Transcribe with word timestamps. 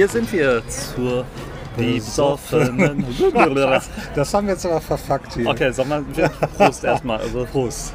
Hier 0.00 0.08
sind 0.08 0.32
wir 0.32 0.62
zur 0.66 1.26
besoffenen. 1.76 3.04
Das, 3.34 3.90
das 4.14 4.32
haben 4.32 4.46
wir 4.46 4.54
jetzt 4.54 4.64
aber 4.64 4.80
verfuckt 4.80 5.34
hier. 5.34 5.46
Okay, 5.46 5.70
sag 5.72 5.88
mal, 5.88 6.02
Prost 6.56 6.84
erstmal. 6.84 7.18
Also, 7.18 7.44
Prost. 7.44 7.92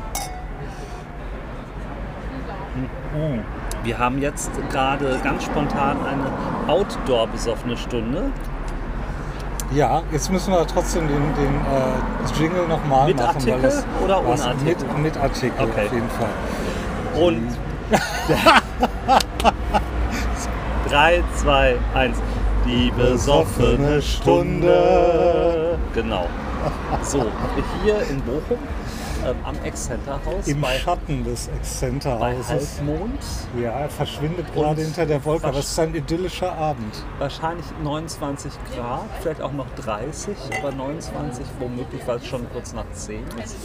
wir 3.84 3.98
haben 3.98 4.22
jetzt 4.22 4.52
gerade 4.70 5.20
ganz 5.23 5.46
spontan 5.46 5.98
eine 6.05 6.72
Outdoor-besoffene 6.72 7.76
Stunde. 7.76 8.32
Ja, 9.74 10.04
jetzt 10.12 10.32
müssen 10.32 10.54
wir 10.54 10.68
trotzdem 10.68 11.08
den, 11.08 11.34
den 11.34 11.55
äh, 11.55 12.40
Jingle 12.40 12.68
nochmal 12.68 13.08
Mit 13.08 13.18
machen. 13.18 13.30
Artikel 13.30 13.66
es- 13.66 13.84
oder 14.04 14.24
ohne 14.24 14.44
Artikel? 14.44 14.76
Mit, 14.90 14.98
mit 14.99 15.18
Artikel 15.18 15.60
Okay. 15.60 15.88
auf 15.88 15.91
jeden 15.91 16.10
Fall. 16.12 16.30
Und 17.20 17.58
3, 20.95 21.22
2, 21.41 21.76
1. 21.93 22.18
Die 22.65 22.90
besoffene 22.91 24.01
Stunde. 24.01 25.77
Genau. 25.93 26.26
So, 27.04 27.26
hier 27.84 27.99
in 28.10 28.21
Bochum 28.21 28.57
ähm, 29.26 29.35
am 29.43 29.55
Ex-Center-Haus 29.66 30.48
Im 30.48 30.62
bei, 30.62 30.77
Schatten 30.77 31.26
des 31.26 31.48
bei 31.48 31.57
Exzenterhauses. 31.57 32.77
Halbmond. 32.77 33.20
Ja, 33.62 33.71
er 33.71 33.90
verschwindet 33.90 34.54
gerade 34.54 34.82
hinter 34.82 35.05
der 35.05 35.26
Wolke, 35.26 35.46
aber 35.48 35.60
es 35.60 35.71
ist 35.71 35.79
ein 35.79 35.93
idyllischer 35.93 36.54
Abend. 36.54 37.04
Wahrscheinlich 37.20 37.66
29 37.84 38.54
Grad, 38.73 39.10
vielleicht 39.21 39.41
auch 39.41 39.51
noch 39.51 39.68
30, 39.76 40.34
aber 40.60 40.71
29 40.71 41.46
womöglich, 41.60 42.01
weil 42.05 42.18
es 42.20 42.26
schon 42.26 42.49
kurz 42.54 42.71
nach 42.71 42.90
10 42.93 43.21
ist. 43.43 43.57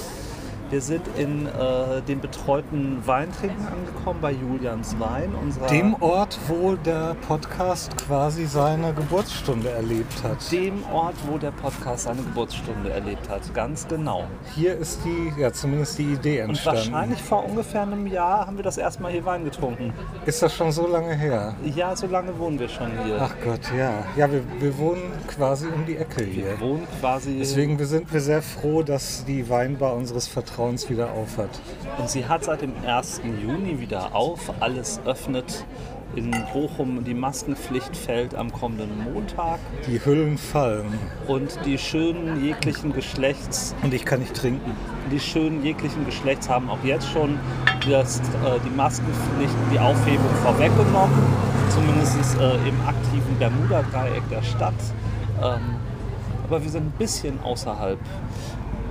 Wir 0.70 0.80
sind 0.80 1.02
in 1.18 1.46
äh, 1.46 2.00
dem 2.06 2.20
betreuten 2.20 3.02
Weintrinken 3.04 3.66
angekommen 3.66 4.20
bei 4.20 4.30
Julians 4.30 4.94
Wein, 5.00 5.34
unserer 5.34 5.66
Dem 5.66 6.00
Ort, 6.00 6.38
wo 6.46 6.76
der 6.76 7.16
Podcast 7.26 7.96
quasi 7.96 8.46
seine 8.46 8.94
Geburtsstunde 8.94 9.68
erlebt 9.68 10.22
hat. 10.22 10.52
dem 10.52 10.84
Ort, 10.92 11.16
wo 11.26 11.38
der 11.38 11.50
Podcast 11.50 12.04
seine 12.04 12.22
Geburtsstunde 12.22 12.90
erlebt 12.90 13.28
hat. 13.28 13.52
Ganz 13.52 13.88
genau. 13.88 14.26
Hier 14.54 14.76
ist 14.76 15.00
die, 15.04 15.32
ja 15.40 15.52
zumindest 15.52 15.98
die 15.98 16.12
Idee 16.12 16.42
Und 16.42 16.50
entstanden. 16.50 16.92
wahrscheinlich 16.92 17.20
vor 17.20 17.44
ungefähr 17.44 17.82
einem 17.82 18.06
Jahr 18.06 18.46
haben 18.46 18.56
wir 18.56 18.62
das 18.62 18.78
erste 18.78 19.02
Mal 19.02 19.10
hier 19.10 19.24
Wein 19.24 19.44
getrunken. 19.44 19.92
Ist 20.24 20.40
das 20.40 20.54
schon 20.54 20.70
so 20.70 20.86
lange 20.86 21.16
her? 21.16 21.56
Ja, 21.64 21.96
so 21.96 22.06
lange 22.06 22.38
wohnen 22.38 22.60
wir 22.60 22.68
schon 22.68 22.92
hier. 23.04 23.18
Ach 23.20 23.34
Gott, 23.44 23.62
ja. 23.76 24.04
Ja, 24.16 24.30
wir, 24.30 24.42
wir 24.60 24.78
wohnen 24.78 25.02
quasi 25.26 25.66
um 25.66 25.84
die 25.84 25.96
Ecke 25.96 26.22
hier. 26.22 26.44
wir 26.44 26.60
wohnen 26.60 26.86
quasi. 27.00 27.38
Deswegen 27.40 27.76
wir 27.76 27.86
sind 27.86 28.12
wir 28.12 28.20
sehr 28.20 28.40
froh, 28.40 28.84
dass 28.84 29.24
die 29.24 29.48
Weinbar 29.50 29.94
unseres 29.96 30.28
Vertrauens 30.28 30.59
wieder 30.60 31.10
auf 31.12 31.38
hat. 31.38 31.48
Und 31.98 32.10
sie 32.10 32.26
hat 32.26 32.44
seit 32.44 32.60
dem 32.60 32.74
1. 32.86 33.22
Juni 33.42 33.80
wieder 33.80 34.14
auf. 34.14 34.52
Alles 34.60 35.00
öffnet 35.06 35.64
in 36.16 36.30
Bochum. 36.52 37.02
Die 37.02 37.14
Maskenpflicht 37.14 37.96
fällt 37.96 38.34
am 38.34 38.52
kommenden 38.52 38.90
Montag. 39.04 39.58
Die 39.86 40.04
Hüllen 40.04 40.36
fallen. 40.36 40.98
Und 41.26 41.58
die 41.64 41.78
schönen 41.78 42.44
jeglichen 42.44 42.92
Geschlechts, 42.92 43.74
Und 43.82 43.94
ich 43.94 44.04
kann 44.04 44.20
nicht 44.20 44.34
trinken. 44.34 44.72
die 45.10 45.18
schönen 45.18 45.64
jeglichen 45.64 46.04
Geschlechts 46.04 46.48
haben 46.50 46.68
auch 46.68 46.84
jetzt 46.84 47.08
schon 47.08 47.38
das, 47.88 48.18
äh, 48.18 48.22
die 48.62 48.76
Maskenpflicht, 48.76 49.54
die 49.72 49.78
Aufhebung 49.78 50.30
vorweggenommen. 50.42 51.16
Zumindest 51.70 52.38
äh, 52.38 52.68
im 52.68 52.78
aktiven 52.86 53.38
Bermuda-Dreieck 53.38 54.28
der 54.28 54.42
Stadt. 54.42 54.74
Ähm, 55.42 55.60
aber 56.46 56.62
wir 56.62 56.70
sind 56.70 56.84
ein 56.86 56.98
bisschen 56.98 57.40
außerhalb 57.42 57.98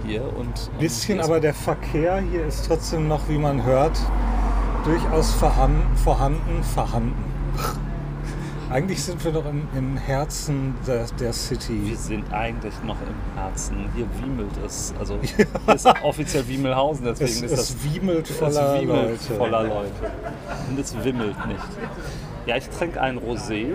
hier. 0.09 0.23
Und, 0.23 0.47
und 0.47 0.79
Bisschen, 0.79 1.15
hier 1.15 1.23
ist- 1.23 1.29
aber 1.29 1.39
der 1.39 1.53
Verkehr 1.53 2.19
hier 2.31 2.45
ist 2.45 2.65
trotzdem 2.67 3.07
noch, 3.07 3.27
wie 3.29 3.37
man 3.37 3.63
hört, 3.63 3.97
durchaus 4.85 5.31
vorhanden. 5.33 5.95
vorhanden, 5.97 6.63
vorhanden. 6.63 7.23
Eigentlich 8.71 9.01
sind 9.03 9.23
wir 9.25 9.31
doch 9.31 9.45
im, 9.45 9.67
im 9.75 9.97
Herzen 9.97 10.75
der, 10.85 11.07
der 11.19 11.33
City. 11.33 11.81
Wir 11.87 11.97
sind 11.97 12.31
eigentlich 12.31 12.75
noch 12.85 12.97
im 13.01 13.35
Herzen. 13.41 13.89
Hier 13.95 14.05
wiemelt 14.23 14.51
es. 14.63 14.93
Also 14.99 15.17
hier 15.23 15.47
ist 15.73 15.87
offiziell 16.03 16.47
Wiemelhausen, 16.47 17.07
Es, 17.07 17.17
deswegen 17.17 17.45
ist 17.47 17.51
das 17.57 17.69
es 17.71 17.83
wiemelt 17.83 18.29
es 18.29 18.37
voller 18.37 18.79
wiemelt 18.79 19.09
Leute. 19.09 19.33
voller 19.39 19.63
Leute. 19.63 20.11
Und 20.69 20.79
es 20.79 21.03
wimmelt 21.03 21.47
nicht. 21.47 21.59
Ja, 22.45 22.57
ich 22.57 22.69
trinke 22.69 23.01
ein 23.01 23.17
Rosé. 23.17 23.73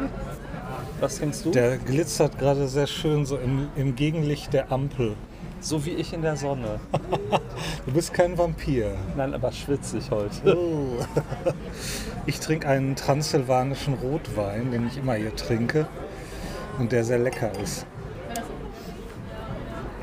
Was 1.01 1.19
trinkst 1.19 1.45
du? 1.45 1.51
Der 1.51 1.77
glitzert 1.79 2.39
gerade 2.39 2.69
sehr 2.69 2.87
schön 2.87 3.27
so 3.27 3.37
im, 3.37 3.67
im 3.75 3.97
Gegenlicht 3.97 4.53
der 4.53 4.71
Ampel. 4.71 5.17
So 5.65 5.85
wie 5.85 5.93
ich 5.93 6.13
in 6.13 6.23
der 6.23 6.37
Sonne. 6.37 6.79
Du 7.87 7.93
bist 7.93 8.13
kein 8.13 8.37
Vampir. 8.37 8.97
Nein, 9.17 9.35
aber 9.35 9.51
schwitzig 9.51 10.11
heute. 10.11 10.57
Oh. 10.57 10.99
Ich 12.27 12.39
trinke 12.41 12.69
einen 12.69 12.97
transsilvanischen 12.97 13.95
Rotwein, 13.95 14.71
den 14.71 14.87
ich 14.87 14.99
immer 14.99 15.15
hier 15.15 15.35
trinke 15.35 15.87
und 16.79 16.93
der 16.93 17.05
sehr 17.05 17.19
lecker 17.19 17.51
ist. 17.63 17.87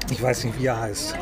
Ich 0.09 0.21
weiß 0.21 0.43
nicht, 0.45 0.59
wie 0.59 0.65
er 0.65 0.79
heißt. 0.79 1.15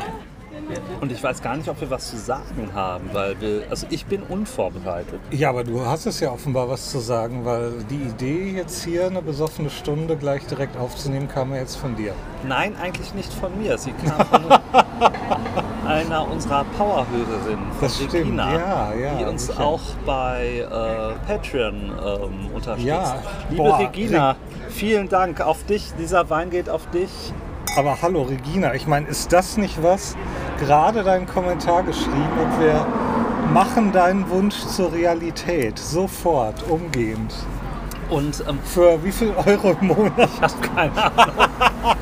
Und 1.00 1.12
ich 1.12 1.22
weiß 1.22 1.42
gar 1.42 1.56
nicht, 1.56 1.68
ob 1.68 1.80
wir 1.80 1.90
was 1.90 2.10
zu 2.10 2.16
sagen 2.16 2.70
haben, 2.74 3.10
weil 3.12 3.40
wir, 3.40 3.62
also 3.70 3.86
ich 3.90 4.06
bin 4.06 4.22
unvorbereitet. 4.22 5.20
Ja, 5.30 5.50
aber 5.50 5.64
du 5.64 5.84
hast 5.84 6.06
es 6.06 6.20
ja 6.20 6.30
offenbar 6.30 6.68
was 6.68 6.90
zu 6.90 6.98
sagen, 6.98 7.44
weil 7.44 7.72
die 7.90 7.96
Idee, 7.96 8.52
jetzt 8.56 8.84
hier 8.84 9.06
eine 9.06 9.22
besoffene 9.22 9.70
Stunde 9.70 10.16
gleich 10.16 10.46
direkt 10.46 10.76
aufzunehmen, 10.76 11.28
kam 11.28 11.52
ja 11.52 11.60
jetzt 11.60 11.76
von 11.76 11.96
dir. 11.96 12.12
Nein, 12.46 12.74
eigentlich 12.80 13.14
nicht 13.14 13.32
von 13.32 13.56
mir. 13.60 13.78
Sie 13.78 13.92
kam 13.92 14.26
von 14.26 14.44
einer 15.86 16.28
unserer 16.30 16.64
Powerhörerinnen, 16.76 17.72
von 17.72 17.80
Das 17.80 17.96
stimmt, 17.96 18.12
Regina, 18.14 18.52
ja, 18.52 18.94
ja, 18.94 19.14
die 19.14 19.24
uns 19.24 19.46
sicher. 19.46 19.64
auch 19.64 19.80
bei 20.06 20.58
äh, 20.58 21.26
Patreon 21.26 21.74
ähm, 22.04 22.50
unterstützt. 22.54 22.86
Ja, 22.86 23.22
Liebe 23.50 23.62
boah, 23.62 23.78
Regina, 23.78 24.36
vielen 24.68 25.08
Dank 25.08 25.40
auf 25.40 25.64
dich. 25.64 25.92
Dieser 25.98 26.30
Wein 26.30 26.50
geht 26.50 26.68
auf 26.70 26.88
dich. 26.90 27.10
Aber 27.76 27.98
hallo 28.02 28.22
Regina, 28.22 28.74
ich 28.74 28.86
meine, 28.86 29.06
ist 29.06 29.32
das 29.32 29.56
nicht 29.56 29.82
was? 29.82 30.16
Gerade 30.58 31.02
deinen 31.04 31.26
Kommentar 31.26 31.82
geschrieben 31.82 32.28
und 32.42 32.60
wir 32.60 32.84
machen 33.52 33.92
deinen 33.92 34.28
Wunsch 34.28 34.56
zur 34.66 34.92
Realität. 34.92 35.78
Sofort, 35.78 36.62
umgehend. 36.68 37.32
Und 38.10 38.44
ähm, 38.48 38.58
Für 38.64 39.02
wie 39.04 39.12
viel 39.12 39.32
Euro 39.46 39.76
im 39.80 39.86
Monat? 39.86 40.28
ich 40.34 40.42
habe 40.42 40.54
keine 40.74 40.92
Ahnung, 41.04 41.96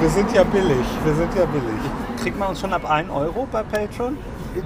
Wir 0.00 0.08
sind 0.10 0.32
ja 0.32 0.44
billig. 0.44 0.86
Wir 1.04 1.14
sind 1.14 1.34
ja 1.34 1.44
billig. 1.46 1.80
kriegt 2.22 2.38
man 2.38 2.50
uns 2.50 2.60
schon 2.60 2.72
ab 2.72 2.88
1 2.88 3.10
Euro 3.10 3.48
bei 3.50 3.62
Patreon? 3.64 4.16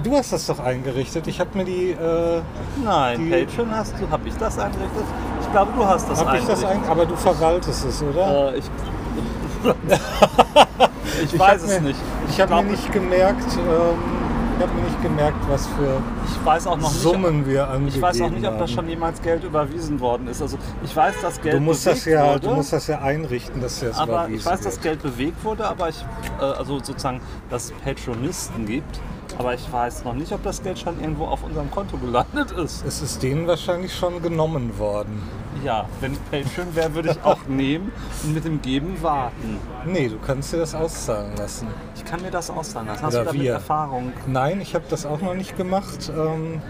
Du 0.03 0.15
hast 0.15 0.31
das 0.31 0.45
doch 0.47 0.59
eingerichtet. 0.59 1.27
Ich 1.27 1.39
habe 1.39 1.49
mir 1.57 1.65
die. 1.65 1.91
Äh, 1.91 2.41
Nein, 2.83 3.19
Die- 3.19 3.45
Patreon 3.45 3.71
hast 3.75 3.93
du. 3.99 4.09
Habe 4.09 4.27
ich 4.27 4.35
das 4.37 4.57
eingerichtet? 4.59 5.03
Ich 5.41 5.51
glaube, 5.51 5.71
du 5.75 5.85
hast 5.85 6.09
das 6.09 6.23
hab 6.23 6.33
ich 6.35 6.45
das 6.45 6.63
eingerichtet. 6.63 6.85
ein, 6.85 6.89
aber 6.91 7.05
du 7.05 7.15
verwaltest 7.15 7.85
es, 7.85 8.01
oder? 8.03 8.53
Äh, 8.53 8.57
ich 8.59 8.65
ich 11.23 11.33
Ich 11.33 11.39
weiß 11.39 11.63
es 11.63 11.79
mir, 11.81 11.87
nicht. 11.89 11.99
Ich 12.29 12.39
habe 12.39 12.49
glaub, 12.49 12.65
mir 12.65 12.71
nicht 12.71 12.91
gemerkt. 12.91 13.45
Ähm, 13.57 14.25
ich 14.57 14.63
habe 14.63 14.73
mir 14.73 14.83
nicht 14.83 15.01
gemerkt, 15.01 15.37
was 15.49 15.67
für 15.67 16.01
Ich 16.25 16.45
weiß 16.45 16.67
auch 16.67 16.77
noch 16.77 16.89
nicht. 16.89 17.01
Summen 17.01 17.45
wir 17.45 17.67
angegeben 17.67 17.95
Ich 17.97 18.01
weiß 18.01 18.21
auch 18.21 18.29
nicht, 18.29 18.45
ob 18.45 18.53
da 18.53 18.59
haben. 18.61 18.67
schon 18.69 18.87
jemals 18.89 19.21
Geld 19.21 19.43
überwiesen 19.43 19.99
worden 19.99 20.27
ist. 20.27 20.41
Also 20.41 20.57
ich 20.83 20.95
weiß, 20.95 21.15
dass 21.21 21.41
Geld 21.41 21.55
Du 21.55 21.59
musst 21.59 21.85
das 21.85 21.99
bewegt 21.99 22.15
ja, 22.17 22.29
wurde, 22.29 22.39
du 22.39 22.53
musst 22.53 22.71
das 22.71 22.87
ja 22.87 22.99
einrichten, 22.99 23.61
dass 23.61 23.81
das 23.81 23.97
aber 23.97 24.29
ich 24.29 24.45
weiß, 24.45 24.61
dass 24.61 24.75
wird. 24.75 24.81
Geld 24.83 25.03
bewegt 25.03 25.43
wurde, 25.43 25.67
aber 25.67 25.89
ich, 25.89 26.05
äh, 26.39 26.43
also 26.43 26.79
sozusagen, 26.79 27.19
dass 27.49 27.65
es 27.65 27.73
Patronisten 27.83 28.65
gibt. 28.65 29.01
Aber 29.37 29.53
ich 29.53 29.71
weiß 29.71 30.05
noch 30.05 30.13
nicht, 30.13 30.31
ob 30.31 30.43
das 30.43 30.63
Geld 30.63 30.79
schon 30.79 30.99
irgendwo 30.99 31.25
auf 31.25 31.43
unserem 31.43 31.69
Konto 31.69 31.97
gelandet 31.97 32.51
ist. 32.51 32.85
Es 32.85 33.01
ist 33.01 33.21
denen 33.21 33.47
wahrscheinlich 33.47 33.93
schon 33.93 34.21
genommen 34.21 34.77
worden. 34.79 35.21
Ja, 35.63 35.89
wenn 35.99 36.13
ich 36.13 36.19
Patreon 36.31 36.75
wäre, 36.75 36.93
würde 36.93 37.11
ich 37.11 37.23
auch 37.23 37.45
nehmen 37.47 37.91
und 38.23 38.33
mit 38.33 38.45
dem 38.45 38.61
Geben 38.61 39.01
warten. 39.01 39.57
Nee, 39.85 40.09
du 40.09 40.17
kannst 40.19 40.53
dir 40.53 40.57
das 40.57 40.73
auszahlen 40.73 41.35
lassen. 41.37 41.67
Ich 41.95 42.05
kann 42.05 42.21
mir 42.21 42.31
das 42.31 42.49
auszahlen 42.49 42.87
lassen. 42.87 43.03
Hast 43.03 43.13
Oder 43.13 43.23
du 43.23 43.29
damit 43.31 43.41
wir. 43.41 43.53
Erfahrung? 43.53 44.13
Nein, 44.27 44.61
ich 44.61 44.73
habe 44.73 44.85
das 44.89 45.05
auch 45.05 45.21
noch 45.21 45.33
nicht 45.33 45.57
gemacht. 45.57 46.11
Ähm, 46.15 46.61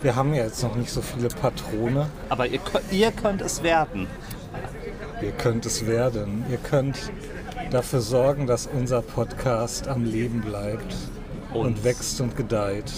wir 0.00 0.16
haben 0.16 0.34
ja 0.34 0.44
jetzt 0.44 0.62
noch 0.62 0.74
nicht 0.74 0.90
so 0.90 1.02
viele 1.02 1.28
Patrone. 1.28 2.08
Aber 2.28 2.46
ihr, 2.46 2.60
ihr 2.90 3.10
könnt 3.12 3.40
es 3.42 3.62
werden. 3.62 4.06
Ihr 5.22 5.32
könnt 5.32 5.66
es 5.66 5.86
werden. 5.86 6.44
Ihr 6.50 6.58
könnt 6.58 6.98
dafür 7.70 8.00
sorgen, 8.00 8.46
dass 8.46 8.66
unser 8.66 9.02
Podcast 9.02 9.88
am 9.88 10.04
Leben 10.04 10.40
bleibt 10.40 10.94
und, 11.54 11.66
Und- 11.66 11.84
wächst 11.84 12.20
und 12.20 12.36
gedeiht. 12.36 12.92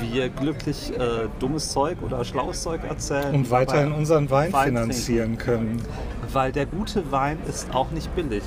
Wir 0.00 0.28
glücklich 0.28 0.92
äh, 0.98 1.28
dummes 1.38 1.70
Zeug 1.70 1.98
oder 2.02 2.24
schlaues 2.24 2.62
Zeug 2.62 2.84
erzählen. 2.84 3.34
Und 3.34 3.50
weiterhin 3.50 3.92
unseren 3.92 4.30
Wein, 4.30 4.52
Wein 4.52 4.66
finanzieren 4.68 5.38
können. 5.38 5.82
Weil 6.32 6.52
der 6.52 6.66
gute 6.66 7.10
Wein 7.10 7.38
ist 7.48 7.74
auch 7.74 7.90
nicht 7.90 8.14
billig. 8.14 8.42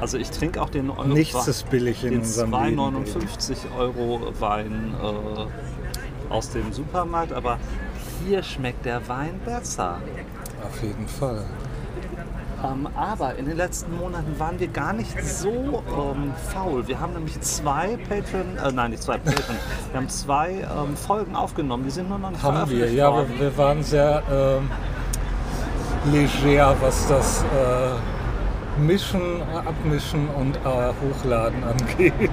Also 0.00 0.18
ich 0.18 0.30
trinke 0.30 0.60
auch 0.60 0.70
den 0.70 0.90
Euro 0.90 1.04
Nichts 1.04 1.46
ist 1.46 1.70
billig 1.70 2.02
in 2.04 2.10
den 2.10 2.20
unserem 2.20 2.50
Leben. 2.50 2.80
2,59 2.80 3.56
Euro 3.78 4.32
Wein 4.40 4.94
äh, 5.00 6.32
aus 6.32 6.50
dem 6.50 6.72
Supermarkt, 6.72 7.32
aber 7.32 7.58
hier 8.26 8.42
schmeckt 8.42 8.84
der 8.84 9.06
Wein 9.08 9.40
besser. 9.44 10.00
Auf 10.64 10.82
jeden 10.82 11.06
Fall. 11.08 11.44
Ähm, 12.62 12.88
aber 12.94 13.36
in 13.36 13.46
den 13.46 13.56
letzten 13.56 13.96
Monaten 13.96 14.38
waren 14.38 14.60
wir 14.60 14.68
gar 14.68 14.92
nicht 14.92 15.22
so 15.24 15.82
ähm, 15.88 16.32
faul. 16.52 16.86
Wir 16.86 17.00
haben 17.00 17.14
nämlich 17.14 17.40
zwei 17.40 17.96
Patreon, 18.08 18.58
äh, 18.62 18.72
nein 18.72 18.90
nicht 18.90 19.02
zwei 19.02 19.16
Patreon, 19.18 19.56
wir 19.90 20.00
haben 20.00 20.08
zwei 20.08 20.50
ähm, 20.50 20.96
Folgen 20.96 21.34
aufgenommen. 21.36 21.84
Die 21.84 21.90
sind 21.90 22.08
nur 22.08 22.18
noch 22.18 22.30
nicht 22.30 22.42
Haben 22.42 22.70
wir, 22.70 22.92
ja, 22.92 23.08
aber 23.08 23.18
worden. 23.18 23.34
wir 23.38 23.56
waren 23.56 23.82
sehr 23.82 24.22
ähm, 24.30 24.70
leger, 26.12 26.76
was 26.80 27.08
das 27.08 27.42
äh, 27.44 28.80
Mischen, 28.80 29.42
Abmischen 29.66 30.28
und 30.28 30.56
äh, 30.56 30.60
Hochladen 31.02 31.62
angeht. 31.64 32.30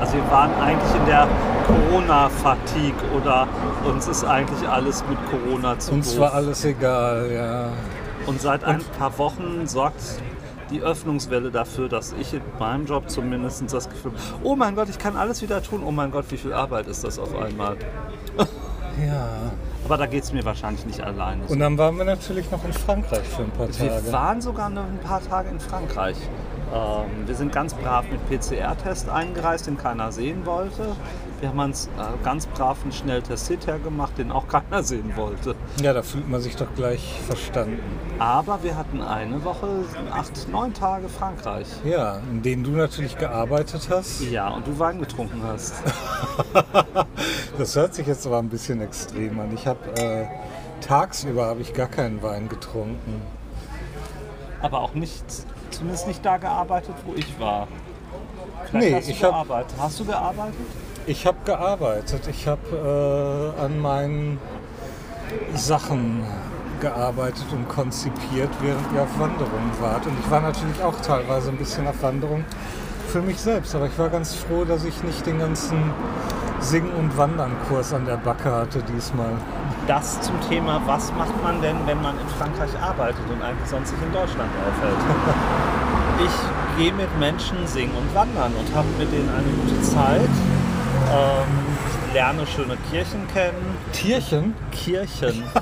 Also 0.00 0.14
wir 0.14 0.30
waren 0.30 0.50
eigentlich 0.60 0.94
in 0.94 1.06
der 1.06 1.26
Corona-Fatigue 1.66 2.94
oder 3.20 3.46
uns 3.86 4.06
ist 4.06 4.24
eigentlich 4.24 4.68
alles 4.68 5.04
mit 5.08 5.18
Corona 5.30 5.78
zu 5.78 5.92
Uns 5.92 6.12
doof. 6.12 6.20
war 6.20 6.34
alles 6.34 6.64
egal, 6.64 7.30
ja. 7.32 7.68
Und 8.28 8.42
seit 8.42 8.62
ein 8.62 8.82
paar 8.98 9.16
Wochen 9.16 9.66
sorgt 9.66 10.02
die 10.70 10.82
Öffnungswelle 10.82 11.50
dafür, 11.50 11.88
dass 11.88 12.12
ich 12.12 12.34
in 12.34 12.42
meinem 12.58 12.84
Job 12.84 13.08
zumindest 13.08 13.72
das 13.72 13.88
Gefühl 13.88 14.12
habe, 14.12 14.20
oh 14.42 14.54
mein 14.54 14.74
Gott, 14.74 14.90
ich 14.90 14.98
kann 14.98 15.16
alles 15.16 15.40
wieder 15.40 15.62
tun. 15.62 15.82
Oh 15.82 15.90
mein 15.90 16.10
Gott, 16.10 16.26
wie 16.28 16.36
viel 16.36 16.52
Arbeit 16.52 16.88
ist 16.88 17.04
das 17.04 17.18
auf 17.18 17.34
einmal. 17.34 17.76
Ja. 19.06 19.28
Aber 19.84 19.96
da 19.96 20.06
geht 20.06 20.24
es 20.24 20.32
mir 20.32 20.44
wahrscheinlich 20.44 20.84
nicht 20.84 21.00
alleine. 21.00 21.46
so. 21.46 21.52
Und 21.52 21.60
dann 21.60 21.78
waren 21.78 21.96
wir 21.96 22.04
natürlich 22.04 22.50
noch 22.50 22.64
in 22.64 22.72
Frankreich 22.72 23.22
für 23.28 23.42
ein 23.42 23.50
paar 23.50 23.68
Wir 23.68 23.88
Tage. 23.90 24.12
waren 24.12 24.40
sogar 24.40 24.70
noch 24.70 24.82
ein 24.82 24.98
paar 24.98 25.22
Tage 25.22 25.50
in 25.50 25.60
Frankreich. 25.60 26.16
Ähm, 26.74 27.26
wir 27.26 27.34
sind 27.36 27.52
ganz 27.52 27.74
brav 27.74 28.06
mit 28.10 28.20
PCR-Test 28.28 29.08
eingereist, 29.08 29.68
den 29.68 29.78
keiner 29.78 30.10
sehen 30.10 30.44
wollte. 30.46 30.96
Wir 31.40 31.50
haben 31.50 31.58
uns 31.60 31.86
äh, 31.86 32.24
ganz 32.24 32.46
brav 32.46 32.78
einen 32.82 32.90
Schnelltest 32.90 33.46
hinterher 33.46 33.78
gemacht, 33.78 34.18
den 34.18 34.32
auch 34.32 34.48
keiner 34.48 34.82
sehen 34.82 35.12
wollte. 35.14 35.54
Ja, 35.80 35.92
da 35.92 36.02
fühlt 36.02 36.28
man 36.28 36.40
sich 36.40 36.56
doch 36.56 36.66
gleich 36.74 37.20
verstanden. 37.28 37.78
Aber 38.18 38.60
wir 38.64 38.76
hatten 38.76 39.00
eine 39.00 39.44
Woche, 39.44 39.84
acht, 40.10 40.48
neun 40.50 40.74
Tage 40.74 41.08
Frankreich. 41.08 41.68
Ja, 41.84 42.18
in 42.32 42.42
denen 42.42 42.64
du 42.64 42.70
natürlich 42.72 43.16
gearbeitet 43.16 43.86
hast. 43.88 44.20
Ja, 44.22 44.48
und 44.48 44.66
du 44.66 44.76
Wein 44.80 44.98
getrunken 44.98 45.40
hast. 45.44 45.74
Das 47.58 47.74
hört 47.74 47.92
sich 47.94 48.06
jetzt 48.06 48.24
aber 48.26 48.38
ein 48.38 48.48
bisschen 48.48 48.80
extrem 48.80 49.38
an. 49.40 49.52
Ich 49.52 49.66
habe 49.66 49.78
äh, 50.00 50.26
tagsüber 50.80 51.46
habe 51.46 51.60
ich 51.60 51.72
gar 51.74 51.88
keinen 51.88 52.22
Wein 52.22 52.48
getrunken. 52.48 53.20
Aber 54.62 54.80
auch 54.80 54.94
nicht, 54.94 55.24
zumindest 55.70 56.06
nicht 56.06 56.24
da 56.24 56.36
gearbeitet, 56.36 56.94
wo 57.04 57.14
ich 57.14 57.38
war. 57.40 57.66
Vielleicht 58.70 58.88
Nee, 58.90 58.94
hast 58.96 59.06
du 59.08 59.10
ich 59.12 59.24
hab- 59.24 59.30
gearbeitet. 59.32 59.74
Hast 59.80 59.98
du 60.00 60.04
gearbeitet? 60.04 60.54
Ich 61.08 61.26
habe 61.26 61.38
gearbeitet. 61.46 62.28
Ich 62.28 62.46
habe 62.46 63.54
äh, 63.56 63.64
an 63.64 63.80
meinen 63.80 64.38
Sachen 65.54 66.22
gearbeitet 66.82 67.46
und 67.50 67.66
konzipiert, 67.66 68.50
während 68.60 68.92
ihr 68.94 69.04
auf 69.04 69.18
Wanderung 69.18 69.70
wart. 69.80 70.06
Und 70.06 70.18
ich 70.20 70.30
war 70.30 70.42
natürlich 70.42 70.82
auch 70.82 71.00
teilweise 71.00 71.48
ein 71.48 71.56
bisschen 71.56 71.86
auf 71.86 72.02
Wanderung 72.02 72.44
für 73.06 73.22
mich 73.22 73.40
selbst. 73.40 73.74
Aber 73.74 73.86
ich 73.86 73.98
war 73.98 74.10
ganz 74.10 74.34
froh, 74.34 74.66
dass 74.66 74.84
ich 74.84 75.02
nicht 75.02 75.24
den 75.24 75.38
ganzen 75.38 75.78
Singen- 76.60 76.92
und 76.92 77.16
Wandern-Kurs 77.16 77.94
an 77.94 78.04
der 78.04 78.18
Backe 78.18 78.52
hatte 78.52 78.82
diesmal. 78.82 79.32
Das 79.86 80.20
zum 80.20 80.38
Thema, 80.46 80.82
was 80.84 81.10
macht 81.14 81.42
man 81.42 81.62
denn, 81.62 81.76
wenn 81.86 82.02
man 82.02 82.20
in 82.20 82.28
Frankreich 82.36 82.78
arbeitet 82.82 83.24
und 83.32 83.40
eigentlich 83.40 83.70
sonst 83.70 83.88
sich 83.88 84.02
in 84.02 84.12
Deutschland 84.12 84.50
aufhält? 84.68 84.98
Ich 86.20 86.82
gehe 86.82 86.92
mit 86.92 87.16
Menschen 87.20 87.64
singen 87.64 87.94
und 87.94 88.12
wandern 88.12 88.52
und 88.58 88.74
habe 88.74 88.88
mit 88.98 89.12
denen 89.12 89.28
eine 89.28 89.46
gute 89.62 89.80
Zeit. 89.82 90.57
Ähm, 91.10 92.14
lerne 92.14 92.46
schöne 92.46 92.76
Kirchen 92.90 93.26
kennen. 93.32 93.76
Tierchen? 93.92 94.54
Kirchen. 94.70 95.44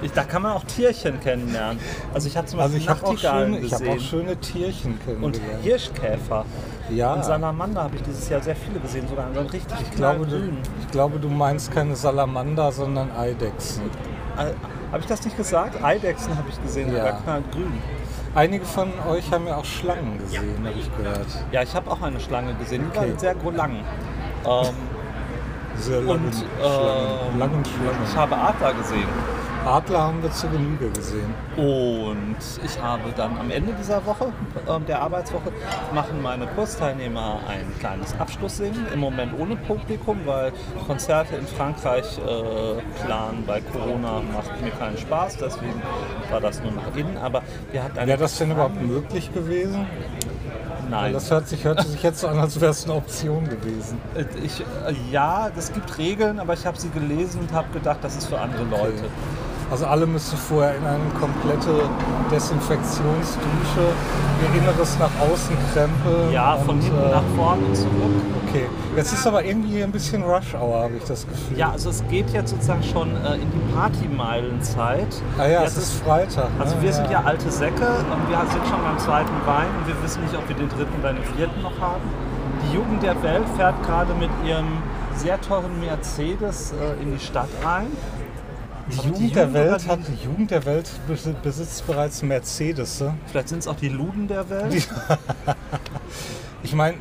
Ich, 0.00 0.12
da 0.12 0.22
kann 0.22 0.42
man 0.42 0.52
auch 0.52 0.62
Tierchen 0.62 1.18
kennenlernen. 1.18 1.80
Also 2.14 2.28
ich 2.28 2.36
habe 2.36 2.46
zum 2.46 2.60
Also 2.60 2.74
Beispiel 2.74 2.82
ich 2.84 2.88
habe 2.88 3.04
auch, 3.04 3.12
Nachtigallen 3.14 3.54
schöne- 3.54 3.66
ich 3.66 3.72
hab 3.74 3.88
auch 3.88 3.98
schöne 4.00 4.36
Tierchen 4.36 4.92
und 4.92 5.04
kennengelernt. 5.04 5.62
Hirschkäfer. 5.64 6.44
Ja. 6.90 7.14
Und 7.14 7.24
Salamander 7.24 7.82
habe 7.82 7.96
ich 7.96 8.02
dieses 8.02 8.28
Jahr 8.28 8.40
sehr 8.40 8.54
viele 8.54 8.78
gesehen, 8.78 9.08
sogar 9.08 9.26
so 9.34 9.40
ein 9.40 9.46
richtig 9.46 9.76
Ich 9.80 9.90
glaube, 9.96 10.24
du, 10.24 10.36
ich 10.82 10.88
glaube, 10.92 11.18
du 11.18 11.28
meinst 11.28 11.72
keine 11.72 11.96
Salamander, 11.96 12.70
sondern 12.70 13.10
Eidechsen. 13.10 13.86
Äh, 14.36 14.52
Habe 14.92 15.00
ich 15.00 15.06
das 15.06 15.24
nicht 15.24 15.36
gesagt? 15.36 15.82
Eidechsen 15.82 16.30
habe 16.38 16.48
ich 16.48 16.62
gesehen, 16.62 16.92
Ja. 16.92 16.98
sogar 16.98 17.20
knallgrün. 17.24 17.72
Einige 18.38 18.64
von 18.64 18.92
euch 19.10 19.32
haben 19.32 19.48
ja 19.48 19.56
auch 19.56 19.64
Schlangen 19.64 20.16
gesehen, 20.20 20.64
habe 20.64 20.78
ich 20.78 20.96
gehört. 20.96 21.26
Ja, 21.50 21.60
ich 21.64 21.74
habe 21.74 21.90
auch 21.90 22.00
eine 22.00 22.20
Schlange 22.20 22.54
gesehen, 22.54 22.84
die 22.84 22.96
Okay. 22.96 23.10
war 23.10 23.18
sehr 23.18 23.34
lang. 23.56 23.72
Ähm, 24.46 24.74
Sehr 25.78 26.00
langen 26.00 26.26
und 26.26 26.34
Schlangen. 26.34 27.32
ähm, 27.32 27.38
langen 27.38 27.62
ich 27.64 27.70
Schlangen. 27.70 28.16
habe 28.16 28.36
Adler 28.36 28.74
gesehen. 28.74 29.08
Adler 29.66 30.00
haben 30.00 30.22
wir 30.22 30.30
zur 30.30 30.50
Genüge 30.50 30.88
gesehen. 30.90 31.34
Und 31.56 32.36
ich 32.64 32.80
habe 32.80 33.12
dann 33.16 33.36
am 33.38 33.50
Ende 33.50 33.72
dieser 33.74 34.04
Woche, 34.06 34.32
ähm, 34.68 34.86
der 34.86 35.02
Arbeitswoche, 35.02 35.52
machen 35.92 36.22
meine 36.22 36.46
Kursteilnehmer 36.46 37.40
ein 37.46 37.66
kleines 37.78 38.18
Abschlusssingen. 38.18 38.86
Im 38.94 39.00
Moment 39.00 39.32
ohne 39.38 39.56
Publikum, 39.56 40.20
weil 40.24 40.52
Konzerte 40.86 41.36
in 41.36 41.46
Frankreich 41.46 42.18
äh, 42.18 43.02
planen 43.04 43.44
bei 43.46 43.60
Corona 43.60 44.22
macht 44.32 44.60
mir 44.62 44.70
keinen 44.70 44.96
Spaß. 44.96 45.36
Deswegen 45.36 45.82
war 46.30 46.40
das 46.40 46.62
nur 46.62 46.72
nach 46.72 46.96
innen. 46.96 47.18
Aber 47.18 47.42
wir 47.70 47.82
hatten 47.84 47.96
Wäre 47.96 48.18
das 48.18 48.38
denn 48.38 48.50
überhaupt 48.52 48.80
möglich 48.80 49.32
gewesen? 49.34 49.86
Weil 50.90 51.02
Nein. 51.02 51.12
das 51.12 51.30
hört 51.30 51.46
sich, 51.48 51.64
hörte 51.64 51.86
sich 51.86 52.02
jetzt 52.02 52.20
so 52.20 52.28
an, 52.28 52.38
als 52.38 52.58
wäre 52.60 52.70
es 52.70 52.84
eine 52.84 52.94
Option 52.94 53.44
gewesen. 53.48 54.00
Äh, 54.14 54.24
Ich, 54.42 54.60
äh, 54.60 54.94
ja, 55.10 55.50
es 55.56 55.72
gibt 55.72 55.98
Regeln, 55.98 56.38
aber 56.40 56.54
ich 56.54 56.64
habe 56.64 56.78
sie 56.78 56.88
gelesen 56.88 57.40
und 57.40 57.52
habe 57.52 57.68
gedacht, 57.72 57.98
das 58.02 58.16
ist 58.16 58.26
für 58.26 58.38
andere 58.38 58.64
Leute. 58.64 59.04
Also 59.70 59.86
alle 59.86 60.06
müssen 60.06 60.38
vorher 60.38 60.76
in 60.76 60.84
eine 60.84 61.04
komplette 61.20 61.88
Desinfektionsdusche 62.30 63.92
ihr 64.42 64.60
Inneres 64.60 64.98
nach 64.98 65.10
außen 65.20 65.56
krempeln. 65.72 66.32
Ja, 66.32 66.56
von 66.56 66.76
und, 66.76 66.82
hinten 66.82 66.98
äh, 66.98 67.10
nach 67.10 67.22
vorne 67.36 67.66
und 67.66 67.76
zurück. 67.76 67.92
Okay, 68.46 68.66
jetzt 68.96 69.12
ist 69.12 69.26
aber 69.26 69.44
irgendwie 69.44 69.82
ein 69.82 69.92
bisschen 69.92 70.22
Rush 70.22 70.54
Hour, 70.54 70.84
habe 70.84 70.96
ich 70.96 71.04
das 71.04 71.26
Gefühl. 71.26 71.58
Ja, 71.58 71.72
also 71.72 71.90
es 71.90 72.02
geht 72.08 72.30
jetzt 72.30 72.50
sozusagen 72.50 72.82
schon 72.82 73.10
äh, 73.16 73.34
in 73.34 73.50
die 73.50 73.74
Partymeilenzeit. 73.74 75.22
Ah 75.38 75.46
ja, 75.46 75.62
Jetzt 75.62 75.76
es 75.76 75.84
ist 75.84 76.02
Freitag. 76.02 76.48
Also 76.58 76.76
ne? 76.76 76.82
wir 76.82 76.92
sind 76.92 77.10
ja 77.10 77.22
alte 77.24 77.50
Säcke 77.50 77.86
und 77.86 78.28
wir 78.30 78.38
sind 78.50 78.66
schon 78.66 78.82
beim 78.82 78.98
zweiten 78.98 79.34
Wein 79.44 79.66
und 79.78 79.86
wir 79.86 80.02
wissen 80.02 80.22
nicht, 80.22 80.34
ob 80.34 80.48
wir 80.48 80.56
den 80.56 80.68
dritten 80.68 80.98
oder 81.00 81.12
den 81.12 81.24
vierten 81.36 81.60
noch 81.62 81.78
haben. 81.80 82.02
Die 82.64 82.74
Jugend 82.74 83.02
der 83.02 83.22
Welt 83.22 83.44
fährt 83.56 83.82
gerade 83.84 84.14
mit 84.14 84.30
ihrem 84.46 84.66
sehr 85.14 85.40
teuren 85.40 85.80
Mercedes 85.80 86.72
äh, 86.72 87.02
in 87.02 87.12
die 87.12 87.22
Stadt 87.22 87.48
rein. 87.64 87.88
Die 88.90 88.98
Aber 88.98 89.08
Jugend, 89.08 89.36
der 89.36 89.52
Welt 89.52 89.84
die- 89.84 89.88
hat, 89.88 89.98
die 90.08 90.24
Jugend 90.24 90.50
der 90.50 90.64
Welt 90.64 90.88
besi- 91.08 91.34
besitzt 91.42 91.86
bereits 91.86 92.22
Mercedes. 92.22 93.04
Vielleicht 93.26 93.48
sind 93.48 93.58
es 93.58 93.68
auch 93.68 93.76
die 93.76 93.88
Luden 93.88 94.28
der 94.28 94.48
Welt. 94.48 94.72
Die- 94.72 94.82
Ich 96.62 96.74
meine, 96.74 96.96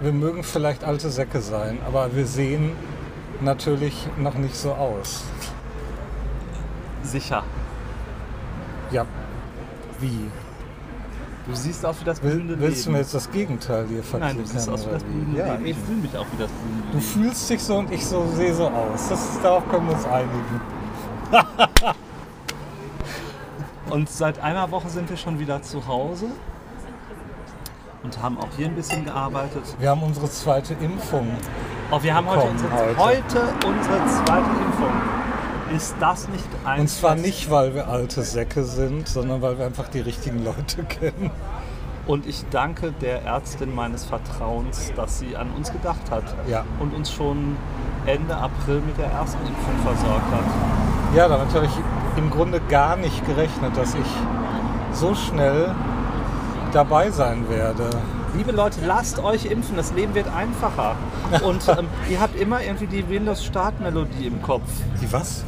wir 0.00 0.12
mögen 0.12 0.42
vielleicht 0.42 0.82
alte 0.84 1.10
Säcke 1.10 1.40
sein, 1.40 1.78
aber 1.86 2.14
wir 2.14 2.26
sehen 2.26 2.72
natürlich 3.40 4.06
noch 4.18 4.34
nicht 4.34 4.56
so 4.56 4.72
aus. 4.72 5.24
Sicher. 7.02 7.42
Ja, 8.90 9.04
wie? 10.00 10.30
Du 11.48 11.54
siehst 11.54 11.84
aus 11.86 12.00
wie 12.00 12.04
das 12.04 12.18
blühende 12.18 12.58
Will, 12.58 12.68
willst 12.68 12.86
du 12.86 12.90
mir 12.90 12.98
jetzt 12.98 13.14
das 13.14 13.30
Gegenteil 13.30 13.86
hier 13.88 13.98
Nein, 13.98 14.04
verklickern? 14.04 14.38
du 14.38 14.46
siehst 14.46 14.68
aus 14.68 14.86
wie 14.86 14.90
das 14.90 15.04
blühende 15.04 15.38
Ja, 15.38 15.52
Leben. 15.52 15.66
ich, 15.66 15.76
fühle 15.76 15.98
mich 16.00 16.16
auch 16.16 16.26
wie 16.32 16.42
das 16.42 16.50
blühende 16.50 16.82
du 16.92 16.98
Leben. 16.98 17.00
fühlst 17.00 17.50
dich 17.50 17.62
so 17.62 17.76
und 17.76 17.92
ich 17.92 18.04
so 18.04 18.26
sehe 18.34 18.54
so 18.54 18.66
aus. 18.68 19.08
Das, 19.08 19.20
darauf 19.42 19.68
können 19.68 19.86
wir 19.88 19.94
uns 19.94 20.04
einigen. 20.06 20.60
Und 23.90 24.08
seit 24.10 24.40
einer 24.42 24.70
Woche 24.70 24.88
sind 24.88 25.08
wir 25.08 25.16
schon 25.16 25.38
wieder 25.38 25.62
zu 25.62 25.86
Hause 25.86 26.26
und 28.02 28.20
haben 28.22 28.36
auch 28.38 28.48
hier 28.56 28.66
ein 28.66 28.74
bisschen 28.74 29.04
gearbeitet. 29.04 29.62
Wir 29.78 29.90
haben 29.90 30.02
unsere 30.02 30.28
zweite 30.30 30.74
Impfung. 30.74 31.28
Oh, 31.90 32.02
wir 32.02 32.14
haben 32.14 32.28
heute 32.28 32.48
unsere, 32.48 32.70
heute. 32.72 32.96
heute 32.98 33.42
unsere 33.66 34.06
zweite 34.06 34.50
Impfung. 34.64 34.92
Ist 35.74 35.94
das 36.00 36.28
nicht 36.28 36.44
ein 36.64 36.80
Und 36.82 36.88
zwar 36.88 37.14
nicht, 37.14 37.50
weil 37.50 37.74
wir 37.74 37.88
alte 37.88 38.22
Säcke 38.22 38.64
sind, 38.64 39.08
sondern 39.08 39.40
weil 39.42 39.58
wir 39.58 39.66
einfach 39.66 39.88
die 39.88 40.00
richtigen 40.00 40.44
Leute 40.44 40.82
kennen. 40.88 41.30
Und 42.06 42.26
ich 42.26 42.44
danke 42.50 42.92
der 42.92 43.22
Ärztin 43.22 43.74
meines 43.74 44.04
Vertrauens, 44.04 44.92
dass 44.94 45.18
sie 45.18 45.36
an 45.36 45.50
uns 45.56 45.72
gedacht 45.72 46.10
hat 46.10 46.22
Ja. 46.48 46.64
und 46.78 46.94
uns 46.94 47.10
schon 47.12 47.56
Ende 48.04 48.36
April 48.36 48.80
mit 48.80 48.96
der 48.98 49.06
ersten 49.10 49.44
Impfung 49.46 49.74
versorgt 49.84 50.30
hat. 50.32 50.95
Ja, 51.14 51.28
damit 51.28 51.54
habe 51.54 51.66
ich 51.66 51.72
im 52.18 52.30
Grunde 52.30 52.60
gar 52.68 52.96
nicht 52.96 53.24
gerechnet, 53.26 53.76
dass 53.76 53.94
ich 53.94 54.06
so 54.92 55.14
schnell 55.14 55.74
dabei 56.72 57.10
sein 57.10 57.48
werde. 57.48 57.88
Liebe 58.36 58.52
Leute, 58.52 58.80
lasst 58.84 59.18
euch 59.18 59.46
impfen, 59.46 59.76
das 59.76 59.92
Leben 59.92 60.14
wird 60.14 60.28
einfacher. 60.28 60.94
Und 61.42 61.66
ähm, 61.68 61.86
ihr 62.10 62.20
habt 62.20 62.38
immer 62.38 62.62
irgendwie 62.62 62.86
die 62.86 63.08
Windows-Startmelodie 63.08 64.26
im 64.26 64.42
Kopf. 64.42 64.68
Die 65.00 65.10
was? 65.10 65.44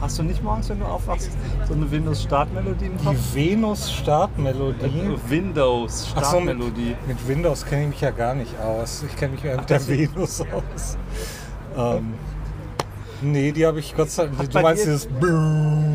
Hast 0.00 0.16
du 0.16 0.22
nicht 0.22 0.44
morgens, 0.44 0.68
wenn 0.68 0.78
du 0.78 0.84
aufwachst, 0.86 1.30
so 1.66 1.74
eine 1.74 1.90
Windows-Startmelodie 1.90 2.86
im 2.86 3.04
Kopf? 3.04 3.16
Die 3.34 3.34
Venus-Startmelodie. 3.50 4.78
Ach 4.84 4.92
so, 4.92 5.10
mit, 5.10 5.30
Windows-Startmelodie. 5.30 6.96
mit 7.08 7.26
Windows 7.28 7.66
kenne 7.66 7.82
ich 7.82 7.88
mich 7.88 8.00
ja 8.00 8.10
gar 8.12 8.34
nicht 8.34 8.54
aus. 8.60 9.02
Ich 9.08 9.16
kenne 9.16 9.32
mich 9.32 9.44
eher 9.44 9.56
mit 9.56 9.68
der 9.68 9.78
das- 9.78 9.88
Venus 9.88 10.40
aus. 10.42 10.96
Ähm, 11.76 12.14
nee, 13.22 13.52
die 13.52 13.66
habe 13.66 13.80
ich 13.80 13.94
Gott 13.96 14.10
sei 14.10 14.26
Dank. 14.26 14.38
Du 14.38 14.46
bei 14.48 14.62
meinst 14.62 14.84
dir- 14.86 14.92
dieses. 14.92 15.08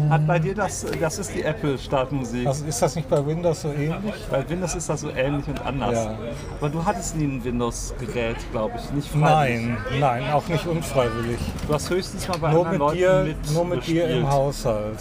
Hat 0.10 0.28
bei 0.28 0.40
dir 0.40 0.54
das, 0.54 0.86
das 1.00 1.18
ist 1.20 1.34
die 1.34 1.42
Apple-Startmusik. 1.44 2.46
Also 2.46 2.66
ist 2.66 2.82
das 2.82 2.96
nicht 2.96 3.10
bei 3.10 3.26
Windows 3.26 3.62
so 3.62 3.70
ähnlich? 3.70 4.14
Bei 4.30 4.48
Windows 4.48 4.76
ist 4.76 4.90
das 4.90 5.02
so 5.02 5.10
ähnlich 5.10 5.48
und 5.48 5.66
anders. 5.66 5.94
Ja. 5.94 6.16
Aber 6.60 6.70
du 6.70 6.86
hattest 6.86 7.16
nie 7.18 7.24
ein 7.26 7.44
Windows-Gerät, 7.44 8.36
glaube 8.52 8.74
ich, 8.78 8.92
nicht 8.92 9.10
freiwillig. 9.10 9.70
Nein, 9.92 10.00
nein, 10.00 10.32
auch 10.34 10.48
nicht 10.48 10.68
unfreiwillig. 10.68 11.40
Du 11.68 11.74
hast 11.74 11.90
höchstens 11.90 12.28
mal 12.28 12.38
bei 12.38 12.52
Nur 12.52 12.68
anderen 12.68 12.72
mit, 12.72 12.80
Leuten 12.80 12.98
dir, 12.98 13.24
mit 13.42 13.54
nur 13.54 13.66
mit 13.66 13.88
dir 13.88 14.04
im 14.04 14.10
gespielt. 14.10 14.32
Haushalt. 14.32 15.00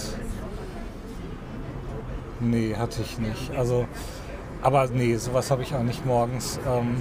Nee, 2.40 2.74
hatte 2.76 3.02
ich 3.02 3.18
nicht. 3.18 3.50
Also, 3.56 3.86
aber 4.62 4.86
nee, 4.88 5.16
sowas 5.16 5.50
habe 5.50 5.62
ich 5.62 5.74
auch 5.74 5.82
nicht 5.82 6.04
morgens. 6.06 6.58
Ähm, 6.66 6.96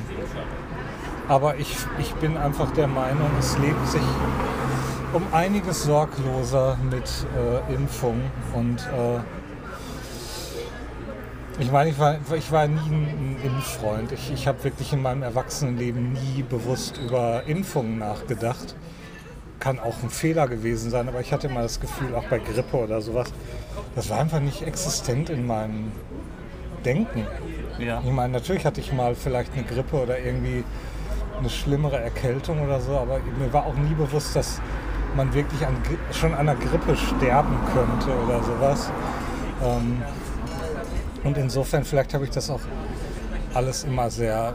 aber 1.28 1.56
ich, 1.58 1.76
ich 2.00 2.14
bin 2.16 2.36
einfach 2.38 2.72
der 2.72 2.88
Meinung, 2.88 3.30
es 3.40 3.58
lebt 3.58 3.88
sich 3.88 4.02
um 5.14 5.24
einiges 5.34 5.84
sorgloser 5.84 6.78
mit 6.90 7.10
äh, 7.36 7.74
Impfung. 7.74 8.22
Und 8.54 8.80
äh, 8.80 9.20
ich 11.60 11.72
meine, 11.72 11.90
ich 11.90 12.00
war, 12.00 12.18
ich 12.36 12.52
war 12.52 12.68
nie 12.68 12.80
ein, 12.80 13.38
ein 13.40 13.40
Impffreund. 13.44 14.12
Ich, 14.12 14.32
ich 14.32 14.48
habe 14.48 14.64
wirklich 14.64 14.94
in 14.94 15.02
meinem 15.02 15.24
Erwachsenenleben 15.24 16.14
nie 16.14 16.44
bewusst 16.44 16.98
über 16.98 17.44
Impfungen 17.46 18.00
nachgedacht 18.00 18.76
kann 19.62 19.80
auch 19.80 20.02
ein 20.04 20.10
Fehler 20.10 20.48
gewesen 20.48 20.90
sein, 20.90 21.08
aber 21.08 21.22
ich 21.22 21.32
hatte 21.32 21.48
immer 21.48 21.62
das 21.62 21.80
Gefühl, 21.80 22.16
auch 22.16 22.26
bei 22.26 22.40
Grippe 22.40 22.76
oder 22.76 23.00
sowas, 23.00 23.32
das 23.96 24.10
war 24.10 24.20
einfach 24.20 24.42
nicht 24.42 24.64
existent 24.64 25.30
in 25.30 25.48
meinem 25.48 25.92
Denken. 26.84 27.28
Ja. 27.80 28.02
Ich 28.04 28.12
meine, 28.12 28.34
natürlich 28.34 28.66
hatte 28.66 28.82
ich 28.82 28.92
mal 28.92 29.16
vielleicht 29.16 29.54
eine 29.54 29.64
Grippe 29.64 30.02
oder 30.02 30.20
irgendwie 30.20 30.64
eine 31.38 31.50
schlimmere 31.50 32.00
Erkältung 32.00 32.62
oder 32.62 32.82
so, 32.82 32.98
aber 32.98 33.20
mir 33.40 33.54
war 33.54 33.66
auch 33.68 33.76
nie 33.76 33.94
bewusst, 33.94 34.36
dass 34.36 34.60
man 35.16 35.34
wirklich 35.34 35.66
an, 35.66 35.78
schon 36.12 36.34
an 36.34 36.50
einer 36.50 36.56
Grippe 36.56 36.96
sterben 36.96 37.58
könnte 37.74 38.18
oder 38.24 38.44
sowas. 38.44 38.92
Ähm, 39.64 40.02
und 41.24 41.38
insofern, 41.38 41.84
vielleicht 41.84 42.14
habe 42.14 42.24
ich 42.26 42.32
das 42.32 42.50
auch 42.50 42.62
alles 43.54 43.84
immer 43.84 44.10
sehr 44.10 44.54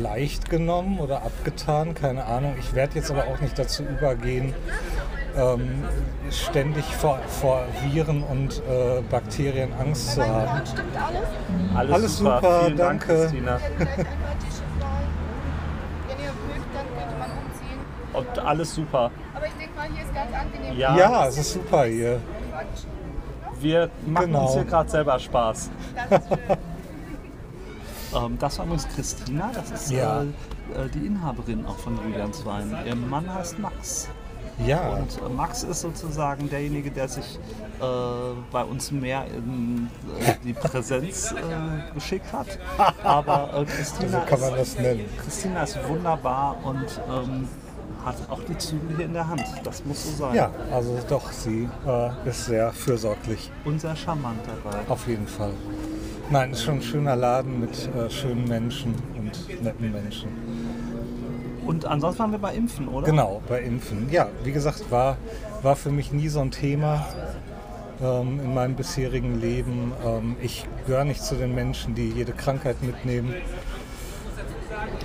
leicht 0.00 0.48
genommen 0.48 0.98
oder 0.98 1.22
abgetan, 1.22 1.94
keine 1.94 2.24
Ahnung. 2.24 2.54
Ich 2.58 2.74
werde 2.74 2.96
jetzt 2.96 3.10
aber 3.10 3.24
auch 3.24 3.40
nicht 3.40 3.58
dazu 3.58 3.82
übergehen, 3.82 4.54
ähm, 5.36 5.84
ständig 6.30 6.84
vor, 6.84 7.18
vor 7.28 7.64
Viren 7.84 8.22
und 8.22 8.58
äh, 8.58 9.02
Bakterien 9.10 9.72
Angst 9.78 10.14
zu 10.14 10.26
haben. 10.26 10.66
Stimmt 10.66 10.96
alles? 10.96 11.92
Alles, 11.92 12.16
super, 12.18 12.40
super, 12.40 12.60
Vielen 12.64 12.76
Dank, 12.76 13.06
danke. 13.06 13.22
Christina. 13.22 13.58
Vielleicht 13.58 13.98
einfach 14.00 14.38
Tische 14.40 14.62
frei. 14.80 14.88
Wenn 16.08 16.18
ihr 16.18 16.32
mögt, 16.48 16.74
dann 16.74 16.86
könnte 16.98 17.18
man 17.18 17.30
umziehen. 17.30 17.78
Und 18.14 18.38
alles 18.38 18.74
super. 18.74 19.10
Hier 19.94 20.04
ist 20.04 20.14
ganz 20.14 20.30
angenehm. 20.34 20.78
Ja. 20.78 20.96
Ja, 20.96 21.26
es 21.26 21.38
ist 21.38 21.52
super 21.52 21.84
hier. 21.84 22.20
Wir 23.60 23.90
machen 24.06 24.26
Genau. 24.26 24.44
uns 24.44 24.52
hier 24.54 24.64
gerade 24.64 24.88
selber 24.90 25.18
Spaß. 25.18 25.70
Das 26.10 26.20
ist 26.22 26.28
schön. 26.28 26.38
Ähm, 28.14 28.38
das 28.38 28.58
war 28.58 28.64
übrigens 28.64 28.88
Christina, 28.88 29.50
das 29.52 29.70
ist 29.70 29.90
Ja. 29.90 30.22
äh, 30.22 30.24
äh, 30.24 30.88
die 30.94 31.04
Inhaberin 31.06 31.66
auch 31.66 31.76
von 31.76 31.98
Julians 32.02 32.42
Wein. 32.46 32.74
Ihr 32.86 32.94
Mann 32.96 33.32
heißt 33.34 33.58
Max. 33.58 34.08
Ja, 34.64 34.88
Und 34.94 35.20
äh, 35.20 35.28
Max 35.28 35.62
ist 35.62 35.82
sozusagen 35.82 36.48
derjenige, 36.48 36.90
der 36.90 37.06
sich 37.06 37.38
äh, 37.80 37.84
bei 38.50 38.64
uns 38.64 38.90
mehr 38.92 39.26
in 39.26 39.90
äh, 40.20 40.32
die 40.42 40.54
Präsenz 40.54 41.32
äh, 41.32 41.92
geschickt 41.92 42.32
hat. 42.32 42.46
Aber 43.04 43.50
äh, 43.60 43.64
Christina, 43.66 44.20
so 44.22 44.26
kann 44.26 44.40
man 44.40 44.54
ist, 44.54 44.76
das 44.76 44.82
nennen. 44.82 45.04
Christina 45.22 45.62
ist 45.64 45.78
wunderbar 45.86 46.56
und 46.64 46.86
ähm, 47.12 47.46
hat 48.04 48.16
auch 48.28 48.42
die 48.44 48.56
Zügel 48.56 48.96
hier 48.96 49.06
in 49.06 49.12
der 49.12 49.26
Hand. 49.28 49.42
Das 49.64 49.84
muss 49.84 50.04
so 50.04 50.10
sein. 50.24 50.34
Ja, 50.34 50.50
also 50.72 50.98
doch, 51.08 51.30
sie 51.32 51.68
äh, 51.86 52.28
ist 52.28 52.46
sehr 52.46 52.72
fürsorglich, 52.72 53.50
Und 53.64 53.80
sehr 53.80 53.96
charmant 53.96 54.40
dabei. 54.46 54.78
auf 54.88 55.06
jeden 55.08 55.26
Fall. 55.26 55.52
Nein, 56.30 56.52
ist 56.52 56.62
schon 56.62 56.74
ein 56.76 56.82
schöner 56.82 57.16
Laden 57.16 57.60
mit 57.60 57.88
äh, 57.94 58.10
schönen 58.10 58.46
Menschen 58.46 58.94
und 59.16 59.62
netten 59.62 59.92
Menschen. 59.92 60.28
Und 61.66 61.84
ansonsten 61.84 62.20
waren 62.20 62.32
wir 62.32 62.38
bei 62.38 62.54
Impfen, 62.54 62.88
oder? 62.88 63.06
Genau, 63.06 63.42
bei 63.48 63.60
Impfen. 63.60 64.08
Ja, 64.10 64.28
wie 64.42 64.52
gesagt, 64.52 64.90
war, 64.90 65.16
war 65.62 65.76
für 65.76 65.90
mich 65.90 66.12
nie 66.12 66.28
so 66.28 66.40
ein 66.40 66.50
Thema 66.50 67.06
ähm, 68.02 68.40
in 68.42 68.54
meinem 68.54 68.74
bisherigen 68.74 69.40
Leben. 69.40 69.92
Ähm, 70.04 70.36
ich 70.40 70.66
gehöre 70.86 71.04
nicht 71.04 71.22
zu 71.22 71.34
den 71.34 71.54
Menschen, 71.54 71.94
die 71.94 72.08
jede 72.10 72.32
Krankheit 72.32 72.82
mitnehmen. 72.82 73.34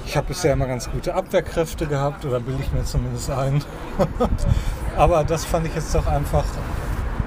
Ich 0.05 0.17
habe 0.17 0.27
bisher 0.27 0.53
immer 0.53 0.67
ganz 0.67 0.89
gute 0.89 1.13
Abwehrkräfte 1.15 1.87
gehabt, 1.87 2.25
oder 2.25 2.39
bilde 2.39 2.61
ich 2.63 2.71
mir 2.71 2.83
zumindest 2.83 3.29
ein. 3.29 3.63
Aber 4.97 5.23
das 5.23 5.45
fand 5.45 5.65
ich 5.67 5.75
jetzt 5.75 5.95
doch 5.95 6.07
einfach 6.07 6.45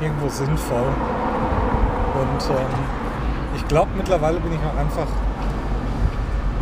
irgendwo 0.00 0.28
sinnvoll. 0.28 0.92
Und 2.14 2.50
ähm, 2.50 2.74
ich 3.56 3.66
glaube, 3.68 3.90
mittlerweile 3.96 4.38
bin 4.40 4.52
ich 4.52 4.60
auch 4.60 4.78
einfach 4.78 5.08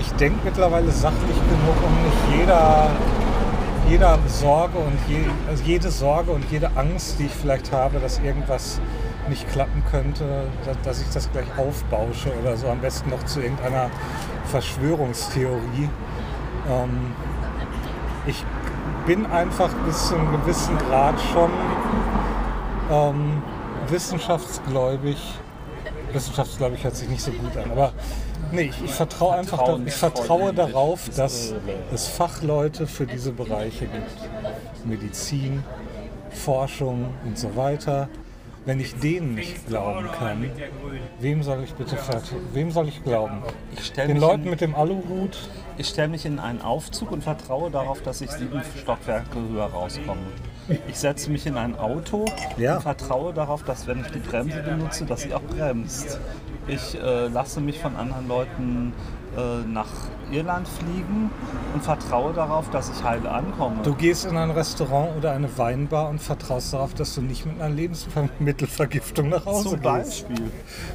ich 0.06 0.12
denke 0.16 0.40
mittlerweile 0.44 0.90
sachlich 0.90 1.36
genug, 1.36 1.76
um 1.82 2.02
nicht 2.02 2.38
jeder, 2.38 2.90
jeder 3.88 4.18
Sorge 4.26 4.78
und 4.78 4.98
je, 5.08 5.24
also 5.48 5.62
jede 5.64 5.90
Sorge 5.90 6.30
und 6.30 6.44
jede 6.50 6.70
Angst, 6.76 7.18
die 7.18 7.24
ich 7.24 7.32
vielleicht 7.32 7.72
habe, 7.72 7.98
dass 7.98 8.18
irgendwas 8.18 8.80
nicht 9.28 9.50
klappen 9.50 9.82
könnte, 9.90 10.46
dass, 10.82 11.00
ich 11.00 11.08
das 11.10 11.30
gleich 11.32 11.46
aufbausche 11.56 12.32
oder 12.40 12.56
so, 12.56 12.68
am 12.68 12.80
besten 12.80 13.10
noch 13.10 13.22
zu 13.24 13.40
irgendeiner 13.40 13.90
Verschwörungstheorie. 14.46 15.88
Ähm, 16.70 17.12
ich 18.26 18.44
bin 19.06 19.26
einfach 19.26 19.72
bis 19.86 20.08
zu 20.08 20.16
einem 20.16 20.32
gewissen 20.32 20.76
Grad 20.78 21.14
schon 21.32 21.50
ähm, 22.90 23.42
wissenschaftsgläubig. 23.88 25.16
Wissenschaftsgläubig 26.12 26.84
hört 26.84 26.96
sich 26.96 27.08
nicht 27.08 27.22
so 27.22 27.32
gut 27.32 27.56
an, 27.56 27.70
aber 27.70 27.92
nee, 28.52 28.62
ich, 28.62 28.84
ich 28.84 28.92
vertraue 28.92 29.34
einfach, 29.34 29.62
da, 29.64 29.78
ich 29.84 29.94
vertraue 29.94 30.54
darauf, 30.54 31.08
dass 31.16 31.54
es 31.92 32.06
Fachleute 32.06 32.86
für 32.86 33.06
diese 33.06 33.32
Bereiche 33.32 33.86
gibt. 33.86 34.86
Medizin, 34.86 35.64
Forschung 36.30 37.14
und 37.24 37.38
so 37.38 37.56
weiter. 37.56 38.08
Wenn 38.66 38.80
ich 38.80 38.94
denen 38.94 39.34
nicht 39.34 39.66
glauben 39.66 40.08
kann, 40.10 40.50
wem 41.20 41.42
soll 41.42 41.64
ich 41.64 41.74
bitte? 41.74 41.98
Wem 42.54 42.70
soll 42.70 42.88
ich 42.88 43.02
glauben? 43.04 43.42
Ich 43.76 43.84
stelle 43.84 44.08
Den 44.08 44.14
mich, 44.14 44.22
Leuten 44.22 44.44
in- 44.44 44.50
mit 44.50 44.60
dem 44.62 44.74
Aluhut? 44.74 45.36
ich 45.76 45.88
stell 45.88 46.08
mich 46.08 46.24
in 46.24 46.38
einen 46.38 46.62
Aufzug 46.62 47.10
und 47.12 47.22
vertraue 47.22 47.70
darauf, 47.70 48.00
dass 48.02 48.20
ich 48.22 48.30
sieben 48.30 48.62
Stockwerke 48.80 49.38
höher 49.50 49.66
rauskomme. 49.66 50.20
Ich 50.88 50.98
setze 50.98 51.30
mich 51.30 51.46
in 51.46 51.56
ein 51.56 51.78
Auto 51.78 52.24
Ja. 52.56 52.76
und 52.76 52.82
vertraue 52.82 53.32
darauf, 53.32 53.62
dass 53.64 53.86
wenn 53.86 54.00
ich 54.00 54.08
die 54.08 54.18
Bremse 54.18 54.62
benutze, 54.62 55.04
dass 55.04 55.22
sie 55.22 55.34
auch 55.34 55.42
bremst. 55.42 56.18
Ich 56.66 56.98
äh, 56.98 57.26
lasse 57.28 57.60
mich 57.60 57.78
von 57.78 57.94
anderen 57.96 58.26
Leuten 58.26 58.94
äh, 59.36 59.66
nach 59.68 59.88
Irland 60.32 60.66
fliegen 60.66 61.30
und 61.74 61.82
vertraue 61.84 62.32
darauf, 62.32 62.70
dass 62.70 62.88
ich 62.88 63.04
heile 63.04 63.30
ankomme. 63.30 63.82
Du 63.82 63.94
gehst 63.94 64.24
in 64.24 64.36
ein 64.38 64.50
Restaurant 64.50 65.16
oder 65.18 65.32
eine 65.32 65.58
Weinbar 65.58 66.08
und 66.08 66.22
vertraust 66.22 66.72
darauf, 66.72 66.94
dass 66.94 67.14
du 67.14 67.20
nicht 67.20 67.44
mit 67.44 67.60
einer 67.60 67.74
Lebensmittelvergiftung 67.74 69.28
nach 69.28 69.44
Hause 69.44 69.70
Zum 69.70 69.80
gehst. 69.82 70.26
Beispiel. 70.28 70.50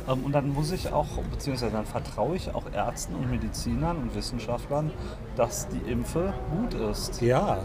Ähm, 0.08 0.24
und 0.24 0.32
dann 0.32 0.52
muss 0.54 0.72
ich 0.72 0.92
auch, 0.92 1.08
beziehungsweise 1.32 1.72
dann 1.72 1.86
vertraue 1.86 2.36
ich 2.36 2.54
auch 2.56 2.64
Ärzten 2.74 3.14
und 3.14 3.30
Medizinern 3.30 3.98
und 3.98 4.16
Wissenschaftlern, 4.16 4.92
dass 5.36 5.68
die 5.68 5.92
Impfe 5.92 6.34
gut 6.52 6.74
ist. 6.74 7.22
Ja. 7.22 7.60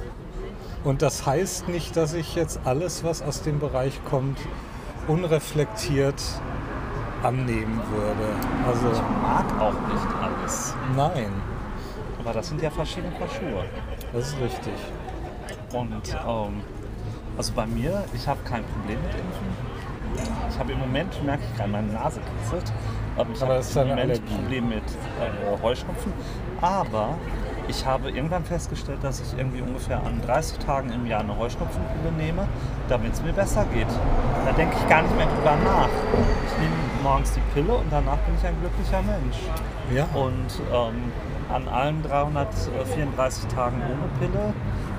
Und 0.85 1.00
das 1.03 1.25
heißt 1.26 1.69
nicht, 1.69 1.97
dass 1.97 2.12
ich 2.12 2.35
jetzt 2.35 2.61
alles, 2.64 3.05
was 3.05 3.23
aus 3.23 3.43
dem 3.43 3.59
Bereich 3.59 3.99
kommt, 4.05 4.38
unreflektiert 5.09 6.23
annehmen 7.23 7.81
würde. 7.91 8.35
Ich 8.61 8.67
Also 8.67 9.03
mag 9.23 9.45
auch 9.61 9.73
nicht 9.73 10.07
alles. 10.23 10.75
nein, 10.95 11.33
Aber 12.21 12.33
das 12.35 12.49
sind 12.49 12.61
ja 12.61 12.71
verschiedene 12.71 13.12
Paar 13.14 13.29
Schuhe. 13.29 13.64
das 14.12 14.29
ist 14.29 14.37
richtig. 14.41 14.75
Und 15.73 16.17
ähm, 16.26 16.61
also 17.37 17.53
bei 17.55 17.67
mir, 17.67 18.05
ich 18.14 18.29
habe 18.29 18.41
kein 18.45 18.62
Problem 18.64 18.99
mit 19.03 19.14
Impfen. 19.14 19.75
Ich 20.50 20.59
habe 20.59 20.73
im 20.73 20.79
Moment, 20.79 21.25
merke 21.25 21.43
ich 21.50 21.57
gerade, 21.57 21.71
meine 21.71 21.93
Nase 21.93 22.21
kitzelt. 22.21 22.73
Ähm, 23.19 23.26
ich 23.35 23.43
Aber 23.43 23.55
habe 23.55 23.81
im 23.81 23.88
Moment 23.88 24.12
ein 24.12 24.25
Problem 24.37 24.69
mit 24.69 24.83
äh, 24.85 25.62
Heuschnupfen. 25.62 26.12
Aber 26.61 27.14
ich 27.68 27.87
habe 27.87 28.11
irgendwann 28.11 28.44
festgestellt, 28.44 28.99
dass 29.02 29.21
ich 29.21 29.38
irgendwie 29.38 29.61
ungefähr 29.61 29.99
an 29.99 30.21
30 30.26 30.59
Tagen 30.59 30.90
im 30.90 31.06
Jahr 31.06 31.21
eine 31.21 31.37
Heuschnupfenpille 31.37 32.12
nehme, 32.16 32.47
damit 32.88 33.12
es 33.14 33.23
mir 33.23 33.33
besser 33.33 33.64
geht. 33.73 33.88
Da 34.44 34.52
denke 34.52 34.76
ich 34.78 34.88
gar 34.88 35.02
nicht 35.02 35.16
mehr 35.16 35.26
drüber 35.26 35.56
nach. 35.64 35.88
Ich 36.47 36.59
nehme 36.59 36.75
morgens 37.02 37.33
die 37.33 37.40
Pille 37.54 37.75
und 37.75 37.87
danach 37.90 38.18
bin 38.18 38.35
ich 38.38 38.47
ein 38.47 38.56
glücklicher 38.61 39.02
Mensch. 39.02 39.37
Ja. 39.94 40.04
Und 40.14 40.61
ähm, 40.73 41.12
an 41.52 41.68
allen 41.68 42.02
334 42.02 43.47
Tagen 43.47 43.80
ohne 43.83 44.09
Pille 44.18 44.52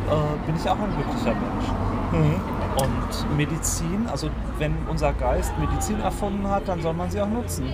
äh, 0.10 0.46
bin 0.46 0.56
ich 0.56 0.70
auch 0.70 0.80
ein 0.80 0.94
glücklicher 0.96 1.36
Mensch. 1.36 1.66
Mhm. 2.12 2.56
Und 2.76 3.38
Medizin, 3.38 4.08
also 4.12 4.30
wenn 4.58 4.76
unser 4.90 5.14
Geist 5.14 5.54
Medizin 5.60 6.00
erfunden 6.02 6.50
hat, 6.50 6.68
dann 6.68 6.82
soll 6.82 6.94
man 6.94 7.10
sie 7.10 7.22
auch 7.22 7.30
nutzen. 7.30 7.72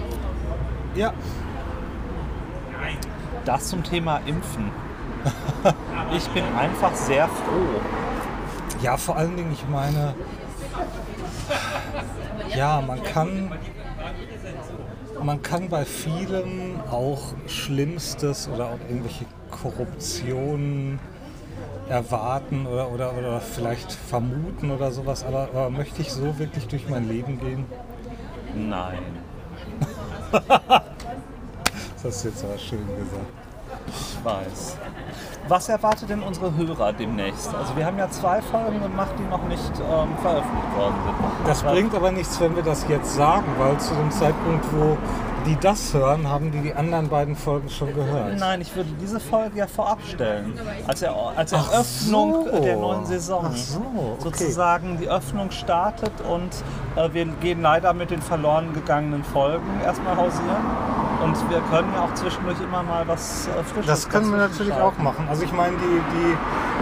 Ja. 0.96 1.14
Das 3.46 3.68
zum 3.70 3.84
Thema 3.84 4.22
Impfen. 4.26 4.72
Ich 6.14 6.28
bin 6.32 6.44
einfach 6.60 6.94
sehr 6.94 7.26
froh. 7.30 7.80
Ja, 8.82 8.98
vor 8.98 9.16
allen 9.16 9.38
Dingen, 9.38 9.54
ich 9.54 9.66
meine, 9.70 10.14
ja, 12.54 12.82
man 12.82 13.02
kann, 13.02 13.50
man 15.24 15.42
kann 15.42 15.70
bei 15.70 15.86
vielem 15.86 16.82
auch 16.92 17.34
Schlimmstes 17.48 18.50
oder 18.50 18.66
auch 18.66 18.80
irgendwelche 18.90 19.26
Korruptionen 19.52 21.00
erwarten 21.88 22.66
oder, 22.66 22.92
oder, 22.92 23.18
oder 23.18 23.40
vielleicht 23.40 23.92
vermuten 23.94 24.72
oder 24.72 24.92
sowas, 24.92 25.24
aber, 25.24 25.50
aber 25.54 25.70
möchte 25.70 26.02
ich 26.02 26.12
so 26.12 26.40
wirklich 26.40 26.68
durch 26.68 26.90
mein 26.90 27.08
Leben 27.08 27.40
gehen? 27.40 27.66
Nein. 28.54 29.00
Das 32.04 32.16
hast 32.16 32.24
du 32.24 32.30
jetzt 32.30 32.44
aber 32.44 32.58
schön 32.58 32.88
gesagt. 32.88 33.32
Ich 33.88 34.26
weiß. 34.26 34.78
Was 35.48 35.70
erwartet 35.70 36.10
denn 36.10 36.24
unsere 36.24 36.56
Hörer 36.56 36.94
demnächst? 36.94 37.54
Also 37.54 37.76
wir 37.76 37.86
haben 37.86 37.98
ja 37.98 38.10
zwei 38.10 38.42
Folgen 38.42 38.82
gemacht, 38.82 39.12
die 39.20 39.24
noch 39.30 39.44
nicht 39.48 39.72
ähm, 39.80 40.10
veröffentlicht 40.22 40.78
worden 40.78 40.96
sind. 41.06 41.48
Das 41.48 41.64
bringt 41.64 41.94
aber 41.94 42.12
nichts, 42.12 42.40
wenn 42.40 42.56
wir 42.56 42.64
das 42.64 42.86
jetzt 42.88 43.16
sagen, 43.16 43.46
weil 43.60 43.78
zu 43.80 43.94
dem 43.94 44.10
Zeitpunkt, 44.10 44.66
wo 44.72 44.98
die 45.46 45.58
das 45.60 45.94
hören, 45.94 46.28
haben 46.28 46.52
die 46.52 46.60
die 46.60 46.74
anderen 46.74 47.10
beiden 47.10 47.36
Folgen 47.36 47.70
schon 47.70 47.94
gehört. 47.94 48.38
Nein, 48.40 48.62
ich 48.62 48.76
würde 48.76 48.90
diese 49.02 49.20
Folge 49.20 49.60
ja 49.60 49.68
vorab 49.68 50.00
stellen. 50.08 50.54
Als, 50.88 51.02
er, 51.02 51.16
als 51.36 51.52
Eröffnung 51.52 52.48
so. 52.52 52.60
der 52.62 52.78
neuen 52.78 53.06
Saison. 53.06 53.46
Ach 53.48 53.56
so, 53.56 53.80
okay. 53.80 54.22
Sozusagen 54.24 54.98
die 55.00 55.10
Öffnung 55.10 55.52
startet 55.52 56.12
und 56.30 56.50
äh, 56.96 57.14
wir 57.14 57.26
gehen 57.26 57.62
leider 57.62 57.94
mit 57.94 58.12
den 58.12 58.22
verloren 58.22 58.74
gegangenen 58.74 59.24
Folgen 59.24 59.82
erstmal 59.84 60.16
hausieren. 60.16 60.66
Und 61.24 61.50
wir 61.52 61.62
können 61.70 61.94
ja 61.94 62.06
auch 62.06 62.14
zwischendurch 62.16 62.60
immer 62.62 62.82
mal 62.82 63.08
was 63.08 63.48
äh, 63.48 63.64
Frisches 63.64 63.86
Das 63.86 64.10
können 64.10 64.32
wir 64.32 64.38
natürlich 64.38 64.74
auch 64.74 64.94
schalten. 64.94 65.04
machen. 65.04 65.28
Also 65.30 65.44
ich 65.44 65.52
meine, 65.54 65.78
die, 65.78 66.02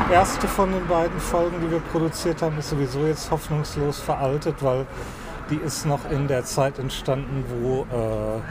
die 0.09 0.13
erste 0.13 0.47
von 0.47 0.71
den 0.71 0.87
beiden 0.87 1.19
Folgen, 1.19 1.57
die 1.61 1.71
wir 1.71 1.79
produziert 1.79 2.41
haben, 2.41 2.57
ist 2.57 2.69
sowieso 2.69 3.05
jetzt 3.05 3.29
hoffnungslos 3.31 3.99
veraltet, 3.99 4.55
weil 4.61 4.85
die 5.49 5.55
ist 5.57 5.85
noch 5.85 6.09
in 6.11 6.27
der 6.27 6.43
Zeit 6.45 6.77
entstanden, 6.79 7.43
wo, 7.61 7.81
äh, 7.83 8.41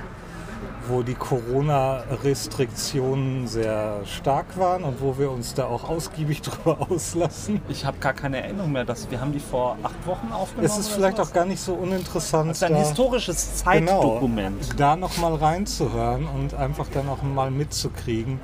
wo 0.89 1.03
die 1.03 1.15
Corona-Restriktionen 1.15 3.47
sehr 3.47 4.01
stark 4.05 4.59
waren 4.59 4.83
und 4.85 5.01
wo 5.01 5.17
wir 5.19 5.31
uns 5.31 5.55
da 5.55 5.65
auch 5.67 5.89
ausgiebig 5.89 6.43
drüber 6.49 6.79
auslassen. 6.91 7.61
Ich 7.69 7.85
habe 7.85 7.99
gar 7.99 8.13
keine 8.15 8.43
Erinnerung 8.43 8.73
mehr. 8.73 8.85
Dass, 8.85 9.09
wir 9.11 9.21
haben 9.21 9.33
die 9.33 9.41
vor 9.41 9.77
acht 9.83 10.07
Wochen 10.07 10.33
aufgenommen. 10.33 10.67
Es 10.67 10.79
ist 10.79 10.89
vielleicht 10.89 11.21
auch 11.21 11.33
gar 11.33 11.45
nicht 11.45 11.61
so 11.61 11.75
uninteressant, 11.75 12.51
Das 12.51 12.57
ist 12.59 12.63
ein 12.65 12.73
da, 12.73 12.79
historisches 12.79 13.63
genau, 13.65 14.01
Zeitdokument. 14.01 14.81
da 14.81 14.97
noch 14.97 15.17
mal 15.19 15.35
reinzuhören 15.35 16.27
und 16.27 16.55
einfach 16.55 16.87
dann 16.93 17.09
auch 17.09 17.23
mal 17.23 17.51
mitzukriegen, 17.51 18.41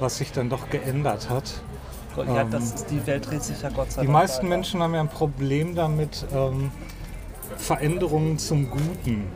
was 0.00 0.18
sich 0.18 0.32
dann 0.32 0.48
doch 0.50 0.68
geändert 0.70 1.28
hat. 1.30 1.52
Ja, 2.16 2.44
das 2.44 2.66
ist, 2.74 2.90
die 2.92 3.04
Welt 3.08 3.28
dreht 3.28 3.42
sich 3.42 3.60
ja 3.62 3.70
Gott 3.70 3.90
sei 3.90 4.02
Die 4.02 4.06
Dank. 4.06 4.16
meisten 4.18 4.46
weiter. 4.46 4.56
Menschen 4.56 4.80
haben 4.82 4.94
ja 4.94 5.00
ein 5.00 5.08
Problem 5.08 5.74
damit, 5.74 6.24
ähm, 6.32 6.70
Veränderungen 7.56 8.38
zum 8.38 8.70
Guten 8.70 9.28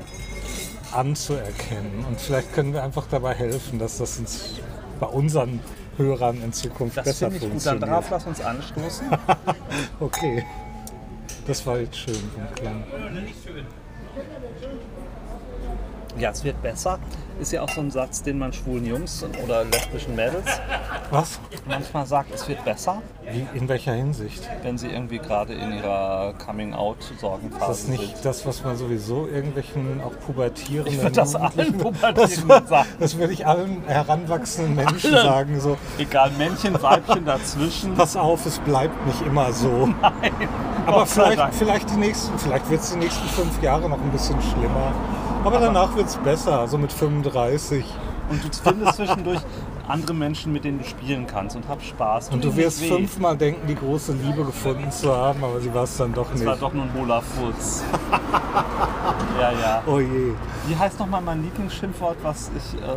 anzuerkennen. 0.92 2.04
Und 2.08 2.20
vielleicht 2.20 2.52
können 2.54 2.72
wir 2.72 2.82
einfach 2.82 3.06
dabei 3.10 3.34
helfen, 3.34 3.78
dass 3.78 3.98
das 3.98 4.18
uns 4.18 4.54
bei 5.00 5.06
unseren 5.06 5.60
Hörern 5.96 6.42
in 6.42 6.52
Zukunft 6.52 6.96
Das 6.96 7.04
besser 7.04 7.30
finde 7.30 7.36
ich 7.36 7.42
gut. 7.42 7.66
Dann 7.66 7.80
funktioniert. 7.80 7.90
darauf 7.90 8.10
lass 8.10 8.26
uns 8.26 8.40
anstoßen. 8.40 9.06
Okay, 10.00 10.44
das 11.46 11.66
war 11.66 11.78
jetzt 11.78 11.96
schön 11.96 12.14
und 12.14 12.56
klar. 12.56 12.74
Ja, 16.18 16.30
es 16.30 16.42
wird 16.44 16.60
besser. 16.62 16.98
Ist 17.40 17.52
ja 17.52 17.62
auch 17.62 17.68
so 17.68 17.80
ein 17.80 17.92
Satz, 17.92 18.22
den 18.24 18.38
man 18.38 18.52
schwulen 18.52 18.84
Jungs 18.84 19.24
oder 19.44 19.62
lesbischen 19.64 20.16
Mädels 20.16 20.44
Was? 21.12 21.38
manchmal 21.68 22.04
sagt, 22.04 22.34
es 22.34 22.48
wird 22.48 22.64
besser, 22.64 23.00
Wie, 23.30 23.46
in 23.56 23.68
welcher 23.68 23.92
Hinsicht? 23.92 24.42
wenn 24.64 24.76
sie 24.76 24.88
irgendwie 24.88 25.18
gerade 25.18 25.52
in 25.54 25.72
ihrer 25.74 26.34
Ist 26.36 26.44
Coming-out-Sorgenphase 26.44 27.66
das 27.68 27.86
nicht 27.86 28.16
sind. 28.16 28.24
das, 28.24 28.44
was 28.44 28.64
man 28.64 28.76
sowieso 28.76 29.28
irgendwelchen 29.28 30.00
auch 30.04 30.10
pubertierenden 30.26 30.92
Ich 30.92 31.00
würde 31.00 31.12
das 31.14 31.36
allen 31.36 31.52
Jugendlichen- 31.52 31.78
Pubertierenden 31.94 32.48
das, 32.48 32.68
sagen. 32.68 32.88
das 32.98 33.18
würde 33.18 33.32
ich 33.32 33.46
allen 33.46 33.82
heranwachsenden 33.86 34.74
Menschen 34.74 35.14
Allen. 35.14 35.24
sagen. 35.24 35.60
So, 35.60 35.76
Egal, 35.98 36.32
Männchen, 36.36 36.82
Weibchen 36.82 37.24
dazwischen. 37.24 37.94
pass 37.94 38.16
auf, 38.16 38.44
es 38.46 38.58
bleibt 38.58 39.06
nicht 39.06 39.22
immer 39.22 39.52
so. 39.52 39.88
Aber 40.86 40.98
Gott 41.00 41.08
sei 41.10 41.22
vielleicht, 41.22 41.38
Dank. 41.38 41.54
vielleicht, 41.54 41.90
die 41.90 41.96
nächsten, 41.98 42.36
vielleicht 42.36 42.68
wird 42.68 42.80
es 42.80 42.90
die 42.90 42.98
nächsten 42.98 43.28
fünf 43.28 43.62
Jahre 43.62 43.88
noch 43.88 44.00
ein 44.00 44.10
bisschen 44.10 44.40
schlimmer. 44.42 44.92
Aber 45.48 45.60
danach 45.60 45.96
wird 45.96 46.08
es 46.08 46.16
besser, 46.18 46.68
so 46.68 46.76
mit 46.76 46.92
35. 46.92 47.82
Und 48.28 48.44
du 48.44 48.48
findest 48.62 48.96
zwischendurch 48.96 49.40
andere 49.88 50.12
Menschen, 50.12 50.52
mit 50.52 50.64
denen 50.64 50.78
du 50.78 50.84
spielen 50.84 51.26
kannst 51.26 51.56
und 51.56 51.66
hab 51.66 51.82
Spaß. 51.82 52.28
Und 52.28 52.44
du 52.44 52.54
wirst 52.54 52.82
weh. 52.82 52.88
fünfmal 52.88 53.34
denken, 53.34 53.66
die 53.66 53.74
große 53.74 54.12
Liebe 54.12 54.44
gefunden 54.44 54.90
zu 54.90 55.10
haben, 55.16 55.42
aber 55.42 55.58
sie 55.58 55.72
war 55.72 55.84
es 55.84 55.96
dann 55.96 56.12
doch 56.12 56.30
Das 56.30 56.44
war 56.44 56.52
nicht. 56.52 56.62
doch 56.62 56.74
nur 56.74 56.84
ein 56.84 56.92
hohler 56.92 57.22
Furz. 57.22 57.82
ja, 59.40 59.52
ja. 59.52 59.82
Oh 59.86 59.98
je. 60.00 60.34
Wie 60.66 60.76
heißt 60.76 60.98
nochmal 60.98 61.22
mein 61.22 61.42
Lieblingsschimpfwort, 61.42 62.16
was 62.22 62.50
ich 62.54 62.74
äh, 62.82 62.96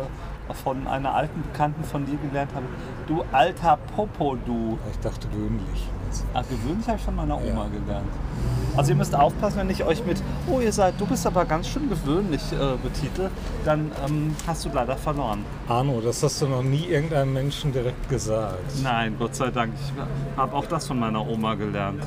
von 0.64 0.86
einer 0.86 1.14
alten 1.14 1.42
Bekannten 1.42 1.84
von 1.84 2.04
dir 2.06 2.16
gelernt 2.18 2.50
habe? 2.54 2.66
Du 3.06 3.24
alter 3.32 3.78
Popo, 3.94 4.36
du. 4.44 4.78
Ich 4.90 4.98
dachte 5.00 5.28
gewöhnlich. 5.28 5.88
Ah, 6.34 6.42
gewöhnlich 6.42 6.86
habe 6.86 6.98
ich 6.98 7.04
von 7.04 7.16
meiner 7.16 7.36
Oma 7.36 7.64
Ja. 7.64 7.80
gelernt. 7.80 8.08
Also 8.76 8.90
ihr 8.92 8.96
müsst 8.96 9.14
aufpassen, 9.14 9.58
wenn 9.58 9.70
ich 9.70 9.82
euch 9.84 10.04
mit, 10.04 10.22
oh 10.50 10.60
ihr 10.60 10.72
seid, 10.72 10.94
du 10.98 11.06
bist 11.06 11.26
aber 11.26 11.44
ganz 11.44 11.68
schön 11.68 11.88
gewöhnlich 11.88 12.42
äh, 12.52 12.76
betitel, 12.82 13.30
dann 13.64 13.90
ähm, 14.06 14.34
hast 14.46 14.64
du 14.64 14.70
leider 14.72 14.96
verloren. 14.96 15.44
Arno, 15.68 16.00
das 16.00 16.22
hast 16.22 16.40
du 16.42 16.48
noch 16.48 16.62
nie 16.62 16.84
irgendeinem 16.86 17.32
Menschen 17.34 17.72
direkt 17.72 18.08
gesagt. 18.10 18.58
Nein, 18.82 19.16
Gott 19.18 19.34
sei 19.34 19.50
Dank. 19.50 19.72
Ich 19.74 19.92
habe 20.38 20.54
auch 20.54 20.66
das 20.66 20.86
von 20.86 20.98
meiner 20.98 21.26
Oma 21.26 21.54
gelernt. 21.54 22.02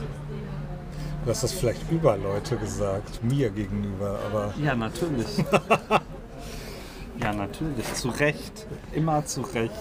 Du 1.23 1.31
hast 1.31 1.43
das 1.43 1.51
vielleicht 1.53 1.89
über 1.91 2.15
Leute 2.17 2.55
gesagt, 2.57 3.23
mir 3.23 3.49
gegenüber, 3.49 4.19
aber 4.29 4.53
Ja, 4.61 4.75
natürlich. 4.75 5.25
ja, 7.25 7.33
natürlich. 7.33 7.93
Zu 7.93 8.09
Recht. 8.09 8.67
Immer 8.93 9.25
zu 9.25 9.41
Recht. 9.41 9.73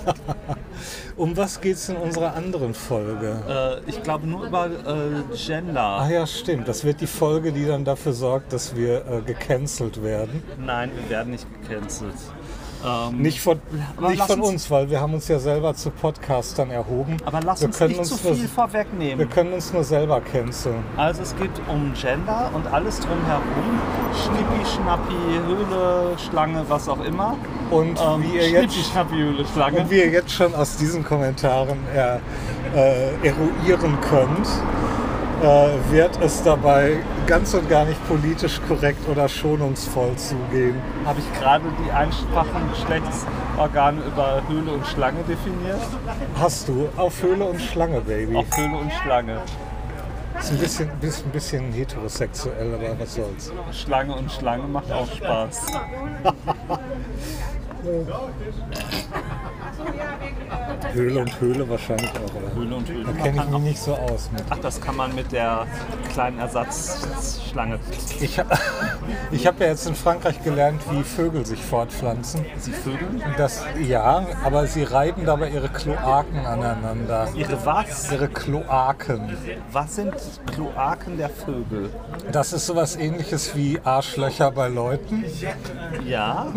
um 1.17 1.37
was 1.37 1.61
geht 1.61 1.77
es 1.77 1.89
in 1.89 1.97
unserer 1.97 2.35
anderen 2.35 2.75
Folge? 2.75 3.83
Äh, 3.87 3.91
ich 3.91 4.03
glaube 4.03 4.27
nur 4.27 4.47
über 4.47 4.67
äh, 4.67 5.37
Gender. 5.37 5.99
Ach 6.01 6.09
ja, 6.09 6.27
stimmt. 6.27 6.69
Das 6.69 6.85
wird 6.85 7.01
die 7.01 7.07
Folge, 7.07 7.53
die 7.53 7.67
dann 7.67 7.85
dafür 7.85 8.13
sorgt, 8.13 8.53
dass 8.53 8.75
wir 8.75 9.07
äh, 9.07 9.21
gecancelt 9.21 10.03
werden. 10.03 10.43
Nein, 10.59 10.91
wir 10.95 11.11
werden 11.11 11.33
nicht 11.33 11.47
gecancelt. 11.63 12.15
Ähm, 12.85 13.19
Nicht 13.23 13.41
von, 13.41 13.61
nicht 14.09 14.23
von 14.23 14.41
uns- 14.41 14.49
uns, 14.51 14.71
weil 14.71 14.91
wir 14.91 15.01
haben 15.01 15.15
uns 15.15 15.27
ja 15.29 15.39
selber 15.39 15.75
zu 15.75 15.91
Podcastern 15.91 16.71
erhoben. 16.71 17.17
aber 17.25 17.41
lass 17.43 17.61
wir 17.63 17.69
uns 17.69 17.81
nicht 17.81 17.99
uns 17.99 18.09
zu 18.09 18.15
nur- 18.27 18.35
viel 18.35 18.43
Wir 18.43 18.49
vorwegnehmen. 18.51 19.29
können 19.31 19.53
uns 19.55 19.73
nur 19.73 19.85
selber 19.85 20.21
canceln. 20.21 20.85
Also 20.97 21.23
es 21.23 21.35
geht 21.37 21.51
um 21.69 21.93
Gender 21.95 22.51
und 22.55 22.67
alles 22.67 23.01
drumherum. 23.01 23.81
Schnippi, 24.23 24.67
Schnappi, 24.67 25.15
Höhle, 25.47 26.19
Schlange, 26.19 26.65
was 26.69 26.89
auch 26.89 27.03
immer. 27.05 27.37
Und 27.71 27.99
Ähm, 28.01 28.23
wie, 28.23 28.37
ihr 28.37 28.51
jetzt, 28.51 28.75
Schnappi, 28.75 29.15
Höhle, 29.17 29.45
Schlange. 29.53 29.79
und 29.81 29.91
wie 29.91 29.99
ihr 30.01 30.11
jetzt 30.11 30.31
schon 30.33 30.55
aus 30.55 30.77
diesen 30.77 31.03
Kommentaren 31.05 31.79
äh, 31.95 32.19
äh, 32.77 33.13
eruieren 33.23 33.99
könnt, 34.03 34.47
äh, 35.45 35.69
wird 35.91 36.19
es 36.23 36.43
dabei 36.43 36.97
ganz 37.27 37.53
und 37.55 37.69
gar 37.69 37.85
nicht 37.85 38.05
politisch 38.09 38.61
korrekt 38.67 39.07
oder 39.09 39.29
schonungsvoll 39.29 40.17
zugehen. 40.17 40.81
Habe 41.05 41.21
ich 41.21 41.41
gerade 41.41 41.65
die 41.85 41.93
einfachen 41.93 42.71
Geschlechtsorgane 42.71 44.03
über 44.03 44.43
Höhle 44.49 44.73
und 44.73 44.85
Schlange 44.87 45.23
definiert? 45.29 45.81
Hast 46.41 46.69
du 46.69 46.89
auf 46.97 47.23
Höhle 47.23 47.45
und 47.45 47.61
Schlange, 47.61 48.01
Baby. 48.01 48.37
Auf 48.37 48.57
Höhle 48.57 48.79
und 48.79 48.93
Schlange. 48.93 49.43
Ist 50.39 50.51
ein 50.51 50.59
bisschen, 50.59 50.89
bisschen, 51.01 51.31
bisschen 51.31 51.73
heterosexuell, 51.73 52.75
aber 52.75 52.99
was 52.99 53.15
soll's. 53.15 53.53
Schlange 53.71 54.17
und 54.17 54.33
Schlange 54.33 54.67
macht 54.67 54.91
auch 54.91 55.07
Spaß. 55.13 55.67
Höhle 60.93 61.21
und 61.21 61.41
Höhle 61.41 61.69
wahrscheinlich 61.69 62.11
auch, 62.11 62.35
oder? 62.35 62.55
Höhle 62.55 62.77
und 62.77 62.89
Höhle. 62.89 63.05
Da 63.05 63.13
kenne 63.23 63.43
ich 63.45 63.51
mich 63.51 63.61
nicht 63.63 63.79
so 63.81 63.95
aus 63.95 64.31
mit. 64.33 64.43
Ach, 64.51 64.59
das 64.59 64.81
kann 64.81 64.97
man 64.97 65.15
mit 65.15 65.33
der 65.33 65.67
kleinen 66.13 66.39
Ersatzschlange. 66.39 67.79
Ich, 68.21 68.39
ha- 68.39 68.45
ich 69.33 69.47
habe 69.47 69.65
ja 69.65 69.71
jetzt 69.71 69.87
in 69.87 69.95
Frankreich 69.95 70.43
gelernt, 70.45 70.81
wie 70.91 71.03
Vögel 71.03 71.45
sich 71.47 71.61
fortpflanzen. 71.63 72.45
Sie 72.59 72.71
vögeln? 72.73 73.23
Das, 73.37 73.65
ja, 73.81 74.25
aber 74.45 74.67
sie 74.67 74.85
reiben 74.85 75.25
dabei 75.27 75.51
ihre 75.51 75.69
Kloaken 75.69 76.47
aneinander. 76.47 77.29
Ihre 77.35 77.65
was? 77.67 78.13
Ihre 78.13 78.29
Kloaken. 78.29 79.37
Was 79.73 79.97
sind 79.97 80.15
Kloaken 80.53 81.17
der 81.17 81.31
Vögel? 81.31 81.91
Das 82.31 82.53
ist 82.53 82.67
sowas 82.67 82.97
ähnliches 82.97 83.57
wie 83.57 83.81
Arschlöcher 83.83 84.51
bei 84.53 84.69
Leuten. 84.69 85.25
Ja. 86.07 86.47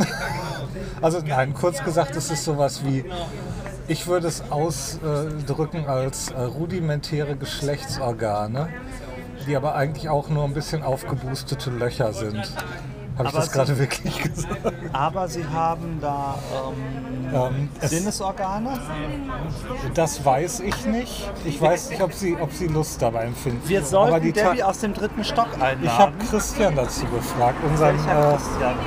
Also 1.01 1.19
nein, 1.25 1.53
kurz 1.53 1.83
gesagt, 1.83 2.15
es 2.15 2.31
ist 2.31 2.43
sowas 2.43 2.83
wie, 2.83 2.96
ich 3.87 4.07
würde 4.07 4.27
es 4.27 4.51
ausdrücken 4.51 5.85
als 5.87 6.31
äh, 6.31 6.41
rudimentäre 6.41 7.35
Geschlechtsorgane, 7.35 8.69
die 9.45 9.55
aber 9.55 9.75
eigentlich 9.75 10.09
auch 10.09 10.29
nur 10.29 10.43
ein 10.43 10.53
bisschen 10.53 10.83
aufgeboostete 10.83 11.69
Löcher 11.71 12.13
sind. 12.13 12.51
Habe 13.17 13.29
ich 13.29 13.33
Aber 13.35 13.43
das 13.43 13.51
gerade 13.51 13.77
wirklich 13.79 14.21
gesagt? 14.23 14.61
Aber 14.93 15.27
sie 15.27 15.43
haben 15.45 15.97
da 16.01 16.35
ähm, 16.53 17.33
Ähm, 17.33 17.69
es, 17.81 17.89
Sinnesorgane. 17.91 18.79
das 19.93 20.23
weiß 20.23 20.59
ich 20.61 20.85
nicht. 20.85 21.29
Ich 21.43 21.59
weiß 21.59 21.89
nicht, 21.89 22.01
ob 22.01 22.13
sie, 22.13 22.37
ob 22.39 22.53
sie 22.53 22.67
Lust 22.67 23.01
dabei 23.01 23.23
empfinden. 23.25 23.61
Wir 23.67 23.79
Aber 23.79 23.87
sollten 23.87 24.21
die 24.21 24.33
Ta- 24.33 24.49
Debbie 24.49 24.63
aus 24.63 24.79
dem 24.79 24.93
dritten 24.93 25.23
Stock 25.23 25.47
einladen. 25.53 25.79
Ich 25.83 25.91
habe 25.97 26.13
Christian 26.29 26.75
dazu 26.75 27.05
gefragt, 27.07 27.57
unseren 27.67 27.95
äh, 27.95 28.37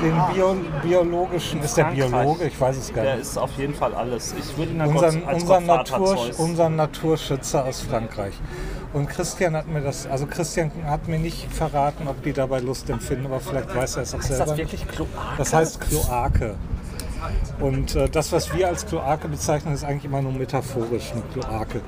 den. 0.01 0.21
Bio, 0.33 0.55
biologischen, 0.81 1.61
ist 1.61 1.75
der. 1.77 1.85
Biologe? 1.85 2.45
Ich 2.45 2.59
weiß 2.59 2.77
es 2.77 2.93
gar 2.93 3.03
Der 3.03 3.15
nicht. 3.15 3.23
ist 3.27 3.37
auf 3.37 3.51
jeden 3.57 3.73
Fall 3.75 3.93
alles. 3.93 4.33
Ich 4.39 4.57
würde 4.57 4.71
ihn 4.71 4.79
dann 4.79 4.89
Unseren, 4.89 5.25
als 5.25 5.41
unseren, 5.43 5.65
Natur, 5.65 6.17
unseren 6.37 6.75
Naturschützer 6.77 7.65
aus 7.65 7.81
Frankreich. 7.81 8.33
Und 8.93 9.07
Christian 9.07 9.55
hat 9.55 9.67
mir 9.67 9.81
das, 9.81 10.05
also 10.05 10.25
Christian 10.25 10.69
hat 10.85 11.07
mir 11.07 11.17
nicht 11.17 11.51
verraten, 11.51 12.07
ob 12.09 12.21
die 12.23 12.33
dabei 12.33 12.59
Lust 12.59 12.89
empfinden, 12.89 13.25
aber 13.27 13.39
vielleicht 13.39 13.73
weiß 13.73 13.95
er 13.95 14.03
es 14.03 14.13
auch 14.13 14.19
Ist 14.19 14.27
selber. 14.27 14.45
das 14.45 14.57
nicht. 14.57 14.59
wirklich 14.71 14.87
Kloake? 14.87 15.11
Das 15.37 15.53
heißt 15.53 15.79
Kloake. 15.81 16.55
Und 17.59 17.95
äh, 17.95 18.09
das, 18.09 18.31
was 18.31 18.53
wir 18.53 18.67
als 18.67 18.85
Kloake 18.85 19.27
bezeichnen, 19.29 19.73
ist 19.73 19.83
eigentlich 19.85 20.05
immer 20.05 20.21
nur 20.21 20.33
metaphorisch 20.33 21.11
eine 21.13 21.21
Kloake. 21.33 21.81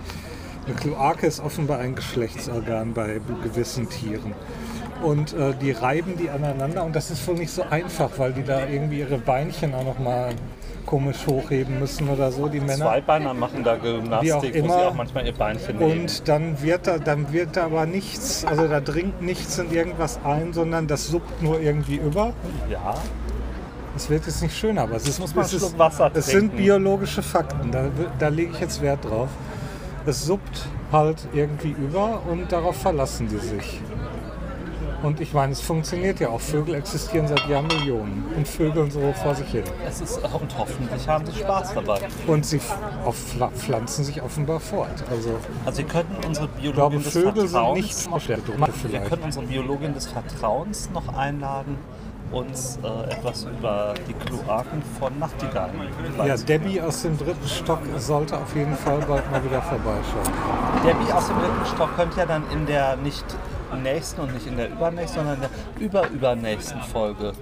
Eine 0.65 0.75
Kloake 0.75 1.27
ist 1.27 1.41
offenbar 1.41 1.79
ein 1.79 1.95
Geschlechtsorgan 1.95 2.93
bei 2.93 3.19
gewissen 3.43 3.89
Tieren. 3.89 4.33
Und 5.01 5.33
äh, 5.33 5.53
die 5.59 5.71
reiben 5.71 6.15
die 6.17 6.29
aneinander 6.29 6.85
und 6.85 6.95
das 6.95 7.11
ist 7.11 7.27
wohl 7.27 7.35
nicht 7.35 7.51
so 7.51 7.63
einfach, 7.69 8.11
weil 8.17 8.31
die 8.31 8.43
da 8.43 8.65
irgendwie 8.65 8.99
ihre 8.99 9.17
Beinchen 9.17 9.73
auch 9.75 9.83
noch 9.83 9.99
mal 9.99 10.29
komisch 10.85 11.25
hochheben 11.27 11.79
müssen 11.79 12.09
oder 12.09 12.31
so, 12.31 12.47
die 12.47 12.59
Männer. 12.59 12.85
Zweibeiner 12.85 13.33
machen 13.33 13.63
da 13.63 13.75
Wie 13.75 13.77
auch 13.77 14.41
Gymnastik, 14.41 14.53
wo 14.53 14.57
immer. 14.59 14.73
sie 14.79 14.85
auch 14.85 14.93
manchmal 14.93 15.25
ihr 15.25 15.33
Beinchen 15.33 15.77
nehmen. 15.77 16.01
Und 16.01 16.27
dann 16.27 16.61
wird 16.61 16.87
da, 16.87 16.97
dann 16.97 17.31
wird 17.33 17.55
da 17.57 17.65
aber 17.65 17.85
nichts, 17.85 18.45
also 18.45 18.67
da 18.67 18.79
dringt 18.79 19.21
nichts 19.21 19.57
in 19.57 19.71
irgendwas 19.71 20.19
ein, 20.23 20.53
sondern 20.53 20.87
das 20.87 21.07
suppt 21.07 21.41
nur 21.41 21.59
irgendwie 21.59 21.95
über. 21.95 22.33
Ja, 22.69 22.95
Es 23.95 24.09
wird 24.09 24.25
jetzt 24.25 24.41
nicht 24.41 24.57
schön, 24.57 24.77
aber 24.77 24.95
es, 24.95 25.07
ist, 25.07 25.19
muss 25.19 25.35
man 25.35 25.45
es, 25.45 25.53
ist, 25.53 25.77
Wasser 25.77 26.11
es 26.13 26.27
sind 26.27 26.55
biologische 26.55 27.21
Fakten, 27.21 27.71
da, 27.71 27.85
da 28.19 28.27
lege 28.29 28.51
ich 28.53 28.59
jetzt 28.59 28.81
Wert 28.81 29.05
drauf. 29.05 29.29
Es 30.05 30.25
suppt 30.25 30.67
halt 30.91 31.17
irgendwie 31.33 31.71
über 31.71 32.21
und 32.29 32.51
darauf 32.51 32.75
verlassen 32.75 33.27
die 33.27 33.37
sich. 33.37 33.81
Und 35.03 35.19
ich 35.19 35.33
meine, 35.33 35.51
es 35.51 35.59
funktioniert 35.61 36.19
ja 36.21 36.29
auch. 36.29 36.39
Vögel 36.39 36.75
existieren 36.75 37.27
seit 37.27 37.45
Jahrmillionen 37.47 38.23
und 38.37 38.47
vögeln 38.47 38.89
so 38.89 39.01
vor 39.21 39.35
sich 39.35 39.47
hin. 39.49 39.63
es 39.85 39.99
ist 40.01 40.17
und 40.17 40.57
hoffentlich 40.57 41.07
haben 41.07 41.25
sie 41.25 41.39
Spaß 41.39 41.73
dabei. 41.73 41.99
Und 42.25 42.45
sie 42.45 42.61
auf, 43.05 43.15
Pfla- 43.17 43.51
pflanzen 43.51 44.05
sich 44.05 44.21
offenbar 44.23 44.59
fort. 44.61 45.03
Also 45.11 45.31
Also 45.65 45.79
wir 45.79 45.85
könnten 45.87 46.25
unsere 46.25 46.47
Biologin 46.47 47.03
des 47.03 47.13
Vögel 47.13 47.47
Vertrauens, 47.47 48.09
wir 48.89 48.99
können 49.01 49.23
unsere 49.23 49.45
Biologin 49.45 49.93
des 49.93 50.05
Vertrauens 50.07 50.89
noch 50.93 51.13
einladen, 51.15 51.77
uns 52.31 52.79
äh, 52.81 53.11
etwas 53.11 53.43
über 53.43 53.93
die 54.07 54.13
Kloaken 54.13 54.81
von 54.99 55.19
Nachtigallen 55.19 55.73
Ja. 56.25 56.37
Debbie 56.37 56.79
aus 56.81 57.01
dem 57.01 57.17
dritten 57.17 57.47
Stock 57.47 57.79
sollte 57.97 58.37
auf 58.37 58.55
jeden 58.55 58.75
Fall 58.75 58.99
bald 59.07 59.29
mal 59.31 59.43
wieder 59.43 59.61
vorbeischauen. 59.61 60.33
Debbie 60.85 61.11
aus 61.11 61.27
dem 61.27 61.37
dritten 61.39 61.65
Stock 61.75 61.95
könnte 61.97 62.19
ja 62.19 62.25
dann 62.25 62.43
in 62.51 62.65
der 62.65 62.95
nicht 62.95 63.25
nächsten 63.81 64.21
und 64.21 64.33
nicht 64.33 64.47
in 64.47 64.57
der 64.57 64.69
übernächsten, 64.69 65.23
sondern 65.23 65.35
in 65.35 65.41
der 65.41 65.85
überübernächsten 65.87 66.81
Folge 66.81 67.33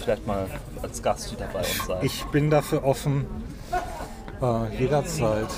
vielleicht 0.00 0.26
mal 0.26 0.46
als 0.82 1.02
Gast 1.02 1.32
wieder 1.32 1.46
bei 1.52 1.60
uns 1.60 1.86
sein. 1.86 1.98
Ich 2.02 2.24
bin 2.26 2.50
dafür 2.50 2.84
offen, 2.84 3.26
äh, 4.40 4.76
jederzeit. 4.76 5.48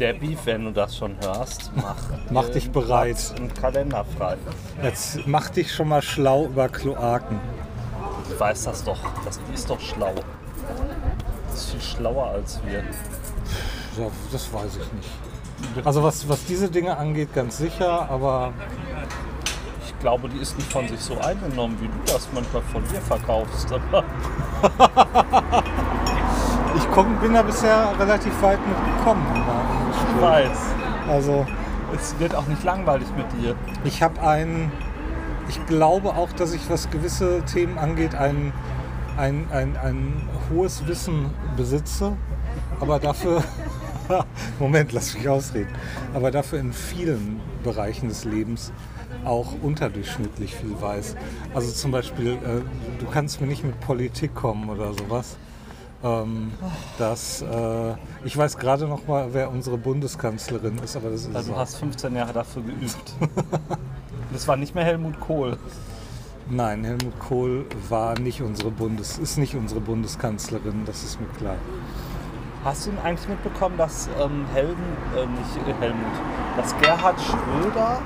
Debbie, 0.00 0.38
wenn 0.44 0.64
du 0.64 0.70
das 0.70 0.96
schon 0.96 1.16
hörst, 1.20 1.72
mach, 1.74 1.96
Mach 2.30 2.48
dich 2.48 2.70
bereit. 2.70 3.34
Und 3.38 3.54
Kalender 3.54 4.04
frei. 4.16 4.36
Jetzt 4.82 5.26
mach 5.26 5.50
dich 5.50 5.74
schon 5.74 5.88
mal 5.88 6.02
schlau 6.02 6.46
über 6.46 6.68
Kloaken. 6.68 7.40
Ich 8.30 8.38
weiß 8.38 8.64
das 8.64 8.84
doch. 8.84 9.00
Das 9.24 9.40
ist 9.52 9.68
doch 9.68 9.80
schlau. 9.80 10.14
Das 11.50 11.60
ist 11.60 11.70
viel 11.70 11.80
schlauer 11.80 12.28
als 12.28 12.60
wir. 12.64 12.78
Ja, 13.98 14.10
das 14.30 14.52
weiß 14.52 14.76
ich 14.76 14.92
nicht. 14.92 15.08
Also 15.84 16.02
was, 16.02 16.28
was 16.28 16.44
diese 16.44 16.68
Dinge 16.70 16.96
angeht, 16.96 17.34
ganz 17.34 17.58
sicher, 17.58 18.08
aber 18.10 18.52
Ich 19.84 19.98
glaube, 20.00 20.28
die 20.28 20.38
ist 20.38 20.56
nicht 20.56 20.70
von 20.70 20.86
sich 20.86 21.00
so 21.00 21.18
eingenommen, 21.18 21.76
wie 21.80 21.86
du 21.88 22.12
das 22.12 22.28
manchmal 22.32 22.62
von 22.72 22.82
dir 22.84 23.00
verkaufst. 23.00 23.68
Ich 26.76 26.86
komm, 26.92 27.16
bin 27.16 27.34
da 27.34 27.42
bisher 27.42 27.92
relativ 27.98 28.40
weit 28.42 28.58
mitgekommen. 28.66 29.26
ich 30.16 30.22
weiß. 30.22 30.58
Also 31.08 31.46
Es 31.94 32.18
wird 32.18 32.34
auch 32.34 32.46
nicht 32.46 32.62
langweilig 32.64 33.08
mit 33.16 33.26
dir. 33.40 33.54
ich 33.84 34.02
habe 34.02 34.20
ein, 34.20 34.70
ich 35.48 35.64
glaube 35.66 36.10
auch, 36.10 36.30
dass 36.32 36.52
ich, 36.52 36.68
was 36.70 36.90
gewisse 36.90 37.42
Themen 37.42 37.78
angeht, 37.78 38.14
ein, 38.14 38.52
ein, 39.16 39.46
ein, 39.50 39.76
ein 39.82 40.28
hohes 40.50 40.86
Wissen 40.86 41.30
besitze, 41.56 42.12
aber 42.80 42.98
dafür, 42.98 43.42
Moment, 44.58 44.92
lass 44.92 45.14
mich 45.14 45.28
ausreden, 45.28 45.70
aber 46.14 46.30
dafür 46.30 46.58
in 46.60 46.72
vielen 46.72 47.40
Bereichen 47.62 48.08
des 48.08 48.24
Lebens 48.24 48.72
auch 49.24 49.54
unterdurchschnittlich 49.62 50.54
viel 50.54 50.80
weiß. 50.80 51.16
Also 51.54 51.72
zum 51.72 51.90
Beispiel, 51.90 52.32
äh, 52.34 52.62
du 52.98 53.06
kannst 53.06 53.40
mir 53.40 53.46
nicht 53.46 53.64
mit 53.64 53.78
Politik 53.80 54.34
kommen 54.34 54.68
oder 54.70 54.92
sowas. 54.92 55.36
Ähm, 56.02 56.52
das, 56.98 57.42
äh, 57.42 57.94
ich 58.24 58.36
weiß 58.36 58.56
gerade 58.58 58.86
noch 58.86 59.08
mal, 59.08 59.28
wer 59.32 59.50
unsere 59.50 59.76
Bundeskanzlerin 59.76 60.78
ist, 60.78 60.96
aber 60.96 61.10
das 61.10 61.22
ist 61.22 61.34
Also 61.34 61.52
du 61.52 61.58
hast 61.58 61.76
15 61.76 62.14
Jahre 62.14 62.32
dafür 62.32 62.62
geübt. 62.62 62.96
Das 64.30 64.46
war 64.46 64.58
nicht 64.58 64.74
mehr 64.74 64.84
Helmut 64.84 65.18
Kohl. 65.20 65.56
Nein, 66.50 66.84
Helmut 66.84 67.18
Kohl 67.18 67.64
war 67.88 68.18
nicht 68.18 68.42
unsere 68.42 68.70
Bundes, 68.70 69.16
ist 69.16 69.38
nicht 69.38 69.54
unsere 69.54 69.80
Bundeskanzlerin, 69.80 70.82
das 70.84 71.02
ist 71.02 71.18
mir 71.18 71.28
klar. 71.38 71.56
Hast 72.64 72.86
du 72.86 72.90
eigentlich 73.04 73.28
mitbekommen, 73.28 73.76
dass 73.76 74.08
ähm, 74.20 74.44
Helden, 74.52 74.82
äh, 75.16 75.26
nicht 75.26 75.80
Helmut, 75.80 76.12
dass 76.56 76.76
Gerhard 76.78 77.20
Schröder 77.20 78.00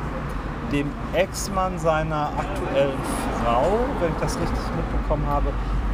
dem 0.73 0.91
Ex-Mann 1.13 1.79
seiner 1.79 2.31
aktuellen 2.37 2.99
Frau, 3.43 3.79
wenn 4.01 4.11
ich 4.11 4.19
das 4.21 4.39
richtig 4.39 4.59
mitbekommen 4.77 5.27
habe, 5.27 5.49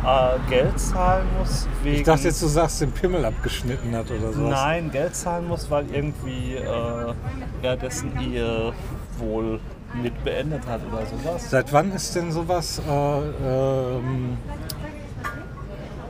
äh, 0.04 0.38
Geld 0.48 0.78
zahlen 0.78 1.26
muss 1.38 1.66
wegen. 1.82 1.96
Ich 1.98 2.02
dachte 2.04 2.24
jetzt, 2.24 2.42
du 2.42 2.46
sagst, 2.46 2.80
den 2.80 2.92
Pimmel 2.92 3.24
abgeschnitten 3.24 3.94
hat 3.94 4.10
oder 4.10 4.32
so. 4.32 4.40
Nein, 4.40 4.90
Geld 4.90 5.14
zahlen 5.14 5.48
muss, 5.48 5.70
weil 5.70 5.86
irgendwie 5.92 6.54
äh, 6.54 7.14
er 7.62 7.76
dessen 7.76 8.12
Ehe 8.20 8.72
wohl 9.18 9.60
mit 10.00 10.22
beendet 10.22 10.66
hat 10.66 10.80
oder 10.92 11.04
sowas. 11.06 11.50
Seit 11.50 11.72
wann 11.72 11.92
ist 11.92 12.14
denn 12.14 12.30
sowas 12.30 12.80
äh, 12.88 12.92
ähm, 12.92 14.36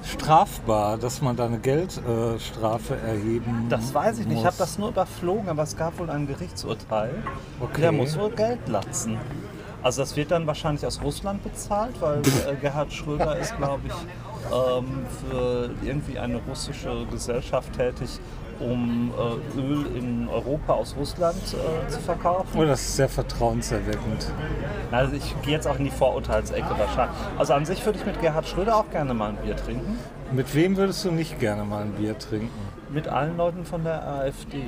strafbar, 0.08 0.98
dass 0.98 1.20
man 1.20 1.36
da 1.36 1.46
eine 1.46 1.58
Geldstrafe 1.58 2.96
erheben 2.96 3.66
Das 3.68 3.92
weiß 3.92 4.20
ich 4.20 4.26
nicht. 4.26 4.38
Ich 4.38 4.46
habe 4.46 4.56
das 4.58 4.78
nur 4.78 4.88
überflogen, 4.88 5.48
aber 5.48 5.62
es 5.62 5.76
gab 5.76 5.98
wohl 5.98 6.10
ein 6.10 6.26
Gerichtsurteil. 6.26 7.14
Okay. 7.60 7.80
Der 7.82 7.92
muss 7.92 8.18
wohl 8.18 8.30
Geld 8.30 8.66
latzen. 8.68 9.18
Also 9.82 10.02
das 10.02 10.16
wird 10.16 10.30
dann 10.30 10.46
wahrscheinlich 10.46 10.84
aus 10.84 11.00
Russland 11.02 11.42
bezahlt, 11.44 12.00
weil 12.00 12.18
äh, 12.18 12.56
Gerhard 12.60 12.92
Schröder 12.92 13.38
ist, 13.38 13.56
glaube 13.56 13.82
ich, 13.86 13.94
ähm, 14.52 15.06
für 15.20 15.70
irgendwie 15.84 16.18
eine 16.18 16.40
russische 16.48 17.06
Gesellschaft 17.10 17.72
tätig, 17.74 18.18
um 18.60 19.12
äh, 19.16 19.58
Öl 19.60 19.86
in 19.96 20.28
Europa 20.28 20.74
aus 20.74 20.94
Russland 20.98 21.36
äh, 21.36 21.88
zu 21.88 22.00
verkaufen. 22.00 22.58
Oh, 22.58 22.64
das 22.64 22.80
ist 22.80 22.96
sehr 22.96 23.08
vertrauenserweckend. 23.08 24.32
Also 24.90 25.14
ich 25.14 25.34
gehe 25.42 25.52
jetzt 25.52 25.66
auch 25.66 25.78
in 25.78 25.84
die 25.84 25.90
Vorurteilsecke 25.90 26.70
wahrscheinlich. 26.76 27.16
Also 27.38 27.54
an 27.54 27.64
sich 27.64 27.84
würde 27.84 27.98
ich 27.98 28.06
mit 28.06 28.20
Gerhard 28.20 28.46
Schröder 28.46 28.76
auch 28.76 28.90
gerne 28.90 29.14
mal 29.14 29.30
ein 29.30 29.36
Bier 29.36 29.56
trinken. 29.56 29.98
Mit 30.32 30.54
wem 30.54 30.76
würdest 30.76 31.04
du 31.04 31.10
nicht 31.10 31.38
gerne 31.40 31.64
mal 31.64 31.82
ein 31.82 31.92
Bier 31.92 32.18
trinken? 32.18 32.50
Mit 32.90 33.08
allen 33.08 33.36
Leuten 33.36 33.64
von 33.64 33.84
der 33.84 34.06
AfD 34.06 34.62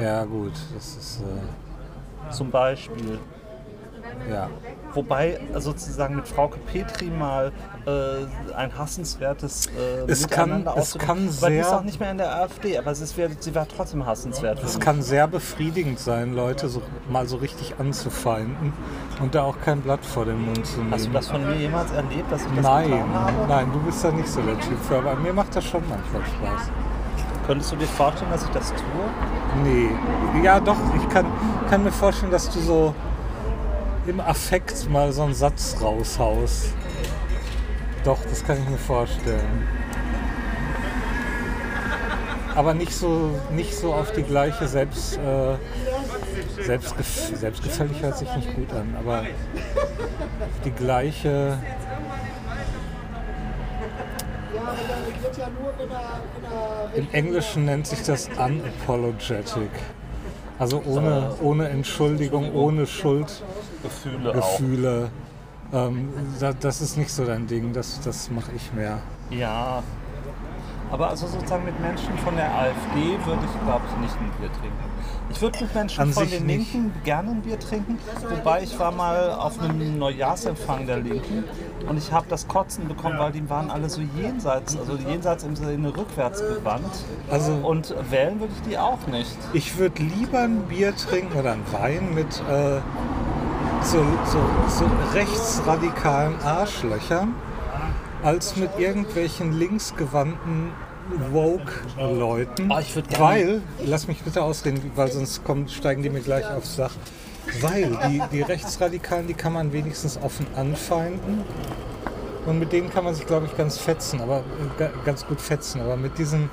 Ja 0.00 0.24
gut, 0.24 0.52
das 0.74 0.96
ist 0.96 1.20
äh, 1.22 2.30
zum 2.32 2.50
Beispiel. 2.50 3.18
ja. 4.30 4.48
Wobei 4.94 5.38
äh, 5.54 5.60
sozusagen 5.60 6.16
mit 6.16 6.26
Frauke 6.26 6.58
Petri 6.58 7.06
mal 7.10 7.52
äh, 7.86 8.54
ein 8.56 8.76
hassenswertes 8.76 9.66
äh, 9.66 10.10
Es 10.10 10.28
kann- 10.28 10.66
es 10.76 10.98
kann 10.98 11.28
Weil 11.40 11.50
die 11.52 11.56
ist 11.58 11.68
sehr- 11.68 11.78
auch 11.78 11.82
nicht 11.82 12.00
mehr 12.00 12.10
in 12.10 12.18
der 12.18 12.34
AfD, 12.42 12.76
aber 12.78 12.90
es 12.90 13.00
ist, 13.00 13.14
sie 13.40 13.54
war 13.54 13.66
trotzdem 13.68 14.04
hassenswert. 14.04 14.62
Es 14.62 14.78
kann 14.80 15.02
sehr 15.02 15.26
befriedigend 15.28 15.98
sein, 15.98 16.34
Leute 16.34 16.68
so, 16.68 16.82
mal 17.08 17.26
so 17.26 17.36
richtig 17.36 17.74
anzufeinden 17.78 18.72
und 19.20 19.34
da 19.34 19.42
auch 19.44 19.60
kein 19.64 19.80
Blatt 19.80 20.04
vor 20.04 20.24
den 20.24 20.44
Mund 20.44 20.66
zu 20.66 20.78
nehmen. 20.78 20.92
Hast 20.92 21.06
du 21.06 21.10
das 21.10 21.28
von 21.28 21.44
mir 21.46 21.54
jemals 21.56 21.90
erlebt, 21.92 22.30
dass 22.32 22.42
ich 22.42 22.48
das 22.56 22.64
Nein, 22.64 22.90
getan 22.90 23.14
habe? 23.14 23.32
nein, 23.48 23.72
du 23.72 23.78
bist 23.80 24.04
da 24.04 24.10
nicht 24.10 24.28
so 24.28 24.40
der 24.42 24.58
Typ 24.58 24.78
für, 24.82 24.98
aber 24.98 25.14
mir 25.16 25.32
macht 25.32 25.54
das 25.54 25.64
schon 25.64 25.82
manchmal 25.88 26.22
Spaß. 26.22 26.68
Könntest 27.46 27.72
du 27.72 27.76
dir 27.76 27.86
vorstellen, 27.86 28.30
dass 28.30 28.42
ich 28.44 28.50
das 28.50 28.68
tue? 28.70 29.62
Nee, 29.64 29.90
ja 30.44 30.60
doch, 30.60 30.76
ich 30.96 31.08
kann, 31.08 31.26
kann 31.68 31.82
mir 31.82 31.90
vorstellen, 31.92 32.30
dass 32.30 32.48
du 32.50 32.60
so 32.60 32.94
im 34.10 34.20
Affekt 34.20 34.90
mal 34.90 35.12
so 35.12 35.22
einen 35.22 35.34
Satz 35.34 35.76
raushaust. 35.80 36.74
Doch, 38.04 38.18
das 38.24 38.44
kann 38.44 38.58
ich 38.60 38.68
mir 38.68 38.76
vorstellen. 38.76 39.68
Aber 42.56 42.74
nicht 42.74 42.92
so, 42.92 43.30
nicht 43.52 43.74
so 43.74 43.94
auf 43.94 44.10
die 44.12 44.24
gleiche 44.24 44.66
Selbst, 44.66 45.16
äh, 45.16 45.54
Selbstgef 46.62 47.32
selbstgefällig 47.36 48.02
hört 48.02 48.18
sich 48.18 48.34
nicht 48.34 48.54
gut 48.54 48.72
an, 48.72 48.96
aber 48.98 49.24
die 50.64 50.72
gleiche 50.72 51.58
Im 56.94 57.08
Englischen 57.12 57.64
nennt 57.64 57.86
sich 57.86 58.02
das 58.02 58.28
unapologetic. 58.28 59.70
Also 60.60 60.82
ohne, 60.86 61.30
ohne 61.40 61.68
Entschuldigung, 61.70 62.54
ohne 62.54 62.82
Gefühle, 62.82 63.26
Schuldgefühle. 63.82 65.10
Ähm, 65.72 66.10
da, 66.38 66.52
das 66.52 66.82
ist 66.82 66.98
nicht 66.98 67.10
so 67.10 67.24
dein 67.24 67.46
Ding, 67.46 67.72
das, 67.72 67.98
das 68.02 68.30
mache 68.30 68.52
ich 68.54 68.70
mehr. 68.74 68.98
Ja. 69.30 69.82
Aber 70.90 71.08
also 71.08 71.26
sozusagen 71.26 71.64
mit 71.64 71.78
Menschen 71.80 72.16
von 72.18 72.34
der 72.36 72.52
AfD 72.52 73.18
würde 73.24 73.42
ich, 73.44 73.64
glaube 73.64 73.82
ich, 73.88 74.00
nicht 74.00 74.14
ein 74.20 74.30
Bier 74.38 74.50
trinken. 74.52 74.78
Ich 75.30 75.40
würde 75.40 75.60
mit 75.60 75.74
Menschen 75.74 76.00
An 76.02 76.12
von 76.12 76.28
den 76.28 76.46
nicht. 76.46 76.72
Linken 76.72 76.92
gerne 77.04 77.30
ein 77.30 77.42
Bier 77.42 77.58
trinken, 77.60 77.98
wobei 78.28 78.62
ich 78.64 78.76
war 78.78 78.90
mal 78.90 79.30
auf 79.32 79.60
einem 79.60 79.98
Neujahrsempfang 79.98 80.86
der 80.86 80.98
Linken 80.98 81.44
und 81.88 81.96
ich 81.96 82.10
habe 82.10 82.26
das 82.28 82.48
Kotzen 82.48 82.88
bekommen, 82.88 83.18
weil 83.18 83.30
die 83.30 83.48
waren 83.48 83.70
alle 83.70 83.88
so 83.88 84.00
jenseits, 84.20 84.76
also 84.76 84.96
jenseits 84.96 85.44
im 85.44 85.54
Sinne 85.54 85.96
rückwärts 85.96 86.40
gewandt. 86.40 87.04
Also 87.30 87.52
Und 87.52 87.94
wählen 88.10 88.40
würde 88.40 88.52
ich 88.60 88.68
die 88.68 88.76
auch 88.78 89.06
nicht. 89.06 89.36
ich 89.52 89.78
würde 89.78 90.02
lieber 90.02 90.40
ein 90.40 90.62
Bier 90.62 90.94
trinken 90.96 91.38
oder 91.38 91.52
ein 91.52 91.62
Wein 91.72 92.12
mit 92.14 92.42
äh, 92.50 92.80
so, 93.82 93.98
so, 94.26 94.38
so 94.68 94.84
rechtsradikalen 95.14 96.34
Arschlöchern, 96.42 97.34
als 98.22 98.56
mit 98.56 98.70
irgendwelchen 98.78 99.52
linksgewandten 99.58 100.70
Woke-Leuten. 101.32 102.70
Oh, 102.70 102.78
weil, 103.18 103.62
lass 103.84 104.06
mich 104.06 104.22
bitte 104.22 104.42
ausreden, 104.42 104.90
weil 104.94 105.10
sonst 105.10 105.44
kommen, 105.44 105.68
steigen 105.68 106.02
die 106.02 106.10
mir 106.10 106.20
gleich 106.20 106.48
aufs 106.50 106.76
Dach. 106.76 106.92
Weil 107.60 107.98
die, 108.08 108.22
die 108.32 108.42
Rechtsradikalen, 108.42 109.26
die 109.26 109.34
kann 109.34 109.52
man 109.52 109.72
wenigstens 109.72 110.18
offen 110.22 110.46
anfeinden. 110.54 111.42
Und 112.46 112.58
mit 112.58 112.72
denen 112.72 112.90
kann 112.90 113.04
man 113.04 113.14
sich, 113.14 113.26
glaube 113.26 113.46
ich, 113.46 113.56
ganz 113.56 113.76
fetzen, 113.78 114.20
aber 114.20 114.38
äh, 114.38 114.78
ga- 114.78 114.90
ganz 115.04 115.26
gut 115.26 115.40
fetzen. 115.40 115.80
Aber 115.80 115.96
mit 115.96 116.16
diesen, 116.18 116.48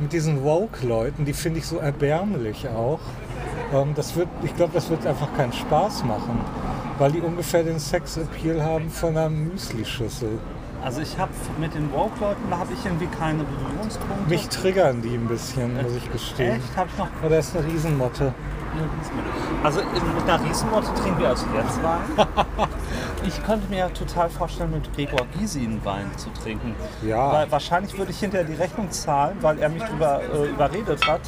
mit 0.00 0.12
diesen 0.12 0.44
Woke-Leuten, 0.44 1.24
die 1.24 1.32
finde 1.32 1.60
ich 1.60 1.66
so 1.66 1.78
erbärmlich 1.78 2.68
auch. 2.68 3.00
Ähm, 3.72 3.94
das 3.94 4.14
wird, 4.16 4.28
ich 4.42 4.54
glaube, 4.54 4.72
das 4.74 4.90
wird 4.90 5.06
einfach 5.06 5.34
keinen 5.36 5.52
Spaß 5.52 6.04
machen, 6.04 6.40
weil 6.98 7.12
die 7.12 7.20
ungefähr 7.20 7.62
den 7.64 7.78
Sex-Appeal 7.78 8.62
haben 8.62 8.90
von 8.90 9.16
einer 9.16 9.30
Müslischüssel. 9.30 10.38
Also 10.82 11.00
ich 11.00 11.18
habe 11.18 11.32
mit 11.58 11.74
den 11.74 11.92
Woke-Leuten, 11.92 12.42
da 12.50 12.58
habe 12.58 12.72
ich 12.72 12.84
irgendwie 12.84 13.06
keine 13.06 13.44
Berührungspunkte. 13.44 14.28
Mich 14.28 14.48
triggern 14.48 15.02
die 15.02 15.14
ein 15.14 15.26
bisschen, 15.26 15.74
muss 15.82 15.94
ich 15.96 16.12
gestehen. 16.12 16.56
Echt? 16.56 16.76
Habe 16.76 16.88
ich 16.92 16.98
noch 16.98 17.08
Aber 17.20 17.34
das 17.34 17.48
ist 17.48 17.56
eine 17.56 17.66
Riesenmotte. 17.66 18.32
Also 19.62 19.80
mit 19.80 20.28
einer 20.28 20.44
Riesenmotte 20.44 20.94
trinken 20.94 21.18
wir 21.20 21.28
also 21.30 21.46
jetzt 21.54 21.82
Wein. 21.82 22.26
Ich 23.26 23.44
könnte 23.44 23.68
mir 23.68 23.92
total 23.92 24.30
vorstellen, 24.30 24.70
mit 24.70 24.94
Gregor 24.94 25.26
Gysi 25.36 25.64
einen 25.64 25.84
Wein 25.84 26.06
zu 26.16 26.30
trinken. 26.30 26.74
Ja. 27.02 27.32
Weil 27.32 27.50
wahrscheinlich 27.50 27.98
würde 27.98 28.12
ich 28.12 28.20
hinterher 28.20 28.46
die 28.46 28.54
Rechnung 28.54 28.90
zahlen, 28.90 29.36
weil 29.40 29.58
er 29.58 29.68
mich 29.68 29.82
drüber 29.82 30.22
äh, 30.22 30.48
überredet 30.48 31.06
hat. 31.06 31.20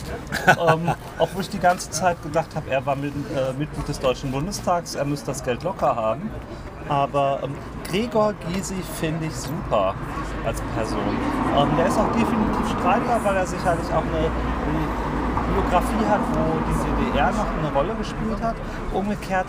ähm, 0.47 0.93
obwohl 1.19 1.43
ich 1.43 1.51
die 1.51 1.59
ganze 1.59 1.91
Zeit 1.91 2.23
gedacht 2.23 2.55
habe, 2.55 2.71
er 2.71 2.87
war 2.87 2.95
mit, 2.95 3.13
äh, 3.13 3.53
Mitglied 3.59 3.89
des 3.89 3.99
Deutschen 3.99 4.31
Bundestags, 4.31 4.95
er 4.95 5.05
müsste 5.05 5.27
das 5.27 5.43
Geld 5.43 5.63
locker 5.65 5.97
haben. 5.97 6.31
Aber 6.91 7.39
ähm, 7.45 7.55
Gregor 7.89 8.35
Gysi 8.53 8.75
finde 8.99 9.27
ich 9.27 9.35
super 9.35 9.95
als 10.45 10.61
Person. 10.75 10.99
Ähm, 11.57 11.69
der 11.77 11.87
ist 11.87 11.97
auch 11.97 12.11
definitiv 12.11 12.69
Streiter, 12.69 13.21
weil 13.23 13.37
er 13.37 13.47
sicherlich 13.47 13.87
auch 13.93 14.03
eine, 14.03 14.19
eine 14.19 15.55
Biografie 15.55 16.05
hat, 16.09 16.21
wo 16.33 16.59
die 16.69 17.05
DDR 17.13 17.31
noch 17.31 17.47
eine 17.59 17.73
Rolle 17.73 17.95
gespielt 17.95 18.43
hat. 18.43 18.57
Umgekehrt, 18.93 19.47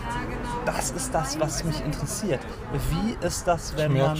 das 0.65 0.91
ist 0.91 1.11
das, 1.15 1.39
was 1.39 1.63
mich 1.63 1.83
interessiert. 1.83 2.41
Wie 2.91 3.25
ist 3.25 3.47
das, 3.47 3.75
wenn 3.75 3.97
man 3.97 4.15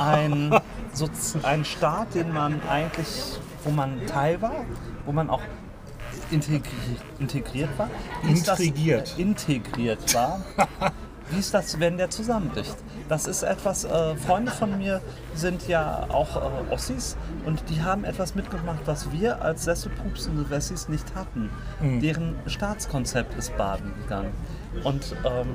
ein, 0.00 0.60
so, 0.92 1.08
einen 1.44 1.64
Staat, 1.64 2.16
den 2.16 2.32
man 2.32 2.60
eigentlich, 2.68 3.38
wo 3.62 3.70
man 3.70 4.04
Teil 4.06 4.42
war, 4.42 4.64
wo 5.04 5.12
man 5.12 5.30
auch 5.30 5.42
integri 6.32 6.60
integriert 7.20 7.70
war, 7.78 7.88
das- 8.24 8.58
Intrigiert. 8.58 9.14
integriert 9.16 10.12
war, 10.14 10.40
wie 11.30 11.38
ist 11.38 11.54
das, 11.54 11.80
wenn 11.80 11.96
der 11.96 12.10
zusammenbricht? 12.10 12.76
Das 13.08 13.26
ist 13.26 13.42
etwas, 13.42 13.84
äh, 13.84 14.16
Freunde 14.16 14.52
von 14.52 14.78
mir 14.78 15.00
sind 15.34 15.66
ja 15.68 16.06
auch 16.08 16.36
äh, 16.36 16.72
Ossis 16.72 17.16
und 17.44 17.62
die 17.68 17.82
haben 17.82 18.04
etwas 18.04 18.34
mitgemacht, 18.34 18.80
was 18.86 19.12
wir 19.12 19.42
als 19.42 19.64
sesselpupsende 19.64 20.48
Wessis 20.50 20.88
nicht 20.88 21.14
hatten. 21.14 21.50
Deren 22.00 22.36
Staatskonzept 22.46 23.34
ist 23.36 23.56
baden 23.56 23.92
gegangen. 24.02 24.32
Und 24.84 25.14
ähm, 25.24 25.54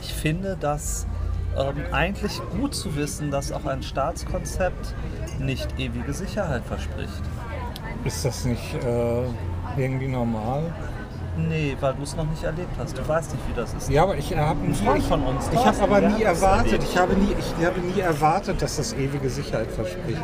ich 0.00 0.12
finde 0.12 0.56
das 0.58 1.06
ähm, 1.56 1.76
eigentlich 1.92 2.40
gut 2.58 2.74
zu 2.74 2.96
wissen, 2.96 3.30
dass 3.30 3.52
auch 3.52 3.64
ein 3.66 3.82
Staatskonzept 3.82 4.94
nicht 5.38 5.68
ewige 5.78 6.12
Sicherheit 6.12 6.64
verspricht. 6.64 7.22
Ist 8.04 8.24
das 8.24 8.44
nicht 8.44 8.74
äh, 8.74 9.24
irgendwie 9.76 10.08
normal? 10.08 10.72
Nee, 11.36 11.76
weil 11.80 11.94
du 11.94 12.02
es 12.02 12.14
noch 12.16 12.24
nicht 12.24 12.42
erlebt 12.44 12.70
hast. 12.78 12.96
Du 12.96 13.06
weißt 13.06 13.32
nicht, 13.32 13.48
wie 13.48 13.54
das 13.54 13.74
ist. 13.74 13.90
Ja, 13.90 14.04
aber 14.04 14.16
ich 14.16 14.34
habe 14.36 14.60
Ein 14.64 14.74
Freund 14.74 15.02
von 15.04 15.22
uns, 15.24 15.48
Ich 15.52 15.64
habe 15.64 15.82
aber 15.82 16.00
nie 16.00 16.22
erwartet. 16.22 16.82
Ich 16.82 16.96
habe 16.96 17.14
nie, 17.14 17.34
ich 17.38 17.66
habe 17.66 17.80
nie 17.80 18.00
erwartet, 18.00 18.62
dass 18.62 18.76
das 18.76 18.92
ewige 18.92 19.28
Sicherheit 19.28 19.70
verspricht. 19.70 20.22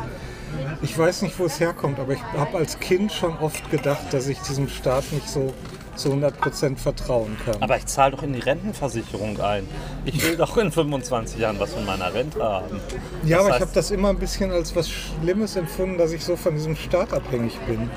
Ich 0.83 0.97
weiß 0.97 1.23
nicht, 1.23 1.39
wo 1.39 1.45
es 1.45 1.61
herkommt, 1.61 1.99
aber 1.99 2.13
ich 2.13 2.23
habe 2.37 2.59
als 2.59 2.79
Kind 2.79 3.13
schon 3.13 3.37
oft 3.39 3.71
gedacht, 3.71 4.13
dass 4.13 4.27
ich 4.29 4.39
diesem 4.41 4.69
Staat 4.69 5.13
nicht 5.13 5.29
so 5.29 5.53
zu 5.95 6.11
100% 6.13 6.79
vertrauen 6.79 7.37
kann. 7.45 7.63
Aber 7.63 7.77
ich 7.77 7.87
zahle 7.87 8.13
doch 8.13 8.23
in 8.23 8.33
die 8.33 8.41
Rentenversicherung 8.41 9.41
ein. 9.41 9.69
Ich 10.07 10.25
will 10.25 10.37
doch 10.37 10.57
in 10.57 10.73
25 10.73 11.39
Jahren 11.39 11.61
was 11.61 11.75
von 11.75 11.85
meiner 11.85 12.13
Rente 12.15 12.43
haben. 12.43 12.81
ja, 13.25 13.37
das 13.37 13.47
aber 13.47 13.57
ich 13.57 13.61
habe 13.61 13.73
das 13.75 13.91
immer 13.91 14.09
ein 14.09 14.19
bisschen 14.19 14.51
als 14.51 14.75
was 14.75 14.89
Schlimmes 14.89 15.57
empfunden, 15.57 15.99
dass 15.99 16.13
ich 16.13 16.25
so 16.25 16.37
von 16.37 16.55
diesem 16.55 16.77
Staat 16.77 17.13
abhängig 17.13 17.59
bin. 17.67 17.91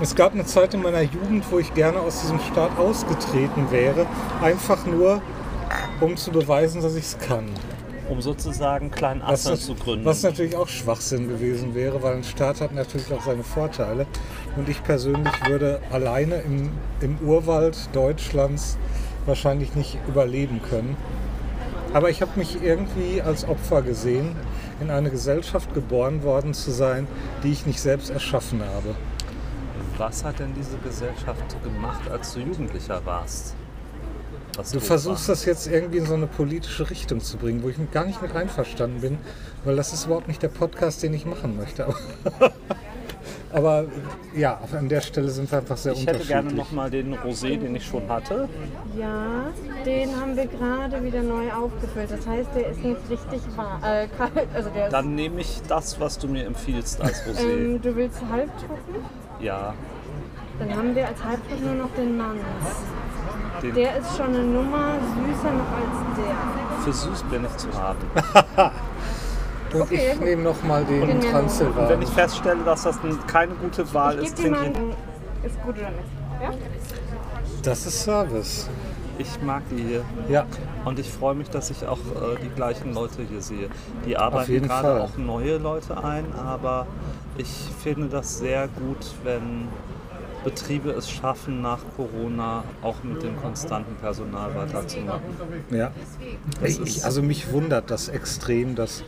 Es 0.00 0.14
gab 0.14 0.32
eine 0.32 0.46
Zeit 0.46 0.74
in 0.74 0.82
meiner 0.82 1.02
Jugend, 1.02 1.50
wo 1.50 1.58
ich 1.58 1.74
gerne 1.74 1.98
aus 1.98 2.20
diesem 2.20 2.38
Staat 2.38 2.78
ausgetreten 2.78 3.72
wäre, 3.72 4.06
einfach 4.40 4.86
nur, 4.86 5.20
um 6.00 6.16
zu 6.16 6.30
beweisen, 6.30 6.80
dass 6.82 6.94
ich 6.94 7.04
es 7.04 7.18
kann. 7.18 7.46
Um 8.08 8.20
sozusagen 8.20 8.92
kleinen 8.92 9.22
Asse 9.22 9.58
zu 9.58 9.74
gründen. 9.74 10.04
was 10.04 10.22
natürlich 10.22 10.54
auch 10.54 10.68
Schwachsinn 10.68 11.28
gewesen 11.28 11.74
wäre, 11.74 12.00
weil 12.00 12.14
ein 12.14 12.22
Staat 12.22 12.60
hat 12.60 12.72
natürlich 12.72 13.12
auch 13.12 13.24
seine 13.24 13.42
Vorteile. 13.42 14.06
Und 14.56 14.68
ich 14.68 14.84
persönlich 14.84 15.32
würde 15.48 15.80
alleine 15.90 16.36
im, 16.42 16.70
im 17.00 17.18
Urwald 17.18 17.76
Deutschlands 17.92 18.78
wahrscheinlich 19.26 19.74
nicht 19.74 19.98
überleben 20.06 20.60
können. 20.70 20.96
Aber 21.92 22.08
ich 22.08 22.22
habe 22.22 22.30
mich 22.36 22.62
irgendwie 22.62 23.20
als 23.20 23.48
Opfer 23.48 23.82
gesehen, 23.82 24.36
in 24.80 24.90
eine 24.90 25.10
Gesellschaft 25.10 25.74
geboren 25.74 26.22
worden 26.22 26.54
zu 26.54 26.70
sein, 26.70 27.08
die 27.42 27.50
ich 27.50 27.66
nicht 27.66 27.80
selbst 27.80 28.10
erschaffen 28.10 28.62
habe. 28.62 28.94
Was 29.98 30.24
hat 30.24 30.38
denn 30.38 30.54
diese 30.54 30.78
Gesellschaft 30.78 31.56
gemacht, 31.62 32.08
als 32.10 32.32
du 32.34 32.40
Jugendlicher 32.40 33.00
warst? 33.04 33.54
Was 34.56 34.70
Du 34.72 34.80
versuchst 34.80 35.28
war? 35.28 35.34
das 35.34 35.44
jetzt 35.44 35.66
irgendwie 35.66 35.98
in 35.98 36.06
so 36.06 36.14
eine 36.14 36.26
politische 36.26 36.88
Richtung 36.88 37.20
zu 37.20 37.36
bringen, 37.36 37.62
wo 37.62 37.68
ich 37.68 37.76
gar 37.92 38.04
nicht 38.04 38.22
mit 38.22 38.34
einverstanden 38.34 39.00
bin, 39.00 39.18
weil 39.64 39.76
das 39.76 39.92
ist 39.92 40.06
überhaupt 40.06 40.28
nicht 40.28 40.42
der 40.42 40.48
Podcast, 40.48 41.02
den 41.02 41.14
ich 41.14 41.26
machen 41.26 41.56
möchte. 41.56 41.86
Aber, 43.50 43.86
ja, 44.36 44.60
an 44.76 44.90
der 44.90 45.00
Stelle 45.00 45.30
sind 45.30 45.50
wir 45.50 45.58
einfach 45.58 45.76
sehr 45.78 45.92
Ich 45.92 46.00
hätte 46.00 46.10
unterschiedlich. 46.10 46.28
gerne 46.28 46.52
nochmal 46.52 46.90
den 46.90 47.14
Rosé, 47.14 47.58
den 47.58 47.74
ich 47.74 47.86
schon 47.86 48.06
hatte. 48.08 48.46
Ja, 48.98 49.46
den 49.86 50.14
haben 50.20 50.36
wir 50.36 50.46
gerade 50.46 51.02
wieder 51.02 51.22
neu 51.22 51.50
aufgefüllt. 51.52 52.10
Das 52.10 52.26
heißt, 52.26 52.50
der 52.54 52.68
ist 52.70 52.82
nicht 52.84 53.00
richtig 53.08 53.40
warm. 53.56 53.82
Äh, 53.82 54.06
kalt. 54.08 54.48
Also 54.54 54.68
der 54.70 54.90
Dann 54.90 55.14
nehme 55.14 55.40
ich 55.40 55.62
das, 55.66 55.98
was 55.98 56.18
du 56.18 56.28
mir 56.28 56.44
empfiehlst 56.44 57.00
als 57.00 57.22
Rosé. 57.24 57.40
ähm, 57.40 57.80
du 57.80 57.96
willst 57.96 58.20
halbtrocken? 58.30 58.96
Ja, 59.40 59.74
Dann 60.58 60.76
haben 60.76 60.94
wir 60.94 61.06
als 61.08 61.22
halbtrocken 61.24 61.64
nur 61.64 61.74
noch 61.86 61.94
den 61.94 62.16
Manns. 62.16 62.40
den 63.62 63.74
Der 63.74 63.96
ist 63.98 64.16
schon 64.16 64.26
eine 64.28 64.42
Nummer 64.42 64.94
süßer 65.14 65.52
noch 65.52 65.72
als 65.72 66.16
der. 66.16 66.82
für 66.84 66.92
süß 66.92 67.22
bin 67.24 67.44
ich 67.44 67.56
zu 67.56 67.68
haben. 67.74 67.98
Und 69.74 69.82
Okay. 69.82 70.12
ich 70.14 70.20
nehme 70.20 70.42
nochmal 70.44 70.82
den 70.86 71.06
Den 71.06 71.22
wir 71.22 71.30
Transsilvan. 71.30 71.82
Und 71.84 71.88
wenn 71.90 72.02
ich 72.02 72.08
feststelle, 72.08 72.64
dass 72.64 72.84
das 72.84 72.98
keine 73.26 73.52
gute 73.54 73.92
Wahl 73.92 74.18
Ich 74.18 74.28
ist, 74.28 74.38
trinke 74.38 74.58
einen. 74.60 74.94
Ist 75.44 75.60
gut 75.62 75.76
oder 75.78 75.90
nicht? 75.90 76.08
Ja? 76.42 76.50
Das 77.62 77.84
ist 77.86 78.02
Service. 78.02 78.68
Ich. 79.18 79.40
Mag 79.42 79.62
die 79.70 79.82
hier. 79.82 80.04
Ja, 80.28 80.46
Und 80.84 80.98
ich 80.98 81.10
freue 81.10 81.34
mich, 81.34 81.50
dass 81.50 81.70
ich 81.70 81.86
auch 81.86 81.98
äh, 81.98 82.40
die 82.42 82.48
gleichen 82.48 82.94
Leute 82.94 83.22
hier 83.28 83.40
sehe. 83.40 83.68
Die 84.06 84.16
arbeiten 84.16 84.62
gerade 84.62 85.02
auch 85.02 85.16
neue 85.16 85.58
Leute 85.58 86.02
ein, 86.02 86.24
aber 86.34 86.86
ich 87.36 87.48
finde 87.82 88.08
das 88.08 88.38
sehr 88.38 88.68
gut, 88.68 89.14
wenn 89.24 89.68
Betriebe 90.44 90.90
es 90.90 91.10
schaffen, 91.10 91.62
nach 91.62 91.80
Corona 91.96 92.64
auch 92.82 93.02
mit 93.02 93.22
dem 93.22 93.36
konstanten 93.40 93.96
Personal 93.96 94.54
weiterzumachen. 94.54 95.20
ja. 95.70 95.90
Ich, 96.62 97.04
also 97.04 97.22
mich 97.22 97.52
wundert 97.52 97.90
das 97.90 98.08
extrem, 98.08 98.74
dass 98.74 99.04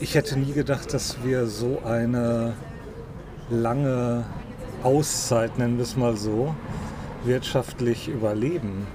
ich 0.00 0.14
hätte 0.14 0.38
nie 0.38 0.52
gedacht, 0.52 0.94
dass 0.94 1.24
wir 1.24 1.46
so 1.46 1.82
eine 1.84 2.54
lange 3.50 4.24
Auszeit, 4.82 5.58
nennen 5.58 5.76
wir 5.76 5.82
es 5.82 5.96
mal 5.96 6.16
so, 6.16 6.54
wirtschaftlich 7.24 8.08
überleben. 8.08 8.86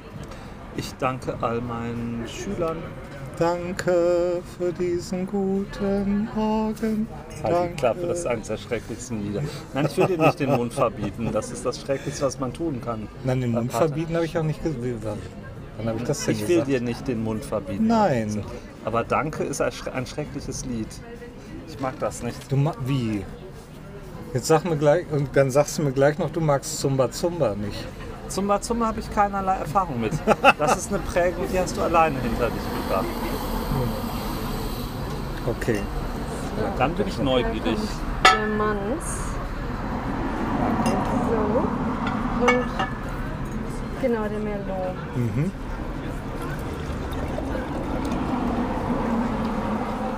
Ich 0.75 0.93
danke 0.99 1.35
all 1.41 1.61
meinen 1.61 2.25
Schülern. 2.27 2.77
Danke 3.37 4.41
für 4.57 4.71
diesen 4.71 5.25
guten 5.25 6.29
Morgen. 6.35 7.07
Halt 7.43 7.71
die 7.71 7.75
Klappe, 7.75 8.05
das 8.07 8.19
ist 8.19 8.27
eines 8.27 8.47
der 8.47 8.57
schrecklichsten 8.57 9.23
Lieder. 9.23 9.41
Nein, 9.73 9.87
ich 9.89 9.97
will 9.97 10.05
dir 10.05 10.17
nicht 10.19 10.39
den 10.39 10.51
Mund 10.51 10.73
verbieten. 10.73 11.29
Das 11.31 11.51
ist 11.51 11.65
das 11.65 11.81
Schrecklichste, 11.81 12.25
was 12.25 12.39
man 12.39 12.53
tun 12.53 12.79
kann. 12.83 13.07
Nein, 13.23 13.41
den 13.41 13.51
Mund 13.51 13.71
Pater. 13.71 13.87
verbieten 13.87 14.15
habe 14.15 14.25
ich 14.25 14.37
auch 14.37 14.43
nicht 14.43 14.63
gesehen. 14.63 14.99
Wann 15.77 15.87
habe 15.87 15.97
ich 15.97 16.03
das 16.03 16.27
Ich 16.27 16.41
will 16.41 16.47
gesagt? 16.47 16.67
dir 16.67 16.81
nicht 16.81 17.07
den 17.07 17.23
Mund 17.23 17.43
verbieten. 17.43 17.87
Nein. 17.87 18.43
Aber 18.85 19.03
Danke 19.03 19.43
ist 19.43 19.61
ein 19.61 20.05
schreckliches 20.05 20.65
Lied. 20.65 20.87
Ich 21.67 21.79
mag 21.79 21.97
das 21.99 22.21
nicht. 22.21 22.51
Du 22.51 22.55
ma 22.55 22.73
wie? 22.85 23.25
Jetzt 24.35 24.47
sag 24.47 24.63
mir 24.65 24.77
gleich, 24.77 25.05
und 25.11 25.29
dann 25.35 25.49
sagst 25.49 25.77
du 25.77 25.83
mir 25.83 25.91
gleich 25.91 26.17
noch, 26.19 26.29
du 26.29 26.39
magst 26.39 26.79
Zumba 26.79 27.09
Zumba 27.11 27.55
nicht. 27.55 27.83
Zumba 28.33 28.59
Zumba 28.59 28.87
habe 28.87 28.99
ich 28.99 29.13
keinerlei 29.13 29.57
Erfahrung 29.57 30.01
mit. 30.01 30.13
Das 30.57 30.75
ist 30.75 30.89
eine 30.89 30.97
Prägung, 30.99 31.45
die 31.51 31.59
hast 31.59 31.77
du 31.77 31.81
alleine 31.81 32.19
hinter 32.19 32.49
dich 32.49 32.63
gebracht. 32.87 33.05
Okay. 35.45 35.79
Dann 36.77 36.95
bin 36.95 37.07
ich 37.07 37.17
neugierig. 37.19 37.77
Der 38.25 38.47
Manns. 38.47 39.05
So. 41.29 42.47
Und 42.47 42.65
genau, 44.01 44.27
der 44.27 44.39
Merlot. 44.39 44.95
Mhm. 45.15 45.51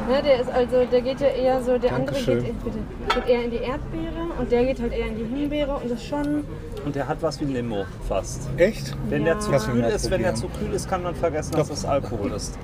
Ne, 0.08 0.22
der 0.24 0.41
ist 0.41 0.52
also, 0.52 0.86
der 0.91 1.02
geht 1.02 1.20
ja 1.20 1.28
eher 1.28 1.62
so, 1.63 1.78
der 1.78 1.94
andere 1.94 2.13
Dankeschön. 2.15 2.44
geht, 2.44 2.63
bitte, 2.63 2.78
geht 3.15 3.28
eher 3.28 3.44
in 3.46 3.52
die 3.52 3.58
Erdbeere 3.58 4.28
und 4.39 4.52
der 4.52 4.65
geht 4.65 4.80
halt 4.82 4.94
eher 4.94 5.08
in 5.08 5.18
die 5.18 5.24
Himbeere 5.26 5.76
und 5.78 5.89
das 5.89 6.04
schon, 6.06 6.44
Und 6.86 6.96
der 6.96 7.08
hat 7.08 7.22
was 7.22 7.39
wie 7.41 7.46
ein 7.46 7.54
Limo 7.54 7.86
fast. 8.08 8.48
Echt? 8.58 8.96
Wenn 9.10 9.26
Ja. 9.26 9.34
der 9.34 9.39
zu 9.39 9.52
Lass 9.52 9.68
mich 9.68 9.76
kühl 9.84 9.91
ist, 9.91 10.12
wenn 10.12 10.22
der 10.22 10.36
zu 10.36 10.48
kühl 10.48 10.72
ist, 10.74 10.88
kann 10.89 11.02
man 11.04 11.15
vergessen, 11.15 11.56
dass 11.56 11.70
es 11.72 11.86
Alkohol 11.86 12.32
ist. 12.34 12.58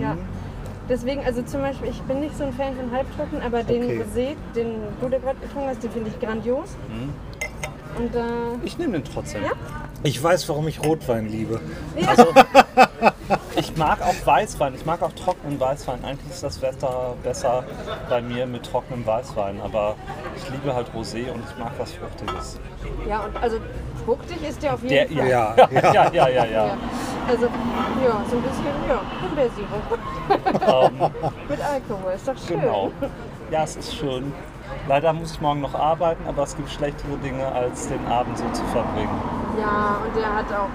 ja. 0.00 0.16
Deswegen, 0.88 1.24
also 1.24 1.42
zum 1.42 1.60
Beispiel, 1.62 1.88
ich 1.88 2.02
bin 2.02 2.20
nicht 2.20 2.36
so 2.36 2.44
ein 2.44 2.52
Fan 2.52 2.74
von 2.76 2.90
Halbtrocken, 2.90 3.40
aber 3.40 3.62
den 3.62 3.84
Okay. 3.84 4.02
Rosé, 4.02 4.26
den 4.54 4.74
du 5.00 5.08
da 5.08 5.18
gerade 5.18 5.38
getrunken 5.40 5.68
hast, 5.68 5.82
den 5.82 5.90
finde 5.90 6.10
ich 6.10 6.20
grandios. 6.20 6.76
Und 7.98 8.14
äh, 8.14 8.20
Ich 8.64 8.76
nehme 8.78 8.92
den 8.94 9.04
trotzdem. 9.04 9.42
Ja? 9.44 9.50
Ich 10.02 10.20
weiß, 10.22 10.48
warum 10.48 10.66
ich 10.68 10.82
Rotwein 10.84 11.28
liebe. 11.30 11.60
Also, 12.06 12.26
ich 13.72 13.78
mag 13.78 14.00
auch 14.02 14.14
Weißwein. 14.26 14.74
Ich 14.74 14.84
mag 14.86 15.02
auch 15.02 15.12
trockenen 15.12 15.58
Weißwein. 15.58 16.04
Eigentlich 16.04 16.30
ist 16.30 16.42
das 16.42 16.60
Wetter 16.62 17.14
besser 17.22 17.64
bei 18.08 18.20
mir 18.20 18.46
mit 18.46 18.64
trockenem 18.70 19.06
Weißwein. 19.06 19.60
Aber 19.62 19.94
ich 20.36 20.48
liebe 20.50 20.74
halt 20.74 20.88
Rosé 20.94 21.30
und 21.32 21.42
ich 21.48 21.58
mag 21.58 21.72
was 21.78 21.92
Fruchtiges. 21.92 22.60
ja, 23.08 23.20
und 23.24 23.36
also 23.42 23.56
fruchtig 24.04 24.42
ist 24.48 24.62
der 24.62 24.74
auf 24.74 24.82
jeden 24.82 25.16
Der, 25.16 25.22
Fall. 25.22 25.28
ja, 25.28 25.54
Ja, 25.70 25.92
ja, 25.92 26.10
ja, 26.12 26.28
ja, 26.28 26.44
ja. 26.44 26.66
Ja. 26.66 26.76
Also, 27.28 27.44
ja, 27.46 28.20
so 28.28 28.36
ein 28.36 28.42
bisschen, 28.42 28.66
ja, 28.88 29.00
Himbeersirup 29.20 30.90
Ähm, 30.90 31.30
mit 31.48 31.60
Alkohol, 31.60 32.12
ist 32.16 32.26
doch 32.28 32.36
schön. 32.36 32.60
genau. 32.60 32.90
Ja, 33.50 33.62
es 33.64 33.76
ist 33.76 33.94
schön. 33.94 34.32
Leider 34.88 35.12
muss 35.12 35.32
ich 35.32 35.40
morgen 35.40 35.60
noch 35.60 35.74
arbeiten, 35.74 36.24
aber 36.26 36.42
es 36.42 36.56
gibt 36.56 36.68
schlechtere 36.70 37.16
Dinge, 37.18 37.46
als 37.52 37.86
den 37.88 38.04
Abend 38.08 38.36
so 38.38 38.44
zu 38.52 38.64
verbringen. 38.72 39.20
Ja, 39.60 39.98
und 40.04 40.16
der 40.16 40.34
hat 40.34 40.46
auch. 40.52 40.68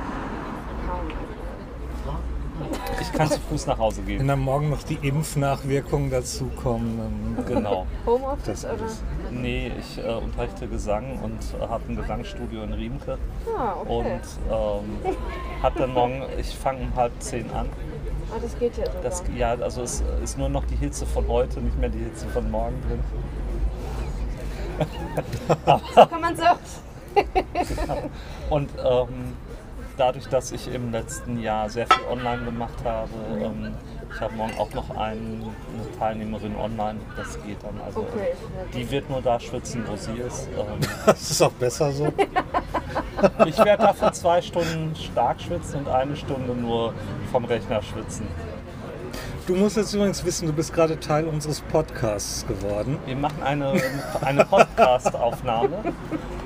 Ich 3.00 3.12
kann 3.14 3.30
zu 3.30 3.40
Fuß 3.40 3.68
nach 3.68 3.78
Hause 3.78 4.00
Wenn 4.06 4.18
gehen. 4.18 4.28
dann 4.28 4.40
morgen 4.40 4.70
noch 4.70 4.84
die 4.84 4.96
Impfnachwirkungen 5.08 6.10
dazukommen, 6.10 7.36
dann 7.38 7.46
Genau. 7.46 7.86
Homeoffice 8.06 8.62
Das 8.62 8.66
oder? 8.66 8.86
ist- 8.86 9.04
Nee, 9.32 9.72
ich 9.80 9.98
äh, 10.04 10.14
unterrichte 10.14 10.68
Gesang 10.68 11.20
und 11.22 11.40
äh, 11.62 11.68
habe 11.68 11.84
ein 11.90 11.96
Gesangsstudio 11.96 12.64
in 12.64 12.74
Riemke. 12.74 13.18
Ah, 13.58 13.74
okay. 13.82 13.92
Und 13.92 14.06
ähm, 14.52 15.16
habe 15.62 15.80
dann 15.80 15.94
morgen, 15.94 16.24
ich 16.40 16.56
fange 16.56 16.80
um 16.82 16.96
halb 16.96 17.12
zehn 17.20 17.50
an. 17.52 17.68
ah, 18.34 18.40
das 18.42 18.58
geht 18.58 18.78
ja 18.78 18.86
sogar. 18.86 19.02
Das, 19.04 19.24
ja, 19.36 19.50
also 19.56 19.82
es 19.84 20.02
ist 20.24 20.38
nur 20.38 20.50
noch 20.50 20.66
die 20.66 20.76
Hitze 20.78 21.06
von 21.06 21.28
heute, 21.28 21.60
nicht 21.62 21.78
mehr 21.78 21.90
die 21.90 22.00
Hitze 22.00 22.26
von 22.28 22.50
morgen 22.50 22.76
drin. 22.88 23.04
so 25.96 26.06
kann 26.06 26.22
man 26.22 26.36
so. 26.38 26.44
Und 28.50 28.70
ähm, 28.78 29.36
dadurch, 29.98 30.28
dass 30.28 30.52
ich 30.52 30.72
im 30.74 30.92
letzten 30.92 31.40
Jahr 31.40 31.70
sehr 31.70 31.88
viel 31.88 32.04
online 32.10 32.44
gemacht 32.46 32.78
habe, 32.84 33.10
ähm, 33.42 33.74
ich 34.14 34.22
habe 34.22 34.34
morgen 34.36 34.54
auch 34.58 34.74
noch 34.74 34.90
einen, 34.92 35.44
eine 35.44 35.98
Teilnehmerin 36.00 36.56
online, 36.56 37.00
das 37.18 37.38
geht 37.44 37.58
dann. 37.64 37.80
Also 37.86 38.02
Okay. 38.02 38.34
die 38.74 38.90
wird 38.90 39.10
nur 39.10 39.22
da 39.22 39.40
schwitzen, 39.40 39.84
wo 39.88 39.96
sie 39.96 40.14
ist. 40.14 40.48
Ähm, 40.58 40.80
das 41.06 41.32
ist 41.32 41.42
auch 41.42 41.52
besser 41.52 41.92
so. 41.92 42.08
ich 43.46 43.58
werde 43.58 43.84
dafür 43.84 44.12
zwei 44.14 44.42
Stunden 44.42 44.96
stark 44.96 45.42
schwitzen 45.42 45.82
und 45.82 45.90
eine 45.90 46.16
Stunde 46.16 46.54
nur 46.54 46.94
vom 47.32 47.46
Rechner 47.46 47.82
schwitzen. 47.82 48.28
Du 49.46 49.56
musst 49.56 49.78
jetzt 49.78 49.94
übrigens 49.94 50.24
wissen, 50.26 50.46
du 50.46 50.54
bist 50.54 50.74
gerade 50.74 51.00
Teil 51.00 51.26
unseres 51.26 51.62
Podcasts 51.62 52.46
geworden. 52.48 52.98
Wir 53.06 53.16
machen 53.16 53.42
eine, 53.44 53.74
eine 54.22 54.44
Podcast-Aufnahme, 54.44 55.70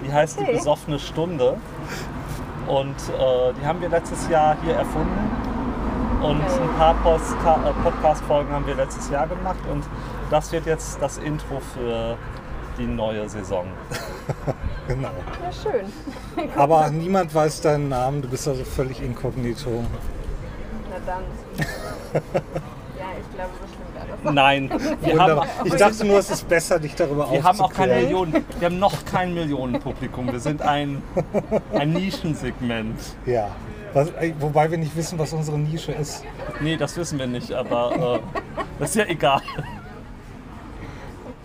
die 0.05 0.11
heißt 0.13 0.39
Die 0.39 0.43
Okay. 0.43 0.53
besoffene 0.53 0.99
Stunde. 0.99 1.57
Und 2.67 2.95
äh, 2.95 3.53
die 3.59 3.65
haben 3.65 3.81
wir 3.81 3.89
letztes 3.89 4.29
Jahr 4.29 4.57
hier 4.63 4.75
erfunden. 4.75 5.29
Und 6.21 6.41
Okay. 6.41 6.61
ein 6.61 6.75
paar 6.77 7.67
äh, 7.67 7.73
Podcast-Folgen 7.83 8.51
haben 8.53 8.67
wir 8.67 8.75
letztes 8.75 9.09
Jahr 9.09 9.27
gemacht. 9.27 9.59
Und 9.71 9.83
das 10.29 10.51
wird 10.51 10.65
jetzt 10.67 11.01
das 11.01 11.17
Intro 11.17 11.59
für 11.73 12.17
die 12.77 12.85
neue 12.87 13.27
Saison. 13.29 13.65
Genau. 14.87 15.09
Ja, 15.41 15.51
schön. 15.51 16.49
Aber 16.57 16.89
niemand 16.89 17.33
weiß 17.33 17.61
deinen 17.61 17.87
Namen, 17.89 18.21
du 18.23 18.27
bist 18.27 18.47
also 18.47 18.63
völlig 18.65 19.01
inkognito. 19.01 19.83
Na 20.89 20.95
dann. 21.05 21.23
Ja, 22.97 23.05
ich 23.19 23.35
glaube, 23.35 23.51
so 23.61 23.67
schlimm 23.67 23.87
wäre 23.93 24.07
das. 24.09 24.10
Nein, 24.31 24.69
wir 25.01 25.19
haben. 25.19 25.47
Ich 25.65 25.75
dachte 25.75 26.05
nur, 26.05 26.19
es 26.19 26.29
ist 26.29 26.47
besser, 26.47 26.79
dich 26.79 26.95
darüber 26.95 27.31
wir 27.31 27.43
haben 27.43 27.59
auch 27.59 27.73
keine. 27.73 27.95
Millionen, 27.95 28.45
wir 28.59 28.65
haben 28.67 28.79
noch 28.79 29.03
kein 29.05 29.33
Millionenpublikum. 29.33 30.31
Wir 30.31 30.39
sind 30.39 30.61
ein, 30.61 31.01
ein 31.73 31.93
Nischensegment. 31.93 32.99
Ja. 33.25 33.49
Was, 33.93 34.11
wobei 34.39 34.71
wir 34.71 34.77
nicht 34.77 34.95
wissen, 34.95 35.19
was 35.19 35.33
unsere 35.33 35.57
Nische 35.57 35.91
ist. 35.91 36.23
Nee, 36.61 36.77
das 36.77 36.95
wissen 36.95 37.19
wir 37.19 37.27
nicht, 37.27 37.51
aber 37.51 38.19
äh, 38.19 38.19
das 38.79 38.91
ist 38.91 38.95
ja 38.95 39.05
egal. 39.05 39.41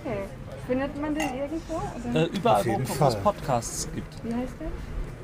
Okay. 0.04 0.18
Findet 0.68 1.00
man 1.00 1.14
den 1.14 1.34
irgendwo? 1.34 1.82
Oder? 2.10 2.22
Äh, 2.22 2.24
überall, 2.26 2.60
Auf 2.60 2.66
jeden 2.66 2.88
wo 2.88 2.92
Fall. 2.92 3.08
es 3.08 3.16
Podcasts 3.16 3.88
gibt. 3.94 4.14
Wie 4.22 4.34
heißt 4.34 4.54
der? 4.60 4.68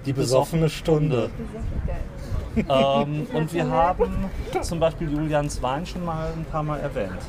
Die 0.07 0.13
besoffene 0.13 0.69
Stunde. 0.69 1.31
Die 1.39 1.43
ist 1.59 1.87
geil. 1.87 2.01
Ähm, 2.57 3.27
und 3.33 3.53
wir 3.53 3.69
haben 3.69 4.31
zum 4.61 4.81
Beispiel 4.81 5.11
Julians 5.11 5.63
Wein 5.63 5.87
schon 5.87 6.05
mal 6.05 6.33
ein 6.37 6.45
paar 6.45 6.63
Mal 6.63 6.81
erwähnt. 6.81 7.21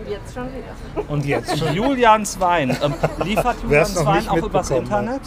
Und 0.00 0.08
jetzt 0.10 0.34
schon 0.34 0.46
wieder. 0.46 1.08
Und 1.12 1.24
jetzt 1.26 1.58
schon. 1.58 1.74
Julians 1.74 2.40
Wein. 2.40 2.76
Ähm, 2.82 2.94
liefert 3.24 3.56
Julians 3.62 4.04
Wein 4.04 4.28
auch 4.28 4.36
übers. 4.36 4.70
Internet? 4.70 5.20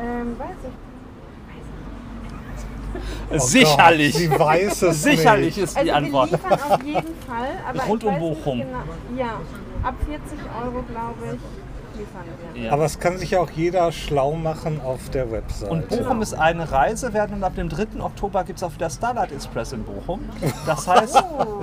Ähm, 0.00 0.38
weiß 0.38 0.48
ich. 0.64 0.72
Oh 3.28 3.38
Sicherlich. 3.38 4.12
Gott, 4.14 4.20
sie 4.20 4.38
weiß 4.38 4.82
es 4.82 5.02
Sicherlich 5.02 5.56
nicht. 5.56 5.64
ist 5.64 5.74
die 5.74 5.78
Also 5.80 5.86
wir 5.90 5.96
Antwort. 5.96 6.30
liefern 6.30 6.52
auf 6.70 6.82
jeden 6.82 7.14
Fall, 7.26 7.48
aber 7.68 7.82
Rund 7.82 8.04
um 8.04 8.18
Bochum. 8.18 8.58
Genau. 8.60 8.78
Ja, 9.18 9.40
ab 9.82 9.94
40 10.06 10.38
Euro, 10.64 10.82
glaube 10.84 11.34
ich, 11.34 11.40
liefern. 11.98 12.22
Ja. 12.54 12.72
Aber 12.72 12.84
es 12.84 12.98
kann 12.98 13.18
sich 13.18 13.32
ja 13.32 13.40
auch 13.40 13.50
jeder 13.50 13.92
schlau 13.92 14.32
machen 14.34 14.80
auf 14.84 15.08
der 15.10 15.30
Website. 15.30 15.70
Und 15.70 15.88
Bochum 15.88 16.22
ist 16.22 16.34
eine 16.34 16.70
Reise 16.70 17.12
wert 17.12 17.30
und 17.32 17.42
ab 17.44 17.54
dem 17.56 17.68
3. 17.68 18.00
Oktober 18.00 18.44
gibt 18.44 18.58
es 18.58 18.62
auch 18.62 18.72
wieder 18.74 18.90
Starlight 18.90 19.32
Express 19.32 19.72
in 19.72 19.84
Bochum. 19.84 20.20
Das 20.66 20.86
heißt, 20.88 21.22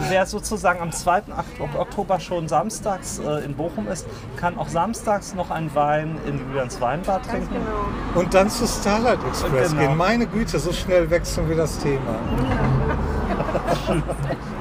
wer 0.09 0.25
sozusagen 0.25 0.81
am 0.81 0.91
2. 0.91 1.19
Ok- 1.59 1.79
Oktober 1.79 2.19
schon 2.19 2.47
samstags 2.47 3.19
äh, 3.19 3.45
in 3.45 3.55
Bochum 3.55 3.87
ist, 3.87 4.05
kann 4.37 4.57
auch 4.57 4.67
samstags 4.69 5.33
noch 5.33 5.49
einen 5.51 5.73
Wein 5.75 6.17
in 6.27 6.39
Julians 6.39 6.79
Weinbar 6.81 7.17
Ganz 7.19 7.29
trinken. 7.31 7.53
genau. 7.53 8.21
Und 8.21 8.33
dann 8.33 8.49
zu 8.49 8.67
Starlight 8.67 9.19
Express 9.27 9.71
Genau. 9.71 9.81
gehen. 9.87 9.97
Meine 9.97 10.25
Güte, 10.27 10.59
so 10.59 10.71
schnell 10.73 11.09
wechseln 11.09 11.47
wir 11.49 11.57
das 11.57 11.77
Thema. 11.79 12.15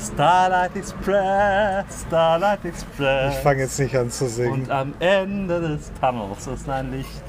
Starlight 0.00 0.76
Express, 0.76 1.84
Starlight 2.06 2.64
Express. 2.64 3.34
Ich 3.34 3.42
fange 3.42 3.60
jetzt 3.60 3.78
nicht 3.78 3.96
an 3.96 4.10
zu 4.10 4.28
singen. 4.28 4.62
Und 4.62 4.70
am 4.70 4.94
Ende 4.98 5.60
des 5.60 5.92
Tunnels 6.00 6.46
ist 6.46 6.68
ein 6.68 6.90
Licht. 6.90 7.24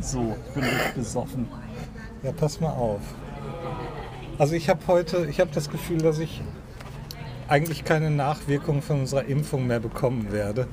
So, 0.00 0.36
ich 0.48 0.54
bin 0.54 0.64
richtig 0.64 0.94
besoffen. 0.94 1.48
Ja, 2.22 2.32
pass 2.32 2.60
mal 2.60 2.70
auf. 2.70 3.00
Also 4.38 4.54
ich 4.54 4.68
habe 4.68 4.80
heute, 4.88 5.26
ich 5.26 5.40
habe 5.40 5.50
das 5.54 5.70
Gefühl, 5.70 5.98
dass 5.98 6.18
ich 6.18 6.42
eigentlich 7.48 7.84
keine 7.84 8.10
Nachwirkung 8.10 8.82
von 8.82 9.00
unserer 9.00 9.24
Impfung 9.24 9.66
mehr 9.66 9.80
bekommen 9.80 10.32
werde. 10.32 10.66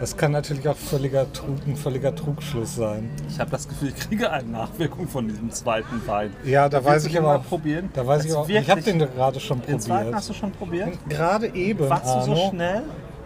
Das 0.00 0.16
kann 0.16 0.32
natürlich 0.32 0.66
auch 0.66 0.76
völliger 0.76 1.30
Trug, 1.30 1.58
ein 1.66 1.76
völliger 1.76 2.14
Trugschluss 2.14 2.76
sein. 2.76 3.10
Ich 3.28 3.38
habe 3.38 3.50
das 3.50 3.68
Gefühl, 3.68 3.88
ich 3.88 3.96
kriege 3.96 4.30
eine 4.32 4.48
Nachwirkung 4.48 5.06
von 5.06 5.28
diesem 5.28 5.50
zweiten 5.50 6.00
Wein. 6.06 6.32
Ja, 6.42 6.70
da 6.70 6.82
weiß 6.82 7.04
ich 7.04 7.18
aber 7.18 7.26
mal 7.34 7.38
probieren? 7.40 7.90
Da 7.92 8.06
weiß 8.06 8.22
Das 8.22 8.26
ich 8.32 8.34
auch. 8.34 8.48
Ich 8.48 8.70
habe 8.70 8.80
den 8.80 8.98
gerade 8.98 9.38
schon 9.38 9.60
Den 9.60 9.78
zweiten 9.78 9.98
probiert. 10.04 10.14
hast 10.14 10.30
du 10.30 10.32
schon 10.32 10.52
probiert? 10.52 10.98
Gerade 11.08 11.48
eben, 11.54 11.88
Warst 11.90 12.06
du 12.06 12.20
so 12.22 12.32
Arno. 12.32 12.50
schnell? 12.50 12.82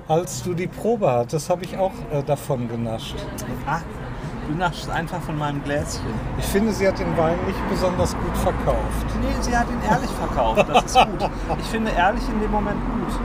als 0.09 0.43
du 0.43 0.53
die 0.53 0.67
Probe 0.67 1.11
hattest, 1.11 1.49
habe 1.49 1.65
ich 1.65 1.79
auch 1.79 1.93
äh, 2.13 2.23
davon 2.25 2.69
genascht. 2.69 3.15
Ah, 3.67 3.79
du 4.49 4.55
naschst 4.55 4.91
einfach 4.91 5.23
von 5.23 5.39
meinem 5.39 5.63
Gläschen. 5.65 6.03
Ich 6.39 6.45
finde, 6.45 6.73
sie 6.73 6.87
hat 6.89 6.99
den 6.99 7.17
Wein 7.17 7.39
nicht 7.47 7.71
besonders 7.71 8.15
gut 8.15 8.37
verkauft. 8.37 9.07
Nee, 9.23 9.29
sie 9.41 9.57
hat 9.57 9.67
ihn 9.71 9.79
ehrlich 9.91 10.11
verkauft. 10.11 10.67
Das 10.69 10.85
ist 10.85 10.95
gut. 10.97 11.31
Ich 11.61 11.67
finde 11.69 11.93
ehrlich 11.93 12.23
in 12.29 12.41
dem 12.41 12.51
Moment 12.51 12.77
gut. 12.85 13.19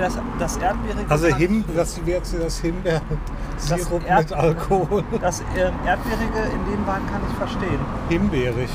Das, 0.00 0.18
das 0.38 0.56
Erdbeerige. 0.56 1.10
Also 1.10 1.26
Him, 1.26 1.64
das 1.76 2.04
wäre 2.06 2.18
jetzt 2.18 2.34
das 2.34 2.60
Himbeer-Sirup 2.60 4.02
mit 4.02 4.32
Alkohol. 4.32 5.04
Das 5.20 5.40
ähm, 5.40 5.74
Erdbeerige 5.86 6.38
in 6.54 6.72
dem 6.72 6.86
Wein 6.86 7.02
kann 7.06 7.20
ich 7.28 7.36
verstehen. 7.36 7.80
Himbeerig. 8.08 8.70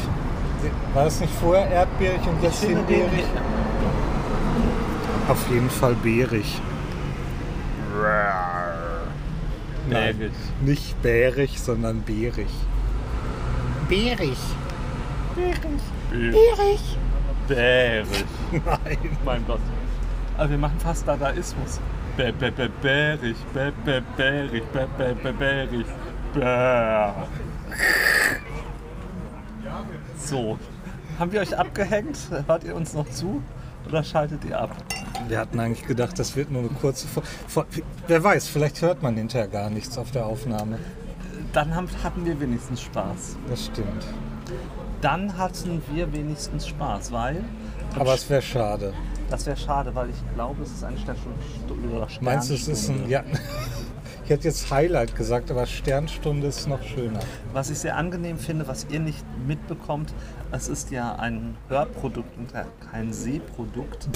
War 0.93 1.07
es 1.07 1.19
nicht 1.19 1.33
vorher 1.41 1.67
erdbeerig 1.69 2.21
und 2.27 2.41
jetzt 2.41 2.63
himbeerig? 2.63 3.25
Auf 5.27 5.49
jeden 5.49 5.69
Fall 5.69 5.95
beerig. 5.95 6.61
Nein, 9.89 10.17
Bärig. 10.17 10.31
nicht 10.61 11.01
bärig, 11.01 11.59
sondern 11.59 12.01
beerig. 12.03 12.47
Beerig. 13.87 14.37
Beerig. 15.35 16.97
Bärig. 17.47 18.25
Nein. 18.51 19.17
Mein 19.23 19.45
Gott. 19.45 19.59
Aber 20.37 20.49
wir 20.49 20.57
machen 20.57 20.79
fast 20.79 21.07
Dadaismus. 21.07 21.79
Bä, 22.17 22.31
bä, 22.31 22.51
bä, 22.51 22.69
bärig, 22.81 23.35
bä, 23.53 23.71
bä, 23.85 24.01
bärig, 24.17 24.63
bä, 24.73 24.87
bä, 24.97 25.13
bä, 25.13 25.33
bärig, 25.33 25.85
bä. 26.33 27.13
So. 30.17 30.57
Haben 31.19 31.31
wir 31.31 31.41
euch 31.41 31.57
abgehängt? 31.57 32.17
Hört 32.47 32.63
ihr 32.63 32.75
uns 32.75 32.93
noch 32.93 33.09
zu? 33.09 33.41
Oder 33.87 34.03
schaltet 34.03 34.43
ihr 34.45 34.59
ab? 34.59 34.75
Wir 35.27 35.39
hatten 35.39 35.59
eigentlich 35.59 35.87
gedacht, 35.87 36.19
das 36.19 36.35
wird 36.35 36.51
nur 36.51 36.61
eine 36.61 36.69
kurze. 36.69 37.07
Vor 37.07 37.23
Vor 37.47 37.65
Wer 38.07 38.23
weiß, 38.23 38.47
vielleicht 38.47 38.81
hört 38.81 39.01
man 39.01 39.15
hinterher 39.15 39.47
gar 39.47 39.69
nichts 39.69 39.97
auf 39.97 40.11
der 40.11 40.25
Aufnahme. 40.25 40.79
Dann 41.53 41.73
haben, 41.73 41.87
hatten 42.03 42.25
wir 42.25 42.39
wenigstens 42.39 42.81
Spaß. 42.81 43.37
Das 43.49 43.65
stimmt. 43.65 44.05
Dann 45.01 45.37
hatten 45.37 45.81
wir 45.93 46.11
wenigstens 46.11 46.67
Spaß, 46.67 47.11
weil. 47.11 47.43
Aber 47.97 48.13
es 48.13 48.29
wäre 48.29 48.41
schade. 48.41 48.93
Das 49.29 49.45
wäre 49.45 49.57
schade, 49.57 49.93
weil 49.95 50.09
ich 50.09 50.33
glaube, 50.35 50.63
es 50.63 50.71
ist 50.71 50.83
eine 50.83 50.97
Sternstunde 50.97 51.95
oder 51.95 52.07
Meinst 52.21 52.49
du, 52.49 52.53
es 52.53 52.67
ist 52.67 52.89
ein. 52.89 53.05
Sternstunde. 53.05 53.09
Ja, 53.09 53.23
ich 54.23 54.29
hätte 54.29 54.43
jetzt 54.47 54.69
Highlight 54.69 55.15
gesagt, 55.15 55.49
aber 55.49 55.65
Sternstunde 55.65 56.47
ist 56.47 56.67
noch 56.67 56.83
schöner. 56.83 57.19
Was 57.51 57.71
ich 57.71 57.79
sehr 57.79 57.97
angenehm 57.97 58.37
finde, 58.37 58.67
was 58.67 58.85
ihr 58.89 58.99
nicht 58.99 59.25
mitbekommt, 59.47 60.13
es 60.51 60.67
ist 60.67 60.91
ja 60.91 61.15
ein 61.15 61.57
Hörprodukt 61.69 62.37
und 62.37 62.53
kein 62.91 63.11
Sehprodukt. 63.13 64.07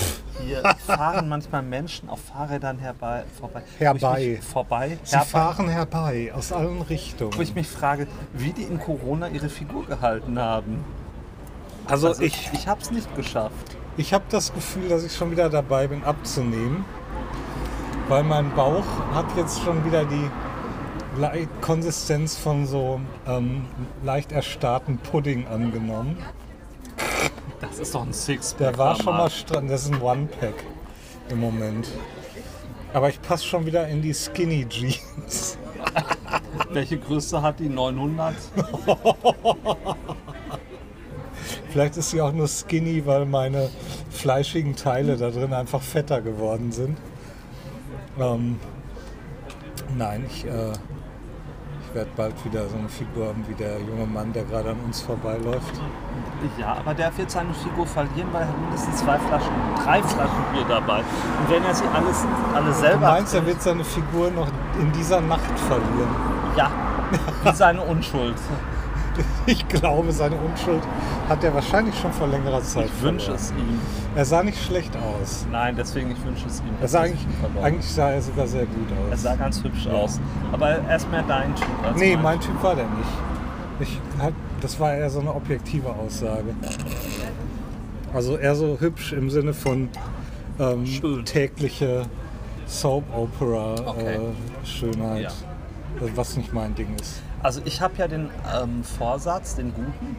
Hier 0.46 0.62
fahren 0.86 1.28
manchmal 1.28 1.64
Menschen 1.64 2.08
auf 2.08 2.20
Fahrrädern 2.22 2.78
herbei, 2.78 3.24
vorbei. 3.40 3.64
Herbei. 3.80 4.40
Vorbei. 4.42 5.00
Sie 5.04 5.16
herbei, 5.16 5.28
fahren 5.28 5.70
herbei 5.70 6.32
aus 6.36 6.52
allen 6.52 6.84
Richtungen. 6.84 7.36
Wo 7.36 7.42
ich 7.42 7.56
mich 7.56 7.68
frage, 7.68 8.08
wie 8.34 8.54
die 8.54 8.64
in 8.64 8.80
Corona 8.80 9.28
ihre 9.28 9.50
Figur 9.50 9.88
gehalten 9.88 10.38
haben. 10.38 10.84
also, 11.88 12.10
Also 12.10 12.22
ich, 12.22 12.52
ich 12.54 12.68
habe 12.68 12.80
es 12.80 12.92
nicht 12.92 13.14
geschafft. 13.16 13.76
Ich 14.00 14.14
habe 14.14 14.24
das 14.30 14.54
Gefühl, 14.54 14.88
dass 14.88 15.04
ich 15.04 15.14
schon 15.14 15.30
wieder 15.32 15.50
dabei 15.50 15.88
bin, 15.88 16.04
abzunehmen. 16.06 16.86
Weil 18.08 18.24
mein 18.24 18.56
Bauch 18.56 18.86
hat 19.14 19.26
jetzt 19.36 19.62
schon 19.62 19.84
wieder 19.86 20.06
die 20.06 20.30
Le- 21.20 21.48
Konsistenz 21.62 22.38
von 22.38 22.66
so 22.66 23.02
ähm, 23.28 23.66
leicht 24.04 24.32
erstarrten 24.32 24.98
Pudding 25.00 25.46
angenommen. 25.48 26.18
Das 27.60 27.78
ist 27.78 27.94
doch 27.94 28.06
ein 28.06 28.14
Sixpack. 28.14 28.58
Der 28.60 28.78
war 28.78 28.96
schon 28.96 29.18
mal 29.18 29.30
strand. 29.30 29.70
Das 29.70 29.84
ist 29.84 29.94
ein 29.94 30.02
One-Pack 30.02 30.56
im 31.30 31.42
Moment. 31.42 31.90
Aber 32.94 33.10
ich 33.10 33.22
passe 33.22 33.46
schon 33.46 33.66
wieder 33.66 33.86
in 33.90 34.02
die 34.02 34.14
Skinny 34.14 34.66
Jeans. 34.68 35.58
Welche 36.72 36.98
Größe 36.98 37.42
hat 37.42 37.60
die? 37.60 37.68
900? 37.70 38.34
Vielleicht 41.70 41.98
ist 41.98 42.10
sie 42.10 42.22
auch 42.22 42.32
nur 42.32 42.48
skinny, 42.48 43.06
weil 43.06 43.26
meine 43.26 43.70
fleischigen 44.10 44.76
Teile 44.76 45.18
da 45.18 45.30
drin 45.30 45.54
einfach 45.54 45.82
fetter 45.82 46.22
geworden 46.22 46.72
sind. 46.72 46.98
Ähm, 48.20 48.60
nein, 49.96 50.26
ich, 50.28 50.46
äh, 50.46 50.72
ich 50.72 51.96
werde 51.96 52.10
bald 52.18 52.34
wieder 52.44 52.68
so 52.68 52.76
eine 52.76 52.90
Figur 52.90 53.28
haben 53.28 53.46
wie 53.48 53.54
der 53.54 53.80
junge 53.82 54.08
Mann, 54.08 54.34
der 54.34 54.46
gerade 54.46 54.72
an 54.72 54.80
uns 54.86 55.02
vorbeiläuft. 55.02 55.80
Ja, 56.58 56.78
aber 56.78 56.94
der 56.94 57.16
wird 57.18 57.30
seine 57.30 57.54
Figur 57.54 57.86
verlieren, 57.86 58.30
weil 58.32 58.42
er 58.42 58.48
hat 58.48 58.60
mindestens 58.60 58.98
zwei 58.98 59.20
Flaschen, 59.20 59.54
drei 59.84 60.02
Flaschen 60.02 60.44
Bier 60.54 60.66
dabei. 60.68 61.00
Und 61.00 61.50
wenn 61.50 61.64
er 61.64 61.76
sie 61.76 61.86
alles, 61.94 62.26
alle 62.56 62.66
Du 62.68 62.74
selber 62.74 63.12
meinst, 63.12 63.34
er 63.36 63.46
wird 63.46 63.62
seine 63.62 63.84
Figur 63.84 64.32
noch 64.32 64.48
in 64.80 64.92
dieser 64.94 65.22
Nacht 65.22 65.60
verlieren? 65.68 66.10
Ja, 66.56 66.72
wie 67.44 67.56
seine 67.56 67.82
Unschuld. 67.82 68.36
Ich 69.46 69.68
glaube, 69.68 70.12
seine 70.12 70.36
Unschuld 70.38 70.82
hat 71.28 71.44
er 71.44 71.54
wahrscheinlich 71.54 71.98
schon 72.00 72.12
vor 72.14 72.28
längerer 72.28 72.62
Zeit 72.62 72.86
Ich 72.86 73.02
wünsche 73.02 73.32
es 73.34 73.52
ihm. 73.52 73.80
Er 74.16 74.26
sah 74.26 74.44
nicht 74.44 74.62
schlecht 74.64 74.96
aus. 74.98 75.46
Nein, 75.52 75.76
deswegen, 75.78 76.12
ich 76.12 76.24
wünsche 76.26 76.46
es 76.48 76.60
ihm. 76.60 76.68
Er 76.82 76.88
sah 76.88 77.02
eigentlich, 77.02 77.26
eigentlich 77.62 77.88
sah 77.92 78.12
er 78.12 78.22
sogar 78.22 78.48
sehr 78.48 78.66
gut 78.66 78.88
Er 79.08 79.14
aus. 79.14 79.22
sah 79.22 79.36
ganz 79.36 79.64
hübsch 79.64 79.88
aus. 79.88 80.20
Aber 80.52 80.70
er 80.70 80.96
ist 80.96 81.10
mehr 81.12 81.24
dein 81.28 81.56
Typ 81.56 81.68
als 81.84 81.98
Nee, 82.00 82.14
mein. 82.16 82.24
mein 82.24 82.40
Typ 82.40 82.62
war 82.64 82.76
der 82.76 82.86
nicht. 82.86 83.10
Ich, 83.82 84.00
das 84.62 84.80
war 84.80 84.94
eher 84.94 85.10
so 85.10 85.20
eine 85.22 85.34
objektive 85.34 85.90
Aussage. 85.90 86.54
Also 88.14 88.38
eher 88.38 88.56
so 88.56 88.78
hübsch 88.80 89.14
im 89.14 89.30
Sinne 89.30 89.54
von 89.54 89.90
ähm, 90.60 90.84
tägliche 91.26 92.04
Soap 92.68 93.04
Opera 93.16 93.76
Okay. 93.86 94.16
äh, 94.16 94.66
Schönheit. 94.66 95.24
Ja. 95.24 95.32
Was 96.16 96.36
nicht 96.38 96.54
mein 96.54 96.76
Ding 96.76 96.88
ist. 97.00 97.22
Also 97.44 97.62
ich 97.66 97.82
habe 97.82 97.94
ja 97.98 98.08
den 98.08 98.30
ähm, 98.62 98.84
Vorsatz, 98.84 99.56
den 99.56 99.74
guten, 99.74 100.18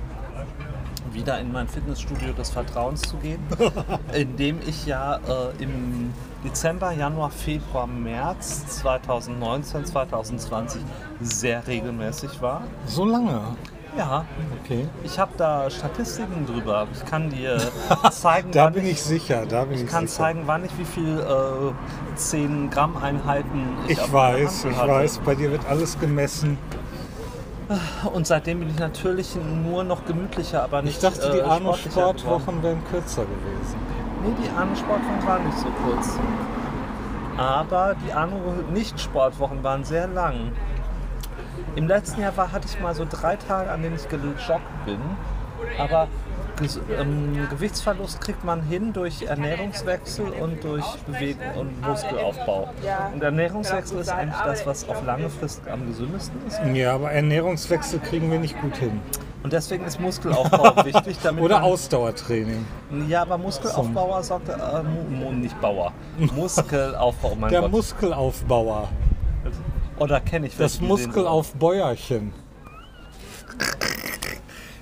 wieder 1.13 1.39
in 1.41 1.53
mein 1.53 1.69
Fitnessstudio 1.69 2.33
des 2.33 2.51
Vertrauens 2.51 3.03
zu 3.03 3.17
gehen, 3.17 3.41
indem 4.15 4.59
ich 4.67 4.87
ja 4.87 5.17
äh, 5.17 5.63
im 5.63 6.13
Dezember, 6.45 6.93
Januar, 6.93 7.31
Februar, 7.31 7.87
März 7.87 8.67
2019, 8.81 9.85
2020 9.85 10.81
sehr 11.21 11.67
regelmäßig 11.67 12.41
war. 12.41 12.63
So 12.87 13.05
lange. 13.05 13.41
Ja, 13.99 14.25
Okay. 14.63 14.87
ich 15.03 15.19
habe 15.19 15.33
da 15.37 15.69
Statistiken 15.69 16.47
drüber. 16.47 16.87
Ich 16.95 17.05
kann 17.05 17.29
dir 17.29 17.59
zeigen, 18.13 18.53
Da 18.53 18.67
wann 18.67 18.75
bin 18.75 18.87
ich 18.87 19.03
sicher. 19.03 19.45
Da 19.47 19.65
bin 19.65 19.75
ich, 19.79 19.83
ich 19.85 19.91
kann 19.91 20.07
sicher. 20.07 20.23
zeigen, 20.23 20.43
wann 20.47 20.65
ich 20.65 20.71
wie 20.79 20.85
viel 20.85 21.19
äh, 21.19 22.17
10 22.17 22.71
Gramm 22.71 22.97
Einheiten 22.97 23.67
ich, 23.89 23.99
Ich 23.99 24.13
weiß, 24.13 24.67
ich 24.67 24.79
weiß. 24.79 25.19
Bei 25.25 25.35
dir 25.35 25.51
wird 25.51 25.67
alles 25.69 25.99
gemessen. 25.99 26.57
Und 28.13 28.27
seitdem 28.27 28.61
bin 28.61 28.71
ich 28.71 28.79
natürlich 28.79 29.37
nur 29.37 29.85
noch 29.85 30.05
gemütlicher, 30.05 30.65
aber 30.65 30.83
nicht 30.83 30.97
Ich 30.97 31.01
dachte, 31.01 31.31
die 31.31 31.39
äh, 31.39 31.43
Arno 31.43 31.73
sportlicher 31.73 32.01
geworden. 32.01 32.19
Sportwochen 32.19 32.63
wären 32.63 32.85
kürzer 32.91 33.23
gewesen. 33.23 33.77
Nee, 34.25 34.35
die 34.43 34.51
Arno 34.51 34.75
Sportwochen 34.75 35.27
waren 35.27 35.47
nicht 35.47 35.59
so 35.59 35.69
kurz. 35.85 36.19
Aber 37.37 37.95
die 38.05 38.13
Arno 38.13 38.37
Nicht-Sportwochen 38.73 39.63
waren 39.63 39.85
sehr 39.85 40.09
lang. 40.09 40.53
Im 41.77 41.87
letzten 41.87 42.21
Jahr 42.21 42.37
war, 42.37 42.51
hatte 42.51 42.67
ich 42.69 42.81
mal 42.81 42.95
so 42.95 43.07
drei 43.09 43.37
Tage, 43.37 43.71
an 43.71 43.83
denen 43.83 43.95
ich 43.97 44.09
gejoggt 44.09 44.85
bin. 44.85 45.01
Aber 45.79 46.09
ähm, 46.99 47.47
Gewichtsverlust 47.51 48.21
kriegt 48.21 48.45
man 48.45 48.63
hin 48.63 48.93
durch 48.93 49.23
Ernährungswechsel 49.23 50.27
und 50.31 50.63
durch 50.65 50.85
Bewegung 51.07 51.47
und 51.59 51.81
Muskelaufbau. 51.81 52.71
Und 53.15 53.23
Ernährungswechsel 53.23 53.99
ist 54.01 54.09
eigentlich 54.09 54.41
das, 54.41 54.67
was 54.67 54.89
auf 54.89 55.05
lange 55.05 55.29
Frist 55.31 55.63
am 55.69 55.87
gesündesten 55.87 56.39
ist. 56.47 56.61
Ja, 56.75 56.95
aber 56.95 57.13
Ernährungswechsel 57.13 58.01
kriegen 58.01 58.31
wir 58.31 58.39
nicht 58.39 58.61
gut 58.61 58.77
hin. 58.77 59.01
Und 59.43 59.53
deswegen 59.55 59.85
ist 59.87 59.99
Muskelaufbau 59.99 60.85
wichtig, 60.85 61.17
damit 61.23 61.43
Oder 61.43 61.61
man, 61.61 61.65
Ausdauertraining. 61.71 62.67
Ja, 63.09 63.23
aber 63.23 63.39
Muskelaufbauer 63.39 64.23
sagt, 64.23 64.49
äh, 64.51 65.33
nicht 65.33 65.59
Bauer. 65.63 65.93
Muskelaufbau, 66.19 67.35
mein 67.37 67.51
Der 67.51 67.63
Gott. 67.63 67.71
Muskelaufbauer. 67.73 68.89
Oder 69.99 70.21
kenne 70.21 70.47
ich 70.47 70.57
Das 70.57 70.75
sehen 70.75 70.89
Muskelaufbäuerchen. 70.89 72.33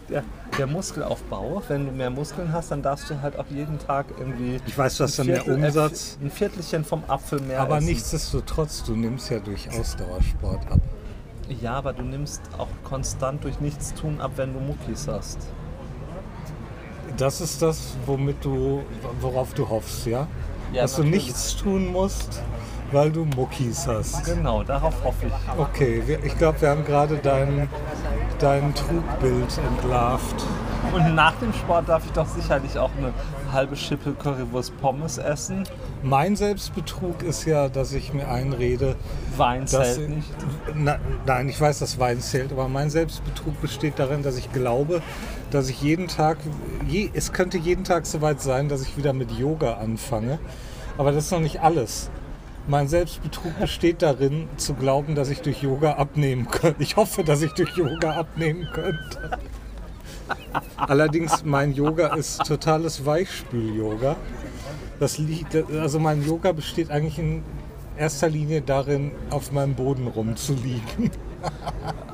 so- 0.09 0.23
Der, 0.59 0.67
Muskelaufbau, 0.67 1.63
wenn 1.69 1.87
du 1.87 1.93
mehr 1.93 2.11
Muskeln 2.11 2.53
hast, 2.53 2.71
dann 2.73 2.83
darfst 2.83 3.09
du 3.09 3.21
halt 3.23 3.39
auch 3.39 3.47
jeden 3.49 3.79
Tag 3.79 4.07
irgendwie. 4.19 4.61
Ich 4.67 4.77
weiß, 4.77 5.01
was 5.01 5.19
ein 5.21 5.27
dann 5.29 5.35
der 5.37 5.45
Viertel- 5.45 5.65
Umsatz. 5.65 6.19
Ein 6.21 6.31
Viertelchen 6.31 6.85
vom 6.85 7.03
Apfel 7.09 7.41
mehr 7.41 7.61
Aber 7.61 7.77
essen. 7.79 7.87
nichtsdestotrotz, 7.87 8.83
du 8.85 8.97
nimmst 8.97 9.31
ja 9.31 9.39
durch 9.39 9.69
Ausdauersport 9.71 10.71
ab. 10.71 10.81
Ja, 11.63 11.75
aber 11.75 11.93
du 11.95 12.03
nimmst 12.03 12.43
auch 12.59 12.69
konstant 12.85 13.43
durch 13.45 13.61
Nichtstun 13.61 14.21
ab, 14.21 14.33
wenn 14.37 14.53
du 14.53 14.61
Muckis 14.61 15.09
hast. 15.09 15.39
Das 17.17 17.41
ist 17.41 17.63
das, 17.63 17.95
womit 18.07 18.45
du, 18.45 18.83
worauf 19.21 19.55
du 19.55 19.69
hoffst, 19.69 20.07
ja? 20.07 20.27
Ja, 20.73 20.83
Dass 20.83 20.97
du 20.97 21.03
natürlich. 21.05 21.25
nichts 21.27 21.57
tun 21.57 21.93
musst, 21.93 22.43
weil 22.93 23.11
du 23.11 23.25
Muckis 23.25 23.87
hast. 23.87 24.25
Genau, 24.25 24.63
darauf 24.63 24.95
hoffe 25.05 25.27
ich. 25.27 25.59
Okay, 25.59 26.03
wir, 26.07 26.23
ich 26.25 26.37
glaube, 26.37 26.61
wir 26.61 26.71
haben 26.71 26.85
gerade 26.85 27.19
dein, 27.19 27.69
dein 28.39 28.75
Trugbild 28.75 29.59
entlarvt. 29.59 30.45
Und 30.95 31.15
nach 31.15 31.35
dem 31.39 31.53
Sport 31.53 31.89
darf 31.89 32.05
ich 32.07 32.13
doch 32.13 32.27
sicherlich 32.27 32.79
auch 32.79 32.91
eine 32.97 33.13
halbe 33.53 33.77
Schippe 33.77 34.13
Currywurst 34.13 34.79
Pommes 34.81 35.19
essen. 35.19 35.65
Mein 36.03 36.37
Selbstbetrug 36.37 37.23
ist 37.23 37.45
ja, 37.45 37.69
dass 37.69 37.93
ich 37.93 38.15
mir 38.15 38.29
einrede, 38.29 38.97
Wein 39.37 39.67
zählt 39.67 40.09
nicht. 40.09 40.29
Na, 40.75 40.99
nein, 41.27 41.49
ich 41.49 41.61
weiß, 41.61 41.81
dass 41.81 41.99
Wein 41.99 42.21
zählt, 42.21 42.53
aber 42.53 42.69
mein 42.69 42.91
Selbstbetrug 42.91 43.61
besteht 43.61 43.99
darin, 43.99 44.23
dass 44.23 44.39
ich 44.39 44.53
glaube, 44.53 45.03
dass 45.51 45.69
ich 45.69 45.83
jeden 45.83 46.09
Tag, 46.09 46.39
je, 46.87 47.11
es 47.13 47.33
könnte 47.33 47.59
jeden 47.59 47.85
Tag 47.85 48.07
soweit 48.07 48.41
sein, 48.41 48.69
dass 48.69 48.83
ich 48.83 48.97
wieder 48.97 49.13
mit 49.13 49.33
Yoga 49.33 49.75
anfange. 49.75 50.39
Aber 50.97 51.13
das 51.13 51.27
ist 51.27 51.33
noch 51.33 51.41
nicht 51.41 51.61
alles. 51.61 52.11
Mein 52.69 52.87
Selbstbetrug 52.87 53.59
besteht 53.59 54.03
darin, 54.03 54.47
zu 54.59 54.75
glauben, 54.75 55.15
dass 55.15 55.31
ich 55.31 55.41
durch 55.41 55.63
Yoga 55.63 55.95
abnehmen 55.95 56.49
könnte. 56.49 56.83
Ich 56.83 56.97
hoffe, 56.97 57.25
dass 57.25 57.41
ich 57.41 57.53
durch 57.53 57.75
Yoga 57.79 58.13
abnehmen 58.13 58.69
könnte. 58.75 59.39
Allerdings, 60.77 61.47
mein 61.47 61.73
Yoga 61.73 62.15
ist 62.15 62.45
totales 62.45 63.07
Weichspül-Yoga. 63.07 64.17
Das 65.01 65.17
liegt, 65.17 65.55
also 65.55 65.99
mein 65.99 66.23
Yoga 66.27 66.53
besteht 66.53 66.91
eigentlich 66.91 67.19
in 67.19 67.43
erster 67.97 68.29
Linie 68.29 68.61
darin, 68.61 69.13
auf 69.31 69.51
meinem 69.51 69.75
Boden 69.75 70.07
rumzuliegen. 70.07 71.11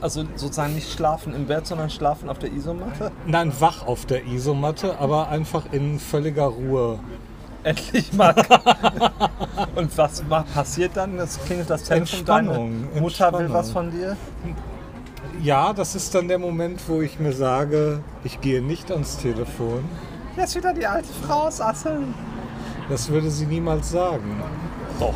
Also 0.01 0.25
sozusagen 0.37 0.77
nicht 0.77 0.93
schlafen 0.93 1.35
im 1.35 1.47
Bett, 1.47 1.67
sondern 1.67 1.91
schlafen 1.91 2.29
auf 2.29 2.39
der 2.39 2.53
Isomatte. 2.53 3.11
Nein, 3.27 3.53
wach 3.59 3.87
auf 3.87 4.07
der 4.07 4.25
Isomatte, 4.27 4.99
aber 5.01 5.31
einfach 5.31 5.73
in 5.73 5.99
völliger 5.99 6.45
Ruhe. 6.45 7.01
Endlich 7.65 8.13
mal. 8.13 8.35
Und 9.75 9.97
was 9.99 10.23
passiert 10.55 10.93
dann? 10.97 11.17
Das 11.17 11.43
klingelt 11.45 11.71
das 11.71 11.85
Telefon. 11.85 12.19
Entspannung, 12.19 12.89
Deine 12.91 13.01
Mutter 13.01 13.33
will 13.39 13.53
was 13.53 13.71
von 13.71 13.91
dir? 13.91 14.17
Ja, 15.43 15.73
das 15.73 15.95
ist 15.95 16.15
dann 16.15 16.29
der 16.29 16.39
Moment, 16.39 16.81
wo 16.89 17.01
ich 17.01 17.19
mir 17.19 17.33
sage, 17.33 18.01
ich 18.23 18.41
gehe 18.41 18.63
nicht 18.63 18.91
ans 18.93 19.17
Telefon. 19.17 19.85
Jetzt 20.37 20.55
wieder 20.57 20.73
die 20.73 20.87
alte 20.87 21.09
Frau 21.27 21.47
aus 21.47 21.61
Asseln. 21.61 22.15
Das 22.89 23.09
würde 23.09 23.31
sie 23.31 23.47
niemals 23.47 23.91
sagen. 23.91 24.43
Doch. 25.01 25.15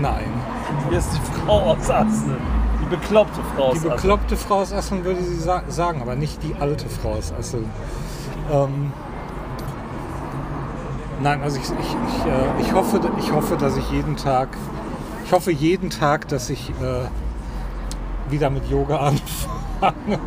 Nein. 0.00 0.30
Hier 0.88 0.98
ist 0.98 1.10
die 1.12 1.40
Frau 1.40 1.72
aus 1.72 1.90
Asseln. 1.90 2.36
Die 2.80 2.86
bekloppte 2.96 3.40
Frau 3.54 3.64
aus 3.64 3.72
Die 3.72 3.78
Asseln. 3.80 3.92
bekloppte 3.94 4.36
Frau 4.36 4.54
aus 4.60 4.72
Asseln 4.72 5.04
würde 5.04 5.22
sie 5.22 5.36
sa 5.36 5.62
sagen, 5.68 6.00
aber 6.00 6.14
nicht 6.14 6.42
die 6.42 6.54
alte 6.60 6.88
Frau 6.88 7.12
aus 7.12 7.32
Asseln. 7.38 7.68
Ähm, 8.52 8.92
nein, 11.22 11.42
also 11.42 11.58
ich, 11.58 11.64
ich, 11.64 11.70
ich, 11.70 12.26
äh, 12.26 12.60
ich, 12.60 12.72
hoffe, 12.72 13.00
ich 13.18 13.32
hoffe, 13.32 13.56
dass 13.56 13.76
ich 13.76 13.90
jeden 13.90 14.16
Tag, 14.16 14.48
ich 15.24 15.32
hoffe 15.32 15.52
jeden 15.52 15.90
Tag, 15.90 16.28
dass 16.28 16.50
ich 16.50 16.70
äh, 16.70 18.30
wieder 18.30 18.50
mit 18.50 18.68
Yoga 18.68 18.98
anfange. 19.80 20.18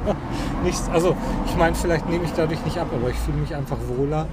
Nichts, 0.64 0.90
also 0.92 1.16
ich 1.46 1.56
meine, 1.56 1.76
vielleicht 1.76 2.10
nehme 2.10 2.26
ich 2.26 2.32
dadurch 2.32 2.64
nicht 2.66 2.78
ab, 2.78 2.88
aber 2.94 3.10
ich 3.10 3.18
fühle 3.18 3.38
mich 3.38 3.56
einfach 3.56 3.78
wohler. 3.98 4.28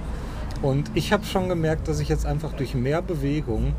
Und 0.61 0.91
ich 0.93 1.11
habe 1.11 1.25
schon 1.25 1.49
gemerkt, 1.49 1.89
dass 1.89 1.99
ich 1.99 2.07
jetzt 2.07 2.25
einfach 2.25 2.53
durch 2.53 2.73
mehr 2.73 3.01
Bewegung, 3.01 3.73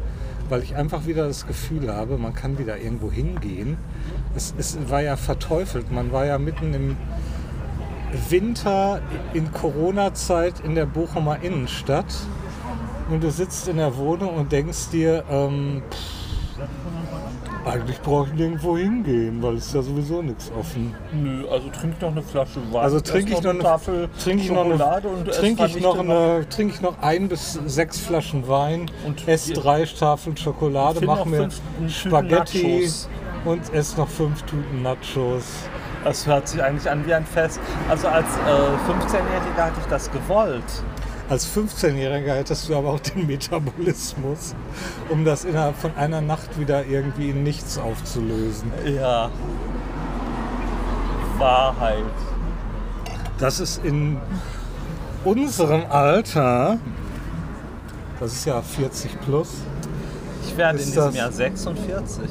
weil 0.51 0.63
ich 0.63 0.77
einfach 0.77 1.07
wieder 1.07 1.27
das 1.27 1.47
Gefühl 1.47 1.95
habe, 1.95 2.19
man 2.19 2.35
kann 2.35 2.59
wieder 2.59 2.77
irgendwo 2.77 3.11
hingehen. 3.11 3.79
Es, 4.37 4.55
es 4.59 4.77
war 4.91 5.01
ja 5.01 5.17
verteufelt. 5.17 5.91
Man 5.91 6.13
war 6.13 6.27
ja 6.27 6.39
mitten 6.39 6.75
im 6.75 6.97
Winter 8.29 9.01
in 9.33 9.51
Corona-Zeit 9.51 10.61
in 10.61 10.75
der 10.75 10.85
Bochumer 10.85 11.43
Innenstadt 11.43 12.15
und 13.11 13.23
du 13.23 13.31
sitzt 13.31 13.69
in 13.69 13.77
der 13.77 13.97
Wohnung 13.97 14.35
und 14.37 14.53
denkst 14.53 14.91
dir, 14.91 15.25
ähm, 15.31 15.83
pff, 15.91 16.25
eigentlich 17.65 18.01
brauche 18.03 18.29
ich 18.29 18.35
nirgendwo 18.35 18.77
hingehen, 18.77 19.43
weil 19.43 19.55
es 19.55 19.67
ist 19.67 19.75
ja 19.75 19.83
sowieso 19.83 20.23
nichts 20.23 20.53
offen. 20.59 20.95
Nö, 21.13 21.49
also 21.51 21.69
trink 21.71 22.01
noch 22.01 22.11
eine 22.11 22.23
Flasche 22.23 22.61
Wein. 22.73 22.83
Also 22.83 23.01
trinke 23.01 23.33
ich 23.33 23.43
noch 23.43 23.51
eine, 23.51 23.59
Tafel 23.61 24.09
trinke 24.23 24.43
ich 24.43 24.51
noch 24.51 24.65
eine, 24.65 24.73
Schokolade 24.75 25.09
und 25.09 25.31
trinke 25.31 25.67
ich 25.67 25.81
noch 25.81 25.99
eine, 25.99 26.49
trinke 26.49 26.75
ich 26.75 26.81
noch 26.81 27.01
ein 27.01 27.29
bis 27.29 27.59
sechs 27.67 27.99
Flaschen 27.99 28.47
Wein, 28.49 28.91
Und 29.07 29.27
esse 29.27 29.55
drei 29.55 29.85
Tafeln 29.85 30.37
Schokolade, 30.37 31.05
noch 31.05 31.25
mir 31.25 31.49
Spaghetti 31.89 32.91
und 33.45 33.73
esse 33.73 33.97
noch 33.97 34.09
fünf 34.09 34.43
Tüten 34.43 34.83
Nachos. 34.83 35.45
Das 36.05 36.27
hört 36.27 36.47
sich 36.49 36.63
eigentlich 36.63 36.91
an 36.91 37.07
wie 37.07 37.15
ein 37.15 37.25
Fest. 37.25 37.59
Also 37.89 38.09
als 38.09 38.27
äh, 38.27 38.91
15-Jähriger 38.91 39.65
hatte 39.65 39.81
ich 39.81 39.87
das 39.87 40.11
gewollt. 40.11 40.63
Als 41.29 41.47
15-Jähriger 41.49 42.35
hättest 42.35 42.69
du 42.69 42.77
aber 42.77 42.91
auch 42.91 43.01
den 43.01 43.27
Metabolismus, 43.27 44.55
um 45.09 45.25
das 45.25 45.45
innerhalb 45.45 45.77
von 45.77 45.95
einer 45.97 46.21
Nacht 46.21 46.59
wieder 46.61 46.85
irgendwie 46.85 47.31
in 47.31 47.43
nichts 47.43 47.79
aufzulösen. 47.79 48.71
Ja. 48.85 49.31
Wahrheit. 51.39 52.05
Das 53.39 53.59
ist 53.59 53.85
in 53.85 54.19
unserem 55.25 55.87
Alter, 55.91 56.79
das 58.21 58.33
ist 58.33 58.45
ja 58.45 58.61
40 58.61 59.21
plus, 59.23 59.49
Ich 60.47 60.57
werde 60.57 60.79
in 60.79 60.85
diesem 60.85 61.15
Jahr 61.15 61.33
46. 61.33 62.25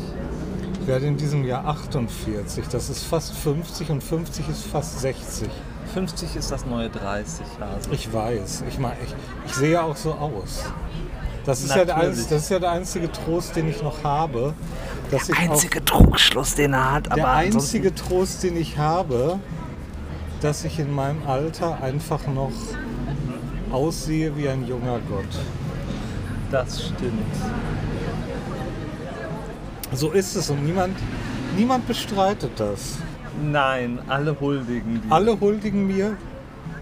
ich 0.79 0.87
werde 0.87 1.07
in 1.07 1.17
diesem 1.17 1.43
Jahr 1.43 1.65
48. 1.65 2.65
Das 2.71 2.89
ist 2.89 3.03
fast 3.03 3.33
50 3.33 3.89
und 3.89 4.03
50 4.03 4.47
ist 4.49 4.65
fast 4.67 4.99
60. 4.99 5.49
50 5.93 6.35
ist 6.35 6.51
das 6.51 6.65
neue 6.65 6.89
30, 6.89 7.45
Hase. 7.59 7.89
Ich 7.91 8.11
weiß. 8.11 8.63
Ich 8.67 8.79
meine, 8.79 8.95
ich, 9.03 9.13
ich 9.45 9.53
sehe 9.55 9.73
ja 9.73 9.83
auch 9.83 9.95
so 9.95 10.13
aus. 10.13 10.63
Das 11.45 11.61
ist, 11.61 11.75
ja 11.75 11.83
der, 11.85 11.95
Natürlich. 11.97 12.19
einz- 12.19 12.29
das 12.29 12.41
ist 12.43 12.49
ja 12.49 12.59
der 12.59 12.71
einzige 12.71 13.11
Trost, 13.11 13.55
den 13.55 13.67
ich 13.69 13.81
noch 13.83 14.03
habe. 14.03 14.53
Dass 15.11 15.29
ich 15.29 15.37
auch, 15.49 15.61
Trugschluss, 15.85 16.55
den 16.55 16.73
er 16.73 16.91
hat, 16.93 17.15
der 17.15 17.29
einzige 17.29 17.93
Trost, 17.93 18.43
den 18.43 18.57
ich 18.57 18.77
habe, 18.77 19.39
dass 20.41 20.63
ich 20.63 20.79
in 20.79 20.91
meinem 20.93 21.27
Alter 21.27 21.81
einfach 21.81 22.25
noch 22.27 22.51
aussehe 23.71 24.35
wie 24.37 24.47
ein 24.49 24.65
junger 24.65 24.99
Gott. 25.09 25.27
Das 26.49 26.85
stimmt. 26.85 27.35
So 29.93 30.11
ist 30.11 30.35
es 30.35 30.49
und 30.49 30.63
niemand, 30.65 30.97
niemand 31.55 31.87
bestreitet 31.87 32.51
das. 32.55 32.97
Nein, 33.41 33.99
alle 34.07 34.39
huldigen 34.39 35.01
dir. 35.01 35.11
Alle 35.11 35.39
huldigen 35.39 35.87
mir 35.87 36.15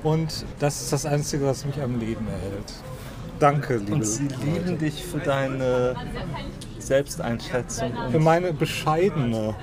und 0.04 0.45
das 0.60 0.82
ist 0.82 0.91
das 0.93 1.06
Einzige, 1.06 1.45
was 1.45 1.66
mich 1.66 1.82
am 1.82 1.99
Leben 1.99 2.28
erhält. 2.28 2.74
Danke, 3.39 3.78
liebe 3.78 3.93
Und 3.93 4.06
sie 4.06 4.28
lieben 4.43 4.78
dich 4.78 5.04
für 5.04 5.18
deine 5.20 5.95
Selbsteinschätzung 6.78 7.91
Für 8.12 8.18
und 8.18 8.24
meine 8.24 8.54
bescheidene 8.54 9.56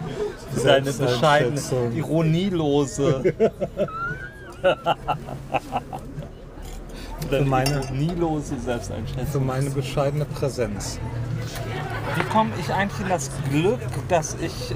für 0.53 0.67
deine 0.67 0.93
bescheidene, 0.93 1.61
ironielose. 1.95 3.23
Für 7.29 7.45
meine- 7.45 7.83
ironielose 7.83 8.55
Für 8.57 8.61
Selbsteinschätzung. 8.63 9.47
meine 9.47 9.71
bescheidene 9.71 10.25
Präsenz. 10.25 10.99
Wie 12.17 12.23
komme 12.25 12.51
ich 12.59 12.73
eigentlich 12.73 13.01
in 13.01 13.09
das 13.09 13.31
Glück, 13.51 13.81
dass 14.09 14.35
ich 14.41 14.71
äh, 14.73 14.75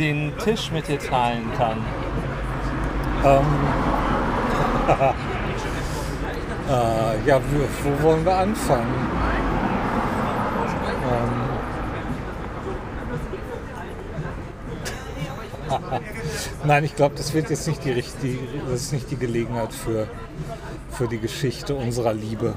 den 0.00 0.32
Tisch 0.38 0.72
mit 0.72 0.88
dir 0.88 0.98
teilen 0.98 1.52
kann? 1.56 1.78
Ähm, 3.22 3.44
äh, 6.68 7.28
ja, 7.28 7.38
wo, 7.38 7.60
wo 7.84 8.02
wollen 8.02 8.24
wir 8.24 8.34
anfangen? 8.34 8.94
Ähm, 11.04 11.50
Nein, 16.64 16.84
ich 16.84 16.96
glaube, 16.96 17.14
das 17.16 17.34
wird 17.34 17.50
jetzt 17.50 17.68
nicht 17.68 17.84
die 17.84 17.92
richtige, 17.92 18.38
das 18.70 18.82
ist 18.82 18.92
nicht 18.92 19.10
die 19.10 19.16
Gelegenheit 19.16 19.72
für, 19.72 20.08
für 20.90 21.08
die 21.08 21.18
Geschichte 21.18 21.74
unserer 21.74 22.14
Liebe. 22.14 22.54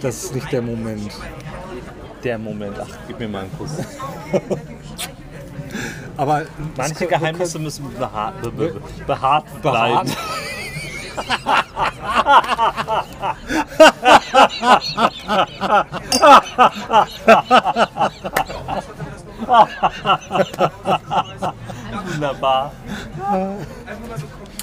Das 0.00 0.24
ist 0.24 0.34
nicht 0.34 0.50
der 0.52 0.62
Moment. 0.62 1.12
Der 2.22 2.38
Moment, 2.38 2.78
ach, 2.80 2.98
gib 3.08 3.18
mir 3.18 3.28
mal 3.28 3.42
einen 3.42 3.58
Kuss. 3.58 3.70
Aber 6.20 6.42
Manche 6.76 7.06
Geheimnisse 7.06 7.58
müssen 7.58 7.88
beha 7.98 8.32
be 8.42 8.50
be 8.50 8.80
behaart 9.06 9.46
bleiben. 9.62 10.10
Wunderbar. 22.12 22.72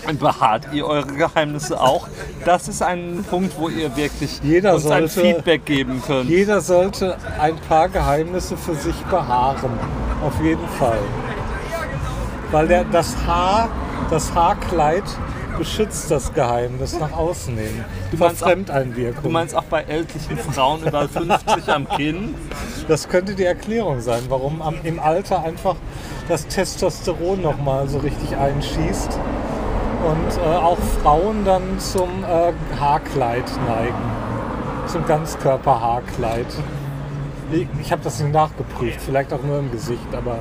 Und 0.08 0.20
behaart 0.20 0.68
ihr 0.72 0.86
eure 0.86 1.08
Geheimnisse 1.08 1.80
auch? 1.80 2.08
Das 2.46 2.68
ist 2.68 2.82
ein 2.82 3.26
Punkt, 3.30 3.54
wo 3.60 3.68
ihr 3.70 3.96
wirklich 3.96 4.40
Jeder 4.44 4.76
uns 4.76 4.86
ein 4.86 5.08
sollte- 5.08 5.22
Feedback 5.36 5.66
geben 5.66 6.02
könnt. 6.06 6.30
Jeder 6.30 6.62
sollte 6.62 7.18
ein 7.40 7.56
paar 7.68 7.90
Geheimnisse 7.90 8.56
für 8.56 8.76
sich 8.76 8.96
behaaren. 9.06 9.72
Auf 10.26 10.42
jeden 10.42 10.68
Fall. 10.80 11.00
Weil 12.52 12.68
der, 12.68 12.84
das 12.86 13.16
Haar, 13.26 13.70
das 14.10 14.34
Haarkleid 14.34 15.04
beschützt 15.58 16.12
das 16.12 16.34
Geheimnis 16.34 16.98
nach 17.00 17.12
außen 17.14 17.58
hin. 17.58 17.84
Vor 18.16 18.28
meinst 18.28 18.44
auch- 18.44 18.48
Fremdeinwirkung. 18.48 19.24
Du 19.24 19.30
meinst 19.30 19.56
auch 19.56 19.64
bei 19.64 19.82
ältlichen 19.84 20.38
Frauen 20.38 20.82
über 20.84 21.08
50 21.10 21.68
am 21.74 21.88
Kinn? 21.90 22.36
das 22.88 23.10
könnte 23.10 23.36
die 23.36 23.44
Erklärung 23.44 24.00
sein, 24.00 24.22
warum 24.30 24.62
am, 24.62 24.76
im 24.84 25.00
Alter 25.00 25.44
einfach 25.44 25.76
das 26.30 26.48
Testosteron 26.48 27.42
nochmal 27.42 27.88
so 27.90 27.98
richtig 27.98 28.38
einschießt 28.38 29.20
und 30.06 30.38
äh, 30.42 30.56
auch 30.56 30.78
Frauen 31.02 31.44
dann 31.44 31.80
zum 31.80 32.24
äh, 32.24 32.54
Haarkleid 32.80 33.44
neigen. 33.68 33.96
Zum 34.86 35.06
Ganzkörperhaarkleid. 35.06 36.46
Ich, 37.52 37.68
ich 37.82 37.92
habe 37.92 38.02
das 38.04 38.20
nicht 38.22 38.32
nachgeprüft, 38.32 39.02
vielleicht 39.02 39.34
auch 39.34 39.42
nur 39.44 39.60
im 39.60 39.72
Gesicht, 39.72 40.08
aber 40.16 40.40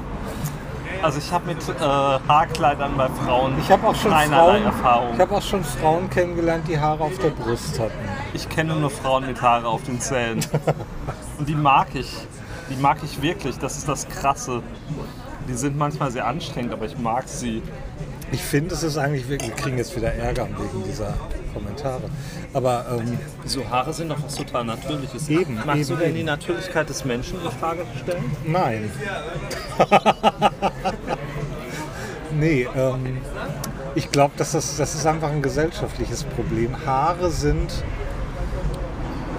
Also 1.03 1.19
ich 1.19 1.33
habe 1.33 1.47
mit 1.47 1.59
äh, 1.69 1.83
Haarkleidern 1.83 2.97
bei 2.97 3.09
Frauen 3.09 3.55
ich 3.59 3.71
habe 3.71 3.87
auch 3.87 3.95
schon 3.95 4.11
keinerlei 4.11 4.53
Frauen, 4.53 4.65
Erfahrung. 4.65 5.15
ich 5.15 5.21
habe 5.21 5.35
auch 5.35 5.43
schon 5.43 5.65
Frauen 5.65 6.11
kennengelernt, 6.11 6.67
die 6.69 6.79
Haare 6.79 7.05
auf 7.05 7.19
der 7.19 7.31
Brust 7.31 7.79
hatten. 7.79 7.93
Ich 8.35 8.49
kenne 8.49 8.75
nur 8.75 8.91
Frauen 8.91 9.27
mit 9.27 9.41
Haare 9.41 9.69
auf 9.69 9.83
den 9.85 10.01
Zähnen. 10.01 10.45
Und 11.39 11.49
die 11.49 11.55
mag 11.55 11.89
ich. 11.95 12.13
Die 12.71 12.77
mag 12.77 12.99
ich 13.05 13.23
wirklich. 13.23 13.59
Das 13.59 13.77
ist 13.77 13.89
das 13.89 14.09
Krasse. 14.09 14.63
Die 15.49 15.55
sind 15.55 15.77
manchmal 15.77 16.11
sehr 16.11 16.27
anstrengend, 16.27 16.73
aber 16.73 16.87
ich 16.87 16.99
mag 16.99 17.29
sie. 17.29 17.63
Ich 18.33 18.43
finde, 18.43 18.75
es 18.75 18.83
ist 18.83 18.97
eigentlich 18.99 19.29
wirklich, 19.29 19.51
wir 19.51 19.57
kriegen 19.57 19.79
jetzt 19.79 19.95
wieder 19.97 20.13
Ärger 20.13 20.49
wegen 20.59 20.85
dieser 20.85 21.15
Kommentare. 21.55 22.03
Aber 22.53 22.85
ähm, 22.99 23.19
So 23.45 23.69
Haare 23.69 23.93
sind 23.93 24.09
doch 24.11 24.23
was 24.23 24.35
total 24.35 24.65
Natürliches. 24.65 25.29
Eben, 25.29 25.55
Magst 25.65 25.83
eben, 25.83 25.89
du 25.89 25.97
denn 25.97 26.09
eben. 26.09 26.17
die 26.17 26.25
Natürlichkeit 26.25 26.89
des 26.89 27.05
Menschen 27.05 27.39
in 27.45 27.51
Frage 27.53 27.87
stellen? 28.03 28.25
nein. 28.45 28.91
nee, 32.39 32.67
ähm, 32.77 33.19
ich 33.95 34.11
glaube, 34.11 34.35
das 34.37 34.55
ist, 34.55 34.79
das 34.79 34.95
ist 34.95 35.07
einfach 35.07 35.31
ein 35.31 35.43
gesellschaftliches 35.43 36.25
Problem. 36.25 36.75
Haare 36.85 37.31
sind 37.31 37.85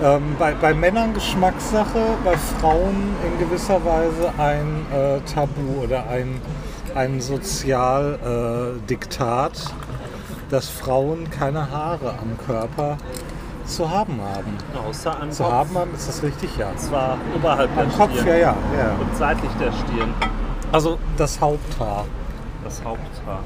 ähm, 0.04 0.36
bei, 0.40 0.54
bei 0.54 0.74
Männern 0.74 1.14
Geschmackssache, 1.14 2.00
bei 2.24 2.38
Frauen 2.38 3.16
in 3.26 3.40
gewisser 3.40 3.84
Weise 3.84 4.32
ein 4.38 4.86
äh, 4.94 5.20
Tabu 5.32 5.84
oder 5.84 6.08
ein, 6.10 6.40
ein 6.98 7.22
Sozialdiktat, 7.22 9.54
äh, 9.54 10.50
dass 10.50 10.68
Frauen 10.68 11.30
keine 11.30 11.70
Haare 11.70 12.16
am 12.20 12.36
Körper 12.46 12.98
zu 13.66 13.90
haben 13.90 14.20
haben. 14.20 14.58
Außer 14.88 15.22
am 15.22 15.30
Zu 15.30 15.44
Kopf. 15.44 15.54
haben 15.54 15.78
haben, 15.78 15.94
ist 15.94 16.08
das 16.08 16.24
richtig? 16.24 16.58
Ja. 16.58 16.76
Zwar 16.76 17.20
oberhalb 17.36 17.72
der 17.76 17.84
Am 17.84 17.92
Kopf, 17.92 18.14
Stirn 18.14 18.28
ja, 18.28 18.36
ja, 18.36 18.56
ja. 18.78 18.96
und 19.00 19.16
seitlich 19.16 19.52
der 19.60 19.72
Stirn. 19.72 20.12
Also 20.72 20.98
das 21.18 21.40
Haupthaar. 21.40 22.06
Das 22.64 22.84
Haupthaar. 22.84 23.44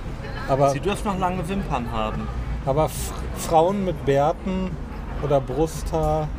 Aber, 0.47 0.70
Sie 0.70 0.80
dürfen 0.80 1.08
noch 1.08 1.20
lange 1.20 1.45
Wimpern 1.49 1.91
haben. 1.91 2.26
aber 2.66 2.89
Frauen 3.36 3.84
mit 3.84 4.06
Bärten 4.06 4.72
oder 5.24 5.41
Brusthaar 5.41 6.30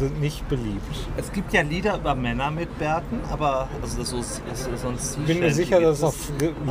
sind 0.00 0.18
nicht 0.20 0.48
beliebt. 0.48 0.96
Es 1.16 1.30
gibt 1.30 1.52
ja 1.52 1.60
Lieder 1.60 1.96
über 1.96 2.14
Männer 2.14 2.50
mit 2.50 2.76
Bärten, 2.78 3.20
aber 3.30 3.68
also 3.82 3.98
das 3.98 4.12
ist, 4.12 4.42
ist, 4.52 4.66
ist 4.66 4.82
sonst 4.82 5.18
Ich 5.20 5.26
bin 5.26 5.40
mir 5.40 5.52
sicher, 5.52 5.78
dass 5.80 5.98
es 5.98 6.04
auch 6.04 6.14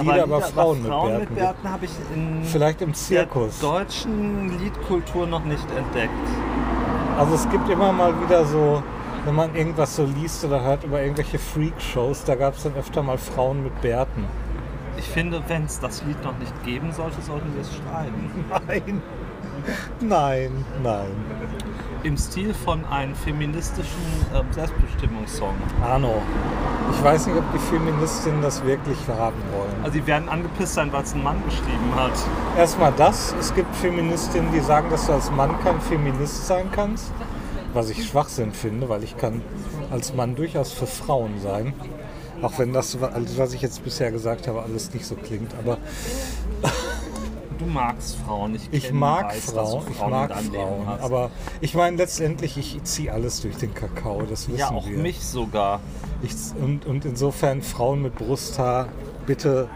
Lieder 0.01 0.25
über 0.25 0.41
Frauen 0.41 0.81
mit 0.81 0.89
Bärten 0.91 1.19
gibt. 1.19 1.35
Bärten 1.35 1.69
habe 1.69 1.85
ich 1.85 1.91
in 2.13 2.43
Vielleicht 2.43 2.81
im 2.81 2.89
der 2.89 2.95
Zirkus. 2.95 3.59
deutschen 3.59 4.59
Liedkultur 4.59 5.27
noch 5.27 5.43
nicht 5.45 5.65
entdeckt. 5.77 6.11
Also 7.17 7.35
es 7.35 7.47
gibt 7.49 7.69
immer 7.69 7.93
mal 7.93 8.19
wieder 8.19 8.45
so, 8.45 8.81
wenn 9.25 9.35
man 9.35 9.55
irgendwas 9.55 9.95
so 9.95 10.05
liest 10.05 10.43
oder 10.43 10.63
hört 10.63 10.83
über 10.83 11.01
irgendwelche 11.01 11.37
Freak-Shows, 11.37 12.23
da 12.23 12.33
gab 12.33 12.55
es 12.55 12.63
dann 12.63 12.73
öfter 12.75 13.03
mal 13.03 13.19
Frauen 13.19 13.63
mit 13.63 13.79
Bärten. 13.81 14.25
Ich 14.97 15.05
finde, 15.05 15.41
wenn 15.47 15.65
es 15.65 15.79
das 15.79 16.03
Lied 16.03 16.21
noch 16.23 16.37
nicht 16.39 16.63
geben 16.65 16.91
sollte, 16.93 17.21
sollten 17.21 17.53
wir 17.53 17.61
es 17.61 17.69
schreiben. 17.75 18.45
Nein. 18.67 19.01
Nein, 19.99 20.65
nein. 20.81 21.11
Im 22.03 22.15
Stil 22.17 22.53
von 22.53 22.85
einem 22.85 23.13
feministischen 23.13 23.85
ähm, 24.33 24.45
Selbstbestimmungssong. 24.51 25.53
Arno, 25.83 26.21
ich 26.93 27.03
weiß 27.03 27.27
nicht, 27.27 27.37
ob 27.37 27.43
die 27.51 27.59
Feministinnen 27.59 28.41
das 28.41 28.63
wirklich 28.63 28.97
haben 29.09 29.35
wollen. 29.51 29.83
Also 29.83 29.99
die 29.99 30.07
werden 30.07 30.29
angepisst 30.29 30.75
sein, 30.75 30.93
weil 30.93 31.03
es 31.03 31.13
ein 31.13 31.23
Mann 31.23 31.43
geschrieben 31.43 31.93
hat. 31.95 32.13
Erstmal 32.57 32.93
das, 32.93 33.35
es 33.37 33.53
gibt 33.53 33.75
Feministinnen, 33.75 34.49
die 34.53 34.61
sagen, 34.61 34.89
dass 34.89 35.07
du 35.07 35.13
als 35.13 35.29
Mann 35.31 35.51
kein 35.61 35.81
Feminist 35.81 36.47
sein 36.47 36.69
kannst. 36.71 37.11
Was 37.73 37.89
ich 37.89 38.07
Schwachsinn 38.07 38.53
finde, 38.53 38.87
weil 38.87 39.03
ich 39.03 39.17
kann 39.17 39.41
als 39.91 40.13
Mann 40.13 40.35
durchaus 40.35 40.71
für 40.71 40.87
Frauen 40.87 41.41
sein. 41.41 41.73
Auch 42.41 42.57
wenn 42.57 42.71
das, 42.71 42.97
also 43.01 43.37
was 43.37 43.53
ich 43.53 43.61
jetzt 43.61 43.83
bisher 43.83 44.11
gesagt 44.11 44.47
habe, 44.47 44.61
alles 44.61 44.93
nicht 44.93 45.05
so 45.05 45.15
klingt. 45.15 45.53
Aber 45.59 45.77
Du 47.59 47.65
magst 47.65 48.15
Frauen. 48.15 48.55
Ich, 48.55 48.69
ich 48.71 48.91
mag 48.93 49.33
weiß, 49.33 49.51
Frauen, 49.51 49.85
du 49.85 49.91
ich 49.91 49.97
Frauen 49.97 50.11
mag 50.11 50.33
Frauen. 50.33 50.87
Aber 51.01 51.29
ich 51.59 51.75
meine 51.75 51.97
letztendlich, 51.97 52.57
ich 52.57 52.81
ziehe 52.83 53.11
alles 53.11 53.41
durch 53.41 53.57
den 53.57 53.73
Kakao, 53.73 54.23
das 54.23 54.47
wissen 54.47 54.59
ja, 54.59 54.71
auch 54.71 54.87
wir. 54.87 54.97
mich 54.97 55.19
sogar. 55.19 55.81
Ich, 56.21 56.31
und, 56.61 56.85
und 56.85 57.03
insofern 57.03 57.61
Frauen 57.61 58.01
mit 58.01 58.15
Brusthaar, 58.15 58.87
bitte 59.25 59.69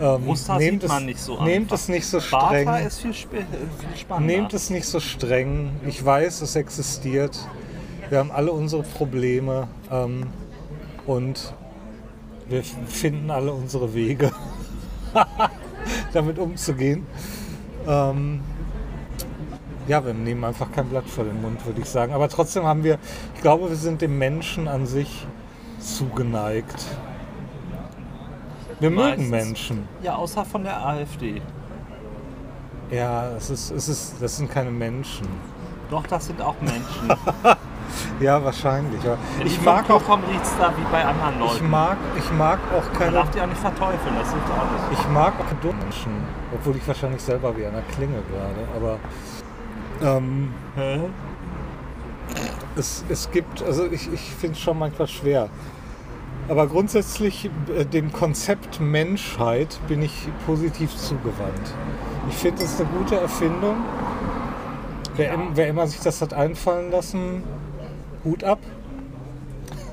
ähm, 0.00 0.24
Brusthaar 0.24 0.58
nehmt 0.58 0.82
sieht 0.82 0.90
es, 0.90 1.00
nicht 1.00 1.20
so 1.20 1.42
Nehmt 1.42 1.72
es 1.72 1.88
nicht 1.88 2.06
so 2.06 2.20
streng. 2.20 2.64
Barthaar 2.64 2.86
ist 2.86 3.00
viel, 3.00 3.10
äh, 3.10 3.14
viel 3.14 3.96
spannender. 3.98 4.34
Nehmt 4.34 4.54
es 4.54 4.70
nicht 4.70 4.86
so 4.86 4.98
streng. 4.98 5.72
Ich 5.86 6.02
weiß, 6.02 6.40
es 6.40 6.56
existiert. 6.56 7.38
Wir 8.08 8.18
haben 8.18 8.30
alle 8.30 8.52
unsere 8.52 8.82
Probleme 8.82 9.68
ähm, 9.90 10.26
und 11.06 11.54
wir 12.48 12.64
finden 12.64 13.30
alle 13.30 13.52
unsere 13.52 13.94
Wege, 13.94 14.32
damit 16.12 16.38
umzugehen. 16.38 17.06
Ähm, 17.86 18.40
ja, 19.88 20.04
wir 20.04 20.14
nehmen 20.14 20.44
einfach 20.44 20.70
kein 20.72 20.88
Blatt 20.88 21.08
vor 21.08 21.24
den 21.24 21.40
Mund, 21.40 21.64
würde 21.66 21.80
ich 21.80 21.88
sagen. 21.88 22.12
Aber 22.12 22.28
trotzdem 22.28 22.64
haben 22.64 22.84
wir, 22.84 22.98
ich 23.34 23.40
glaube, 23.40 23.68
wir 23.68 23.76
sind 23.76 24.02
dem 24.02 24.18
Menschen 24.18 24.68
an 24.68 24.86
sich 24.86 25.26
zugeneigt. 25.78 26.86
Wir 28.78 28.90
mögen 28.90 29.28
Meistens. 29.28 29.30
Menschen. 29.30 29.88
Ja, 30.02 30.14
außer 30.16 30.44
von 30.44 30.64
der 30.64 30.84
AfD. 30.86 31.42
Ja, 32.90 33.30
es 33.36 33.50
ist, 33.50 33.70
es 33.70 33.88
ist, 33.88 34.14
das 34.20 34.36
sind 34.36 34.50
keine 34.50 34.70
Menschen. 34.70 35.26
Doch, 35.90 36.06
das 36.06 36.26
sind 36.26 36.40
auch 36.40 36.56
Menschen. 36.60 37.08
Ja, 38.20 38.42
wahrscheinlich. 38.44 39.02
Ja. 39.02 39.16
Ich 39.44 39.60
mag 39.62 39.88
auch, 39.90 40.02
riecht's 40.30 40.52
da 40.58 40.72
wie 40.76 40.84
bei 40.92 41.04
anderen 41.04 41.34
ich 41.44 41.52
Leuten. 41.52 41.70
mag, 41.70 41.96
ich 42.16 42.32
mag 42.32 42.58
auch 42.76 42.84
Man 42.84 42.92
keine, 42.98 43.12
darf 43.12 43.30
die 43.30 43.40
auch 43.40 43.46
nicht 43.46 43.60
verteufeln, 43.60 44.14
das 44.18 44.28
auch 44.28 44.90
nicht. 44.90 45.00
ich 45.00 45.08
mag 45.08 45.32
auch 45.40 45.48
keine 45.62 45.74
Menschen, 45.74 46.12
obwohl 46.54 46.76
ich 46.76 46.86
wahrscheinlich 46.86 47.22
selber 47.22 47.56
wie 47.56 47.64
einer 47.66 47.82
klinge 47.94 48.18
gerade. 48.30 48.68
Aber 48.76 50.16
ähm, 50.18 50.52
Hä? 50.76 51.00
es, 52.76 53.04
es 53.08 53.30
gibt, 53.30 53.62
also 53.62 53.86
ich, 53.86 54.12
ich 54.12 54.20
finde 54.20 54.54
es 54.56 54.60
schon 54.60 54.78
manchmal 54.78 55.08
schwer. 55.08 55.48
Aber 56.48 56.66
grundsätzlich 56.66 57.50
äh, 57.76 57.84
dem 57.84 58.12
Konzept 58.12 58.80
Menschheit 58.80 59.78
bin 59.88 60.02
ich 60.02 60.28
positiv 60.46 60.94
zugewandt. 60.96 61.74
Ich 62.28 62.36
finde 62.36 62.64
es 62.64 62.80
eine 62.80 62.88
gute 62.90 63.16
Erfindung. 63.16 63.76
Wer, 65.16 65.32
Ja. 65.32 65.38
wer 65.54 65.68
immer 65.68 65.86
sich 65.86 66.00
das 66.00 66.20
hat 66.22 66.32
einfallen 66.34 66.90
lassen, 66.90 67.42
Hut 68.24 68.44
ab. 68.44 68.58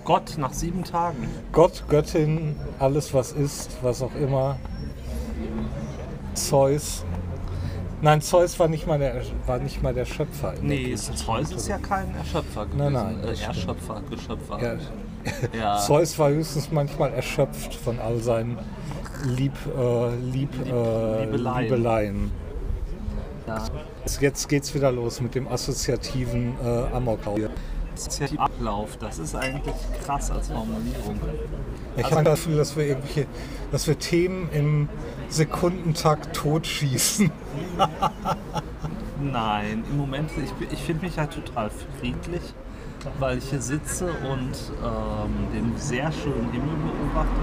Gott 0.03 0.37
nach 0.37 0.53
sieben 0.53 0.83
Tagen. 0.83 1.27
Gott, 1.51 1.83
Göttin, 1.89 2.55
alles 2.79 3.13
was 3.13 3.33
ist, 3.33 3.77
was 3.81 4.01
auch 4.01 4.15
immer. 4.15 4.57
Zeus. 6.33 7.03
Nein, 8.01 8.21
Zeus 8.21 8.59
war 8.59 8.67
nicht 8.67 8.85
mal 8.87 8.99
der, 8.99 9.21
war 9.47 9.57
nicht 9.57 9.81
mal 9.81 9.93
der 9.93 10.05
Schöpfer. 10.05 10.53
der 10.53 10.63
Nee, 10.63 10.83
griechischen 10.83 11.15
Zeus 11.15 11.51
ist 11.51 11.67
ja 11.67 11.77
kein 11.77 12.13
Erschöpfer 12.15 12.65
gewesen. 12.67 12.93
Nein, 12.93 12.93
nein, 12.93 13.23
äh. 13.23 13.43
Erschöpfer, 13.43 14.01
Geschöpfer. 14.09 14.59
Ja, 14.61 14.75
Ja. 15.59 15.77
Zeus 15.79 16.17
war 16.19 16.29
höchstens 16.29 16.71
manchmal 16.71 17.11
erschöpft 17.11 17.73
von 17.73 17.99
all 17.99 18.19
seinen 18.19 18.57
Lieb, 19.25 19.53
äh, 19.77 20.15
Lieb, 20.15 20.51
äh, 20.65 21.25
Liebeleien. 21.25 21.63
Liebeleien. 21.63 22.31
Ja. 23.47 23.65
Jetzt 24.21 24.47
geht's 24.47 24.73
wieder 24.75 24.91
los 24.91 25.19
mit 25.19 25.33
dem 25.35 25.47
assoziativen 25.47 26.53
äh, 26.63 26.95
Amoklauf. 26.95 27.39
Ablauf, 28.37 28.97
das 28.97 29.19
ist 29.19 29.35
eigentlich 29.35 29.75
krass 30.05 30.31
als 30.31 30.47
Formulierung. 30.47 31.19
Ich 31.95 32.03
habe 32.11 32.23
das 32.23 32.39
Gefühl, 32.39 32.57
dass 32.57 32.75
wir 32.75 32.85
irgendwelche, 32.85 33.27
dass 33.71 33.87
wir 33.87 33.97
Themen 33.97 34.49
im 34.51 34.89
Sekundentakt 35.29 36.35
totschießen. 36.35 37.31
Nein, 39.21 39.83
im 39.89 39.97
Moment, 39.97 40.29
ich, 40.37 40.71
ich 40.71 40.79
finde 40.79 41.05
mich 41.05 41.15
ja 41.15 41.25
total 41.25 41.71
friedlich, 41.99 42.41
weil 43.19 43.39
ich 43.39 43.49
hier 43.49 43.61
sitze 43.61 44.05
und 44.05 44.53
ähm, 44.83 45.51
den 45.53 45.77
sehr 45.77 46.11
schönen 46.11 46.51
Himmel 46.51 46.75
beobachte, 46.75 47.41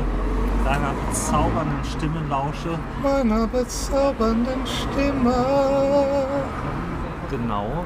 deiner 0.65 0.93
bezaubernden 1.09 1.85
Stimme 1.85 2.23
lausche, 2.29 2.79
Meiner 3.03 3.47
bezaubernden 3.49 4.67
Stimme. 4.67 5.35
genau, 7.29 7.85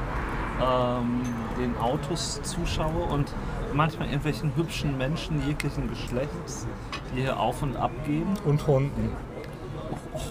ähm, 0.61 1.21
Autos 1.81 2.41
zuschaue 2.43 3.03
und 3.11 3.33
manchmal 3.73 4.07
irgendwelchen 4.07 4.55
hübschen 4.55 4.97
Menschen 4.97 5.45
jeglichen 5.47 5.89
Geschlechts, 5.89 6.67
die 7.15 7.21
hier 7.21 7.39
auf 7.39 7.61
und 7.61 7.75
ab 7.75 7.91
gehen. 8.05 8.27
Und 8.45 8.65
Hunden. 8.67 9.11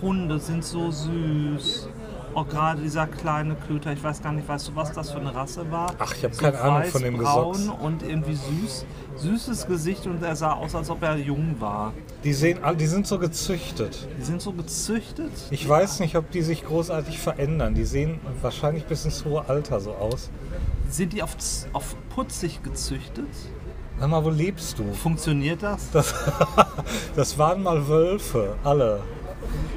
Hunde 0.03 0.39
sind 0.39 0.65
so 0.65 0.91
süß. 0.91 1.89
Oh, 2.35 2.45
gerade 2.45 2.83
dieser 2.83 3.07
kleine 3.07 3.57
Köter, 3.57 3.93
ich 3.93 4.03
weiß 4.05 4.23
gar 4.23 4.33
nicht, 4.33 4.47
weißt 4.47 4.69
du, 4.69 4.77
was 4.77 4.93
das 4.93 5.11
für 5.11 5.19
eine 5.19 5.35
Rasse 5.35 5.71
war? 5.73 5.95
Ach, 5.99 6.15
ich 6.15 6.25
hab 6.25 6.37
keine 6.39 6.61
Ahnung 6.61 6.85
von 6.85 7.03
dem 7.03 7.17
braun 7.17 7.53
Gesocks. 7.53 7.83
und 7.83 8.03
irgendwie 8.03 8.35
süß. 8.35 8.87
Süßes 9.17 9.67
Gesicht 9.67 10.07
und 10.07 10.23
er 10.23 10.37
sah 10.37 10.53
aus, 10.53 10.75
als 10.75 10.91
ob 10.91 11.03
er 11.03 11.17
jung 11.17 11.57
war. 11.59 11.93
Die, 12.23 12.33
sehen, 12.33 12.61
die 12.79 12.87
sind 12.87 13.07
so 13.07 13.19
gezüchtet. 13.19 14.07
Die 14.19 14.23
sind 14.23 14.41
so 14.41 14.53
gezüchtet. 14.53 15.33
Ich 15.51 15.69
weiß 15.69 15.99
nicht, 16.01 16.15
ob 16.17 16.31
die 16.31 16.43
sich 16.43 16.65
großartig 16.65 17.19
verändern. 17.19 17.75
Die 17.75 17.85
sehen 17.85 18.21
wahrscheinlich 18.41 18.85
bis 18.85 19.05
ins 19.05 19.25
hohe 19.25 19.49
Alter 19.49 19.81
so 19.81 19.93
aus. 19.93 20.31
Sind 20.89 21.13
die 21.13 21.23
auf, 21.23 21.37
auf 21.73 21.97
putzig 22.15 22.63
gezüchtet? 22.63 23.29
Sag 23.99 24.09
mal, 24.09 24.25
wo 24.25 24.31
lebst 24.31 24.79
du? 24.79 24.93
Funktioniert 24.95 25.63
das? 25.63 25.91
Das, 25.91 26.15
das 27.17 27.39
waren 27.39 27.63
mal 27.63 27.89
Wölfe, 27.89 28.57
alle. 28.65 29.03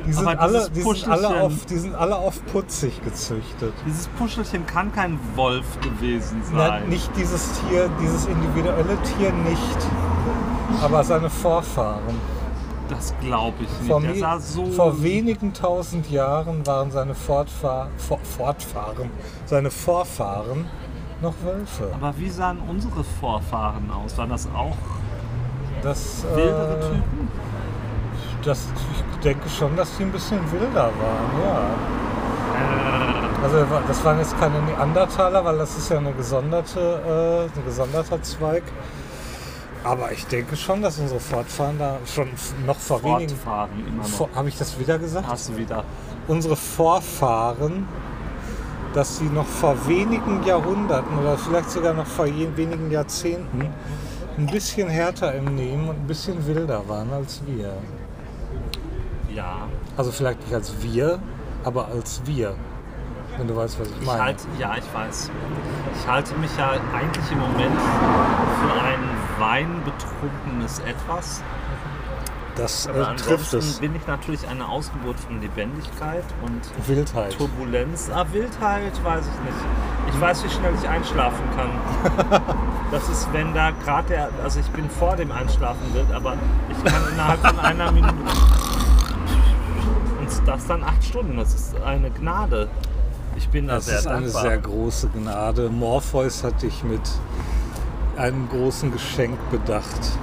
Die 0.05 0.13
sind, 0.13 0.27
alle, 0.27 0.69
die, 0.69 0.81
sind 0.81 1.07
alle 1.07 1.41
auf, 1.41 1.65
die 1.65 1.77
sind 1.77 1.95
alle 1.95 2.15
auf 2.15 2.43
putzig 2.47 3.03
gezüchtet. 3.03 3.73
Dieses 3.85 4.07
Puschelchen 4.07 4.65
kann 4.65 4.91
kein 4.91 5.19
Wolf 5.35 5.79
gewesen 5.81 6.41
sein. 6.43 6.89
nicht 6.89 7.09
dieses 7.15 7.51
Tier, 7.59 7.89
dieses 8.01 8.25
individuelle 8.25 8.97
Tier 9.03 9.31
nicht. 9.31 9.77
Aber 10.81 11.03
seine 11.03 11.29
Vorfahren. 11.29 12.15
Das 12.89 13.13
glaube 13.21 13.57
ich 13.61 13.69
nicht. 13.69 13.87
Vor, 13.87 13.99
me- 14.01 14.39
so. 14.41 14.65
vor 14.65 15.01
wenigen 15.01 15.53
tausend 15.53 16.09
Jahren 16.11 16.65
waren 16.67 16.91
seine 16.91 17.15
Fortfahr 17.15 17.87
vor, 17.97 18.19
Fortfahren, 18.19 19.09
seine 19.45 19.71
Vorfahren 19.71 20.65
noch 21.21 21.33
Wölfe. 21.43 21.91
Aber 21.93 22.13
wie 22.17 22.29
sahen 22.29 22.59
unsere 22.67 23.03
Vorfahren 23.03 23.89
aus? 23.91 24.17
Waren 24.17 24.29
das 24.29 24.47
auch 24.55 24.75
Das, 25.83 26.23
wildere 26.35 26.77
äh, 26.77 26.81
Typen? 26.81 27.29
das, 28.43 28.67
ich 28.95 29.19
denke 29.23 29.49
schon, 29.49 29.75
dass 29.75 29.95
die 29.97 30.03
ein 30.03 30.11
bisschen 30.11 30.39
wilder 30.51 30.85
waren, 30.85 31.43
ja. 31.43 31.61
Also 33.43 33.65
das 33.87 34.05
waren 34.05 34.19
jetzt 34.19 34.39
keine 34.39 34.61
Neandertaler, 34.61 35.43
weil 35.43 35.57
das 35.57 35.75
ist 35.77 35.89
ja 35.89 35.97
eine 35.97 36.13
gesonderte, 36.13 37.49
äh, 37.55 37.59
ein 37.59 37.65
gesonderter 37.65 38.21
Zweig. 38.21 38.63
Aber 39.83 40.11
ich 40.11 40.27
denke 40.27 40.55
schon, 40.55 40.83
dass 40.83 40.99
unsere 40.99 41.19
Fortfahren 41.19 41.79
da 41.79 41.97
schon 42.05 42.29
noch 42.67 42.75
vor 42.77 43.03
wenigen... 43.03 43.35
Fortfahren 43.35 43.87
immer 43.87 44.03
noch. 44.07 44.35
Habe 44.35 44.49
ich 44.49 44.57
das 44.59 44.79
wieder 44.79 44.99
gesagt? 44.99 45.27
Hast 45.27 45.49
du 45.49 45.57
wieder. 45.57 45.83
Unsere 46.27 46.55
Vorfahren, 46.55 47.87
dass 48.93 49.17
sie 49.17 49.25
noch 49.25 49.45
vor 49.45 49.75
wenigen 49.87 50.43
Jahrhunderten 50.43 51.17
oder 51.19 51.37
vielleicht 51.37 51.71
sogar 51.71 51.93
noch 51.93 52.05
vor 52.07 52.25
wenigen 52.25 52.91
Jahrzehnten 52.91 53.67
ein 54.37 54.45
bisschen 54.47 54.89
härter 54.89 55.33
im 55.35 55.55
Nehmen 55.55 55.89
und 55.89 55.95
ein 55.97 56.07
bisschen 56.07 56.45
wilder 56.47 56.87
waren 56.87 57.11
als 57.13 57.41
wir. 57.45 57.73
Ja. 59.33 59.67
Also 59.97 60.11
vielleicht 60.11 60.41
nicht 60.41 60.53
als 60.53 60.73
wir, 60.81 61.19
aber 61.63 61.87
als 61.87 62.21
wir. 62.25 62.55
Wenn 63.37 63.47
du 63.47 63.55
weißt, 63.55 63.79
was 63.79 63.87
ich 63.87 63.93
Ich 64.01 64.05
meine. 64.05 64.23
halte, 64.23 64.43
ja, 64.59 64.73
ich 64.77 64.93
weiß. 64.93 65.31
Ich 65.99 66.07
halte 66.07 66.35
mich 66.35 66.51
ja 66.57 66.71
eigentlich 66.93 67.31
im 67.31 67.39
Moment 67.39 67.79
für 67.79 68.73
ein 68.83 68.99
weinbetrunkenes 69.39 70.79
Etwas. 70.79 71.41
Das 72.55 72.85
äh, 72.85 72.91
trifft 73.15 73.53
es. 73.53 73.79
bin 73.79 73.95
ich 73.95 74.05
natürlich 74.07 74.47
eine 74.47 74.67
Ausgeburt 74.67 75.19
von 75.19 75.39
Lebendigkeit 75.41 76.23
und 76.45 76.87
Wildheit. 76.87 77.37
Turbulenz. 77.37 78.09
Ah, 78.13 78.25
Wildheit 78.31 78.93
weiß 79.03 79.25
ich 79.25 79.45
nicht. 79.45 80.13
Ich 80.13 80.19
weiß, 80.21 80.43
wie 80.43 80.49
schnell 80.49 80.73
ich 80.81 80.87
einschlafen 80.87 81.43
kann. 81.55 82.41
Das 82.91 83.07
ist, 83.07 83.31
wenn 83.31 83.53
da 83.53 83.71
gerade 83.71 84.05
der, 84.09 84.29
also 84.43 84.59
ich 84.59 84.67
bin 84.71 84.89
vor 84.89 85.15
dem 85.15 85.31
Einschlafen 85.31 85.79
wild, 85.93 86.11
aber 86.11 86.33
ich 86.69 86.83
kann 86.83 87.01
innerhalb 87.13 87.39
von 87.39 87.57
einer 87.57 87.89
Minute. 87.89 88.13
Und 90.19 90.27
das 90.45 90.67
dann 90.67 90.83
acht 90.83 91.01
Stunden. 91.01 91.37
Das 91.37 91.53
ist 91.53 91.81
eine 91.81 92.11
Gnade. 92.11 92.67
Ich 93.37 93.47
bin 93.47 93.67
da 93.67 93.75
Das 93.75 93.85
sehr 93.85 93.99
ist 93.99 94.07
eine 94.07 94.21
dankbar. 94.23 94.41
sehr 94.41 94.57
große 94.57 95.07
Gnade. 95.07 95.69
Morpheus 95.69 96.43
hat 96.43 96.61
dich 96.61 96.83
mit 96.83 96.99
einem 98.17 98.49
großen 98.49 98.91
Geschenk 98.91 99.37
bedacht. 99.51 100.19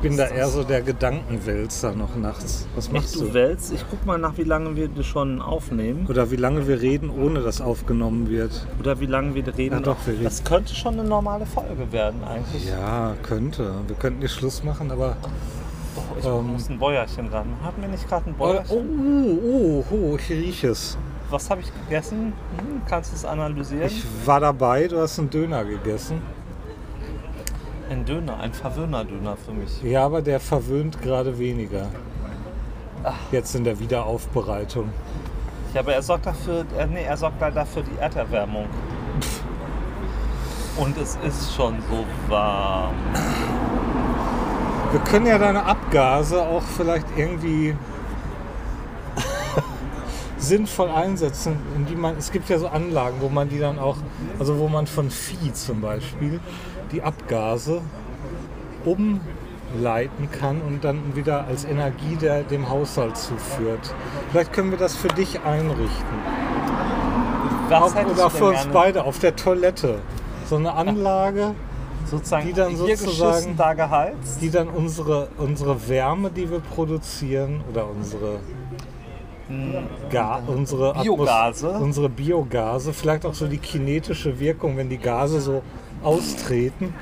Bin 0.00 0.16
da 0.16 0.26
eher 0.26 0.48
so 0.48 0.62
der 0.64 0.82
Gedankenwälzer 0.82 1.92
noch 1.92 2.14
nachts. 2.16 2.66
Was 2.74 2.86
Echt, 2.86 2.92
machst 2.94 3.16
du 3.16 3.26
du? 3.26 3.34
wälzt? 3.34 3.72
Ich 3.72 3.84
guck 3.90 4.04
mal 4.06 4.18
nach, 4.18 4.36
wie 4.38 4.44
lange 4.44 4.74
wir 4.76 4.88
das 4.88 5.06
schon 5.06 5.40
aufnehmen. 5.42 6.06
Oder 6.08 6.30
wie 6.30 6.36
lange 6.36 6.66
wir 6.66 6.80
reden, 6.80 7.10
ohne 7.10 7.40
dass 7.40 7.60
aufgenommen 7.60 8.28
wird. 8.28 8.66
Oder 8.80 9.00
wie 9.00 9.06
lange 9.06 9.34
wir 9.34 9.46
reden. 9.56 9.74
Ja, 9.76 9.80
doch, 9.80 9.96
wir 10.06 10.14
reden. 10.14 10.24
Das 10.24 10.42
könnte 10.44 10.74
schon 10.74 10.94
eine 10.98 11.08
normale 11.08 11.46
Folge 11.46 11.90
werden 11.92 12.22
eigentlich. 12.24 12.66
Ja, 12.68 13.14
könnte. 13.22 13.72
Wir 13.86 13.96
könnten 13.96 14.20
hier 14.20 14.28
Schluss 14.28 14.62
machen, 14.64 14.90
aber. 14.90 15.16
Ich 16.18 16.24
Ähm. 16.24 16.52
muss 16.52 16.68
ein 16.68 16.78
Bäuerchen 16.78 17.28
ran. 17.28 17.46
Hatten 17.62 17.82
wir 17.82 17.88
nicht 17.88 18.08
gerade 18.08 18.26
ein 18.30 18.34
Oh, 18.38 18.44
Bäuerchen? 18.44 19.40
oh, 19.42 19.84
oh, 19.90 20.16
ich 20.16 20.30
rieche 20.30 20.68
es. 20.68 20.96
Was 21.30 21.50
habe 21.50 21.60
ich 21.60 21.70
gegessen? 21.84 22.32
Hm, 22.56 22.82
kannst 22.88 23.12
du 23.12 23.16
es 23.16 23.24
analysieren? 23.24 23.86
Ich 23.86 24.02
war 24.24 24.40
dabei, 24.40 24.88
du 24.88 24.98
hast 24.98 25.18
einen 25.18 25.28
Döner 25.28 25.64
gegessen. 25.64 26.22
Ein 27.90 28.04
Döner, 28.04 28.38
ein 28.40 28.52
Verwöhner-Döner 28.52 29.36
für 29.36 29.52
mich. 29.52 29.82
Ja, 29.82 30.04
aber 30.04 30.22
der 30.22 30.40
verwöhnt 30.40 31.00
gerade 31.00 31.38
weniger. 31.38 31.86
Jetzt 33.32 33.54
in 33.54 33.64
der 33.64 33.78
Wiederaufbereitung. 33.78 34.90
Ja, 35.74 35.80
aber 35.80 35.94
er 35.94 36.02
sorgt 36.02 36.26
dafür, 36.26 36.64
äh, 36.78 36.86
nee, 36.86 37.04
er 37.04 37.16
sorgt 37.16 37.40
leider 37.40 37.64
für 37.64 37.82
die 37.82 37.96
Erderwärmung. 37.98 38.66
Und 40.76 40.96
es 40.96 41.18
ist 41.26 41.54
schon 41.54 41.76
so 41.90 42.04
warm. 42.30 42.94
Wir 44.90 45.00
können 45.00 45.26
ja 45.26 45.38
deine 45.38 45.64
Abgase 45.64 46.40
auch 46.40 46.62
vielleicht 46.62 47.06
irgendwie 47.16 47.76
sinnvoll 50.38 50.90
einsetzen, 50.90 51.56
in 51.76 51.86
die 51.86 51.94
man, 51.94 52.16
es 52.16 52.32
gibt 52.32 52.48
ja 52.48 52.58
so 52.58 52.68
Anlagen, 52.68 53.16
wo 53.20 53.28
man 53.28 53.48
die 53.48 53.58
dann 53.58 53.78
auch, 53.78 53.96
also 54.38 54.58
wo 54.58 54.68
man 54.68 54.86
von 54.86 55.10
Vieh 55.10 55.52
zum 55.52 55.80
Beispiel 55.80 56.40
die 56.92 57.02
Abgase 57.02 57.80
umleiten 58.84 60.30
kann 60.30 60.60
und 60.62 60.84
dann 60.84 61.14
wieder 61.14 61.46
als 61.46 61.64
Energie 61.64 62.16
der, 62.20 62.42
dem 62.42 62.68
Haushalt 62.68 63.16
zuführt. 63.16 63.94
Vielleicht 64.30 64.52
können 64.52 64.70
wir 64.70 64.78
das 64.78 64.96
für 64.96 65.08
dich 65.08 65.40
einrichten. 65.44 66.18
Was 67.68 67.94
oder 67.94 68.30
für 68.30 68.44
uns 68.46 68.58
gerne? 68.60 68.72
beide 68.72 69.04
auf 69.04 69.18
der 69.18 69.36
Toilette. 69.36 69.98
So 70.46 70.56
eine 70.56 70.72
Anlage, 70.72 71.54
Sozusagen 72.06 72.46
die 72.46 72.54
dann 72.54 72.74
sozusagen- 72.76 73.56
da 73.58 73.74
geheizt. 73.74 74.40
die 74.40 74.50
dann 74.50 74.68
unsere, 74.68 75.28
unsere 75.36 75.88
Wärme, 75.88 76.30
die 76.30 76.50
wir 76.50 76.60
produzieren, 76.60 77.60
oder 77.70 77.86
unsere, 77.90 78.40
Ga 80.10 80.40
unsere 80.46 80.92
Atmos- 80.96 81.02
Biogase. 81.02 81.68
unsere 81.70 82.08
Biogase, 82.08 82.92
vielleicht 82.94 83.26
auch 83.26 83.34
so 83.34 83.46
die 83.46 83.58
kinetische 83.58 84.38
Wirkung, 84.40 84.76
wenn 84.78 84.88
die 84.88 84.98
Gase 84.98 85.40
so 85.40 85.62
austreten, 86.02 86.94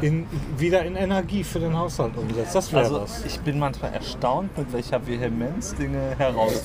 in, 0.00 0.26
wieder 0.58 0.84
in 0.84 0.96
Energie 0.96 1.44
für 1.44 1.60
den 1.60 1.76
Haushalt 1.78 2.16
umsetzt. 2.16 2.54
Das 2.54 2.72
wäre 2.72 2.82
Also 2.84 3.02
was. 3.02 3.24
ich 3.24 3.40
bin 3.40 3.58
manchmal 3.58 3.92
erstaunt, 3.94 4.56
mit 4.58 4.72
welcher 4.72 5.06
Vehemenz 5.06 5.74
Dinge 5.74 6.14
heraus. 6.18 6.62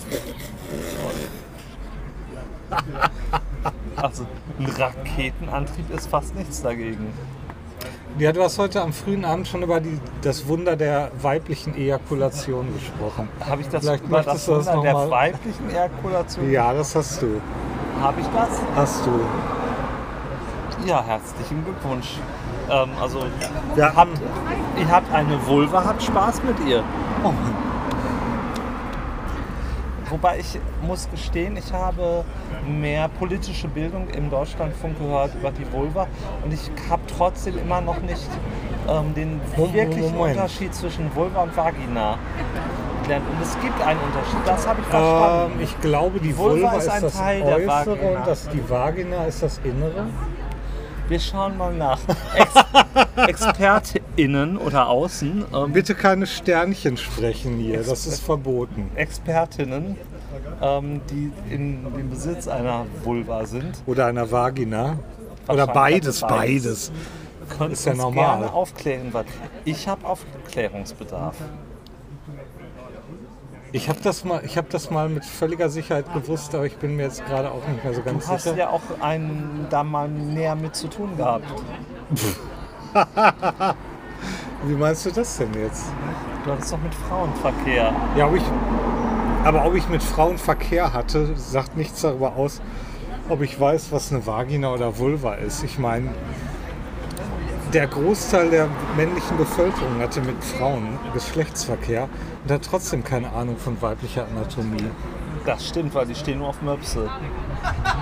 Also 3.96 4.26
ein 4.60 4.66
Raketenantrieb 4.66 5.90
ist 5.92 6.08
fast 6.08 6.36
nichts 6.36 6.62
dagegen. 6.62 7.08
Ja, 8.18 8.32
du 8.32 8.44
hast 8.44 8.58
heute 8.58 8.82
am 8.82 8.92
frühen 8.92 9.24
Abend 9.24 9.48
schon 9.48 9.62
über 9.64 9.80
die, 9.80 10.00
das 10.22 10.48
Wunder 10.48 10.76
der 10.76 11.12
weiblichen 11.22 11.76
Ejakulation 11.76 12.68
gesprochen. 12.74 13.30
Habe 13.48 13.62
ich 13.62 13.70
das 13.70 13.84
Vielleicht 13.84 14.04
über 14.06 14.22
das 14.24 14.46
du 14.46 14.52
das 14.56 14.66
Wunder 14.66 14.76
noch 14.76 14.84
der 14.84 14.94
mal- 14.94 15.10
weiblichen 15.12 15.70
Ejakulation? 15.70 16.52
Ja, 16.52 16.74
das 16.74 16.96
hast 16.96 17.22
du. 17.22 17.40
Habe 18.02 18.22
ich 18.22 18.28
das? 18.28 18.50
Hast 18.76 19.06
du. 19.06 19.12
Ja, 20.90 21.04
herzlichen 21.06 21.64
Glückwunsch. 21.64 22.18
Ähm, 22.68 22.90
also 23.00 23.20
Wir 23.76 23.96
habt, 23.96 24.20
ihr 24.76 24.90
habt 24.90 25.14
eine 25.14 25.46
Vulva, 25.46 25.84
habt 25.86 26.02
Spaß 26.02 26.42
mit 26.42 26.68
ihr. 26.68 26.84
Oh, 27.24 27.32
Wobei 30.10 30.40
ich 30.40 30.60
muss 30.82 31.08
gestehen, 31.12 31.58
ich 31.58 31.72
habe 31.72 32.26
mehr 32.68 33.08
politische 33.08 33.68
Bildung 33.68 34.10
im 34.10 34.32
Deutschlandfunk 34.32 34.98
gehört 34.98 35.36
über 35.36 35.52
die 35.52 35.72
Vulva 35.72 36.08
und 36.44 36.52
ich 36.52 36.72
habe 36.90 37.04
trotzdem 37.16 37.60
immer 37.60 37.82
noch 37.82 38.02
nicht 38.02 38.28
ähm, 38.88 39.14
den 39.14 39.40
wirklichen 39.56 40.16
Moment. 40.16 40.38
Unterschied 40.38 40.74
zwischen 40.74 41.14
Vulva 41.16 41.44
und 41.44 41.56
Vagina 41.56 42.18
gelernt. 43.04 43.26
Und 43.32 43.42
es 43.44 43.60
gibt 43.62 43.80
einen 43.86 44.00
Unterschied, 44.00 44.40
das 44.44 44.68
habe 44.68 44.82
ich 44.82 44.88
verstanden. 44.88 45.52
ähm, 45.54 45.64
ich 45.64 45.82
glaube, 45.82 46.20
die 46.20 46.36
Vulva 46.36 46.56
Vulva 46.56 46.78
ist 46.78 46.86
ist 46.86 46.90
ein 46.90 47.02
das 47.04 47.14
Teil 47.14 47.44
der 47.44 47.56
Äußere 47.58 47.68
Vagina. 47.92 48.18
und 48.20 48.28
das, 48.28 48.50
die 48.50 48.70
Vagina 48.70 49.26
ist 49.26 49.44
das 49.44 49.62
Innere. 49.64 50.08
Wir 51.10 51.20
schauen 51.20 51.58
mal 51.58 51.74
nach. 51.74 52.00
Ex 52.36 52.54
ExpertInnen 53.28 54.58
oder 54.58 54.88
außen, 54.90 55.44
ähm, 55.54 55.74
Bitte 55.74 55.96
keine 55.96 56.28
Sternchen 56.28 56.98
sprechen 56.98 57.58
hier, 57.58 57.84
das 57.84 58.06
ist 58.06 58.22
verboten. 58.22 58.92
Expertinnen, 58.96 59.98
ähm, 60.62 61.02
die 61.10 61.32
in 61.52 61.84
dem 61.96 62.12
Besitz 62.12 62.48
einer 62.48 62.86
Vulva 63.04 63.46
sind, 63.46 63.82
Oder 63.88 64.06
einer 64.06 64.32
Vagina. 64.32 65.00
Oder 65.48 65.66
beides, 65.66 66.22
beides. 66.22 66.92
beides. 66.92 66.92
können 67.58 67.72
Ist 67.72 67.86
ja 67.86 67.96
normal. 67.96 68.38
gerne 68.40 68.54
aufklären. 68.54 69.12
Weil 69.12 69.26
ich 69.66 69.88
habe 69.88 70.06
Aufklärungsbedarf. 70.06 71.36
Ich 73.72 73.88
habe 73.88 74.00
das, 74.02 74.24
mal- 74.26 74.42
ich 74.44 74.58
hab 74.58 74.70
das 74.70 74.90
mal 74.90 75.10
mit 75.10 75.24
völliger 75.24 75.70
Sicherheit 75.70 76.12
gewusst, 76.14 76.56
aber 76.56 76.66
ich 76.66 76.78
bin 76.78 76.96
mir 76.96 77.04
jetzt 77.04 77.24
gerade 77.26 77.52
auch 77.52 77.68
nicht 77.68 77.84
mehr 77.84 77.94
so 77.94 78.02
Du 78.02 78.06
ganz 78.06 78.28
hast 78.28 78.44
sicher. 78.44 78.56
ja 78.58 78.70
auch 78.70 78.82
einen 79.00 79.68
da 79.70 79.84
mal 79.84 80.08
näher 80.10 80.56
mit 80.56 80.76
zu 80.76 80.88
tun 80.88 81.16
gehabt. 81.16 81.46
Wie 84.66 84.74
meinst 84.74 85.06
du 85.06 85.12
das 85.12 85.38
denn 85.38 85.54
jetzt? 85.54 85.86
Du 86.44 86.52
hattest 86.52 86.74
doch 86.74 86.82
mit 86.82 86.94
Frauenverkehr. 86.96 87.94
Ja, 88.18 88.28
ob 88.28 88.36
ich, 88.36 88.44
aber 89.44 89.66
ob 89.66 89.76
ich 89.76 89.88
mit 89.88 90.02
Frauen 90.04 90.38
Verkehr 90.38 90.92
hatte, 90.92 91.36
sagt 91.38 91.78
nichts 91.78 92.02
darüber 92.02 92.36
aus, 92.36 92.62
ob 93.30 93.42
ich 93.42 93.60
weiß, 93.60 93.92
was 93.92 94.12
eine 94.12 94.26
Vagina 94.26 94.74
oder 94.74 94.98
Vulva 94.98 95.36
ist. 95.36 95.64
Ich 95.64 95.78
meine, 95.80 96.10
der 97.74 97.86
Großteil 97.88 98.50
der 98.50 98.68
männlichen 98.98 99.38
Bevölkerung 99.38 100.00
hatte 100.02 100.22
mit 100.22 100.44
Frauen 100.44 100.98
Geschlechtsverkehr 101.14 102.10
und 102.50 102.56
hat 102.56 102.66
trotzdem 102.66 103.04
keine 103.04 103.32
Ahnung 103.32 103.58
von 103.58 103.80
weiblicher 103.82 104.26
Anatomie. 104.26 104.90
Das 105.46 105.68
stimmt, 105.68 105.94
weil 105.94 106.06
die 106.06 106.16
stehen 106.16 106.40
nur 106.40 106.50
auf 106.50 106.62
Möpse. 106.62 107.10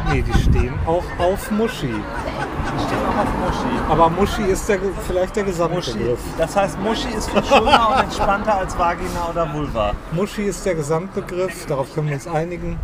Nee, 0.10 0.22
die 0.22 0.40
stehen 0.40 0.74
auch 0.86 1.04
auf 1.20 1.52
Muschi. 1.52 1.88
Die 1.88 2.84
stehen 2.86 3.00
auch 3.06 3.22
auf 3.22 3.38
Muschi. 3.46 3.80
Aber 3.90 4.10
Muschi 4.10 4.44
ist 4.44 4.68
der, 4.70 4.80
vielleicht 5.06 5.36
der. 5.36 5.44
Gesamtbegriff. 5.44 6.20
Das 6.38 6.56
heißt, 6.56 6.80
Muschi 6.80 7.10
ist 7.10 7.30
viel 7.30 7.44
schöner 7.44 7.90
und 7.90 8.04
entspannter 8.04 8.56
als 8.56 8.78
Vagina 8.78 9.30
oder 9.30 9.54
Vulva. 9.54 9.94
Muschi 10.14 10.44
ist 10.44 10.66
der 10.66 10.76
Gesamtbegriff, 10.76 11.66
darauf 11.68 11.94
können 11.94 12.08
wir 12.08 12.16
uns 12.16 12.28
einigen. 12.28 12.80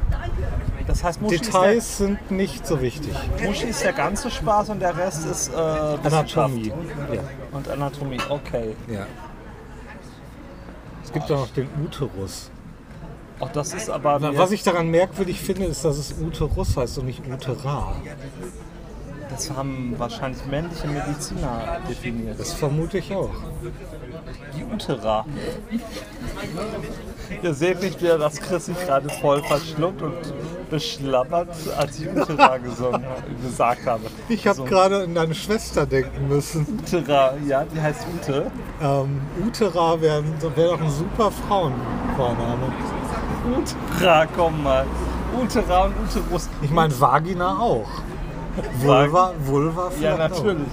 Das 0.88 1.03
heißt, 1.03 1.22
Muschi, 1.22 1.38
Details 1.38 1.97
sind 1.97 2.30
nicht 2.30 2.68
so 2.68 2.82
wichtig. 2.82 3.16
Der, 3.39 3.47
Muschi 3.47 3.68
ist 3.68 3.84
der 3.84 3.93
ganze 3.93 4.30
Spaß 4.30 4.70
und 4.70 4.82
der 4.82 4.95
Rest 4.97 5.26
ist 5.26 5.53
äh. 5.53 5.57
Anatomie. 5.57 6.74
Ja. 7.11 7.22
Und 7.51 7.70
Anatomie, 7.70 8.20
okay. 8.30 8.76
Ja. 8.88 9.05
Es 11.14 11.20
gibt 11.20 11.32
auch 11.32 11.41
noch 11.41 11.49
den 11.53 11.68
Uterus. 11.86 12.49
Auch 13.39 13.51
das 13.51 13.74
ist 13.74 13.89
aber. 13.89 14.20
mir- 14.20 14.36
Was 14.38 14.51
ich 14.51 14.64
daran 14.64 14.88
merkwürdig 14.89 15.39
finde, 15.39 15.66
ist, 15.66 15.86
dass 15.86 15.97
es 15.97 16.16
Uterus 16.20 16.76
heißt 16.76 16.97
und 16.97 17.05
nicht 17.05 17.22
Utera. 17.28 17.95
das 19.30 19.51
haben 19.51 19.93
wahrscheinlich 19.97 20.43
männliche 20.47 20.88
Mediziner 20.88 21.80
definiert. 21.88 22.39
Das 22.39 22.53
vermute 22.53 22.97
ich 22.97 23.14
auch. 23.14 23.30
Die 24.57 24.64
Utera. 24.64 25.26
Ihr 27.41 27.53
seht 27.53 27.81
nicht, 27.81 28.01
wie 28.01 28.07
er 28.07 28.17
das 28.17 28.39
Chris 28.39 28.65
sich 28.65 28.77
gerade 28.86 29.09
voll 29.09 29.41
verschluckt 29.43 30.01
und 30.01 30.13
beschlappert, 30.69 31.49
als 31.77 31.99
ich 31.99 32.09
Utera 32.09 32.57
gesungen, 32.57 33.03
gesagt 33.41 33.86
habe. 33.86 34.03
Ich 34.29 34.47
habe 34.47 34.63
gerade 34.63 35.03
an 35.03 35.13
deine 35.13 35.36
Schwester 35.36 35.86
denken 35.86 36.27
müssen. 36.27 36.65
Utera, 36.81 37.34
ja, 37.47 37.63
die 37.65 37.79
heißt 37.79 38.05
Ute. 38.15 38.51
Ähm, 38.81 39.21
Utera 39.45 39.99
wäre 40.01 40.23
wär 40.55 40.67
doch 40.69 40.81
ein 40.81 40.89
super 40.89 41.31
Frauenvorname. 41.31 42.71
Utera, 43.55 44.25
komm 44.36 44.63
mal. 44.63 44.86
Utera 45.39 45.86
und 45.86 45.93
Uterus. 45.99 46.49
Ich 46.61 46.71
meine 46.71 46.99
Vagina 46.99 47.59
auch. 47.59 47.89
Vulva, 48.79 49.34
Vulva 49.45 49.91
Ja, 49.99 50.15
natürlich. 50.15 50.67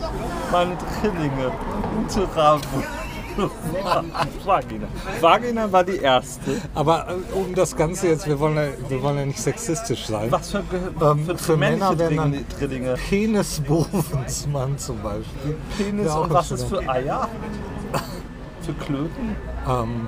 Meine 0.52 0.76
Drillinge. 0.76 1.50
Utera, 1.98 2.58
Vulva, 2.72 2.99
Vagina. 4.44 4.86
Vagina 5.20 5.72
war 5.72 5.84
die 5.84 5.96
erste. 5.96 6.60
Aber 6.74 7.06
äh, 7.08 7.34
um 7.36 7.54
das 7.54 7.74
Ganze 7.76 8.08
jetzt, 8.08 8.26
wir 8.26 8.38
wollen 8.38 8.56
ja, 8.56 8.64
wir 8.88 9.02
wollen 9.02 9.18
ja 9.18 9.26
nicht 9.26 9.40
sexistisch 9.40 10.06
sein. 10.06 10.30
Was 10.30 10.50
für, 10.50 10.62
Ähm, 11.00 11.24
für, 11.26 11.38
für 11.38 11.56
Männer 11.56 11.98
wären 11.98 12.16
dann- 12.16 12.32
Drillinge- 12.32 12.44
Drillinge? 12.58 12.94
Penisbovensmann 13.08 14.78
zum 14.78 14.98
Beispiel. 15.02 15.56
Penis 15.76 16.12
und 16.14 16.32
was 16.32 16.50
ist 16.50 16.64
für 16.64 16.88
Eier? 16.88 17.28
Für 18.62 18.72
Klöten? 18.74 19.36
Ähm, 19.68 20.06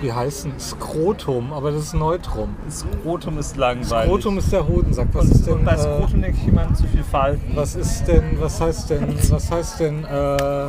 wie 0.00 0.12
heißen 0.12 0.58
Skrotum, 0.58 1.52
aber 1.52 1.70
das 1.70 1.82
ist 1.84 1.94
Neutrum. 1.94 2.56
Skrotum 2.68 3.38
ist 3.38 3.56
langweilig. 3.56 4.08
Skrotum 4.10 4.38
ist 4.38 4.52
der 4.52 4.66
Hodensack. 4.66 5.06
Was 5.12 5.26
ist 5.26 5.46
denn, 5.46 5.54
und 5.54 5.64
bei 5.64 5.74
äh, 5.74 5.78
Skrotum 5.78 6.22
denke 6.22 6.38
ich 6.42 6.48
immer 6.48 6.74
zu 6.74 6.84
viel 6.88 7.04
Falten. 7.04 7.52
was 7.54 7.76
ist 7.76 8.04
denn, 8.06 8.40
was 8.40 8.60
heißt 8.60 8.90
denn, 8.90 9.14
was 9.30 9.48
heißt 9.50 9.78
denn, 9.78 10.04
äh, 10.04 10.66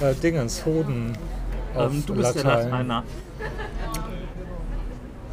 äh, 0.00 0.14
Dingens, 0.14 0.64
Hoden 0.64 1.16
Ähm, 1.76 2.04
du 2.06 2.14
bist 2.14 2.36
der 2.36 2.44
Latein? 2.44 2.70
Lateiner. 2.70 3.02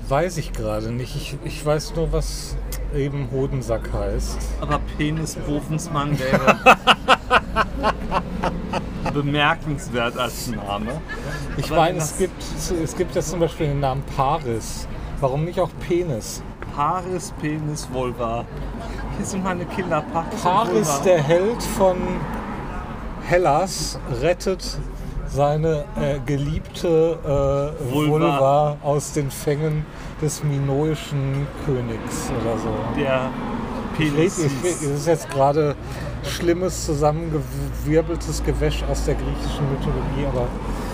Weiß 0.10 0.38
ich 0.38 0.52
gerade 0.52 0.92
nicht. 0.92 1.16
Ich, 1.16 1.38
ich 1.44 1.66
weiß 1.66 1.96
nur, 1.96 2.12
was 2.12 2.58
eben 2.94 3.30
Hodensack 3.32 3.94
heißt. 3.94 4.38
Aber 4.60 4.80
Penis 4.98 5.36
Bovensmann 5.36 6.18
wäre 6.20 6.58
bemerkenswert 9.14 10.18
als 10.18 10.48
Name. 10.48 11.00
Ich 11.58 11.72
Aber 11.72 11.82
meine, 11.82 12.00
es 12.00 12.18
gibt, 12.18 12.44
es 12.84 12.98
gibt 12.98 13.16
ja 13.16 13.22
zum 13.22 13.40
Beispiel 13.40 13.68
den 13.68 13.80
Namen 13.80 14.04
Paris. 14.16 14.88
Warum 15.20 15.46
nicht 15.46 15.60
auch 15.60 15.70
Penis? 15.88 16.42
Paris, 16.76 17.32
Penis, 17.40 17.88
Vulva. 17.92 18.46
Hier 19.18 19.26
sind 19.26 19.44
meine 19.44 19.66
Kinder. 19.66 20.04
Paris, 20.12 20.42
Paris, 20.42 21.02
der 21.04 21.22
Held 21.22 21.62
von 21.62 21.98
Hellas, 23.28 24.00
rettet 24.22 24.78
seine 25.28 25.86
äh, 25.96 26.20
geliebte 26.26 27.18
äh, 27.24 27.94
Vulva. 27.94 28.12
Vulva. 28.12 28.78
aus 28.84 29.14
den 29.14 29.32
Fängen 29.32 29.86
des 30.22 30.44
minoischen 30.44 31.48
Königs 31.66 32.30
oder 32.42 32.58
so. 32.58 33.00
der 33.00 33.30
Penis. 33.98 34.38
Es 34.38 34.82
ist 34.82 35.08
jetzt 35.08 35.30
gerade 35.30 35.76
schlimmes, 36.24 36.86
zusammengewirbeltes 36.86 38.44
Gewäsch 38.44 38.84
aus 38.92 39.06
der 39.06 39.16
griechischen 39.16 39.70
Mythologie, 39.72 40.26
aber 40.28 40.48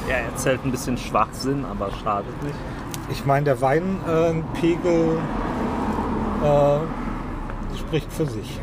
Er 0.08 0.20
erzählt 0.26 0.62
ein 0.64 0.72
bisschen 0.72 0.98
Schwachsinn, 0.98 1.66
aber 1.66 1.90
schadet 2.04 2.44
nicht. 2.44 2.56
ich 3.10 3.26
meine, 3.26 3.46
der 3.46 3.60
Weinpegel 3.62 5.18
äh, 6.44 7.78
spricht 7.78 8.12
für 8.14 8.26
sich. 8.28 8.60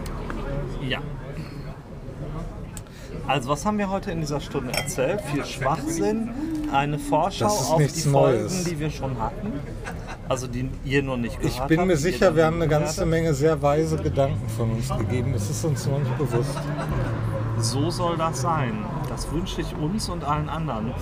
Also 3.27 3.49
was 3.49 3.65
haben 3.65 3.79
wir 3.79 3.89
heute 3.89 4.11
in 4.11 4.21
dieser 4.21 4.41
Stunde 4.41 4.73
erzählt? 4.75 5.21
Viel 5.33 5.45
Schwachsinn, 5.45 6.31
eine 6.73 6.99
Vorschau 6.99 7.47
auf 7.47 7.79
die 7.79 8.01
Folgen, 8.01 8.43
Neues. 8.43 8.65
die 8.65 8.79
wir 8.79 8.91
schon 8.91 9.19
hatten. 9.19 9.53
Also 10.29 10.47
die 10.47 10.71
ihr 10.85 11.03
noch 11.03 11.17
nicht 11.17 11.37
gehört 11.37 11.53
Ich 11.53 11.59
habt. 11.59 11.69
bin 11.69 11.81
mir 11.81 11.87
die 11.87 11.93
ihr 11.93 11.97
sicher, 12.13 12.37
wir 12.37 12.45
haben 12.47 12.57
eine 12.57 12.69
ganze 12.69 13.01
habt. 13.03 13.11
Menge 13.11 13.33
sehr 13.35 13.61
weise 13.63 13.97
Gedanken 13.97 14.49
von 14.51 14.71
uns 14.73 14.89
gegeben. 14.97 15.33
Es 15.35 15.49
ist 15.49 15.65
uns 15.65 15.87
noch 15.87 15.99
nicht 15.99 16.19
bewusst. 16.19 16.51
So 17.59 17.91
soll 17.91 18.17
das 18.19 18.41
sein. 18.43 18.85
Das 19.09 19.31
wünsche 19.33 19.61
ich 19.63 19.75
uns 19.77 20.09
und 20.09 20.25
allen 20.25 20.49
anderen. 20.49 20.93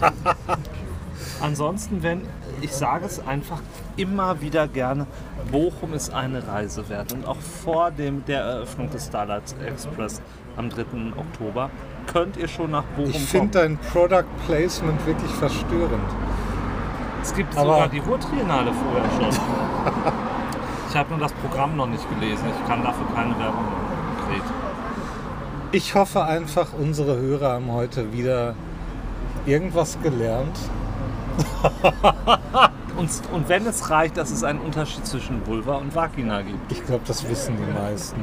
Ansonsten, 1.40 2.02
wenn 2.02 2.22
ich 2.60 2.72
sage 2.72 3.04
es 3.06 3.24
einfach 3.26 3.60
immer 3.96 4.40
wieder 4.40 4.68
gerne, 4.68 5.06
Bochum 5.50 5.92
ist 5.94 6.12
eine 6.12 6.46
Reise 6.46 6.88
wert. 6.88 7.12
Und 7.12 7.26
auch 7.26 7.36
vor 7.36 7.90
dem, 7.90 8.24
der 8.24 8.40
Eröffnung 8.42 8.90
des 8.90 9.06
Starlight 9.06 9.54
Express 9.66 10.20
am 10.56 10.68
3. 10.70 10.82
Oktober 11.16 11.70
könnt 12.12 12.36
ihr 12.36 12.48
schon 12.48 12.70
nach 12.70 12.84
Bochum 12.96 13.10
Ich 13.10 13.14
kommen. 13.14 13.26
finde 13.26 13.58
dein 13.58 13.78
Product 13.92 14.24
Placement 14.46 15.04
wirklich 15.06 15.30
verstörend. 15.32 16.04
Es 17.22 17.34
gibt 17.34 17.56
Aber- 17.56 17.64
sogar 17.74 17.88
die 17.88 17.98
Ruhrtriennale 18.00 18.72
vorher 18.72 19.32
schon. 19.32 19.42
Ich 20.90 20.98
habe 20.98 21.08
nur 21.08 21.20
das 21.20 21.32
Programm 21.32 21.74
noch 21.74 21.86
nicht 21.86 22.06
gelesen. 22.10 22.44
Ich 22.50 22.68
kann 22.68 22.82
dafür 22.84 23.06
keine 23.14 23.30
Werbung. 23.38 23.64
Konkret. 24.18 24.42
Ich 25.72 25.94
hoffe 25.94 26.22
einfach, 26.22 26.66
unsere 26.78 27.16
Hörer 27.18 27.52
haben 27.54 27.72
heute 27.72 28.12
wieder 28.12 28.54
irgendwas 29.46 29.96
gelernt. 30.02 30.58
Und, 32.96 33.08
und 33.32 33.48
wenn 33.48 33.66
es 33.66 33.88
reicht, 33.90 34.18
dass 34.18 34.30
es 34.30 34.44
einen 34.44 34.60
Unterschied 34.60 35.06
zwischen 35.06 35.44
Vulva 35.46 35.76
und 35.76 35.94
Vagina 35.94 36.42
gibt. 36.42 36.70
Ich 36.70 36.84
glaube, 36.84 37.02
das 37.06 37.26
wissen 37.28 37.56
die 37.56 37.72
meisten. 37.72 38.20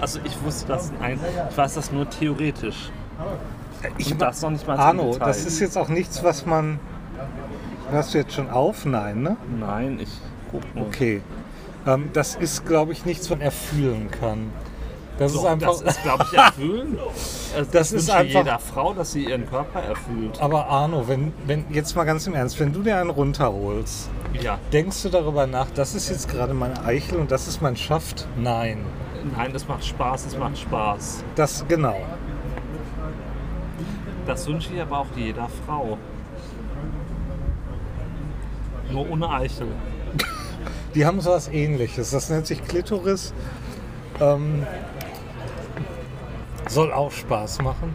Also 0.00 0.20
ich 0.24 0.40
wusste 0.44 0.68
das 0.68 0.92
ein, 1.00 1.18
ich 1.50 1.56
weiß 1.56 1.74
das 1.74 1.90
nur 1.90 2.08
theoretisch. 2.08 2.90
Ich 3.96 4.10
ma- 4.12 4.26
das 4.26 4.42
noch 4.42 4.50
nicht 4.50 4.66
mal 4.66 4.76
Arno, 4.76 5.16
das 5.18 5.46
ist 5.46 5.58
jetzt 5.60 5.76
auch 5.78 5.88
nichts, 5.88 6.22
was 6.22 6.44
man. 6.44 6.78
Hast 7.90 8.12
du 8.14 8.18
jetzt 8.18 8.34
schon 8.34 8.50
auf? 8.50 8.84
Nein, 8.84 9.22
ne? 9.22 9.36
Nein, 9.58 9.98
ich 10.00 10.10
guck 10.52 10.62
nur. 10.76 10.86
Okay. 10.86 11.22
Ähm, 11.86 12.10
das 12.12 12.34
ist, 12.36 12.66
glaube 12.66 12.92
ich, 12.92 13.06
nichts, 13.06 13.30
was 13.30 13.38
man 13.38 13.40
erfühlen 13.40 14.10
kann. 14.10 14.52
Das 15.20 15.34
Doch, 15.34 15.40
ist 15.42 15.46
einfach. 15.48 15.68
das 15.84 15.96
ist, 15.96 16.02
glaube 16.02 16.26
ich, 16.32 16.38
erfüllen. 16.38 16.98
Das, 17.54 17.70
Das 17.70 17.92
ich 17.92 17.98
ist 17.98 18.10
einfach- 18.10 18.40
jeder 18.40 18.58
Frau, 18.58 18.94
dass 18.94 19.12
sie 19.12 19.26
ihren 19.26 19.46
Körper 19.48 19.80
erfüllt. 19.80 20.40
aber 20.40 20.66
Arno, 20.66 21.06
wenn, 21.08 21.32
wenn, 21.46 21.66
jetzt 21.70 21.94
mal 21.94 22.04
ganz 22.04 22.26
im 22.26 22.34
Ernst, 22.34 22.58
wenn 22.58 22.72
du 22.72 22.80
dir 22.82 22.96
einen 22.96 23.10
runterholst, 23.10 24.08
Ja. 24.40 24.58
denkst 24.72 25.02
du 25.02 25.10
darüber 25.10 25.46
nach, 25.46 25.66
das 25.74 25.94
ist 25.94 26.08
jetzt 26.08 26.28
gerade 26.30 26.54
meine 26.54 26.82
Eichel 26.84 27.18
und 27.18 27.30
das 27.30 27.48
ist 27.48 27.60
mein 27.60 27.76
Schaft? 27.76 28.26
Nein. 28.38 28.78
Nein, 29.36 29.52
das 29.52 29.68
macht 29.68 29.84
Spaß, 29.84 30.24
es 30.24 30.38
macht 30.38 30.56
Spaß. 30.56 31.22
Das 31.36 31.66
genau. 31.68 31.96
Das 34.26 34.46
wünsche 34.46 34.72
ich 34.72 34.80
aber 34.80 35.00
auch 35.00 35.06
jeder 35.16 35.48
Frau. 35.66 35.98
Nur 38.90 39.10
ohne 39.10 39.28
Eichel. 39.28 39.68
Die 40.94 41.04
haben 41.04 41.20
so 41.20 41.30
was 41.30 41.48
ähnliches. 41.48 42.10
Das 42.10 42.30
nennt 42.30 42.46
sich 42.46 42.64
Klitoris. 42.64 43.32
Ähm, 44.20 44.66
soll 46.70 46.92
auch 46.92 47.10
Spaß 47.10 47.62
machen. 47.62 47.94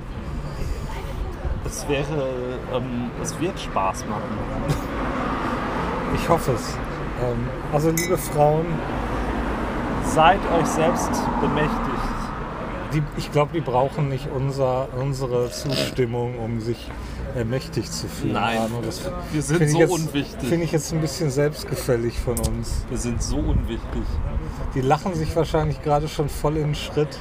Es 1.65 1.87
wäre, 1.87 2.59
ähm, 2.73 3.09
es 3.21 3.39
wird 3.39 3.59
Spaß 3.59 4.05
machen. 4.05 4.37
Ich 6.15 6.29
hoffe 6.29 6.51
es. 6.51 6.77
Ähm, 7.23 7.49
also 7.73 7.89
liebe 7.89 8.17
Frauen, 8.17 8.65
Seid 10.05 10.39
euch 10.51 10.67
selbst 10.67 11.09
bemächtigt. 11.41 11.73
die, 12.93 13.03
ich 13.17 13.31
glaube, 13.31 13.51
die 13.53 13.61
brauchen 13.61 14.07
nicht 14.09 14.29
unser, 14.33 14.87
unsere 14.93 15.49
Zustimmung, 15.51 16.37
um 16.39 16.61
sich 16.61 16.89
ermächtigt 17.35 17.91
zu 17.91 18.07
fühlen. 18.07 18.33
Nein, 18.33 18.59
das 18.85 19.01
wir 19.31 19.41
sind 19.41 19.69
so 19.69 19.79
jetzt, 19.79 19.91
unwichtig. 19.91 20.47
Finde 20.47 20.63
ich 20.63 20.71
jetzt 20.71 20.93
ein 20.93 21.01
bisschen 21.01 21.31
selbstgefällig 21.31 22.17
von 22.19 22.37
uns. 22.39 22.85
Wir 22.89 22.97
sind 22.97 23.21
so 23.21 23.37
unwichtig. 23.37 24.03
Die 24.73 24.81
lachen 24.81 25.15
sich 25.15 25.35
wahrscheinlich 25.35 25.81
gerade 25.81 26.07
schon 26.07 26.29
voll 26.29 26.57
in 26.57 26.67
den 26.67 26.75
Schritt. 26.75 27.19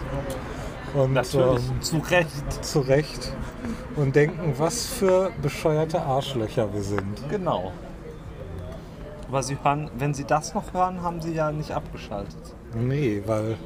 Und 0.95 1.13
Natürlich, 1.13 1.69
ähm, 1.71 1.83
zu 1.83 1.99
Recht. 1.99 2.65
zu 2.65 2.81
Recht. 2.81 3.33
Und 3.97 4.15
denken, 4.17 4.55
was 4.59 4.87
für 4.87 5.31
bescheuerte 5.43 6.01
Arschlöcher 6.03 6.73
wir 6.73 6.83
sind. 6.83 7.29
Genau. 7.29 7.73
Aber 9.29 9.43
Sie 9.43 9.57
hören, 9.63 9.91
wenn 9.99 10.15
Sie 10.15 10.25
das 10.25 10.55
noch 10.55 10.73
hören, 10.73 11.03
haben 11.03 11.21
Sie 11.21 11.33
ja 11.35 11.51
nicht 11.51 11.73
abgeschaltet. 11.73 12.55
Nee, 12.75 13.23
weil. 13.27 13.57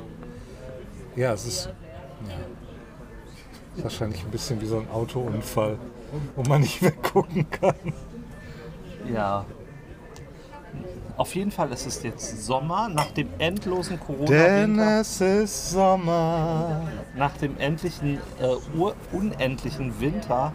Ja, 1.17 1.33
es 1.33 1.47
ist. 1.47 1.67
Ja, 2.27 2.35
ist 3.77 3.85
wahrscheinlich 3.85 4.25
ein 4.25 4.31
bisschen 4.31 4.61
wie 4.61 4.67
so 4.67 4.79
ein 4.79 4.91
Autounfall, 4.91 5.79
wo 6.37 6.43
man 6.49 6.63
nicht 6.63 6.83
weggucken 6.83 7.47
kann. 7.61 7.75
Ja. 9.13 9.45
Auf 11.19 11.35
jeden 11.35 11.51
Fall 11.51 11.71
ist 11.73 11.85
es 11.85 12.03
jetzt 12.05 12.47
Sommer, 12.47 12.89
nach 12.89 13.11
dem 13.11 13.27
endlosen 13.39 13.99
Denn 13.99 14.07
Corona-Winter, 14.07 15.01
es 15.01 15.21
ist 15.21 15.73
Sommer. 15.73 16.83
nach 17.17 17.37
dem 17.39 17.59
endlichen, 17.59 18.21
äh, 18.41 18.55
unendlichen 19.11 20.01
Winter 20.01 20.53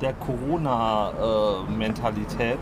der 0.00 0.14
Corona-Mentalität, 0.14 2.60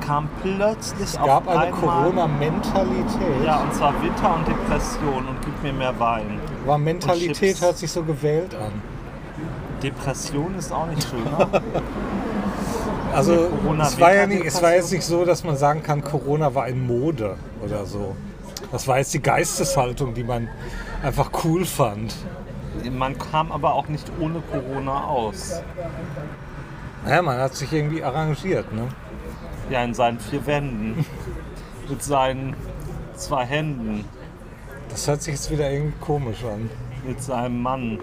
kam 0.00 0.30
plötzlich 0.40 1.02
Es 1.02 1.18
gab 1.18 1.46
eine. 1.46 1.70
Corona-Mentalität. 1.72 3.44
Ja, 3.44 3.60
und 3.60 3.74
zwar 3.74 3.92
Winter 4.02 4.34
und 4.34 4.48
Depression 4.48 5.28
und 5.28 5.42
gib 5.44 5.62
mir 5.62 5.74
mehr 5.74 6.00
Wein. 6.00 6.40
Aber 6.64 6.78
Mentalität 6.78 7.60
hört 7.60 7.76
sich 7.76 7.92
so 7.92 8.02
gewählt 8.04 8.54
an. 8.54 8.72
Depression 9.82 10.54
ist 10.54 10.72
auch 10.72 10.86
nicht 10.86 11.06
schöner. 11.06 11.46
Also 13.16 13.48
es 13.80 13.98
war, 13.98 14.14
ja 14.14 14.26
nicht, 14.26 14.44
es 14.44 14.60
war 14.60 14.74
jetzt 14.74 14.92
nicht 14.92 15.04
so, 15.04 15.24
dass 15.24 15.42
man 15.42 15.56
sagen 15.56 15.82
kann, 15.82 16.04
Corona 16.04 16.54
war 16.54 16.68
in 16.68 16.86
Mode 16.86 17.36
oder 17.64 17.86
so. 17.86 18.14
Das 18.70 18.86
war 18.86 18.98
jetzt 18.98 19.14
die 19.14 19.22
Geisteshaltung, 19.22 20.12
die 20.12 20.22
man 20.22 20.48
einfach 21.02 21.30
cool 21.44 21.64
fand. 21.64 22.14
Man 22.92 23.16
kam 23.16 23.52
aber 23.52 23.72
auch 23.72 23.88
nicht 23.88 24.12
ohne 24.20 24.42
Corona 24.52 25.04
aus. 25.04 25.62
Naja, 27.06 27.22
man 27.22 27.38
hat 27.38 27.54
sich 27.54 27.72
irgendwie 27.72 28.02
arrangiert. 28.02 28.70
Ne? 28.74 28.86
Ja, 29.70 29.82
in 29.82 29.94
seinen 29.94 30.20
vier 30.20 30.44
Wänden. 30.44 31.06
Mit 31.88 32.02
seinen 32.02 32.54
zwei 33.14 33.46
Händen. 33.46 34.04
Das 34.90 35.08
hört 35.08 35.22
sich 35.22 35.34
jetzt 35.34 35.50
wieder 35.50 35.70
irgendwie 35.70 35.96
komisch 36.00 36.44
an. 36.44 36.68
Mit 37.06 37.22
seinem 37.22 37.62
Mann. 37.62 37.98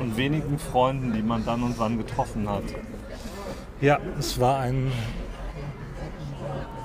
Und 0.00 0.16
wenigen 0.16 0.58
Freunden, 0.58 1.12
die 1.12 1.22
man 1.22 1.44
dann 1.44 1.62
und 1.62 1.78
wann 1.78 1.96
getroffen 1.96 2.48
hat. 2.48 2.64
Ja, 3.80 3.98
es 4.18 4.40
war 4.40 4.60
ein, 4.60 4.90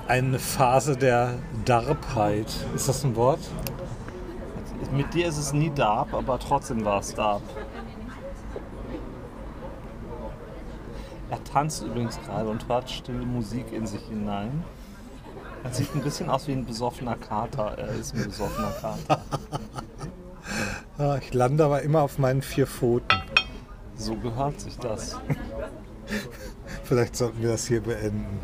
eine 0.08 0.38
Phase 0.38 0.94
der 0.94 1.38
Darbheit. 1.64 2.46
Ist 2.74 2.86
das 2.86 3.02
ein 3.02 3.16
Wort? 3.16 3.40
Mit 4.92 5.14
dir 5.14 5.26
ist 5.26 5.38
es 5.38 5.54
nie 5.54 5.70
Darb, 5.70 6.12
aber 6.12 6.38
trotzdem 6.38 6.84
war 6.84 7.00
es 7.00 7.14
Darb. 7.14 7.40
Er 11.30 11.42
tanzt 11.44 11.82
übrigens 11.82 12.20
gerade 12.20 12.50
und 12.50 12.68
hört 12.68 12.90
stille 12.90 13.24
Musik 13.24 13.72
in 13.72 13.86
sich 13.86 14.02
hinein. 14.02 14.62
Er 15.64 15.72
sieht 15.72 15.94
ein 15.94 16.02
bisschen 16.02 16.28
aus 16.28 16.46
wie 16.46 16.52
ein 16.52 16.66
besoffener 16.66 17.16
Kater. 17.16 17.78
Er 17.78 17.88
ist 17.88 18.14
ein 18.14 18.24
besoffener 18.24 18.70
Kater. 18.82 19.22
Ich 21.22 21.32
lande 21.32 21.64
aber 21.64 21.80
immer 21.80 22.02
auf 22.02 22.18
meinen 22.18 22.42
vier 22.42 22.66
Pfoten. 22.66 23.22
So 23.96 24.14
gehört 24.16 24.60
sich 24.60 24.76
das. 24.76 25.18
Vielleicht 26.92 27.16
sollten 27.16 27.40
wir 27.40 27.48
das 27.48 27.66
hier 27.68 27.80
beenden. 27.80 28.38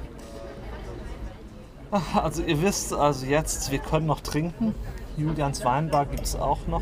Also 2.14 2.42
ihr 2.42 2.62
wisst, 2.62 2.94
also 2.94 3.26
jetzt, 3.26 3.70
wir 3.70 3.78
können 3.78 4.06
noch 4.06 4.20
trinken. 4.20 4.74
Julians 5.18 5.62
Weinbar 5.66 6.06
gibt 6.06 6.22
es 6.22 6.34
auch 6.34 6.66
noch. 6.66 6.80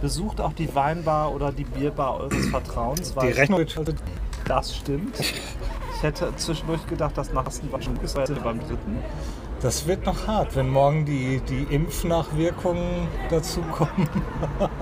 Besucht 0.00 0.40
auch 0.40 0.52
die 0.52 0.72
Weinbar 0.76 1.34
oder 1.34 1.50
die 1.50 1.64
Bierbar 1.64 2.20
eures 2.20 2.46
Vertrauens, 2.46 3.14
Die 3.14 3.26
Rechnung 3.26 3.58
wird 3.58 3.96
das 4.44 4.76
stimmt. 4.76 5.18
Ich 5.18 6.02
hätte 6.02 6.32
zwischendurch 6.36 6.86
gedacht, 6.86 7.18
dass 7.18 7.32
nach 7.32 7.48
dem 7.48 7.82
schon 7.82 7.96
ist, 8.00 8.14
beim 8.14 8.60
dritten. 8.60 8.98
Das 9.66 9.84
wird 9.88 10.06
noch 10.06 10.28
hart, 10.28 10.54
wenn 10.54 10.70
morgen 10.70 11.04
die, 11.04 11.40
die 11.40 11.74
Impfnachwirkungen 11.74 13.08
dazukommen. 13.30 14.08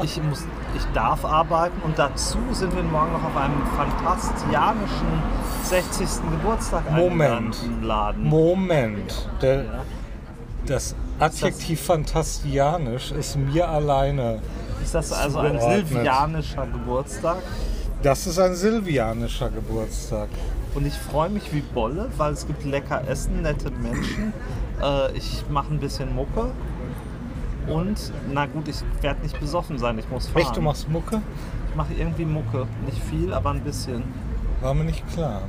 Ich, 0.03 0.23
muss, 0.23 0.45
ich 0.77 0.85
darf 0.93 1.25
arbeiten 1.25 1.81
und 1.85 1.99
dazu 1.99 2.37
sind 2.53 2.77
wir 2.77 2.83
morgen 2.83 3.15
noch 3.15 3.25
auf 3.25 3.35
einem 3.35 3.63
fantastianischen 3.79 5.23
60. 5.63 6.07
Geburtstag 6.31 6.91
Moment. 6.93 7.57
Laden. 7.83 8.25
Moment. 8.25 9.27
Der, 9.41 9.65
Ja. 9.65 9.73
das 10.67 10.95
Adjektiv 11.19 11.81
fantastianisch 11.81 13.11
ist 13.13 13.37
mir 13.37 13.67
alleine. 13.67 14.43
Ist 14.83 14.95
das 14.95 15.13
also 15.13 15.39
ein 15.39 15.59
silvianischer 15.59 16.67
Geburtstag? 16.67 17.39
Das 18.03 18.27
ist 18.27 18.39
ein 18.39 18.55
silvianischer 18.55 19.49
Geburtstag. 19.49 20.29
Und 20.75 20.87
ich 20.87 20.95
freue 20.95 21.31
mich 21.31 21.55
wie 21.55 21.61
Bolle, 21.61 22.11
weil 22.19 22.35
es 22.35 22.47
gibt 22.47 22.65
lecker 22.65 23.07
Essen, 23.09 23.41
nette 23.41 23.71
Menschen. 23.71 24.35
Äh, 24.83 25.13
ich 25.17 25.45
mache 25.51 25.73
ein 25.73 25.79
bisschen 25.79 26.15
Mucke. 26.15 26.51
Und, 27.67 28.13
na 28.33 28.45
gut, 28.47 28.69
ich 28.69 28.83
werde 29.01 29.23
nicht 29.23 29.39
besoffen 29.41 29.79
sein, 29.79 29.99
ich 29.99 30.09
muss 30.11 30.29
fahren. 30.29 30.43
Echt, 30.43 30.57
du 30.57 30.61
machst 30.61 30.89
Mucke? 30.89 31.23
Ich 31.71 31.77
mache 31.77 31.95
irgendwie 31.95 32.25
Mucke. 32.27 32.67
Nicht 32.85 33.03
viel, 33.03 33.33
aber 33.33 33.51
ein 33.51 33.61
bisschen. 33.61 34.03
War 34.61 34.75
mir 34.75 34.85
nicht 34.85 35.07
klar. 35.13 35.43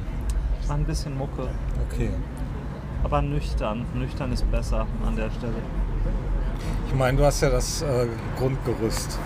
Ich 0.62 0.68
mache 0.68 0.80
ein 0.80 0.86
bisschen 0.86 1.18
Mucke. 1.18 1.48
Okay. 1.92 2.12
Aber 3.04 3.22
nüchtern. 3.22 3.86
Nüchtern 3.94 4.32
ist 4.32 4.50
besser 4.50 4.88
an 5.06 5.16
der 5.16 5.30
Stelle. 5.32 5.54
Ich 6.88 6.96
meine, 6.96 7.18
du 7.18 7.26
hast 7.26 7.42
ja 7.42 7.50
das 7.50 7.82
äh, 7.82 8.08
Grundgerüst 8.40 9.20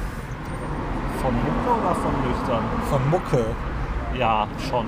Von 1.21 1.33
Mucke 1.35 1.79
oder 1.79 1.95
von 1.95 2.11
nüchtern? 2.27 2.63
von 2.89 3.09
Mucke. 3.09 3.45
Ja, 4.17 4.47
schon. 4.69 4.87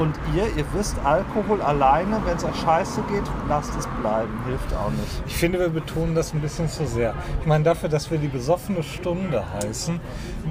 Und 0.00 0.14
ihr, 0.34 0.44
ihr 0.56 0.64
wisst, 0.72 0.96
Alkohol 1.04 1.60
alleine, 1.60 2.22
wenn 2.24 2.34
es 2.34 2.42
euch 2.42 2.56
scheiße 2.56 3.02
geht, 3.02 3.22
lasst 3.50 3.76
es 3.78 3.86
bleiben. 4.00 4.32
Hilft 4.46 4.74
auch 4.74 4.90
nicht. 4.90 5.22
Ich 5.26 5.36
finde, 5.36 5.58
wir 5.58 5.68
betonen 5.68 6.14
das 6.14 6.32
ein 6.32 6.40
bisschen 6.40 6.70
zu 6.70 6.86
sehr. 6.86 7.12
Ich 7.42 7.46
meine, 7.46 7.64
dafür, 7.64 7.90
dass 7.90 8.10
wir 8.10 8.16
die 8.16 8.28
besoffene 8.28 8.82
Stunde 8.82 9.44
heißen, 9.62 10.00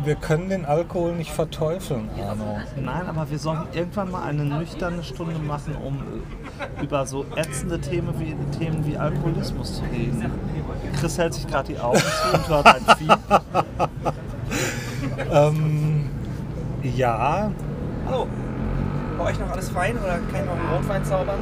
wir 0.04 0.14
können 0.14 0.50
den 0.50 0.66
Alkohol 0.66 1.14
nicht 1.14 1.32
verteufeln, 1.32 2.12
Arno. 2.24 2.60
Nein, 2.76 3.08
aber 3.08 3.32
wir 3.32 3.40
sollten 3.40 3.76
irgendwann 3.76 4.12
mal 4.12 4.22
eine 4.22 4.46
nüchterne 4.46 5.04
Stunde 5.04 5.40
machen, 5.40 5.76
um 5.84 5.96
äh, 5.98 6.84
über 6.84 7.08
so 7.08 7.26
ätzende 7.36 7.82
Themen 7.82 8.14
wie, 8.20 8.36
Themen 8.56 8.86
wie 8.86 8.98
Alkoholismus 8.98 9.78
zu 9.78 9.84
reden. 9.86 10.32
Chris 11.00 11.18
hält 11.18 11.34
sich 11.34 11.48
gerade 11.48 11.74
die 11.74 11.80
Augen 11.80 11.98
zu 11.98 12.38
und 12.38 12.48
hört 12.50 12.68
ein 12.68 12.98
Vieh. 12.98 13.08
Ähm, 15.32 16.10
ja, 16.82 17.52
Hallo. 18.10 18.28
Bei 19.20 19.26
euch 19.26 19.40
noch 19.40 19.52
alles 19.52 19.70
fein 19.70 19.98
oder 19.98 20.14
kann 20.14 20.22
ich 20.42 20.46
noch 20.46 20.54
einen 20.54 20.70
Rotwein 20.76 21.04
zaubern? 21.06 21.40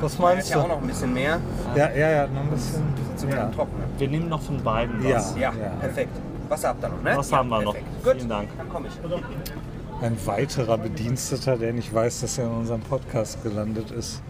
was 0.00 0.18
meinst 0.18 0.50
ja 0.50 0.58
auch 0.58 0.62
du? 0.62 0.68
noch 0.68 0.80
ein 0.80 0.86
bisschen 0.86 1.12
mehr. 1.12 1.40
Ja, 1.74 1.90
ja, 1.90 2.10
ja, 2.10 2.26
noch 2.28 2.42
ein 2.42 2.50
bisschen. 2.50 2.84
Zu 3.16 3.26
ja. 3.28 3.36
Ja. 3.36 3.46
trocken. 3.48 3.72
Wir 3.98 4.08
nehmen 4.08 4.28
noch 4.28 4.42
von 4.42 4.62
beiden 4.62 5.02
Ja. 5.06 5.16
was. 5.16 5.34
Ja, 5.34 5.40
Ja. 5.52 5.70
perfekt. 5.80 6.10
Wasser 6.48 6.68
habt 6.68 6.84
ihr 6.84 6.88
noch, 6.90 7.02
ne? 7.02 7.12
Was 7.16 7.30
ja, 7.30 7.38
haben 7.38 7.48
wir 7.48 7.62
noch? 7.62 7.72
perfekt. 7.72 8.04
Gut, 8.04 8.12
Vielen 8.14 8.28
Dank. 8.28 8.48
dann 8.56 8.68
komme 8.68 8.88
ich. 8.88 10.02
Ein 10.02 10.16
weiterer 10.26 10.78
Bediensteter, 10.78 11.56
der 11.56 11.72
nicht 11.72 11.92
weiß, 11.92 12.20
dass 12.20 12.38
er 12.38 12.44
in 12.44 12.52
unserem 12.52 12.82
Podcast 12.82 13.42
gelandet 13.42 13.90
ist. 13.90 14.22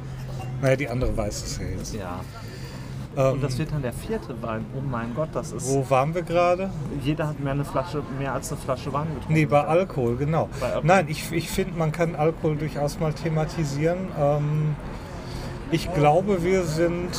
Naja, 0.63 0.77
die 0.77 0.89
andere 0.89 1.15
weiß 1.17 1.43
es 1.45 1.59
ja 1.59 1.65
jetzt. 1.67 1.95
Ja. 1.95 2.21
Ähm, 3.17 3.33
Und 3.35 3.43
das 3.43 3.59
wird 3.59 3.73
dann 3.73 3.83
der 3.83 3.93
vierte 3.93 4.35
Wein. 4.43 4.67
Oh 4.77 4.83
mein 4.91 5.15
Gott, 5.15 5.31
das 5.33 5.53
ist. 5.53 5.69
wo 5.69 5.89
waren 5.89 6.15
wir 6.15 6.23
gerade? 6.23 6.71
Jeder 7.03 7.29
hat 7.29 7.41
mehr, 7.41 7.53
eine 7.53 7.65
Flasche, 7.65 8.03
mehr 8.19 8.35
als 8.35 8.53
eine 8.53 8.61
Flasche 8.61 8.93
Wein 8.93 9.07
getrunken. 9.15 9.33
Nee, 9.33 9.47
bei 9.47 9.65
Alkohol, 9.65 10.17
genau. 10.17 10.49
Bei 10.61 10.67
Alkohol. 10.67 10.83
Nein, 10.87 11.07
ich, 11.09 11.33
ich 11.33 11.49
finde, 11.51 11.79
man 11.79 11.93
kann 11.93 12.15
Alkohol 12.15 12.57
durchaus 12.57 13.01
mal 13.01 13.13
thematisieren. 13.13 14.09
Ähm, 14.21 14.77
ich 15.71 15.93
glaube, 15.95 16.43
wir 16.45 16.63
sind 16.65 17.11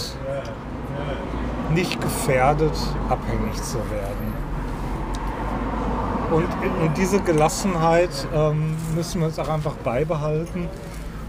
nicht 1.73 1.99
gefährdet, 1.99 2.73
abhängig 3.09 3.61
zu 3.61 3.77
werden. 3.77 4.33
Und, 6.31 6.43
und 6.85 6.97
diese 6.97 7.19
Gelassenheit 7.21 8.09
ähm, 8.35 8.75
müssen 8.95 9.21
wir 9.21 9.27
uns 9.27 9.39
auch 9.39 9.49
einfach 9.49 9.73
beibehalten, 9.75 10.67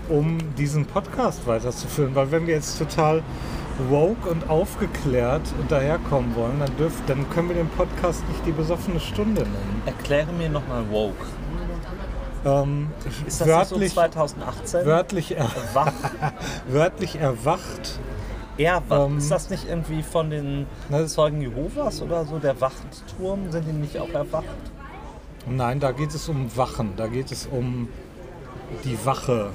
um 0.09 0.39
diesen 0.57 0.87
Podcast 0.87 1.47
weiterzuführen. 1.47 2.15
Weil 2.15 2.31
wenn 2.33 2.47
wir 2.47 2.55
jetzt 2.55 2.79
total 2.79 3.23
woke 3.89 4.29
und 4.29 4.49
aufgeklärt 4.49 5.43
daherkommen 5.69 6.35
wollen, 6.35 6.59
dann, 6.61 6.77
dürf, 6.77 6.95
dann 7.07 7.29
können 7.31 7.49
wir 7.49 7.57
den 7.57 7.69
Podcast 7.69 8.27
nicht 8.29 8.45
die 8.47 8.53
besoffene 8.53 9.01
Stunde 9.01 9.43
nennen. 9.43 9.83
Erkläre 9.87 10.33
mir 10.33 10.49
nochmal 10.49 10.85
woke. 10.91 11.27
Ähm, 12.45 12.89
Ist 13.27 13.41
das 13.41 13.49
wörtlich, 13.49 13.91
so 13.91 14.01
2018? 14.01 14.87
wörtlich, 14.87 15.37
er, 15.37 15.51
Wach, 15.75 15.93
wörtlich 16.69 17.17
erwacht. 17.17 17.99
Erwacht. 18.57 19.11
Ähm, 19.11 19.19
ist 19.19 19.31
das 19.31 19.51
nicht 19.51 19.69
irgendwie 19.69 20.03
von 20.03 20.31
den 20.31 20.67
Na, 20.89 21.07
Zeugen 21.07 21.41
Jehovas 21.41 22.03
oder 22.03 22.25
so? 22.25 22.39
Der 22.39 22.61
Wachtturm? 22.61 23.51
Sind 23.51 23.67
die 23.67 23.73
nicht 23.73 23.99
auch 23.99 24.09
erwacht? 24.11 24.45
Nein, 25.47 25.81
da 25.81 25.93
geht 25.93 26.15
es 26.15 26.29
um 26.29 26.55
Wachen. 26.57 26.93
Da 26.97 27.07
geht 27.07 27.31
es 27.33 27.47
um 27.47 27.89
die 28.85 28.99
Wache, 29.05 29.51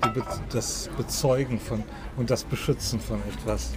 Be 0.00 0.22
das 0.50 0.88
Bezeugen 0.96 1.60
von 1.60 1.84
und 2.16 2.30
das 2.30 2.44
Beschützen 2.44 3.00
von 3.00 3.20
etwas. 3.28 3.70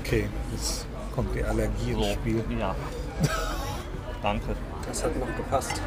Okay, 0.00 0.28
jetzt 0.52 0.86
kommt 1.14 1.34
die 1.34 1.44
Allergie 1.44 1.92
ins 1.92 2.06
So, 2.06 2.12
Spiel. 2.12 2.44
ja. 2.58 2.74
Danke. 4.22 4.54
Das 4.86 5.04
hat 5.04 5.16
noch 5.18 5.26
gepasst. 5.36 5.80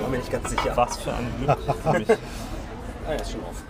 War 0.00 0.08
mir 0.08 0.18
nicht 0.18 0.30
ganz 0.30 0.50
sicher. 0.50 0.76
Was 0.76 0.96
für 0.98 1.12
ein 1.12 1.26
Glück 1.38 1.58
für 1.82 1.92
mich. 1.98 2.10
Ah, 2.10 3.12
ja, 3.12 3.14
ist 3.16 3.32
schon 3.32 3.40
auf. 3.44 3.62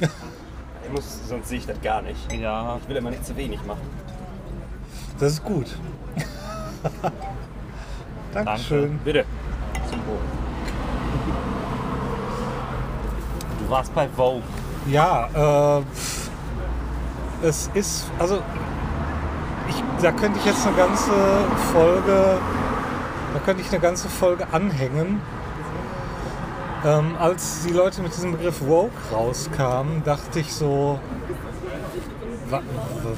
Ich 0.00 0.92
muss, 0.92 1.28
sonst 1.28 1.48
sehe 1.48 1.58
ich 1.58 1.66
das 1.66 1.80
gar 1.80 2.02
nicht. 2.02 2.32
Ja, 2.32 2.78
Ich 2.82 2.88
will 2.88 2.96
immer 2.96 3.10
nicht 3.10 3.24
zu 3.24 3.34
wenig 3.36 3.62
machen. 3.64 3.80
Das 5.18 5.32
ist 5.32 5.44
gut. 5.44 5.66
Dankeschön. 8.44 8.98
Bitte. 9.04 9.24
Zum 9.90 9.98
Wohl. 10.06 10.18
du 13.60 13.70
warst 13.70 13.94
bei 13.94 14.08
Vogue. 14.08 14.42
Ja, 14.90 15.80
äh, 15.80 15.82
es 17.46 17.70
ist, 17.74 18.06
also 18.18 18.38
ich, 19.68 19.82
da 20.02 20.12
könnte 20.12 20.38
ich 20.38 20.44
jetzt 20.46 20.66
eine 20.66 20.76
ganze 20.76 21.10
Folge, 21.72 22.38
da 23.34 23.40
könnte 23.44 23.62
ich 23.62 23.70
eine 23.70 23.80
ganze 23.80 24.08
Folge 24.08 24.46
anhängen. 24.52 25.20
Ähm, 26.84 27.16
als 27.18 27.64
die 27.66 27.72
Leute 27.72 28.00
mit 28.02 28.14
diesem 28.14 28.32
Begriff 28.32 28.64
Woke 28.66 28.92
rauskamen, 29.12 30.04
dachte 30.04 30.38
ich 30.38 30.52
so, 30.52 31.00
wa, 32.48 32.58
wa- 32.58 32.62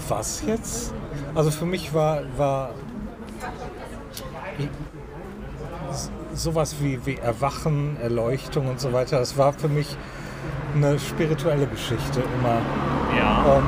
was 0.08 0.42
jetzt? 0.46 0.94
Also 1.34 1.50
für 1.50 1.66
mich 1.66 1.92
war, 1.92 2.20
war 2.38 2.70
sowas 6.34 6.76
wie, 6.80 7.04
wie 7.04 7.16
Erwachen, 7.16 7.96
Erleuchtung 8.00 8.68
und 8.68 8.80
so 8.80 8.92
weiter, 8.92 9.18
das 9.18 9.36
war 9.36 9.52
für 9.52 9.68
mich 9.68 9.96
eine 10.74 10.98
spirituelle 10.98 11.66
Geschichte 11.66 12.22
immer. 12.38 12.60
Ja. 13.16 13.56
Ähm, 13.58 13.64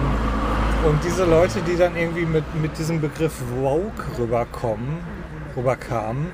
und 0.88 1.04
diese 1.04 1.24
Leute, 1.24 1.60
die 1.62 1.76
dann 1.76 1.96
irgendwie 1.96 2.24
mit, 2.24 2.44
mit 2.54 2.78
diesem 2.78 3.00
Begriff 3.00 3.42
Woke 3.60 4.18
rüberkommen, 4.18 4.98
rüberkamen, 5.56 6.28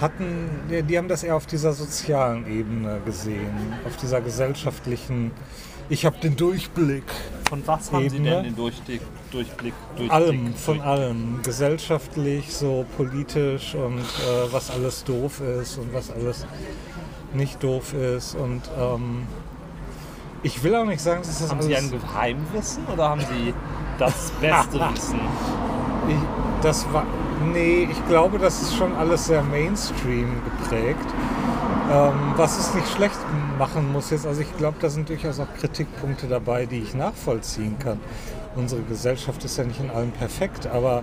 hatten, 0.00 0.50
die, 0.70 0.82
die 0.82 0.98
haben 0.98 1.08
das 1.08 1.22
eher 1.22 1.36
auf 1.36 1.46
dieser 1.46 1.72
sozialen 1.72 2.46
Ebene 2.46 3.00
gesehen, 3.04 3.74
auf 3.86 3.96
dieser 3.96 4.20
gesellschaftlichen, 4.20 5.30
ich 5.92 6.06
habe 6.06 6.16
den 6.18 6.36
Durchblick. 6.36 7.04
Von 7.48 7.62
was 7.66 7.92
haben 7.92 8.08
Sie 8.08 8.16
Ebene. 8.16 8.30
denn 8.30 8.44
den 8.44 8.56
Durchblick, 8.56 9.02
Durchblick, 9.30 9.74
Durchblick? 9.96 10.10
Allem, 10.10 10.54
von 10.54 10.80
allem. 10.80 11.40
Gesellschaftlich, 11.42 12.50
so 12.50 12.86
politisch 12.96 13.74
und 13.74 13.98
äh, 13.98 14.52
was 14.52 14.70
alles 14.70 15.04
doof 15.04 15.40
ist 15.40 15.76
und 15.76 15.92
was 15.92 16.10
alles 16.10 16.46
nicht 17.34 17.62
doof 17.62 17.92
ist. 17.92 18.34
Und 18.36 18.62
ähm, 18.78 19.26
ich 20.42 20.62
will 20.62 20.74
auch 20.74 20.86
nicht 20.86 21.02
sagen, 21.02 21.20
dass 21.20 21.40
das 21.40 21.50
Haben. 21.50 21.60
Sie 21.60 21.76
ein 21.76 21.90
Geheimwissen 21.90 22.86
oder 22.86 23.10
haben 23.10 23.20
Sie 23.20 23.52
das 23.98 24.32
beste 24.40 24.80
Wissen? 24.80 25.20
Ich, 26.08 26.16
das 26.62 26.90
war. 26.90 27.04
Nee, 27.52 27.86
ich 27.90 28.08
glaube, 28.08 28.38
das 28.38 28.62
ist 28.62 28.76
schon 28.76 28.94
alles 28.94 29.26
sehr 29.26 29.42
Mainstream 29.42 30.40
geprägt. 30.44 31.06
Ähm, 31.90 32.34
was 32.36 32.58
es 32.58 32.74
nicht 32.74 32.88
schlecht 32.88 33.18
machen 33.58 33.92
muss 33.92 34.10
jetzt. 34.10 34.26
Also 34.26 34.40
ich 34.40 34.56
glaube, 34.56 34.76
da 34.80 34.88
sind 34.88 35.08
durchaus 35.08 35.40
auch 35.40 35.52
Kritikpunkte 35.58 36.26
dabei, 36.26 36.66
die 36.66 36.78
ich 36.78 36.94
nachvollziehen 36.94 37.78
kann. 37.78 38.00
Unsere 38.54 38.82
Gesellschaft 38.82 39.44
ist 39.44 39.56
ja 39.56 39.64
nicht 39.64 39.80
in 39.80 39.90
allem 39.90 40.12
perfekt, 40.12 40.66
aber 40.66 41.02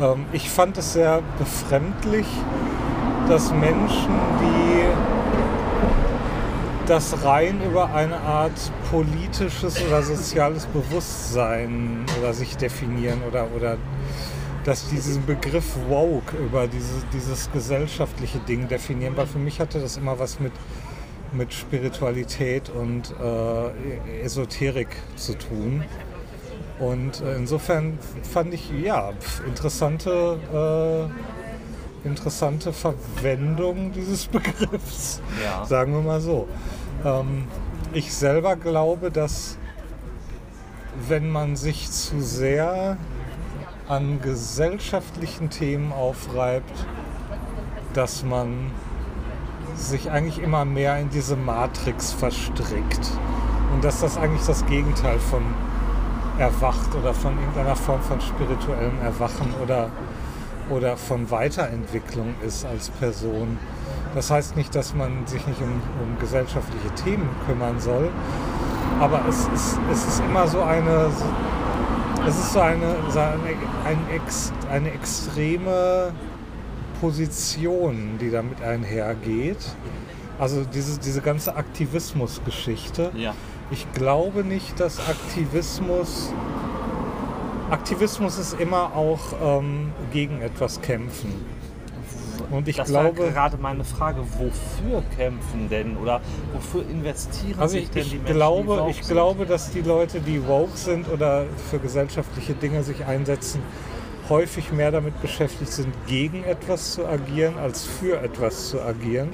ähm, 0.00 0.26
ich 0.32 0.48
fand 0.48 0.78
es 0.78 0.92
sehr 0.92 1.22
befremdlich, 1.38 2.26
dass 3.28 3.52
Menschen, 3.52 4.14
die 4.40 4.84
das 6.86 7.24
rein 7.24 7.60
über 7.68 7.92
eine 7.92 8.20
Art 8.20 8.72
politisches 8.90 9.84
oder 9.84 10.02
soziales 10.02 10.66
Bewusstsein 10.66 12.06
oder 12.20 12.32
sich 12.32 12.56
definieren 12.56 13.22
oder, 13.28 13.48
oder 13.56 13.76
dass 14.66 14.88
die 14.88 14.96
diesen 14.96 15.24
Begriff 15.24 15.76
woke 15.88 16.36
über 16.36 16.66
dieses, 16.66 17.06
dieses 17.12 17.50
gesellschaftliche 17.52 18.40
Ding 18.40 18.66
definieren, 18.66 19.16
weil 19.16 19.28
für 19.28 19.38
mich 19.38 19.60
hatte 19.60 19.78
das 19.78 19.96
immer 19.96 20.18
was 20.18 20.40
mit, 20.40 20.52
mit 21.32 21.54
Spiritualität 21.54 22.68
und 22.68 23.14
äh, 23.22 24.22
Esoterik 24.22 24.88
zu 25.14 25.38
tun. 25.38 25.84
Und 26.80 27.20
äh, 27.20 27.36
insofern 27.36 27.96
fand 28.24 28.54
ich, 28.54 28.72
ja, 28.82 29.12
interessante, 29.46 31.08
äh, 32.04 32.08
interessante 32.08 32.72
Verwendung 32.72 33.92
dieses 33.92 34.26
Begriffs. 34.26 35.22
Ja. 35.44 35.64
Sagen 35.64 35.92
wir 35.92 36.00
mal 36.00 36.20
so. 36.20 36.48
Ähm, 37.04 37.44
ich 37.92 38.12
selber 38.12 38.56
glaube, 38.56 39.12
dass 39.12 39.58
wenn 41.08 41.30
man 41.30 41.54
sich 41.54 41.88
zu 41.88 42.20
sehr 42.20 42.96
an 43.88 44.20
gesellschaftlichen 44.20 45.50
Themen 45.50 45.92
aufreibt, 45.92 46.86
dass 47.94 48.24
man 48.24 48.70
sich 49.76 50.10
eigentlich 50.10 50.42
immer 50.42 50.64
mehr 50.64 50.98
in 50.98 51.10
diese 51.10 51.36
Matrix 51.36 52.12
verstrickt. 52.12 53.10
Und 53.72 53.84
dass 53.84 54.00
das 54.00 54.16
eigentlich 54.16 54.44
das 54.46 54.64
Gegenteil 54.66 55.18
von 55.18 55.42
erwacht 56.38 56.94
oder 56.94 57.14
von 57.14 57.38
irgendeiner 57.38 57.76
Form 57.76 58.00
von 58.02 58.20
spirituellem 58.20 59.00
Erwachen 59.02 59.54
oder, 59.62 59.90
oder 60.70 60.96
von 60.96 61.30
Weiterentwicklung 61.30 62.34
ist 62.44 62.64
als 62.66 62.90
Person. 62.90 63.58
Das 64.14 64.30
heißt 64.30 64.56
nicht, 64.56 64.74
dass 64.74 64.94
man 64.94 65.26
sich 65.26 65.46
nicht 65.46 65.60
um, 65.60 65.80
um 66.02 66.18
gesellschaftliche 66.18 66.90
Themen 66.94 67.28
kümmern 67.46 67.80
soll, 67.80 68.10
aber 69.00 69.22
es 69.28 69.40
ist, 69.48 69.78
es 69.92 70.06
ist 70.06 70.20
immer 70.20 70.46
so 70.46 70.62
eine, 70.62 71.10
es 72.26 72.36
ist 72.36 72.52
so 72.52 72.60
eine, 72.60 72.96
so 73.08 73.18
eine, 73.18 73.36
ein 73.84 73.98
ex, 74.12 74.52
eine 74.70 74.90
extreme 74.90 76.12
Position, 77.00 78.18
die 78.20 78.30
damit 78.30 78.60
einhergeht. 78.62 79.58
Also 80.38 80.64
diese, 80.64 80.98
diese 80.98 81.20
ganze 81.20 81.56
Aktivismusgeschichte. 81.56 83.10
Ja. 83.14 83.34
Ich 83.70 83.90
glaube 83.92 84.44
nicht, 84.44 84.78
dass 84.80 84.98
Aktivismus. 85.08 86.32
Aktivismus 87.70 88.38
ist 88.38 88.60
immer 88.60 88.94
auch 88.94 89.58
ähm, 89.60 89.92
gegen 90.12 90.40
etwas 90.40 90.80
kämpfen. 90.80 91.34
Und 92.50 92.68
ich 92.68 92.76
das 92.76 92.92
war 92.92 93.10
glaube. 93.12 93.30
gerade 93.32 93.56
meine 93.58 93.84
Frage, 93.84 94.20
wofür 94.38 95.02
kämpfen 95.16 95.68
denn 95.68 95.96
oder 95.96 96.20
wofür 96.52 96.82
investieren 96.88 97.58
Also 97.60 97.74
sich 97.74 97.84
ich, 97.84 97.90
denn 97.90 98.10
die 98.10 98.16
ich 98.16 98.22
Menschen, 98.22 98.26
die 98.26 98.32
glaube, 98.32 98.68
woke 98.76 98.90
ich 98.90 99.02
sind? 99.02 99.14
glaube, 99.14 99.46
dass 99.46 99.70
die 99.72 99.82
Leute, 99.82 100.20
die 100.20 100.46
woke 100.46 100.76
sind 100.76 101.08
oder 101.08 101.46
für 101.70 101.78
gesellschaftliche 101.78 102.54
Dinge 102.54 102.82
sich 102.82 103.04
einsetzen, 103.04 103.62
häufig 104.28 104.72
mehr 104.72 104.90
damit 104.92 105.20
beschäftigt 105.22 105.72
sind, 105.72 105.94
gegen 106.06 106.44
etwas 106.44 106.92
zu 106.94 107.06
agieren, 107.06 107.58
als 107.58 107.84
für 107.84 108.20
etwas 108.22 108.68
zu 108.70 108.80
agieren. 108.82 109.30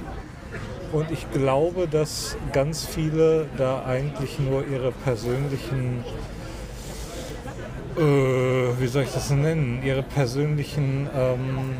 Und 0.92 1.10
ich 1.10 1.30
glaube, 1.32 1.88
dass 1.88 2.36
ganz 2.52 2.84
viele 2.84 3.48
da 3.56 3.84
eigentlich 3.86 4.38
nur 4.38 4.66
ihre 4.66 4.92
persönlichen, 4.92 6.04
äh, 7.96 8.00
wie 8.02 8.86
soll 8.86 9.04
ich 9.04 9.12
das 9.12 9.30
nennen, 9.30 9.82
ihre 9.82 10.02
persönlichen, 10.02 11.08
ähm, 11.16 11.76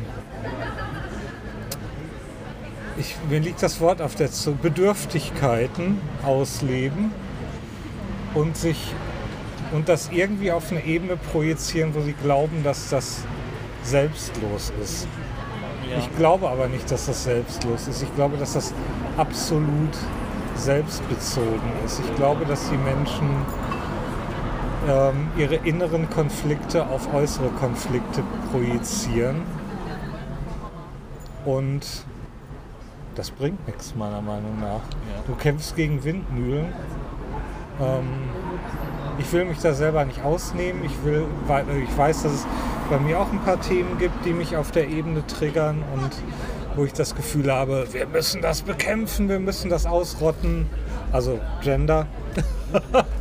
ich, 2.97 3.15
mir 3.29 3.39
liegt 3.39 3.63
das 3.63 3.79
Wort 3.79 4.01
auf 4.01 4.15
der 4.15 4.31
Zunge, 4.31 4.57
Bedürftigkeiten 4.61 5.99
ausleben 6.23 7.11
und 8.33 8.57
sich 8.57 8.93
und 9.71 9.89
das 9.89 10.09
irgendwie 10.11 10.51
auf 10.51 10.71
eine 10.71 10.85
Ebene 10.85 11.17
projizieren, 11.17 11.95
wo 11.95 12.01
sie 12.01 12.13
glauben, 12.13 12.63
dass 12.63 12.89
das 12.89 13.23
selbstlos 13.81 14.71
ist. 14.81 15.07
Ja. 15.89 15.97
Ich 15.97 16.15
glaube 16.15 16.47
aber 16.49 16.67
nicht, 16.67 16.89
dass 16.91 17.07
das 17.07 17.23
selbstlos 17.23 17.87
ist. 17.87 18.03
Ich 18.03 18.15
glaube, 18.15 18.37
dass 18.37 18.53
das 18.53 18.73
absolut 19.17 19.97
selbstbezogen 20.55 21.71
ist. 21.85 21.99
Ich 21.99 22.15
glaube, 22.15 22.45
dass 22.45 22.69
die 22.69 22.77
Menschen 22.77 23.27
ähm, 24.87 25.27
ihre 25.37 25.55
inneren 25.55 26.09
Konflikte 26.09 26.87
auf 26.87 27.11
äußere 27.13 27.49
Konflikte 27.49 28.23
projizieren. 28.51 29.41
Und 31.45 32.05
das 33.15 33.31
bringt 33.31 33.65
nichts, 33.67 33.95
meiner 33.95 34.21
Meinung 34.21 34.59
nach. 34.59 34.81
Du 35.27 35.35
kämpfst 35.35 35.75
gegen 35.75 36.03
Windmühlen. 36.03 36.67
Ähm, 37.81 38.07
ich 39.17 39.31
will 39.31 39.45
mich 39.45 39.59
da 39.59 39.73
selber 39.73 40.05
nicht 40.05 40.23
ausnehmen. 40.23 40.83
Ich, 40.85 41.03
will, 41.03 41.25
weil 41.47 41.65
ich 41.83 41.97
weiß, 41.97 42.23
dass 42.23 42.31
es 42.31 42.47
bei 42.89 42.99
mir 42.99 43.19
auch 43.19 43.31
ein 43.31 43.39
paar 43.41 43.61
Themen 43.61 43.97
gibt, 43.97 44.25
die 44.25 44.33
mich 44.33 44.55
auf 44.55 44.71
der 44.71 44.87
Ebene 44.87 45.25
triggern 45.27 45.83
und 45.93 46.11
wo 46.75 46.85
ich 46.85 46.93
das 46.93 47.15
Gefühl 47.15 47.51
habe, 47.51 47.87
wir 47.91 48.07
müssen 48.07 48.41
das 48.41 48.63
bekämpfen, 48.63 49.29
wir 49.29 49.39
müssen 49.39 49.69
das 49.69 49.85
ausrotten. 49.85 50.67
Also 51.11 51.39
Gender. 51.61 52.07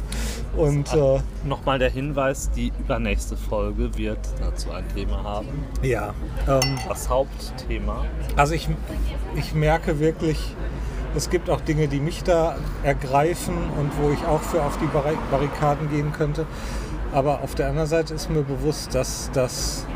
und 0.57 0.93
äh, 0.95 1.21
Nochmal 1.45 1.79
der 1.79 1.91
Hinweis, 1.91 2.51
die 2.51 2.73
übernächste 2.79 3.37
Folge 3.37 3.97
wird 3.97 4.19
dazu 4.41 4.71
ein 4.71 4.85
Thema 4.95 5.23
haben. 5.23 5.49
ja, 5.83 6.13
ähm, 6.49 6.79
Das 6.89 7.09
Hauptthema. 7.09 8.05
Also 8.37 8.55
ich, 8.55 8.69
ich 9.35 9.55
merke 9.55 9.99
wirklich, 9.99 10.55
es 11.15 11.31
gibt 11.31 11.51
auch 11.51 11.61
Dinge, 11.61 11.89
die 11.89 12.01
mich 12.01 12.23
da 12.23 12.57
ergreifen 12.83 13.55
und 13.79 13.91
wo 14.01 14.11
ich 14.11 14.25
auch 14.27 14.41
für 14.41 14.63
auf 14.63 14.79
die 14.79 14.87
Barri- 14.87 15.19
Barrikaden 15.31 15.91
gehen 15.91 16.13
könnte. 16.13 16.47
Aber 17.13 17.41
auf 17.43 17.55
der 17.55 17.69
anderen 17.69 17.89
Seite 17.89 18.15
ist 18.15 18.31
mir 18.31 18.43
bewusst, 18.43 18.95
dass, 18.95 19.31
dass, 19.33 19.87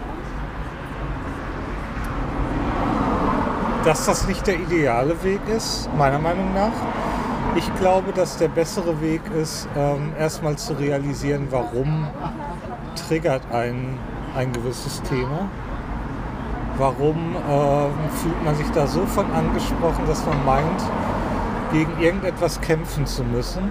dass 3.84 4.04
das 4.06 4.26
nicht 4.26 4.46
der 4.46 4.56
ideale 4.60 5.22
Weg 5.22 5.40
ist, 5.54 5.88
meiner 5.96 6.18
Meinung 6.18 6.52
nach. 6.52 6.72
Ich 7.56 7.74
glaube, 7.76 8.12
dass 8.12 8.36
der 8.36 8.48
bessere 8.48 9.00
Weg 9.00 9.22
ist, 9.34 9.66
ähm, 9.74 10.12
erstmal 10.18 10.56
zu 10.56 10.74
realisieren, 10.74 11.48
warum 11.50 12.06
triggert 13.08 13.42
ein, 13.50 13.98
ein 14.34 14.52
gewisses 14.52 15.00
Thema. 15.02 15.48
Warum 16.76 17.34
ähm, 17.48 17.92
fühlt 18.20 18.44
man 18.44 18.54
sich 18.56 18.70
da 18.72 18.86
so 18.86 19.06
von 19.06 19.30
angesprochen, 19.32 20.04
dass 20.06 20.26
man 20.26 20.44
meint, 20.44 20.82
gegen 21.72 21.98
irgendetwas 21.98 22.60
kämpfen 22.60 23.06
zu 23.06 23.24
müssen? 23.24 23.70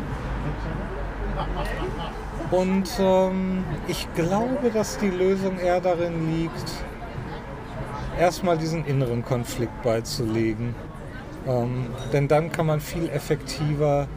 Und 2.49 2.89
ähm, 2.99 3.63
ich 3.87 4.07
glaube, 4.15 4.71
dass 4.73 4.97
die 4.97 5.11
Lösung 5.11 5.59
eher 5.59 5.79
darin 5.79 6.35
liegt, 6.35 6.71
erstmal 8.19 8.57
diesen 8.57 8.83
inneren 8.85 9.23
Konflikt 9.23 9.83
beizulegen. 9.83 10.73
Ähm, 11.47 11.87
denn 12.11 12.27
dann 12.27 12.51
kann 12.51 12.65
man 12.65 12.79
viel 12.79 13.09
effektiver 13.09 14.07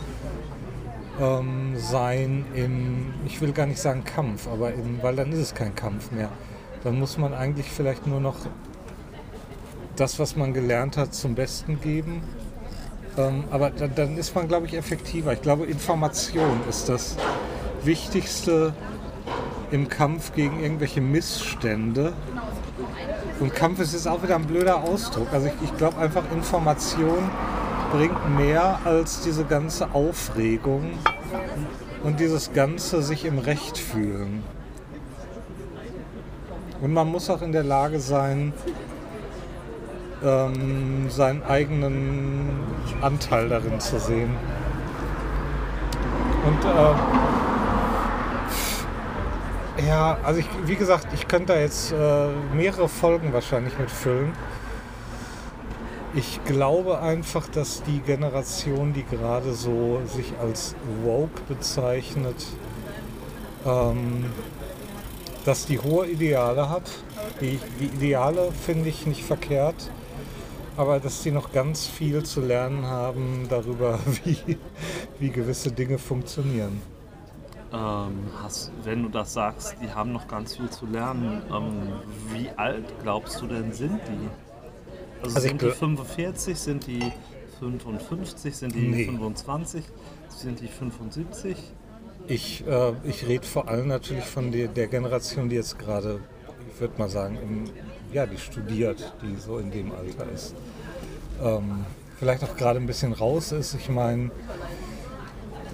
ähm, 1.21 1.75
sein 1.77 2.47
im, 2.55 3.15
ich 3.27 3.41
will 3.41 3.53
gar 3.53 3.67
nicht 3.67 3.81
sagen 3.81 4.05
Kampf, 4.05 4.47
aber 4.49 4.73
im, 4.73 5.03
weil 5.03 5.17
dann 5.17 5.33
ist 5.33 5.39
es 5.39 5.55
kein 5.55 5.75
Kampf 5.75 6.11
mehr. 6.11 6.31
Dann 6.85 6.99
muss 6.99 7.19
man 7.19 7.35
eigentlich 7.35 7.71
vielleicht 7.71 8.07
nur 8.07 8.21
noch 8.21 8.37
das, 9.97 10.19
was 10.19 10.37
man 10.37 10.55
gelernt 10.55 10.97
hat, 10.97 11.13
zum 11.15 11.35
Besten 11.35 11.81
geben. 11.81 12.23
Ähm, 13.17 13.45
aber 13.51 13.71
dann, 13.71 13.95
dann 13.95 14.17
ist 14.17 14.35
man, 14.35 14.47
glaube 14.47 14.67
ich, 14.67 14.75
effektiver. 14.75 15.33
Ich 15.33 15.43
glaube, 15.43 15.67
Information 15.67 16.61
ist 16.69 16.89
das 16.89 17.17
Wichtigste 17.83 18.73
im 19.71 19.89
Kampf 19.89 20.33
gegen 20.35 20.61
irgendwelche 20.61 21.01
Missstände. 21.01 22.13
Und 23.41 23.55
Kampf 23.55 23.79
ist 23.81 23.93
jetzt 23.93 24.09
auch 24.09 24.23
wieder 24.23 24.35
ein 24.35 24.47
blöder 24.47 24.83
Ausdruck. 24.83 25.29
Also 25.33 25.47
ich, 25.47 25.53
ich 25.63 25.77
glaube 25.77 25.99
einfach, 25.99 26.25
Information 26.33 27.31
bringt 27.93 28.37
mehr 28.37 28.81
als 28.85 29.21
diese 29.21 29.45
ganze 29.45 29.95
Aufregung 29.95 30.91
und 32.03 32.21
dieses 32.21 32.53
ganze 32.53 33.03
sich 33.03 33.25
im 33.25 33.39
Recht 33.39 33.79
fühlen. 33.79 34.43
Und 36.81 36.93
man 36.93 37.09
muss 37.09 37.31
auch 37.31 37.43
in 37.43 37.53
der 37.53 37.65
Lage 37.65 38.01
sein, 38.01 38.53
ähm, 40.25 41.09
seinen 41.09 41.43
eigenen 41.45 42.51
Anteil 43.03 43.49
darin 43.49 43.81
zu 43.81 43.99
sehen. 43.99 44.31
Und 46.45 46.65
äh, 46.65 47.38
ja, 49.87 50.19
also 50.25 50.41
ich, 50.41 50.47
wie 50.65 50.77
gesagt, 50.77 51.09
ich 51.15 51.29
könnte 51.29 51.53
da 51.53 51.61
jetzt 51.61 51.93
äh, 51.93 52.29
mehrere 52.55 52.89
Folgen 52.89 53.33
wahrscheinlich 53.33 53.79
mitfüllen. 53.79 54.33
Ich 56.15 56.41
glaube 56.45 57.01
einfach, 57.01 57.47
dass 57.49 57.83
die 57.83 58.01
Generation, 58.01 58.93
die 58.93 59.05
gerade 59.05 59.53
so 59.53 60.01
sich 60.07 60.33
als 60.41 60.75
woke 61.05 61.41
bezeichnet, 61.49 62.47
ähm, 63.67 64.25
dass 65.45 65.67
die 65.67 65.79
hohe 65.79 66.07
Ideale 66.09 66.71
hat. 66.71 66.91
Die, 67.41 67.61
die 67.79 67.87
Ideale 67.87 68.51
finde 68.53 68.89
ich 68.89 69.07
nicht 69.07 69.23
verkehrt, 69.23 69.91
aber 70.77 70.99
dass 70.99 71.23
die 71.23 71.31
noch 71.31 71.53
ganz 71.53 71.87
viel 71.87 72.25
zu 72.25 72.41
lernen 72.41 72.87
haben 72.87 73.47
darüber, 73.49 73.99
wie, 74.25 74.57
wie 75.19 75.31
gewisse 75.31 75.71
Dinge 75.71 75.99
funktionieren. 75.99 76.81
Ähm, 77.73 78.31
hast, 78.43 78.71
wenn 78.85 79.03
du 79.03 79.09
das 79.11 79.35
sagst, 79.35 79.77
die 79.83 79.91
haben 79.91 80.13
noch 80.13 80.27
ganz 80.27 80.57
viel 80.57 80.71
zu 80.71 80.87
lernen. 80.87 81.43
Ähm, 81.53 81.93
wie 82.33 82.49
alt 82.57 82.85
glaubst 83.03 83.41
du 83.43 83.47
denn 83.47 83.73
sind 83.73 84.01
die? 84.09 84.29
Also, 85.23 85.37
Also 85.37 85.49
sind 85.49 85.61
die 85.61 85.67
gl- 85.67 85.73
45, 85.73 86.59
sind 86.59 86.87
die 86.87 87.13
55, 87.61 88.57
sind 88.57 88.75
die 88.75 88.79
Nee. 88.81 89.05
25, 89.05 89.85
sind 90.29 90.61
die 90.61 90.69
75? 90.69 91.57
Ich, 92.27 92.67
äh, 92.67 92.93
ich 93.05 93.27
rede 93.27 93.47
vor 93.47 93.69
allem 93.69 93.89
natürlich 93.89 94.25
von 94.25 94.51
der, 94.53 94.69
der 94.69 94.87
Generation, 94.87 95.49
die 95.49 95.57
jetzt 95.57 95.79
gerade, 95.79 96.21
ich 96.75 96.81
würde 96.81 96.95
mal 96.99 97.09
sagen, 97.09 97.37
im, 97.43 97.65
ja, 98.13 98.27
die 98.27 98.39
studiert, 98.39 99.13
die 99.23 99.37
so 99.37 99.59
in 99.59 99.71
dem 99.71 99.93
Alter 99.93 100.31
ist. 100.33 100.55
Ähm, 101.43 101.85
vielleicht 102.19 102.43
auch 102.45 102.57
gerade 102.57 102.79
ein 102.81 102.87
bisschen 102.87 103.13
raus 103.13 103.53
ist. 103.53 103.75
Ich 103.75 103.89
meine, 103.89 104.31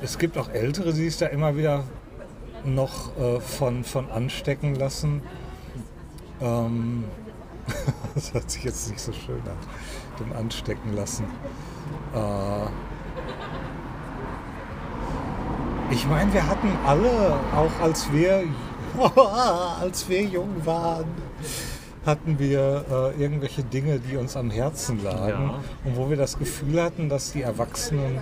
es 0.05 0.19
gibt 0.19 0.37
auch 0.37 0.51
Ältere, 0.51 0.93
die 0.93 1.09
sich 1.09 1.17
da 1.17 1.27
immer 1.27 1.57
wieder 1.57 1.83
noch 2.65 3.17
äh, 3.17 3.41
von, 3.41 3.85
von 3.85 4.11
anstecken 4.11 4.75
lassen. 4.75 5.23
Ähm, 6.43 7.05
das 8.15 8.35
hört 8.35 8.51
sich 8.51 8.65
jetzt 8.65 8.91
nicht 8.91 9.01
so 9.01 9.13
schön 9.13 9.41
an, 9.41 9.57
dem 10.21 10.33
anstecken 10.37 10.93
lassen. 10.93 11.25
Äh, 12.15 12.67
ich 15.91 16.07
meine, 16.07 16.33
wir 16.35 16.47
hatten 16.47 16.69
alle, 16.87 17.39
auch 17.55 17.83
als 17.83 18.13
wir, 18.13 18.45
als 19.81 20.09
wir 20.09 20.23
jung 20.23 20.67
waren, 20.67 21.07
hatten 22.07 22.39
wir 22.39 22.85
äh, 22.91 23.23
irgendwelche 23.23 23.63
Dinge, 23.63 23.99
die 23.99 24.17
uns 24.17 24.37
am 24.37 24.51
Herzen 24.51 25.03
lagen 25.03 25.49
Ja. 25.49 25.61
und 25.85 25.97
wo 25.97 26.11
wir 26.11 26.17
das 26.17 26.39
Gefühl 26.39 26.83
hatten, 26.83 27.09
dass 27.09 27.33
die 27.33 27.43
Erwachsenen 27.43 28.19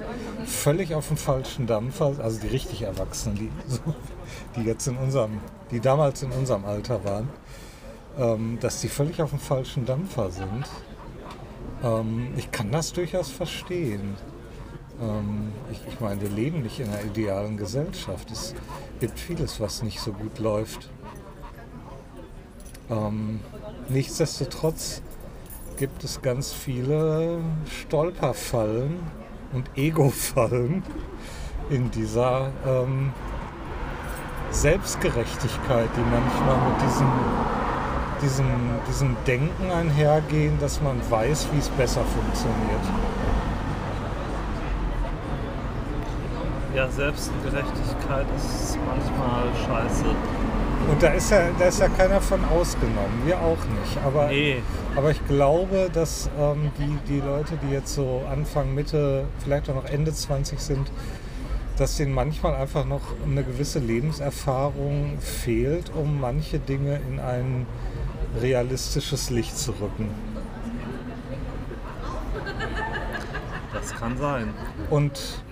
völlig 0.46 0.94
auf 0.94 1.08
dem 1.08 1.16
falschen 1.16 1.66
Dampfer, 1.66 2.14
also 2.22 2.40
die 2.40 2.48
richtig 2.48 2.82
Erwachsenen, 2.82 3.36
die, 3.36 3.50
so, 3.66 3.80
die 4.56 4.62
jetzt 4.62 4.86
in 4.86 4.96
unserem, 4.96 5.40
die 5.70 5.80
damals 5.80 6.22
in 6.22 6.30
unserem 6.30 6.64
Alter 6.64 7.04
waren, 7.04 7.28
ähm, 8.18 8.58
dass 8.60 8.80
die 8.80 8.88
völlig 8.88 9.20
auf 9.20 9.30
dem 9.30 9.38
falschen 9.40 9.84
Dampfer 9.84 10.30
sind. 10.30 10.66
Ähm, 11.82 12.28
ich 12.36 12.50
kann 12.52 12.70
das 12.70 12.92
durchaus 12.92 13.30
verstehen. 13.30 14.14
Ähm, 15.00 15.52
ich, 15.72 15.80
ich 15.88 15.98
meine, 16.00 16.20
wir 16.20 16.28
leben 16.28 16.62
nicht 16.62 16.78
in 16.78 16.88
einer 16.88 17.02
idealen 17.02 17.56
Gesellschaft. 17.56 18.30
Es 18.30 18.54
gibt 19.00 19.18
vieles, 19.18 19.58
was 19.58 19.82
nicht 19.82 19.98
so 20.00 20.12
gut 20.12 20.38
läuft. 20.38 20.88
Ähm, 22.90 23.40
nichtsdestotrotz 23.88 25.02
gibt 25.76 26.04
es 26.04 26.22
ganz 26.22 26.52
viele 26.52 27.38
Stolperfallen 27.66 29.00
und 29.52 29.70
Ego-Fallen 29.76 30.82
in 31.70 31.90
dieser 31.90 32.50
ähm, 32.66 33.12
Selbstgerechtigkeit, 34.50 35.88
die 35.96 36.00
manchmal 36.00 36.70
mit 36.70 36.82
diesem, 36.82 37.08
diesem, 38.22 38.46
diesem 38.88 39.16
Denken 39.26 39.70
einhergehen, 39.70 40.58
dass 40.60 40.80
man 40.82 40.98
weiß, 41.10 41.48
wie 41.52 41.58
es 41.58 41.68
besser 41.70 42.02
funktioniert. 42.04 42.84
Ja, 46.74 46.88
Selbstgerechtigkeit 46.88 48.26
ist 48.36 48.78
manchmal 48.86 49.44
scheiße. 49.66 50.04
Und 50.88 51.02
da 51.02 51.08
ist 51.08 51.30
ja, 51.30 51.50
da 51.58 51.66
ist 51.66 51.80
ja 51.80 51.88
keiner 51.88 52.20
von 52.20 52.44
ausgenommen, 52.44 53.22
wir 53.24 53.38
auch 53.38 53.56
nicht. 53.56 53.98
Aber, 54.04 54.26
Nee, 54.26 54.62
aber 54.96 55.10
ich 55.10 55.26
glaube, 55.26 55.90
dass 55.92 56.28
ähm, 56.38 56.70
die, 56.78 57.12
die 57.12 57.20
Leute, 57.20 57.58
die 57.62 57.72
jetzt 57.72 57.94
so 57.94 58.22
Anfang, 58.30 58.74
Mitte, 58.74 59.24
vielleicht 59.42 59.70
auch 59.70 59.74
noch 59.74 59.86
Ende 59.86 60.12
20 60.12 60.58
sind, 60.60 60.90
dass 61.78 61.96
denen 61.96 62.12
manchmal 62.12 62.54
einfach 62.54 62.84
noch 62.84 63.02
eine 63.24 63.42
gewisse 63.42 63.78
Lebenserfahrung 63.78 65.18
fehlt, 65.20 65.90
um 65.94 66.20
manche 66.20 66.58
Dinge 66.58 67.00
in 67.08 67.18
ein 67.20 67.66
realistisches 68.40 69.30
Licht 69.30 69.56
zu 69.56 69.72
rücken. 69.72 70.08
das 73.72 73.94
kann 73.94 74.16
sein. 74.16 74.54
Und 74.90 75.42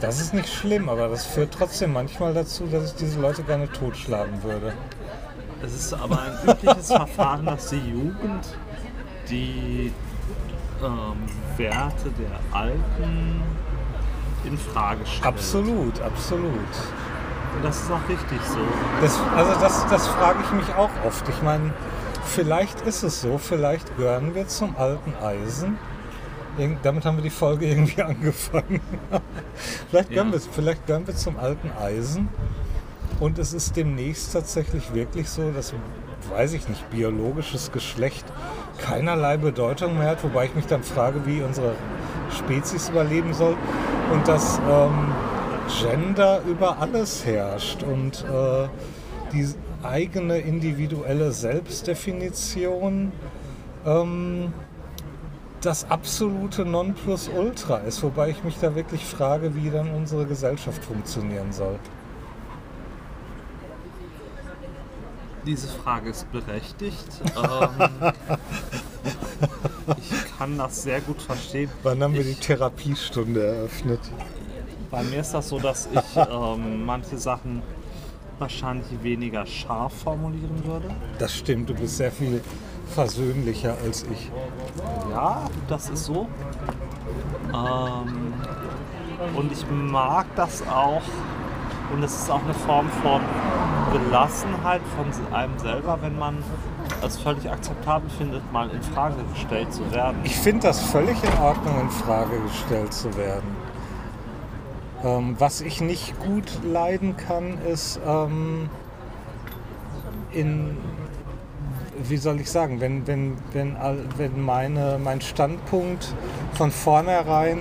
das 0.00 0.20
ist 0.20 0.34
nicht 0.34 0.52
schlimm, 0.52 0.88
aber 0.88 1.08
das 1.08 1.26
führt 1.26 1.52
trotzdem 1.52 1.92
manchmal 1.92 2.34
dazu, 2.34 2.66
dass 2.66 2.92
ich 2.92 2.96
diese 2.96 3.20
Leute 3.20 3.42
gerne 3.42 3.70
totschlagen 3.70 4.42
würde. 4.42 4.72
Es 5.62 5.74
ist 5.74 5.94
aber 5.94 6.20
ein 6.20 6.50
übliches 6.50 6.88
Verfahren, 6.88 7.46
dass 7.46 7.70
die 7.70 7.78
Jugend 7.78 8.46
die 9.28 9.92
ähm, 10.82 11.16
Werte 11.56 12.10
der 12.10 12.58
Alten 12.58 13.42
in 14.44 14.58
Frage 14.58 15.04
stellt. 15.06 15.26
Absolut, 15.26 16.00
absolut. 16.00 16.52
Das 17.62 17.82
ist 17.82 17.90
auch 17.90 18.08
richtig 18.08 18.40
so. 18.42 18.60
Das, 19.00 19.18
also 19.34 19.60
das, 19.60 19.86
das 19.88 20.06
frage 20.08 20.38
ich 20.44 20.52
mich 20.52 20.74
auch 20.74 20.90
oft. 21.06 21.26
Ich 21.28 21.42
meine, 21.42 21.72
vielleicht 22.24 22.82
ist 22.82 23.02
es 23.02 23.22
so, 23.22 23.38
vielleicht 23.38 23.96
gehören 23.96 24.34
wir 24.34 24.46
zum 24.46 24.76
alten 24.76 25.14
Eisen. 25.22 25.78
Damit 26.82 27.04
haben 27.04 27.16
wir 27.16 27.22
die 27.22 27.30
Folge 27.30 27.66
irgendwie 27.66 28.02
angefangen. 28.02 28.80
vielleicht, 29.90 30.10
gehören 30.10 30.28
Ja. 30.28 30.32
wir, 30.34 30.40
vielleicht 30.40 30.86
gehören 30.86 31.06
wir 31.06 31.14
zum 31.14 31.38
alten 31.38 31.70
Eisen. 31.80 32.28
Und 33.20 33.38
es 33.38 33.52
ist 33.52 33.76
demnächst 33.76 34.32
tatsächlich 34.32 34.92
wirklich 34.92 35.28
so, 35.28 35.50
dass, 35.50 35.72
weiß 36.30 36.52
ich 36.52 36.68
nicht, 36.68 36.90
biologisches 36.90 37.72
Geschlecht 37.72 38.24
keinerlei 38.78 39.36
Bedeutung 39.38 39.98
mehr 39.98 40.08
hat. 40.10 40.24
Wobei 40.24 40.46
ich 40.46 40.54
mich 40.54 40.66
dann 40.66 40.82
frage, 40.82 41.24
wie 41.26 41.42
unsere 41.42 41.72
Spezies 42.36 42.88
überleben 42.90 43.32
soll. 43.32 43.56
Und 44.12 44.28
dass 44.28 44.60
ähm, 44.70 45.12
Gender 45.80 46.40
über 46.46 46.78
alles 46.78 47.24
herrscht 47.26 47.82
und 47.82 48.24
äh, 48.24 48.68
die 49.32 49.48
eigene 49.82 50.38
individuelle 50.38 51.32
Selbstdefinition 51.32 53.12
ähm, 53.84 54.52
das 55.60 55.90
absolute 55.90 56.64
Nonplusultra 56.64 57.78
ist, 57.78 58.02
wobei 58.02 58.30
ich 58.30 58.44
mich 58.44 58.58
da 58.58 58.74
wirklich 58.74 59.04
frage, 59.04 59.54
wie 59.56 59.70
dann 59.70 59.90
unsere 59.90 60.26
Gesellschaft 60.26 60.84
funktionieren 60.84 61.52
soll. 61.52 61.78
Diese 65.44 65.68
Frage 65.68 66.10
ist 66.10 66.30
berechtigt. 66.32 67.06
ähm, 67.36 68.12
ich 69.98 70.36
kann 70.38 70.58
das 70.58 70.82
sehr 70.82 71.00
gut 71.00 71.22
verstehen. 71.22 71.70
Wann 71.84 72.02
haben 72.02 72.14
wir 72.14 72.24
die 72.24 72.30
Ich- 72.30 72.40
Therapiestunde 72.40 73.46
eröffnet? 73.46 74.00
Bei 74.90 75.02
mir 75.02 75.20
ist 75.20 75.32
das 75.34 75.48
so, 75.48 75.58
dass 75.58 75.88
ich 75.92 76.16
ähm, 76.16 76.84
manche 76.84 77.18
Sachen 77.18 77.62
wahrscheinlich 78.38 78.86
weniger 79.02 79.46
scharf 79.46 79.92
formulieren 80.02 80.64
würde. 80.64 80.90
Das 81.18 81.34
stimmt, 81.34 81.70
du 81.70 81.74
bist 81.74 81.96
sehr 81.96 82.12
viel 82.12 82.40
versöhnlicher 82.94 83.76
als 83.84 84.04
ich. 84.04 84.30
Ja, 85.10 85.42
das 85.68 85.90
ist 85.90 86.04
so. 86.04 86.28
Ähm, 87.52 88.32
und 89.34 89.52
ich 89.52 89.64
mag 89.70 90.26
das 90.36 90.62
auch. 90.68 91.02
Und 91.92 92.02
es 92.02 92.14
ist 92.14 92.30
auch 92.30 92.42
eine 92.42 92.54
Form 92.54 92.88
von 93.02 93.20
Gelassenheit 93.92 94.80
von 94.96 95.34
einem 95.34 95.56
selber, 95.58 95.98
wenn 96.02 96.18
man 96.18 96.42
es 97.04 97.16
völlig 97.16 97.48
akzeptabel 97.48 98.10
findet, 98.10 98.52
mal 98.52 98.68
in 98.70 98.82
Frage 98.82 99.16
gestellt 99.32 99.72
zu 99.72 99.90
werden. 99.92 100.18
Ich 100.24 100.36
finde 100.36 100.66
das 100.66 100.80
völlig 100.82 101.16
in 101.22 101.38
Ordnung, 101.38 101.80
in 101.80 101.90
Frage 101.90 102.40
gestellt 102.40 102.92
zu 102.92 103.16
werden. 103.16 103.56
Ähm, 105.04 105.36
was 105.38 105.60
ich 105.60 105.80
nicht 105.80 106.18
gut 106.20 106.58
leiden 106.64 107.16
kann, 107.16 107.58
ist 107.58 108.00
ähm, 108.06 108.68
in, 110.32 110.76
wie 112.08 112.16
soll 112.16 112.40
ich 112.40 112.50
sagen, 112.50 112.80
wenn, 112.80 113.06
wenn, 113.06 113.36
wenn, 113.52 113.76
wenn 114.16 114.40
meine, 114.40 114.98
mein 115.02 115.20
Standpunkt 115.20 116.14
von 116.54 116.70
vornherein 116.70 117.60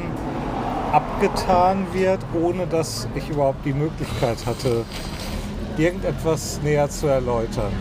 abgetan 0.92 1.88
wird, 1.94 2.20
ohne 2.34 2.68
dass 2.68 3.08
ich 3.16 3.30
überhaupt 3.30 3.66
die 3.66 3.74
Möglichkeit 3.74 4.46
hatte, 4.46 4.86
irgendetwas 5.78 6.62
näher 6.64 6.90
zu 6.90 7.08
erläutern. 7.08 7.74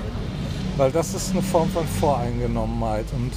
Weil 0.77 0.91
das 0.91 1.15
ist 1.15 1.31
eine 1.31 1.43
Form 1.43 1.69
von 1.69 1.87
Voreingenommenheit 1.87 3.07
und 3.15 3.31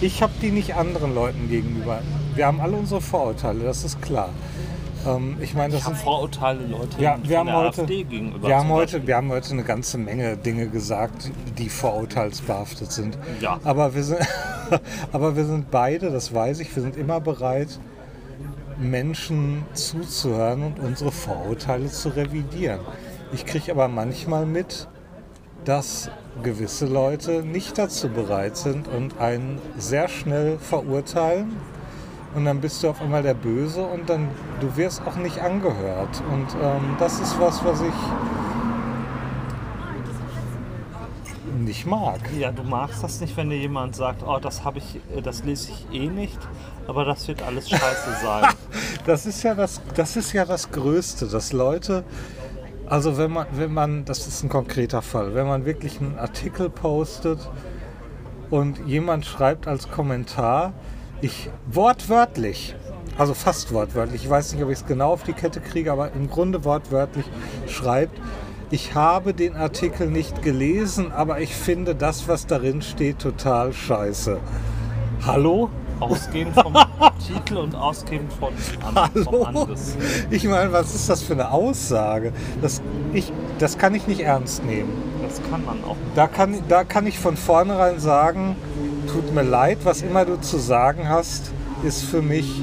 ich 0.00 0.22
habe 0.22 0.32
die 0.42 0.50
nicht 0.50 0.74
anderen 0.74 1.14
Leuten 1.14 1.48
gegenüber. 1.48 2.00
Wir 2.34 2.46
haben 2.46 2.60
alle 2.60 2.76
unsere 2.76 3.00
Vorurteile, 3.00 3.64
das 3.64 3.84
ist 3.84 4.02
klar. 4.02 4.28
Ähm, 5.06 5.36
ich 5.40 5.54
meine, 5.54 5.72
das 5.72 5.82
Ich 5.82 5.86
sind 5.86 5.98
Vorurteile 5.98 6.66
Leute 6.66 7.00
ja, 7.00 7.18
wir 7.22 7.38
haben, 7.38 7.52
heute, 7.52 7.88
wir, 7.88 8.56
haben 8.56 8.68
heute, 8.68 9.06
wir 9.06 9.16
haben 9.16 9.30
heute 9.30 9.52
eine 9.52 9.62
ganze 9.62 9.98
Menge 9.98 10.36
Dinge 10.36 10.68
gesagt, 10.68 11.30
die 11.58 11.68
vorurteilsbehaftet 11.68 12.92
sind. 12.92 13.18
Ja. 13.40 13.60
Aber 13.64 13.94
wir, 13.94 14.02
sind, 14.02 14.20
aber 15.12 15.36
wir 15.36 15.44
sind 15.44 15.70
beide, 15.70 16.10
das 16.10 16.34
weiß 16.34 16.60
ich, 16.60 16.74
wir 16.74 16.82
sind 16.82 16.96
immer 16.96 17.20
bereit, 17.20 17.78
Menschen 18.78 19.64
zuzuhören 19.72 20.62
und 20.62 20.80
unsere 20.80 21.12
Vorurteile 21.12 21.86
zu 21.86 22.10
revidieren. 22.10 22.80
Ich 23.32 23.46
kriege 23.46 23.72
aber 23.72 23.88
manchmal 23.88 24.46
mit, 24.46 24.88
dass 25.64 26.10
gewisse 26.42 26.86
Leute 26.86 27.42
nicht 27.42 27.78
dazu 27.78 28.08
bereit 28.08 28.56
sind 28.56 28.88
und 28.88 29.18
einen 29.18 29.60
sehr 29.78 30.08
schnell 30.08 30.58
verurteilen. 30.58 31.56
Und 32.36 32.44
dann 32.44 32.60
bist 32.60 32.82
du 32.82 32.90
auf 32.90 33.00
einmal 33.00 33.22
der 33.22 33.32
Böse 33.32 33.82
und 33.82 34.10
dann 34.10 34.28
du 34.60 34.76
wirst 34.76 35.00
auch 35.06 35.16
nicht 35.16 35.40
angehört. 35.40 36.22
Und 36.30 36.46
ähm, 36.62 36.94
das 36.98 37.18
ist 37.18 37.40
was, 37.40 37.64
was 37.64 37.80
ich 37.80 37.94
nicht 41.64 41.86
mag. 41.86 42.20
Ja, 42.38 42.52
du 42.52 42.62
magst 42.62 43.02
das 43.02 43.22
nicht, 43.22 43.34
wenn 43.38 43.48
dir 43.48 43.56
jemand 43.56 43.96
sagt, 43.96 44.22
oh, 44.22 44.38
das 44.38 44.64
habe 44.66 44.78
ich, 44.78 45.00
das 45.24 45.44
lese 45.44 45.72
ich 45.72 45.98
eh 45.98 46.08
nicht, 46.08 46.38
aber 46.86 47.06
das 47.06 47.26
wird 47.26 47.40
alles 47.42 47.70
scheiße 47.70 48.16
sein. 48.22 48.52
Das 49.06 49.24
ist 49.24 49.44
ja 49.44 49.54
das, 49.54 49.80
das 49.94 50.16
ist 50.16 50.32
ja 50.32 50.44
das 50.44 50.72
Größte, 50.72 51.28
dass 51.28 51.52
Leute, 51.52 52.02
also 52.86 53.16
wenn 53.16 53.30
man, 53.30 53.46
wenn 53.52 53.72
man, 53.72 54.04
das 54.04 54.26
ist 54.26 54.42
ein 54.42 54.48
konkreter 54.48 55.00
Fall, 55.00 55.32
wenn 55.36 55.46
man 55.46 55.64
wirklich 55.64 56.00
einen 56.00 56.18
Artikel 56.18 56.68
postet 56.70 57.38
und 58.50 58.84
jemand 58.84 59.24
schreibt 59.24 59.68
als 59.68 59.88
Kommentar, 59.88 60.72
ich 61.20 61.50
wortwörtlich, 61.70 62.74
also 63.18 63.34
fast 63.34 63.72
wortwörtlich, 63.72 64.24
ich 64.24 64.30
weiß 64.30 64.52
nicht, 64.52 64.62
ob 64.62 64.70
ich 64.70 64.78
es 64.78 64.86
genau 64.86 65.12
auf 65.12 65.22
die 65.22 65.32
Kette 65.32 65.60
kriege, 65.60 65.92
aber 65.92 66.12
im 66.12 66.28
Grunde 66.28 66.64
wortwörtlich 66.64 67.26
schreibt, 67.66 68.18
ich 68.70 68.94
habe 68.94 69.32
den 69.32 69.54
Artikel 69.54 70.10
nicht 70.10 70.42
gelesen, 70.42 71.12
aber 71.12 71.40
ich 71.40 71.54
finde 71.54 71.94
das, 71.94 72.26
was 72.26 72.46
darin 72.46 72.82
steht, 72.82 73.20
total 73.20 73.72
scheiße. 73.72 74.38
Hallo? 75.24 75.70
Ausgehend 76.00 76.52
vom 76.54 76.74
Titel 77.26 77.56
und 77.56 77.74
ausgehend 77.74 78.30
von, 78.32 78.52
an, 78.94 79.10
Hallo? 79.14 79.68
Ich 80.30 80.44
meine, 80.44 80.72
was 80.72 80.94
ist 80.94 81.08
das 81.08 81.22
für 81.22 81.32
eine 81.32 81.52
Aussage? 81.52 82.32
Das, 82.60 82.82
ich, 83.14 83.32
das 83.58 83.78
kann 83.78 83.94
ich 83.94 84.06
nicht 84.06 84.20
ernst 84.20 84.64
nehmen. 84.64 84.90
Das 85.22 85.40
kann 85.48 85.64
man 85.64 85.82
auch. 85.84 85.96
Da 86.14 86.26
kann, 86.26 86.56
da 86.68 86.84
kann 86.84 87.06
ich 87.06 87.18
von 87.18 87.36
vornherein 87.36 87.98
sagen, 87.98 88.56
tut 89.16 89.34
mir 89.34 89.44
leid, 89.44 89.78
was 89.84 90.02
immer 90.02 90.26
du 90.26 90.38
zu 90.38 90.58
sagen 90.58 91.08
hast, 91.08 91.50
ist 91.82 92.02
für 92.02 92.20
mich 92.20 92.60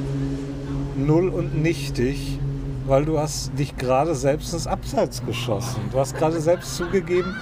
null 0.96 1.30
und 1.30 1.60
nichtig, 1.60 2.38
weil 2.86 3.06
du 3.06 3.18
hast 3.18 3.58
dich 3.58 3.76
gerade 3.76 4.14
selbst 4.14 4.54
ins 4.54 4.68
Abseits 4.68 5.26
geschossen. 5.26 5.82
Du 5.92 5.98
hast 5.98 6.16
gerade 6.16 6.40
selbst 6.40 6.76
zugegeben, 6.76 7.36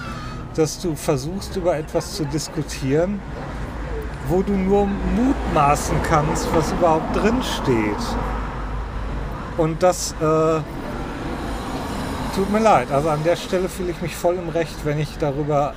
dass 0.54 0.80
du 0.80 0.94
versuchst, 0.94 1.54
über 1.56 1.76
etwas 1.76 2.14
zu 2.14 2.24
diskutieren, 2.24 3.20
wo 4.28 4.40
du 4.40 4.52
nur 4.52 4.86
mutmaßen 4.86 5.96
kannst, 6.08 6.48
was 6.54 6.72
überhaupt 6.72 7.14
drin 7.14 7.42
steht. 7.42 8.16
Und 9.58 9.82
das 9.82 10.12
äh, 10.22 10.60
tut 12.34 12.50
mir 12.50 12.60
leid. 12.60 12.90
Also 12.90 13.10
an 13.10 13.22
der 13.24 13.36
Stelle 13.36 13.68
fühle 13.68 13.90
ich 13.90 14.00
mich 14.00 14.16
voll 14.16 14.36
im 14.36 14.48
Recht, 14.48 14.86
wenn 14.86 14.98
ich 14.98 15.18
darüber 15.18 15.74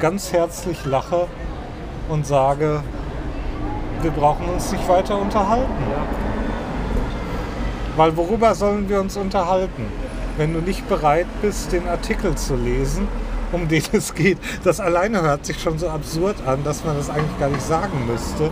ganz 0.00 0.32
herzlich 0.32 0.84
lache 0.84 1.28
und 2.08 2.26
sage, 2.26 2.82
wir 4.02 4.10
brauchen 4.10 4.48
uns 4.48 4.72
nicht 4.72 4.88
weiter 4.88 5.18
unterhalten. 5.20 5.72
Weil 7.96 8.16
worüber 8.16 8.54
sollen 8.54 8.88
wir 8.88 9.00
uns 9.00 9.16
unterhalten, 9.16 9.86
wenn 10.36 10.52
du 10.54 10.60
nicht 10.60 10.88
bereit 10.88 11.26
bist, 11.42 11.72
den 11.72 11.86
Artikel 11.88 12.34
zu 12.34 12.56
lesen, 12.56 13.06
um 13.52 13.68
den 13.68 13.82
es 13.92 14.14
geht? 14.14 14.38
Das 14.64 14.80
alleine 14.80 15.22
hört 15.22 15.44
sich 15.44 15.60
schon 15.60 15.78
so 15.78 15.88
absurd 15.88 16.36
an, 16.46 16.64
dass 16.64 16.84
man 16.84 16.96
das 16.96 17.10
eigentlich 17.10 17.38
gar 17.38 17.50
nicht 17.50 17.62
sagen 17.62 18.06
müsste, 18.06 18.50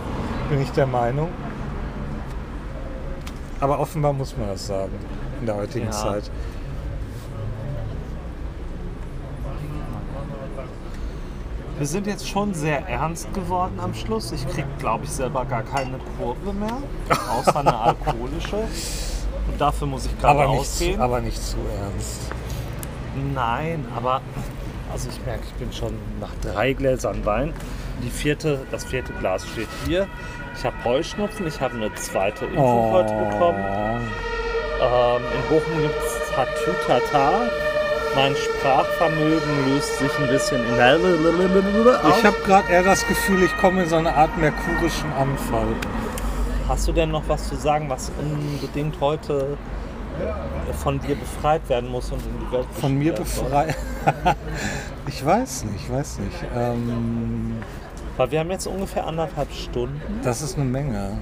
bin 0.49 0.61
ich 0.61 0.71
der 0.71 0.85
Meinung. 0.87 1.29
Aber 3.59 3.79
offenbar 3.79 4.13
muss 4.13 4.35
man 4.37 4.49
das 4.49 4.67
sagen 4.67 4.93
in 5.39 5.45
der 5.45 5.55
heutigen 5.55 5.87
Ja. 5.87 5.91
Zeit. 5.91 6.31
Wir 11.81 11.87
sind 11.87 12.05
jetzt 12.05 12.29
schon 12.29 12.53
sehr 12.53 12.87
ernst 12.87 13.33
geworden 13.33 13.79
am 13.79 13.95
Schluss. 13.95 14.31
Ich 14.31 14.47
krieg, 14.49 14.65
glaube 14.77 15.05
ich, 15.05 15.09
selber 15.09 15.43
gar 15.45 15.63
keine 15.63 15.97
Kurve 16.15 16.53
mehr, 16.53 16.77
außer 17.35 17.59
eine 17.59 17.75
alkoholische. 17.79 18.57
Und 19.47 19.59
dafür 19.59 19.87
muss 19.87 20.05
ich 20.05 20.15
gerade 20.19 20.41
Aber 20.41 20.51
nicht, 20.51 20.59
ausgehen. 20.59 21.01
aber 21.01 21.21
nicht 21.21 21.43
zu 21.43 21.57
ernst. 21.57 22.19
Nein, 23.33 23.83
aber 23.95 24.21
also 24.93 25.09
ich 25.09 25.25
merke, 25.25 25.41
ich 25.47 25.53
bin 25.53 25.73
schon 25.73 25.97
nach 26.19 26.29
drei 26.43 26.73
Gläsern 26.73 27.25
Wein. 27.25 27.51
Die 28.03 28.11
vierte, 28.11 28.59
das 28.69 28.83
vierte 28.85 29.11
Glas 29.13 29.43
steht 29.47 29.67
hier. 29.87 30.07
Ich 30.55 30.63
habe 30.63 30.75
Heuschnupfen, 30.83 31.47
ich 31.47 31.61
habe 31.61 31.77
eine 31.77 31.91
zweite 31.95 32.45
Impfung 32.45 32.91
heute 32.91 33.15
bekommen. 33.15 33.65
Ähm, 34.83 35.21
in 35.33 35.49
Bochum 35.49 35.81
gibt 35.81 35.95
es 35.97 36.29
Tatütata. 36.35 37.49
Mein 38.15 38.35
Sprachvermögen 38.35 39.73
löst 39.73 39.99
sich 39.99 40.11
ein 40.19 40.27
bisschen 40.27 40.63
in 40.67 40.75
der 40.75 40.97
Ich 40.97 42.25
habe 42.25 42.37
gerade 42.45 42.71
eher 42.71 42.83
das 42.83 43.07
Gefühl, 43.07 43.43
ich 43.43 43.55
komme 43.57 43.83
in 43.83 43.89
so 43.89 43.95
eine 43.95 44.13
Art 44.13 44.37
merkurischen 44.37 45.11
Anfall. 45.13 45.67
Hast 46.67 46.87
du 46.87 46.91
denn 46.91 47.11
noch 47.11 47.23
was 47.27 47.47
zu 47.47 47.55
sagen, 47.55 47.89
was 47.89 48.11
unbedingt 48.19 48.99
heute 48.99 49.57
von 50.73 50.99
dir 50.99 51.15
befreit 51.15 51.67
werden 51.69 51.89
muss 51.89 52.11
und 52.11 52.21
in 52.25 52.39
die 52.45 52.51
Welt 52.51 52.67
Von 52.79 52.97
mir 52.97 53.13
befreit. 53.13 53.75
ich 55.07 55.25
weiß 55.25 55.65
nicht, 55.65 55.85
ich 55.85 55.91
weiß 55.91 56.19
nicht. 56.19 56.37
Ähm. 56.55 57.57
Weil 58.17 58.31
wir 58.31 58.39
haben 58.39 58.51
jetzt 58.51 58.67
ungefähr 58.67 59.07
anderthalb 59.07 59.51
Stunden 59.53 60.01
das 60.23 60.41
ist 60.41 60.57
eine 60.57 60.65
Menge. 60.65 61.17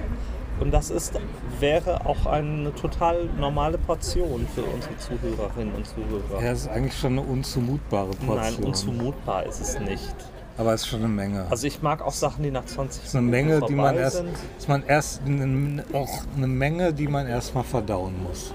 und 0.58 0.72
das 0.72 0.90
ist, 0.90 1.14
wäre 1.60 2.06
auch 2.06 2.26
eine 2.26 2.74
total 2.74 3.24
normale 3.38 3.78
Portion 3.78 4.46
für 4.54 4.62
unsere 4.62 4.96
Zuhörerinnen 4.98 5.74
und 5.74 5.86
Zuhörer. 5.86 6.42
Ja, 6.42 6.52
es 6.52 6.62
ist 6.62 6.68
eigentlich 6.68 6.96
schon 6.98 7.18
eine 7.18 7.22
unzumutbare 7.22 8.10
Portion. 8.10 8.36
Nein, 8.36 8.54
unzumutbar 8.64 9.46
ist 9.46 9.60
es 9.60 9.78
nicht. 9.80 10.14
Aber 10.56 10.74
es 10.74 10.82
ist 10.82 10.88
schon 10.88 11.00
eine 11.00 11.08
Menge. 11.08 11.46
Also 11.48 11.66
ich 11.66 11.80
mag 11.80 12.02
auch 12.02 12.12
Sachen, 12.12 12.42
die 12.42 12.50
nach 12.50 12.66
20 12.66 13.02
es 13.02 13.08
ist 13.08 13.16
eine 13.16 13.26
Minuten 13.26 13.48
Menge, 13.48 13.66
die 13.66 13.74
man 13.74 13.96
erst, 13.96 14.16
sind. 14.16 14.28
dass 14.56 14.68
man 14.68 14.82
erst 14.86 15.22
eine, 15.24 15.84
auch 15.92 16.22
eine 16.36 16.46
Menge, 16.46 16.92
die 16.92 17.08
man 17.08 17.26
erstmal 17.26 17.64
verdauen 17.64 18.22
muss. 18.22 18.52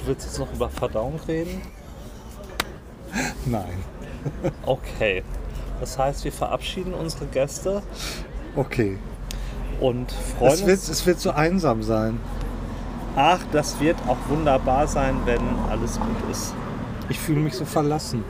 Du 0.00 0.06
willst 0.06 0.26
jetzt 0.26 0.38
noch 0.38 0.52
über 0.52 0.68
Verdauung 0.68 1.18
reden? 1.26 1.62
Nein. 3.46 3.84
Okay. 4.64 5.22
Das 5.80 5.98
heißt, 5.98 6.24
wir 6.24 6.32
verabschieden 6.32 6.94
unsere 6.94 7.26
Gäste 7.26 7.82
Okay. 8.56 8.96
Und 9.80 10.10
freuen 10.38 10.52
Es 10.52 10.60
wird, 10.66 10.78
uns. 10.78 10.88
es 10.88 11.06
wird 11.06 11.20
so 11.20 11.30
einsam 11.30 11.82
sein. 11.82 12.18
Ach, 13.16 13.38
das 13.52 13.80
wird 13.80 13.96
auch 14.08 14.16
wunderbar 14.28 14.86
sein, 14.86 15.16
wenn 15.24 15.40
alles 15.70 15.98
gut 15.98 16.30
ist. 16.30 16.54
Ich 17.08 17.18
fühle 17.18 17.40
mich 17.40 17.54
so 17.54 17.64
verlassen. 17.64 18.24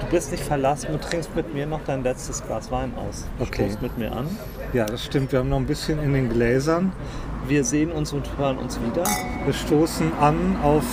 Du 0.00 0.06
bist 0.16 0.30
nicht 0.30 0.42
verlassen, 0.44 0.88
du 0.92 0.98
trinkst 0.98 1.34
mit 1.34 1.54
mir 1.54 1.66
noch 1.66 1.80
dein 1.86 2.02
letztes 2.02 2.42
Glas 2.44 2.70
Wein 2.70 2.92
aus. 2.96 3.24
Okay. 3.40 3.68
Stoß 3.70 3.80
mit 3.82 3.98
mir 3.98 4.12
an. 4.12 4.26
Ja, 4.72 4.84
das 4.84 5.04
stimmt. 5.04 5.32
Wir 5.32 5.38
haben 5.38 5.48
noch 5.48 5.56
ein 5.58 5.66
bisschen 5.66 6.02
in 6.02 6.12
den 6.12 6.28
Gläsern. 6.28 6.92
Wir 7.48 7.64
sehen 7.64 7.90
uns 7.90 8.12
und 8.12 8.28
hören 8.38 8.58
uns 8.58 8.78
wieder. 8.80 9.04
Wir 9.44 9.52
stoßen 9.54 10.12
an 10.20 10.56
auf 10.62 10.84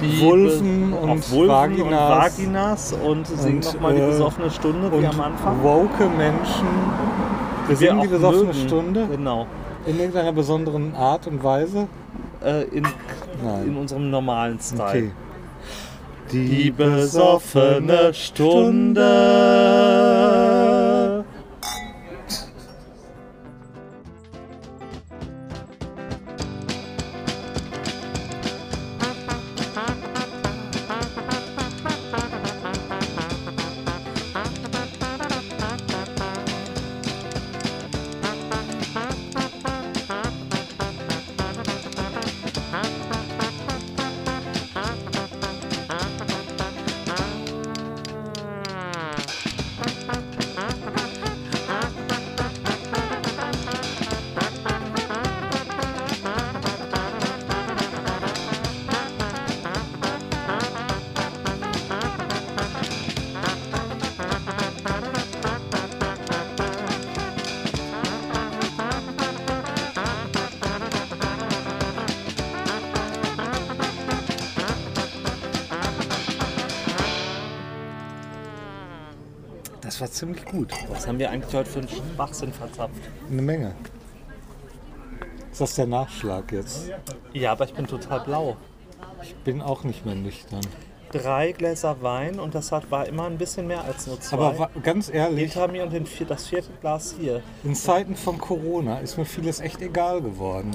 Die 0.00 0.20
Vulven 0.20 0.90
Be- 0.90 0.96
und 0.96 1.10
auf 1.10 1.32
Vaginas. 1.32 1.82
und 1.82 1.90
Vaginas 1.92 2.92
und 2.92 3.26
singen 3.26 3.60
nochmal 3.60 3.94
die 3.94 4.00
äh, 4.00 4.06
besoffene 4.06 4.50
Stunde 4.50 4.90
wie 5.00 5.06
am 5.06 5.20
Anfang. 5.20 5.62
woke 5.62 6.08
Menschen. 6.08 6.66
Wir 7.68 7.76
singen 7.76 8.00
die 8.02 8.08
besoffene 8.08 8.44
mögen. 8.44 8.68
Stunde 8.68 9.06
Genau. 9.10 9.46
in 9.86 9.98
irgendeiner 9.98 10.32
besonderen 10.32 10.94
Art 10.94 11.26
und 11.26 11.42
Weise. 11.42 11.88
Äh, 12.44 12.64
in, 12.64 12.86
in 13.64 13.76
unserem 13.76 14.10
normalen 14.10 14.58
Style. 14.60 14.82
Okay. 14.88 15.10
Die 16.32 16.70
besoffene 16.70 18.12
Stunde. 18.12 19.02
Ziemlich 80.16 80.44
gut. 80.44 80.72
Was 80.88 81.06
haben 81.06 81.18
wir 81.18 81.30
eigentlich 81.30 81.54
heute 81.54 81.70
für 81.70 81.80
einen 81.80 81.88
Schwachsinn 81.88 82.52
verzapft? 82.52 83.00
Eine 83.30 83.42
Menge. 83.42 83.74
Ist 85.52 85.60
das 85.60 85.74
der 85.74 85.86
Nachschlag 85.86 86.52
jetzt? 86.52 86.90
Ja, 87.32 87.52
aber 87.52 87.64
ich 87.64 87.74
bin 87.74 87.86
total 87.86 88.20
blau. 88.20 88.56
Bin 89.44 89.62
auch 89.62 89.84
nicht 89.84 90.04
mehr 90.04 90.14
nüchtern. 90.14 90.60
Drei 91.12 91.52
Gläser 91.52 92.02
Wein 92.02 92.38
und 92.40 92.54
das 92.54 92.72
hat, 92.72 92.90
war 92.90 93.06
immer 93.06 93.24
ein 93.26 93.38
bisschen 93.38 93.66
mehr 93.66 93.84
als 93.84 94.06
nur 94.06 94.20
zwei. 94.20 94.36
Aber 94.36 94.58
wa- 94.58 94.70
ganz 94.82 95.08
ehrlich, 95.08 95.52
hinter 95.52 95.68
mir 95.68 95.84
und 95.84 95.92
den 95.92 96.04
vier, 96.04 96.26
das 96.26 96.46
vierte 96.48 96.68
Glas 96.80 97.14
hier. 97.18 97.42
in 97.64 97.74
Zeiten 97.74 98.16
von 98.16 98.38
Corona 98.38 98.98
ist 98.98 99.16
mir 99.16 99.24
vieles 99.24 99.60
echt 99.60 99.80
egal 99.80 100.20
geworden. 100.20 100.72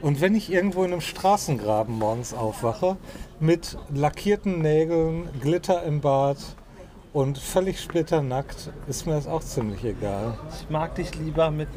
Und 0.00 0.20
wenn 0.20 0.34
ich 0.34 0.50
irgendwo 0.52 0.84
in 0.84 0.92
einem 0.92 1.00
Straßengraben 1.00 1.98
morgens 1.98 2.34
aufwache, 2.34 2.96
mit 3.40 3.76
lackierten 3.92 4.60
Nägeln, 4.60 5.28
Glitter 5.40 5.82
im 5.82 6.00
Bart 6.00 6.38
und 7.14 7.38
völlig 7.38 7.80
splitternackt, 7.80 8.72
ist 8.88 9.06
mir 9.06 9.14
das 9.14 9.28
auch 9.28 9.40
ziemlich 9.40 9.84
egal. 9.84 10.36
Ich 10.60 10.68
mag 10.68 10.96
dich 10.96 11.14
lieber 11.14 11.52
mit, 11.52 11.68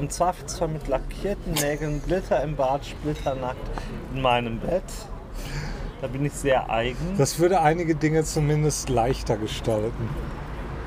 im 0.00 0.08
Zweifelsfall 0.08 0.68
mit 0.68 0.88
lackierten 0.88 1.52
Nägeln, 1.52 2.02
Glitter 2.04 2.42
im 2.42 2.56
Bart, 2.56 2.86
splitternackt 2.86 3.70
in 4.14 4.22
meinem 4.22 4.58
Bett. 4.58 4.82
Da 6.00 6.06
bin 6.06 6.24
ich 6.24 6.32
sehr 6.32 6.70
eigen. 6.70 7.18
Das 7.18 7.38
würde 7.38 7.60
einige 7.60 7.94
Dinge 7.94 8.24
zumindest 8.24 8.88
leichter 8.88 9.36
gestalten. 9.36 10.08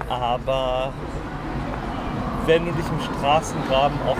Aber 0.09 0.91
wenn 2.47 2.65
du 2.65 2.71
dich 2.71 2.85
im 2.87 3.15
Straßengraben 3.17 3.97
auch 4.07 4.17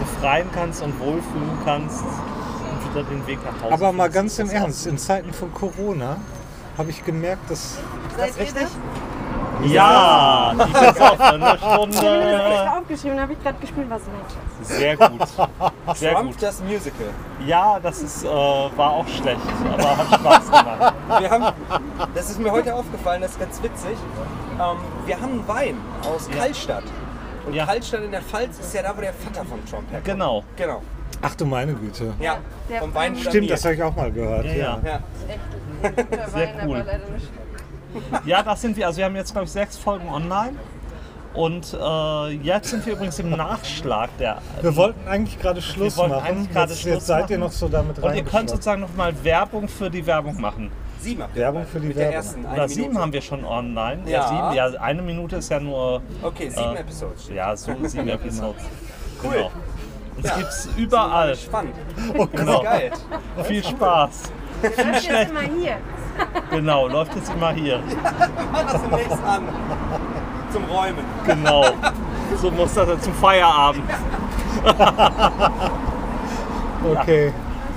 befreien 0.00 0.48
kannst 0.54 0.82
und 0.82 0.98
wohlfühlen 0.98 1.58
kannst 1.66 2.02
und 2.02 2.90
wieder 2.90 3.04
den 3.04 3.26
Weg 3.26 3.44
nach 3.44 3.62
Hause 3.62 3.74
Aber 3.74 3.92
mal 3.92 4.08
ganz 4.08 4.38
im 4.38 4.48
Ernst, 4.48 4.86
in 4.86 4.96
Zeiten 4.96 5.34
von 5.34 5.52
Corona 5.52 6.16
habe 6.78 6.90
ich 6.90 7.04
gemerkt, 7.04 7.50
dass 7.50 7.78
Seid 8.16 8.56
das? 8.56 8.64
auch- 8.70 9.66
Ja, 9.66 10.52
die 10.54 10.58
besoffene 10.72 11.58
Zumindest 11.58 11.96
Stunde. 11.96 12.72
aufgeschrieben, 12.78 13.20
habe 13.20 13.32
ich 13.32 13.42
gerade 13.42 13.58
gespielt, 13.58 13.86
was 13.88 14.02
nicht. 14.02 14.68
Sehr 14.68 14.96
gut. 14.96 15.28
Sehr 15.94 16.12
Trump, 16.14 16.30
gut. 16.32 16.42
das 16.42 16.60
Musical. 16.62 17.06
Ja, 17.46 17.78
das 17.80 17.98
ist, 18.02 18.24
äh, 18.24 18.28
war 18.28 18.90
auch 18.90 19.06
schlecht, 19.08 19.40
aber 19.72 19.96
hat 19.96 20.06
Spaß 20.20 20.46
gemacht. 20.46 20.94
Wir 21.20 21.30
haben, 21.30 21.46
das 22.14 22.30
ist 22.30 22.38
mir 22.40 22.50
heute 22.52 22.74
aufgefallen, 22.74 23.22
das 23.22 23.30
ist 23.32 23.40
ganz 23.40 23.62
witzig. 23.62 23.96
Ähm, 24.60 24.76
wir 25.06 25.16
haben 25.20 25.32
einen 25.32 25.48
Wein 25.48 25.76
aus 26.02 26.28
Kallstadt. 26.30 26.84
Und 27.46 27.54
Ja. 27.54 27.64
Kallstadt 27.64 28.02
in 28.02 28.10
der 28.10 28.22
Pfalz 28.22 28.58
ist 28.58 28.74
ja 28.74 28.82
da, 28.82 28.96
wo 28.96 29.00
der 29.00 29.12
Vater 29.14 29.44
von 29.46 29.64
Trump 29.66 29.88
herkommt. 29.90 30.04
Genau. 30.04 30.44
Genau. 30.56 30.82
Ach 31.22 31.34
du 31.34 31.46
meine 31.46 31.72
Güte. 31.74 32.12
Ja, 32.20 32.38
Der 32.68 32.80
vom 32.80 32.92
Wein 32.94 33.16
Stimmt, 33.16 33.50
das 33.50 33.64
habe 33.64 33.74
ich 33.74 33.82
auch 33.82 33.94
mal 33.96 34.10
gehört. 34.12 34.44
Ja, 34.46 34.52
ja. 34.54 34.78
Ja. 34.84 34.98
Der 35.82 36.28
Sehr 36.28 36.34
Wein, 36.34 36.54
cool. 36.66 36.76
aber 36.76 36.84
leider 36.84 37.08
nicht. 37.10 37.28
Ja, 38.24 38.42
das 38.42 38.60
sind 38.60 38.76
wir. 38.76 38.86
Also 38.86 38.98
wir 38.98 39.04
haben 39.06 39.16
jetzt, 39.16 39.32
glaube 39.32 39.44
ich, 39.46 39.50
sechs 39.52 39.76
Folgen 39.76 40.08
online. 40.08 40.54
Und 41.34 41.76
äh, 41.78 42.28
jetzt 42.42 42.70
sind 42.70 42.86
wir 42.86 42.94
übrigens 42.94 43.18
im 43.18 43.28
Nachschlag 43.30 44.08
der. 44.18 44.38
Wir 44.62 44.74
wollten 44.74 45.06
eigentlich 45.06 45.38
gerade 45.38 45.60
Schluss 45.60 45.96
wollten 45.98 46.12
machen. 46.14 46.26
eigentlich 46.26 46.50
gerade 46.50 46.72
jetzt, 46.72 46.80
Schluss 46.80 46.94
jetzt 46.94 47.06
seid 47.06 47.22
machen. 47.24 47.32
ihr 47.32 47.38
noch 47.38 47.52
so 47.52 47.68
damit 47.68 47.98
Und 47.98 48.14
ihr 48.14 48.24
könnt 48.24 48.48
sozusagen 48.48 48.80
nochmal 48.80 49.12
Werbung 49.22 49.68
für 49.68 49.90
die 49.90 50.06
Werbung 50.06 50.40
machen. 50.40 50.70
Sieben 50.98 51.22
habt 51.22 51.36
ihr 51.36 51.42
Werbung 51.42 51.66
für 51.66 51.78
die 51.78 51.88
Mit 51.88 51.96
Werbung. 51.96 52.10
der 52.10 52.16
ersten. 52.18 52.46
eine 52.46 52.54
Oder 52.54 52.68
sieben 52.68 52.80
Minute. 52.84 53.00
haben 53.02 53.12
wir 53.12 53.20
schon 53.20 53.44
online. 53.44 54.00
Ja. 54.06 54.28
sieben. 54.28 54.52
Ja, 54.54 54.80
eine 54.80 55.02
Minute 55.02 55.36
ist 55.36 55.50
ja 55.50 55.60
nur. 55.60 56.00
Okay, 56.22 56.48
sieben 56.48 56.74
Äh, 56.74 56.80
Episodes. 56.80 57.28
Ja, 57.28 57.54
so 57.54 57.72
sieben 57.82 58.08
Episodes. 58.08 58.62
Cool. 59.22 59.32
Genau. 59.32 59.50
Uns 60.16 60.26
Ja. 60.26 60.36
gibt's 60.38 60.68
überall. 60.78 61.36
Spannend. 61.36 61.74
Genau. 62.32 62.62
Geil. 62.62 62.92
Viel 63.44 63.62
Spaß. 63.62 64.22
Läuft 64.62 64.78
jetzt 65.04 65.30
immer 65.30 65.40
hier. 65.42 65.76
Genau, 66.50 66.88
läuft 66.88 67.14
jetzt 67.16 67.32
immer 67.32 67.50
hier. 67.52 67.80
Mach 68.52 68.72
das 68.72 68.82
demnächst 68.82 69.12
an. 69.24 69.42
Zum 70.52 70.64
Räumen. 70.64 71.04
Genau. 71.26 71.64
So 72.40 72.50
muss 72.50 72.74
das 72.74 73.00
zum 73.02 73.12
Feierabend. 73.14 73.82
Okay, 76.84 77.32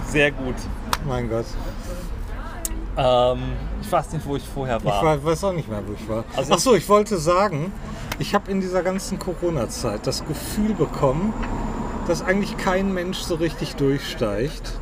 Sehr 0.07 0.31
gut. 0.31 0.55
mein 1.07 1.29
Gott. 1.29 1.45
Ähm, 2.97 3.39
ich 3.81 3.91
weiß 3.91 4.11
nicht, 4.13 4.25
wo 4.27 4.35
ich 4.35 4.43
vorher 4.47 4.77
Ich 4.77 4.85
war. 4.85 5.03
war, 5.03 5.23
weiß 5.23 5.43
auch 5.45 5.53
nicht 5.53 5.67
mehr, 5.69 5.81
wo 5.87 5.93
ich 5.93 6.07
war. 6.07 6.23
Also- 6.35 6.53
Ach 6.53 6.59
so, 6.59 6.75
ich 6.75 6.87
wollte 6.89 7.17
sagen, 7.17 7.71
ich 8.19 8.35
habe 8.35 8.51
in 8.51 8.61
dieser 8.61 8.83
ganzen 8.83 9.17
Corona-Zeit 9.17 10.05
das 10.05 10.25
Gefühl 10.25 10.73
bekommen, 10.73 11.33
dass 12.07 12.21
eigentlich 12.21 12.57
kein 12.57 12.93
Mensch 12.93 13.19
so 13.19 13.35
richtig 13.35 13.75
durchsteigt. 13.77 14.78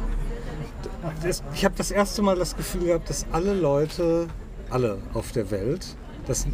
Das, 1.24 1.44
ich 1.54 1.66
habe 1.66 1.76
das 1.78 1.92
erste 1.92 2.22
Mal 2.22 2.36
das 2.36 2.56
Gefühl 2.56 2.86
gehabt, 2.86 3.10
dass 3.10 3.26
alle 3.32 3.54
Leute, 3.54 4.28
alle 4.70 5.00
auf 5.14 5.32
der 5.32 5.52
Welt, 5.52 5.96
dass, 6.28 6.48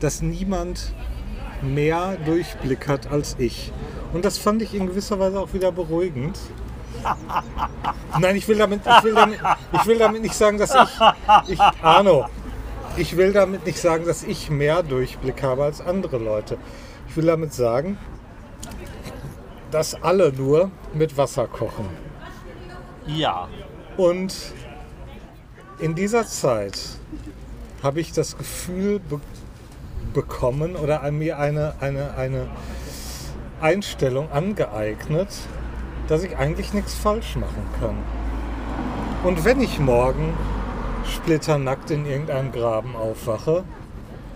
dass 0.00 0.22
niemand 0.22 0.92
mehr 1.62 2.16
Durchblick 2.24 2.88
hat 2.88 3.10
als 3.10 3.36
ich. 3.38 3.72
Und 4.12 4.24
das 4.24 4.38
fand 4.38 4.62
ich 4.62 4.74
in 4.74 4.86
gewisser 4.86 5.18
Weise 5.18 5.40
auch 5.40 5.52
wieder 5.52 5.72
beruhigend. 5.72 6.38
Nein, 8.18 8.36
ich 8.36 8.48
will 8.48 8.58
damit, 8.58 8.80
ich 8.84 9.04
will 9.04 9.14
damit, 9.14 9.38
ich 9.72 9.86
will 9.86 9.98
damit 9.98 10.22
nicht 10.22 10.34
sagen, 10.34 10.58
dass 10.58 10.74
ich, 10.74 11.52
ich, 11.52 11.60
Arno, 11.82 12.26
ich 12.96 13.16
will 13.16 13.32
damit 13.32 13.64
nicht 13.64 13.78
sagen, 13.78 14.04
dass 14.04 14.22
ich 14.22 14.50
mehr 14.50 14.82
Durchblick 14.82 15.42
habe 15.42 15.64
als 15.64 15.80
andere 15.80 16.18
Leute. 16.18 16.58
Ich 17.08 17.16
will 17.16 17.26
damit 17.26 17.54
sagen, 17.54 17.98
dass 19.70 20.00
alle 20.02 20.32
nur 20.32 20.70
mit 20.92 21.16
Wasser 21.16 21.46
kochen. 21.46 21.88
Ja. 23.06 23.48
Und 24.00 24.34
in 25.78 25.94
dieser 25.94 26.26
Zeit 26.26 26.80
habe 27.82 28.00
ich 28.00 28.12
das 28.12 28.38
Gefühl 28.38 28.98
be 28.98 29.20
bekommen 30.14 30.74
oder 30.74 31.02
an 31.02 31.18
mir 31.18 31.38
eine, 31.38 31.74
eine, 31.80 32.14
eine 32.14 32.48
Einstellung 33.60 34.32
angeeignet, 34.32 35.28
dass 36.08 36.24
ich 36.24 36.38
eigentlich 36.38 36.72
nichts 36.72 36.94
falsch 36.94 37.36
machen 37.36 37.66
kann. 37.78 37.96
Und 39.22 39.44
wenn 39.44 39.60
ich 39.60 39.78
morgen 39.78 40.32
splitternackt 41.04 41.90
in 41.90 42.06
irgendeinem 42.06 42.52
Graben 42.52 42.96
aufwache, 42.96 43.64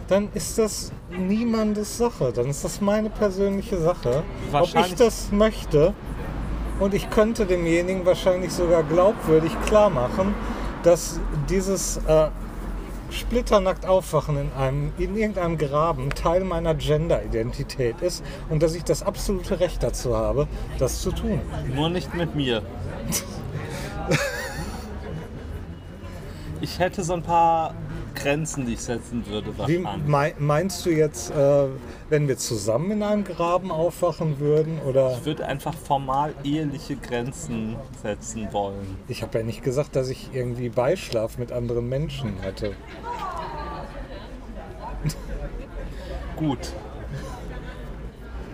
dann 0.09 0.29
ist 0.35 0.59
das 0.59 0.93
niemandes 1.09 1.97
Sache. 1.97 2.35
Dann 2.35 2.51
ist 2.51 2.65
das 2.65 2.83
meine 2.83 3.09
persönliche 3.09 3.81
Sache. 3.81 4.25
Ob 4.53 4.75
ich 4.75 4.95
das 4.95 5.33
möchte. 5.33 5.95
Und 6.81 6.93
ich 6.95 7.09
könnte 7.11 7.47
demjenigen 7.47 8.05
wahrscheinlich 8.05 8.53
sogar 8.53 8.83
glaubwürdig 8.83 9.53
klar 9.67 9.91
machen, 9.91 10.35
dass 10.83 11.21
dieses 11.49 11.99
äh, 12.09 12.29
splitternackt 13.11 13.87
aufwachen 13.87 14.37
in, 14.37 14.53
einem, 14.53 14.93
in 14.99 15.17
irgendeinem 15.17 15.57
Graben 15.57 16.11
Teil 16.11 16.43
meiner 16.45 16.75
Gender-Identität 16.75 18.01
ist 18.01 18.25
und 18.51 18.63
dass 18.63 18.75
ich 18.75 18.85
das 18.85 19.03
absolute 19.03 19.61
Recht 19.61 19.83
dazu 19.83 20.17
habe, 20.17 20.49
das 20.79 21.01
zu 21.01 21.13
tun. 21.13 21.41
Nur 21.75 21.89
nicht 21.91 22.15
mit 22.15 22.35
mir. 22.35 22.63
Ich 26.61 26.79
hätte 26.79 27.05
so 27.05 27.13
ein 27.13 27.23
paar 27.23 27.75
Grenzen, 28.15 28.67
die 28.67 28.75
ich 28.75 28.81
setzen 28.81 29.27
würde. 29.27 29.53
Wie 29.67 29.85
meinst 30.39 30.87
du 30.87 30.91
jetzt, 30.91 31.31
äh, 31.31 31.67
wenn 32.09 32.29
wir 32.29 32.39
zusammen 32.39 32.93
in 32.93 33.03
einem 33.03 33.25
Graben 33.25 33.71
aufwachen 33.71 34.39
würden? 34.39 34.79
Oder 34.81 35.17
Ich 35.19 35.25
würde 35.25 35.47
einfach 35.47 35.75
formal 35.75 36.35
eheliche 36.45 36.97
Grenzen 36.97 37.77
setzen 38.03 38.49
wollen. 38.53 38.97
ich 39.09 39.23
habe 39.23 39.39
ja 39.39 39.45
nicht 39.45 39.63
gesagt, 39.63 39.97
dass 39.97 40.09
ich 40.09 40.31
irgendwie 40.33 40.69
Beischlaf 40.69 41.39
mit 41.39 41.53
anderen 41.53 41.89
Menschen 41.89 42.39
hätte. 42.41 42.75
Gut. 46.37 46.73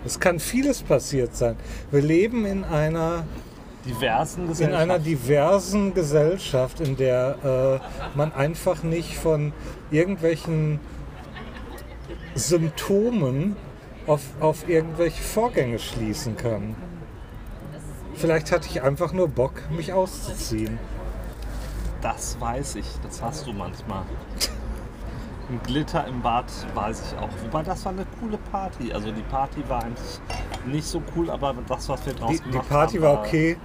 Es 0.05 0.19
kann 0.19 0.39
vieles 0.39 0.81
passiert 0.81 1.35
sein. 1.35 1.55
Wir 1.91 2.01
leben 2.01 2.45
in 2.45 2.63
einer 2.63 3.25
Diversen 3.85 4.51
in 4.59 4.73
einer 4.73 4.99
diversen 4.99 5.93
Gesellschaft, 5.93 6.79
in 6.81 6.97
der 6.97 7.81
äh, 7.83 8.17
man 8.17 8.31
einfach 8.31 8.83
nicht 8.83 9.17
von 9.17 9.53
irgendwelchen 9.89 10.79
Symptomen 12.35 13.55
auf, 14.07 14.21
auf 14.39 14.69
irgendwelche 14.69 15.21
Vorgänge 15.21 15.79
schließen 15.79 16.37
kann. 16.37 16.75
Vielleicht 18.15 18.51
hatte 18.51 18.67
ich 18.69 18.81
einfach 18.81 19.13
nur 19.13 19.27
Bock, 19.27 19.53
mich 19.71 19.93
auszuziehen. 19.93 20.77
Das 22.01 22.39
weiß 22.39 22.75
ich, 22.75 22.85
das 23.03 23.21
hast 23.21 23.47
du 23.47 23.53
manchmal. 23.53 24.03
Ein 25.51 25.59
Glitter 25.63 26.07
im 26.07 26.21
Bad 26.21 26.45
weiß 26.73 27.11
ich 27.11 27.19
auch. 27.19 27.27
Wobei 27.43 27.61
das 27.61 27.83
war 27.83 27.91
eine 27.91 28.05
coole 28.21 28.37
Party. 28.37 28.93
Also 28.93 29.11
die 29.11 29.21
Party 29.23 29.61
war 29.67 29.83
eigentlich 29.83 30.21
nicht 30.65 30.87
so 30.87 31.03
cool, 31.13 31.29
aber 31.29 31.53
das, 31.67 31.89
was 31.89 32.05
wir 32.05 32.13
draus 32.13 32.31
Die, 32.31 32.51
die 32.51 32.57
Party 32.57 32.97
haben, 32.97 33.03
war 33.03 33.19
okay. 33.19 33.57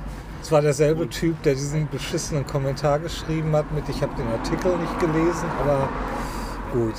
Es 0.42 0.50
war 0.50 0.62
derselbe 0.62 1.08
Typ, 1.08 1.40
der 1.44 1.54
diesen 1.54 1.88
beschissenen 1.88 2.44
Kommentar 2.44 2.98
geschrieben 2.98 3.54
hat 3.54 3.70
mit 3.70 3.88
ich 3.88 4.02
habe 4.02 4.12
den 4.16 4.26
Artikel 4.28 4.76
nicht 4.78 4.98
gelesen, 4.98 5.48
aber 5.60 5.88
gut. 6.72 6.94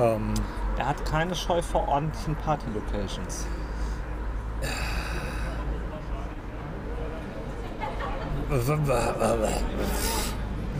Ähm, 0.00 0.34
Er 0.76 0.88
hat 0.88 1.04
keine 1.04 1.36
Scheu 1.36 1.62
vor 1.62 1.86
ordentlichen 1.86 2.34
Party-Locations. 2.34 3.46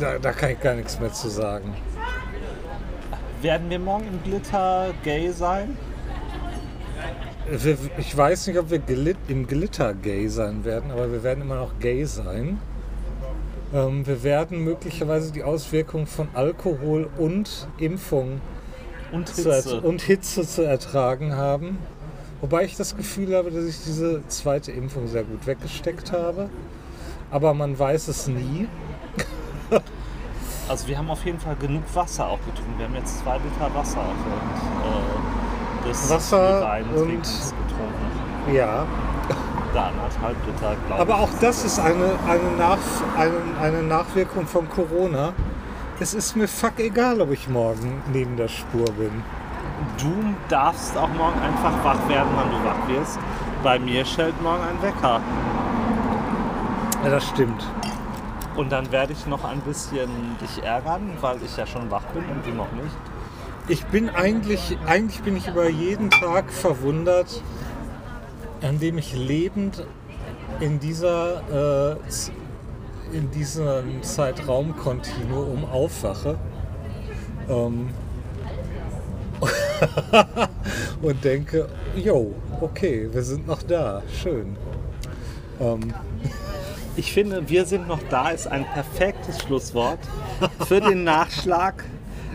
da, 0.00 0.18
da 0.18 0.32
kann 0.32 0.50
ich 0.50 0.60
gar 0.60 0.74
nichts 0.74 0.98
mehr 0.98 1.12
zu 1.12 1.28
sagen. 1.28 1.76
Werden 3.42 3.70
wir 3.70 3.80
morgen 3.80 4.06
im 4.06 4.22
Glitter 4.22 4.94
gay 5.02 5.32
sein? 5.32 5.76
Ich 7.98 8.16
weiß 8.16 8.46
nicht, 8.46 8.58
ob 8.58 8.70
wir 8.70 8.78
glit, 8.78 9.16
im 9.26 9.48
Glitter 9.48 9.94
gay 9.94 10.28
sein 10.28 10.64
werden, 10.64 10.92
aber 10.92 11.10
wir 11.10 11.24
werden 11.24 11.42
immer 11.42 11.56
noch 11.56 11.76
gay 11.80 12.04
sein. 12.04 12.60
Ähm, 13.74 14.06
wir 14.06 14.22
werden 14.22 14.62
möglicherweise 14.62 15.32
die 15.32 15.42
Auswirkungen 15.42 16.06
von 16.06 16.28
Alkohol 16.34 17.10
und 17.18 17.66
Impfung 17.78 18.40
Und 19.10 19.28
Hitze. 19.28 19.80
und 19.80 20.02
Hitze 20.02 20.46
zu 20.46 20.62
ertragen 20.62 21.34
haben. 21.34 21.78
Wobei 22.40 22.64
ich 22.64 22.76
das 22.76 22.96
Gefühl 22.96 23.34
habe, 23.34 23.50
dass 23.50 23.64
ich 23.64 23.82
diese 23.84 24.24
zweite 24.28 24.70
Impfung 24.70 25.08
sehr 25.08 25.24
gut 25.24 25.46
weggesteckt 25.48 26.12
habe. 26.12 26.48
Aber 27.32 27.54
man 27.54 27.76
weiß 27.76 28.06
es 28.06 28.28
nie. 28.28 28.68
Also 30.68 30.86
wir 30.88 30.96
haben 30.96 31.10
auf 31.10 31.24
jeden 31.24 31.40
Fall 31.40 31.56
genug 31.56 31.82
Wasser 31.94 32.28
auch 32.28 32.38
getrunken. 32.38 32.78
Wir 32.78 32.86
haben 32.86 32.94
jetzt 32.94 33.18
zwei 33.20 33.36
Liter 33.38 33.74
Wasser 33.74 34.00
und 34.00 35.86
äh, 35.86 35.88
des 35.88 36.10
Wasser 36.10 36.62
Weintrinkens 36.62 37.52
getrunken. 37.66 38.54
Ja. 38.54 38.86
Da 39.74 39.88
anderthalb 39.88 40.36
Liter, 40.46 40.76
glaube 40.86 40.94
ich. 40.94 41.00
Aber 41.00 41.20
auch 41.20 41.30
das 41.40 41.64
ist 41.64 41.78
eine, 41.78 42.16
eine, 42.28 42.56
Nach, 42.58 42.78
eine, 43.18 43.36
eine 43.60 43.82
Nachwirkung 43.82 44.46
von 44.46 44.68
Corona. 44.68 45.32
Es 45.98 46.14
ist 46.14 46.36
mir 46.36 46.48
fuck 46.48 46.78
egal, 46.78 47.20
ob 47.20 47.30
ich 47.32 47.48
morgen 47.48 48.02
neben 48.12 48.36
der 48.36 48.48
Spur 48.48 48.84
bin. 48.84 49.22
Du 49.98 50.34
darfst 50.48 50.96
auch 50.96 51.08
morgen 51.08 51.40
einfach 51.40 51.72
wach 51.84 52.08
werden, 52.08 52.28
wann 52.34 52.50
du 52.50 52.64
wach 52.64 52.88
wirst. 52.88 53.18
Bei 53.62 53.78
mir 53.78 54.04
schellt 54.04 54.40
morgen 54.42 54.62
ein 54.62 54.82
Wecker. 54.82 55.20
Ja, 57.04 57.10
das 57.10 57.28
stimmt. 57.28 57.66
Und 58.56 58.70
dann 58.70 58.92
werde 58.92 59.12
ich 59.12 59.26
noch 59.26 59.44
ein 59.44 59.60
bisschen 59.60 60.10
dich 60.40 60.62
ärgern, 60.62 61.12
weil 61.20 61.38
ich 61.42 61.56
ja 61.56 61.66
schon 61.66 61.90
wach 61.90 62.04
bin 62.06 62.24
und 62.24 62.46
du 62.46 62.50
noch 62.50 62.70
nicht. 62.72 62.96
Ich 63.68 63.84
bin 63.86 64.10
eigentlich, 64.10 64.76
eigentlich 64.86 65.22
bin 65.22 65.36
ich 65.36 65.48
über 65.48 65.68
jeden 65.68 66.10
Tag 66.10 66.50
verwundert, 66.50 67.42
an 68.60 68.78
dem 68.78 68.98
ich 68.98 69.14
lebend 69.14 69.86
in 70.60 70.80
dieser, 70.80 71.92
äh, 71.92 73.16
in 73.16 73.30
diesem 73.30 74.02
Zeitraumkontinuum 74.02 75.64
aufwache. 75.64 76.36
Ähm, 77.48 77.88
und 81.02 81.24
denke, 81.24 81.68
jo, 81.96 82.34
okay, 82.60 83.08
wir 83.10 83.22
sind 83.22 83.46
noch 83.46 83.62
da, 83.62 84.02
schön. 84.12 84.56
Ähm, 85.60 85.92
Ich 86.94 87.12
finde, 87.12 87.48
wir 87.48 87.64
sind 87.64 87.88
noch 87.88 88.00
da 88.10 88.30
ist 88.30 88.46
ein 88.46 88.66
perfektes 88.66 89.40
Schlusswort 89.40 89.98
für 90.66 90.80
den 90.80 91.04
Nachschlag. 91.04 91.84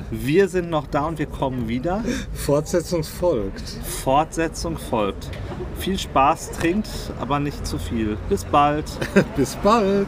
Wir 0.10 0.48
sind 0.48 0.70
noch 0.70 0.88
da 0.88 1.06
und 1.06 1.20
wir 1.20 1.28
kommen 1.28 1.68
wieder. 1.68 2.04
Fortsetzung 2.34 3.04
folgt. 3.04 3.70
Fortsetzung 4.04 4.78
folgt. 4.78 5.30
Viel 5.78 6.00
Spaß, 6.00 6.52
trinkt, 6.54 6.90
aber 7.20 7.40
nicht 7.40 7.68
zu 7.68 7.78
viel. 7.78 8.18
Bis 8.30 8.46
bald. 8.46 8.86
Bis 9.36 9.56
bald. 9.58 10.08